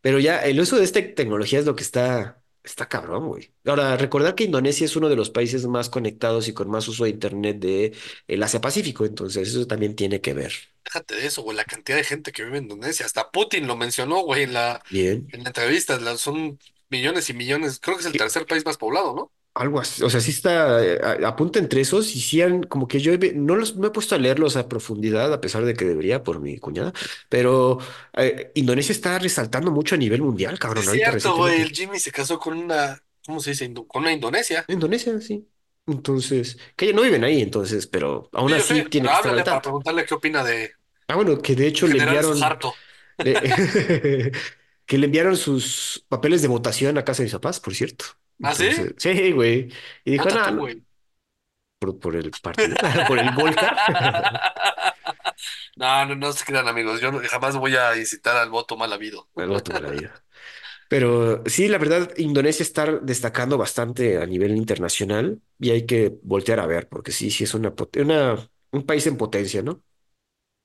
Pero 0.00 0.18
ya, 0.18 0.40
el 0.44 0.60
uso 0.60 0.76
de 0.78 0.84
esta 0.84 1.00
tecnología 1.14 1.60
es 1.60 1.66
lo 1.66 1.76
que 1.76 1.82
está, 1.84 2.41
está 2.64 2.88
cabrón, 2.88 3.28
güey. 3.28 3.52
Ahora, 3.64 3.96
recordar 3.96 4.34
que 4.34 4.44
Indonesia 4.44 4.84
es 4.84 4.96
uno 4.96 5.08
de 5.08 5.16
los 5.16 5.30
países 5.30 5.66
más 5.66 5.88
conectados 5.90 6.48
y 6.48 6.54
con 6.54 6.70
más 6.70 6.86
uso 6.88 7.04
de 7.04 7.10
Internet 7.10 7.58
de 7.58 7.94
el 8.28 8.42
Asia 8.42 8.60
Pacífico, 8.60 9.04
entonces 9.04 9.48
eso 9.48 9.66
también 9.66 9.96
tiene 9.96 10.20
que 10.20 10.34
ver. 10.34 10.52
déjate 10.84 11.14
de 11.16 11.26
eso, 11.26 11.42
güey. 11.42 11.56
La 11.56 11.64
cantidad 11.64 11.96
de 11.96 12.04
gente 12.04 12.32
que 12.32 12.44
vive 12.44 12.58
en 12.58 12.64
Indonesia. 12.64 13.06
Hasta 13.06 13.30
Putin 13.30 13.66
lo 13.66 13.76
mencionó, 13.76 14.20
güey, 14.22 14.44
en 14.44 14.52
la, 14.52 14.82
Bien. 14.88 15.32
en 15.32 15.42
la 15.42 15.48
entrevista. 15.50 15.98
La- 15.98 16.16
son 16.16 16.58
millones 16.90 17.30
y 17.30 17.34
millones. 17.34 17.78
Creo 17.80 17.96
que 17.96 18.00
es 18.02 18.06
el 18.06 18.16
tercer 18.18 18.46
país 18.46 18.64
más 18.64 18.76
poblado, 18.78 19.14
¿no? 19.14 19.32
Algo 19.54 19.80
así, 19.80 20.02
o 20.02 20.08
sea, 20.08 20.20
sí 20.20 20.30
está, 20.30 20.82
eh, 20.82 20.98
a- 21.02 21.28
apunta 21.28 21.58
entre 21.58 21.82
esos 21.82 22.16
y 22.16 22.20
sí 22.20 22.40
han, 22.40 22.62
como 22.62 22.88
que 22.88 23.00
yo 23.00 23.12
he 23.12 23.34
no 23.34 23.54
los, 23.54 23.76
no 23.76 23.88
he 23.88 23.90
puesto 23.90 24.14
a 24.14 24.18
leerlos 24.18 24.56
a 24.56 24.66
profundidad, 24.68 25.30
a 25.32 25.42
pesar 25.42 25.64
de 25.66 25.74
que 25.74 25.84
debería 25.84 26.22
por 26.24 26.40
mi 26.40 26.56
cuñada, 26.58 26.92
pero 27.28 27.78
eh, 28.14 28.50
Indonesia 28.54 28.92
está 28.92 29.18
resaltando 29.18 29.70
mucho 29.70 29.94
a 29.94 29.98
nivel 29.98 30.22
mundial, 30.22 30.58
cabrón, 30.58 30.88
es 30.88 30.88
ahorita 30.88 31.10
cierto, 31.10 31.36
güey. 31.36 31.60
El. 31.62 31.72
Jimmy 31.72 31.98
se 31.98 32.12
casó 32.12 32.38
con 32.38 32.58
una, 32.58 33.02
¿cómo 33.26 33.40
se 33.40 33.50
dice? 33.50 33.64
Indo- 33.66 33.86
Con 33.86 34.02
una 34.02 34.12
Indonesia. 34.12 34.68
Indonesia, 34.68 35.20
sí. 35.20 35.48
Entonces, 35.86 36.58
que 36.76 36.86
ya 36.88 36.92
no 36.92 37.02
viven 37.02 37.24
ahí, 37.24 37.42
entonces, 37.42 37.86
pero 37.86 38.28
aún 38.32 38.52
Sí, 38.52 38.56
yo 38.56 38.62
así 38.62 38.82
sé, 38.82 38.84
tiene 38.84 39.08
pero 39.08 39.10
que 39.10 39.14
estar 39.14 39.34
al 39.34 39.42
háblale 39.42 39.46
para 39.46 39.62
tanto. 39.62 39.62
preguntarle 39.62 40.04
qué 40.06 40.14
opina 40.14 40.44
de 40.44 40.72
Ah, 41.08 41.16
bueno, 41.16 41.40
que 41.42 41.54
de 41.54 41.66
hecho 41.66 41.86
le 41.88 41.98
General 41.98 41.98
enviaron, 41.98 42.38
Suharto. 42.38 42.74
le- 43.22 43.40
que 44.86 44.98
le 44.98 45.06
enviaron 45.06 45.36
sus 45.36 46.04
papeles 46.08 46.42
de 46.42 46.48
votación 46.48 46.98
a 46.98 47.04
casa 47.04 47.22
de 47.22 47.26
mis 47.26 47.32
papás, 47.34 47.60
por 47.60 47.74
cierto. 47.74 48.04
¿Ah, 48.42 48.54
sí? 48.54 48.68
Entonces, 48.68 48.94
sí, 48.98 49.32
güey. 49.32 49.72
Y 50.04 50.12
dijo, 50.12 50.30
Vota 50.30 50.38
no, 50.38 50.40
tú, 50.40 50.52
no, 50.52 50.62
güey. 50.62 50.82
por, 51.78 51.98
por 51.98 52.16
el 52.16 52.34
partido, 52.34 52.76
por 53.06 53.18
el 53.18 53.32
Golkar. 53.32 53.82
No, 55.76 56.04
no, 56.06 56.14
no 56.16 56.32
se 56.32 56.44
crean, 56.44 56.68
amigos. 56.68 57.00
Yo 57.00 57.12
no- 57.12 57.20
jamás 57.28 57.56
voy 57.56 57.76
a 57.76 57.96
incitar 57.96 58.36
al 58.36 58.50
voto 58.50 58.76
mal 58.76 58.92
habido. 58.92 59.28
El 59.36 59.48
voto 59.48 59.72
para 59.72 59.92
ello. 59.92 60.10
Pero 60.88 61.42
sí, 61.46 61.68
la 61.68 61.78
verdad, 61.78 62.12
Indonesia 62.18 62.62
está 62.64 62.86
destacando 63.02 63.58
bastante 63.58 64.18
a 64.18 64.26
nivel 64.26 64.56
internacional 64.56 65.42
y 65.58 65.70
hay 65.70 65.86
que 65.86 66.18
voltear 66.22 66.60
a 66.60 66.66
ver, 66.66 66.88
porque 66.88 67.12
sí, 67.12 67.30
sí 67.30 67.44
es 67.44 67.54
una, 67.54 67.74
pot- 67.74 67.96
una, 68.02 68.50
un 68.72 68.86
país 68.86 69.06
en 69.08 69.16
potencia, 69.18 69.62
¿no? 69.62 69.84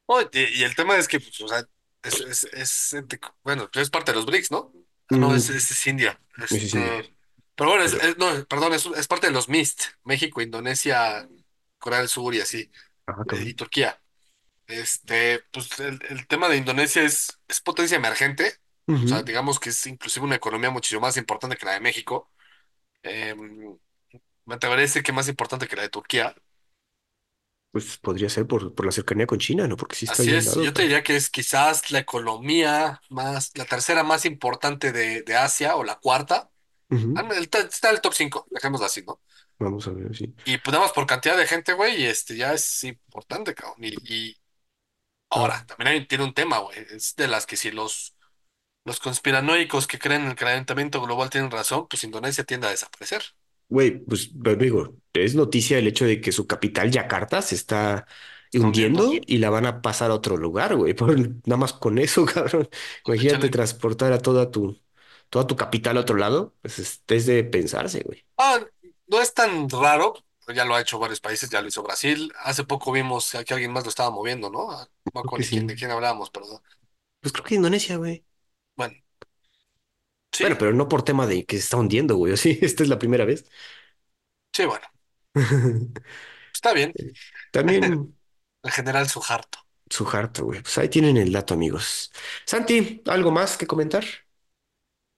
Oh, 0.06 0.22
y, 0.22 0.28
y 0.60 0.64
el 0.64 0.76
tema 0.76 0.98
es 0.98 1.08
que, 1.08 1.20
pues, 1.20 1.40
o 1.41 1.48
sea, 1.48 1.64
es, 2.04 2.44
es, 2.54 2.95
bueno, 3.44 3.70
es 3.74 3.90
parte 3.90 4.12
de 4.12 4.16
los 4.18 4.26
BRICS, 4.26 4.52
¿no? 4.52 4.74
Ah, 5.12 5.18
no, 5.18 5.36
es, 5.36 5.49
Mm, 5.49 5.49
es, 5.49 5.70
es 5.72 5.88
India. 5.88 6.22
sí, 6.45 6.60
sí, 6.60 6.70
sí. 6.70 6.94
Este, 6.94 7.16
pero 7.58 7.72
bueno, 7.72 7.86
es, 7.86 8.18
no, 8.20 8.46
perdón, 8.48 8.74
es, 8.76 8.88
es 8.88 9.08
parte 9.10 9.28
de 9.28 9.34
los 9.34 9.50
MIST, 9.50 9.84
México, 10.06 10.42
Indonesia, 10.42 11.30
Corea 11.80 12.00
del 12.02 12.10
Sur 12.10 12.36
y 12.36 12.42
así, 12.42 12.72
eh, 13.30 13.42
y. 13.44 13.54
Turquía. 13.56 14.02
Este, 14.68 15.42
pues 15.52 15.80
el, 15.80 16.00
el 16.10 16.28
tema 16.28 16.50
de 16.50 16.58
Indonesia 16.58 17.04
es, 17.04 17.40
es 17.48 17.62
potencia 17.62 17.98
emergente, 17.98 18.54
o 19.06 19.08
sea, 19.08 19.24
Ujú. 19.24 19.24
digamos 19.24 19.60
que 19.60 19.70
es 19.72 19.88
inclusive 19.88 20.26
una 20.26 20.36
economía 20.38 20.72
muchísimo 20.72 21.02
más 21.02 21.18
importante 21.18 21.58
que 21.58 21.66
la 21.68 21.74
de 21.74 21.82
México. 21.82 22.32
Em, 23.04 23.78
me 24.46 24.56
atrevería 24.56 24.84
a 24.86 24.88
decir 24.88 25.04
que 25.04 25.12
más 25.14 25.30
importante 25.30 25.68
que 25.68 25.76
la 25.78 25.84
de 25.84 25.90
Turquía. 25.90 26.36
Pues 27.72 27.98
podría 28.00 28.30
ser 28.30 28.46
por, 28.48 28.74
por 28.76 28.86
la 28.86 28.92
cercanía 28.92 29.26
con 29.28 29.40
China, 29.40 29.68
¿no? 29.68 29.78
Porque 29.78 29.96
sí 29.96 30.06
está 30.06 30.24
Así 30.24 30.24
ahí 30.24 30.34
al 30.34 30.44
es, 30.44 30.46
lado, 30.46 30.66
yo 30.66 30.74
te 30.74 30.84
pero... 30.84 30.84
diría 30.84 31.04
que 31.04 31.16
es 31.18 31.30
quizás 31.30 31.92
la 31.92 32.00
economía 32.00 33.02
más, 33.10 33.52
la 33.58 33.66
tercera 33.66 34.04
más 34.04 34.26
importante 34.26 34.92
de, 34.94 35.22
de 35.24 35.36
Asia 35.36 35.76
o 35.76 35.84
la 35.84 35.96
cuarta. 36.00 36.50
Ah, 37.14 37.22
Ujú. 37.22 37.27
el 37.31 37.43
está 37.43 37.89
en 37.89 37.95
el 37.95 38.01
top 38.01 38.14
5, 38.14 38.47
dejémoslo 38.51 38.85
así, 38.85 39.03
¿no? 39.05 39.22
Vamos 39.59 39.88
a 39.88 39.91
ver, 39.93 40.15
sí. 40.15 40.34
Y 40.45 40.57
pues 40.59 40.72
nada 40.73 40.85
más 40.85 40.93
por 40.93 41.05
cantidad 41.05 41.38
de 41.38 41.45
gente, 41.47 41.73
güey, 41.73 42.01
y 42.01 42.05
este 42.05 42.38
ya 42.38 42.53
es 42.53 42.84
importante, 42.85 43.53
cabrón. 43.53 43.84
Y, 43.84 44.30
y 44.30 44.38
Ah, 45.35 45.41
ahora, 45.41 45.65
también 45.68 45.89
hay- 45.89 46.07
tiene 46.07 46.23
un 46.26 46.34
tema, 46.34 46.59
güey, 46.59 46.77
es 46.91 47.15
de 47.15 47.27
las 47.30 47.45
que 47.47 47.57
si 47.57 47.72
los, 47.72 48.15
los 48.85 48.99
conspiranoicos 48.99 49.88
que 49.88 49.99
creen 49.99 50.23
en 50.23 50.30
el 50.30 50.35
calentamiento 50.35 51.01
global 51.01 51.30
tienen 51.31 51.51
razón, 51.51 51.88
pues 51.89 52.03
Indonesia 52.05 52.43
tiende 52.45 52.68
a 52.68 52.72
desaparecer. 52.72 53.23
güey, 53.69 54.03
pues 54.05 54.31
amigo, 54.45 54.97
es 55.14 55.35
noticia 55.35 55.77
el 55.77 55.88
hecho 55.88 56.05
de 56.05 56.22
que 56.22 56.31
su 56.31 56.47
capital, 56.47 56.91
Yakarta, 56.91 57.41
se 57.41 57.55
está 57.55 58.05
¿Está 58.51 58.68
hundiendo? 58.68 59.03
hundiendo 59.07 59.22
y 59.26 59.38
la 59.39 59.49
van 59.49 59.65
a 59.65 59.81
pasar 59.81 60.11
a 60.11 60.14
otro 60.15 60.38
lugar, 60.38 60.76
güey. 60.76 60.93
Por, 60.93 61.18
nada 61.19 61.57
más 61.57 61.73
con 61.73 61.97
eso, 61.97 62.26
cabrón. 62.34 62.69
Pues 63.01 63.22
Imagínate 63.22 63.49
échale. 63.49 63.49
transportar 63.49 64.14
a 64.14 64.19
toda 64.19 64.51
tu, 64.51 64.80
toda 65.30 65.48
tu 65.48 65.56
capital 65.56 65.98
a 65.98 66.02
otro 66.02 66.18
lado. 66.18 66.56
Pues 66.62 66.80
es, 66.80 67.04
es 67.08 67.26
de 67.26 67.44
pensarse, 67.44 68.02
güey. 68.06 68.26
Ah, 68.38 68.60
no 69.08 69.22
es 69.22 69.34
tan 69.34 69.70
raro, 69.70 70.14
ya 70.54 70.66
lo 70.66 70.76
ha 70.76 70.82
hecho 70.82 70.99
varios 70.99 71.20
países, 71.20 71.49
ya 71.49 71.62
lo 71.62 71.68
hizo 71.68 71.84
Brasil. 71.84 72.32
Hace 72.44 72.64
poco 72.64 72.91
vimos 72.91 73.32
que 73.45 73.54
alguien 73.54 73.72
más 73.74 73.84
lo 73.84 73.90
estaba 73.90 74.12
moviendo, 74.12 74.49
¿no? 74.49 74.72
Ah, 74.72 74.88
No 75.06 75.12
me 75.14 75.22
acuerdo 75.22 75.48
quién, 75.52 75.66
sí. 75.66 75.68
de 75.68 75.76
quién 75.76 75.91
hablábamos, 75.91 76.30
perdón. 76.30 76.62
Pues 77.22 77.32
creo 77.34 77.45
que 77.45 77.56
Indonesia, 77.56 77.98
güey. 77.98 78.26
Bueno, 78.76 78.95
Bueno, 80.40 80.58
sí, 80.58 80.58
pero 80.58 80.74
no 80.74 80.88
por 80.88 81.04
tema 81.04 81.26
de 81.28 81.45
que 81.45 81.58
se 81.58 81.64
está 81.64 81.78
hundiendo, 81.78 82.16
güey. 82.16 82.34
O 82.34 82.38
sí, 82.38 82.60
esta 82.62 82.84
es 82.84 82.90
la 82.90 82.99
primera 82.99 83.26
vez. 83.26 83.45
sí, 84.54 84.66
bueno, 84.66 84.88
está 86.54 86.74
bien. 86.74 86.98
También 87.52 88.16
El 88.64 88.72
general 88.72 89.10
Suharto. 89.10 89.60
su 89.90 90.08
harto, 90.10 90.45
güey. 90.45 90.62
Pues 90.62 90.78
ahí 90.78 90.90
tienen 90.90 91.18
el 91.18 91.32
dato, 91.32 91.54
amigos. 91.54 92.12
Santi, 92.45 93.02
¿algo 93.08 93.32
más 93.32 93.58
que 93.58 93.68
comentar? 93.68 94.06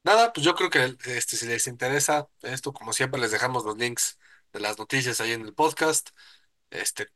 Nada, 0.04 0.32
pues 0.34 0.46
yo 0.46 0.56
creo 0.56 0.70
que 0.70 0.96
este, 1.06 1.36
si 1.38 1.46
les 1.46 1.68
interesa 1.68 2.28
esto, 2.42 2.74
como 2.74 2.94
siempre, 2.94 3.20
les 3.20 3.32
dejamos 3.32 3.66
los 3.66 3.78
links 3.78 4.18
de 4.54 4.60
las 4.62 4.78
noticias 4.80 5.20
ahí 5.22 5.34
en 5.34 5.42
el 5.42 5.54
podcast. 5.54 6.10
Este, 6.72 7.08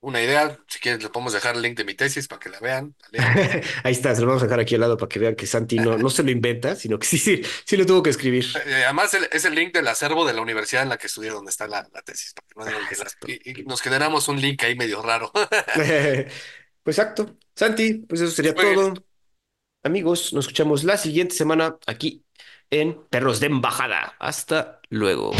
una 0.00 0.22
idea. 0.22 0.58
Si 0.68 0.80
quieres, 0.80 1.02
le 1.02 1.10
podemos 1.10 1.32
dejar 1.34 1.56
el 1.56 1.62
link 1.62 1.76
de 1.78 1.84
mi 1.84 1.94
tesis 1.94 2.28
para 2.28 2.40
que 2.40 2.50
la 2.50 2.60
vean, 2.60 2.96
la 3.02 3.08
lean. 3.10 3.44
Ahí 3.84 3.92
está, 3.92 4.14
se 4.14 4.20
lo 4.20 4.26
vamos 4.28 4.42
a 4.42 4.46
dejar 4.46 4.60
aquí 4.60 4.74
al 4.74 4.80
lado 4.82 4.96
para 4.96 5.08
que 5.08 5.18
vean 5.18 5.34
que 5.36 5.46
Santi 5.46 5.78
no, 5.80 5.96
no 5.98 6.10
se 6.10 6.22
lo 6.22 6.30
inventa, 6.30 6.76
sino 6.76 6.98
que 6.98 7.06
sí, 7.06 7.18
sí, 7.18 7.42
sí 7.64 7.76
lo 7.76 7.86
tuvo 7.86 8.02
que 8.02 8.10
escribir. 8.10 8.44
Eh, 8.54 8.84
además, 8.84 9.12
el- 9.14 9.28
es 9.32 9.44
el 9.44 9.54
link 9.54 9.74
del 9.74 9.86
acervo 9.88 10.24
de 10.26 10.32
la 10.32 10.40
universidad 10.40 10.82
en 10.82 10.88
la 10.88 10.96
que 10.98 11.06
estudié, 11.08 11.30
donde 11.30 11.50
está 11.50 11.66
la, 11.68 11.86
la 11.92 12.02
tesis, 12.02 12.32
para 12.32 12.46
que 12.48 12.54
no 12.56 12.64
Ah, 12.64 12.68
digan 12.70 12.86
que 12.86 12.94
exacto. 12.94 13.26
Y, 13.30 13.60
y 13.60 13.64
nos 13.64 13.82
generamos 13.82 14.28
un 14.28 14.40
link 14.40 14.62
ahí 14.64 14.74
medio 14.76 15.02
raro. 15.02 15.30
Pues 16.82 16.98
exacto. 16.98 17.36
Santi, 17.54 17.94
pues 18.08 18.20
eso 18.20 18.32
sería 18.32 18.54
Muy 18.54 18.64
bien. 18.64 18.76
todo. 18.76 19.05
Amigos, 19.86 20.32
nos 20.32 20.46
escuchamos 20.46 20.82
la 20.82 20.96
siguiente 20.96 21.36
semana 21.36 21.76
aquí 21.86 22.24
en 22.70 22.98
Perros 23.08 23.38
de 23.38 23.46
Embajada. 23.46 24.16
Hasta 24.18 24.80
luego. 24.90 25.30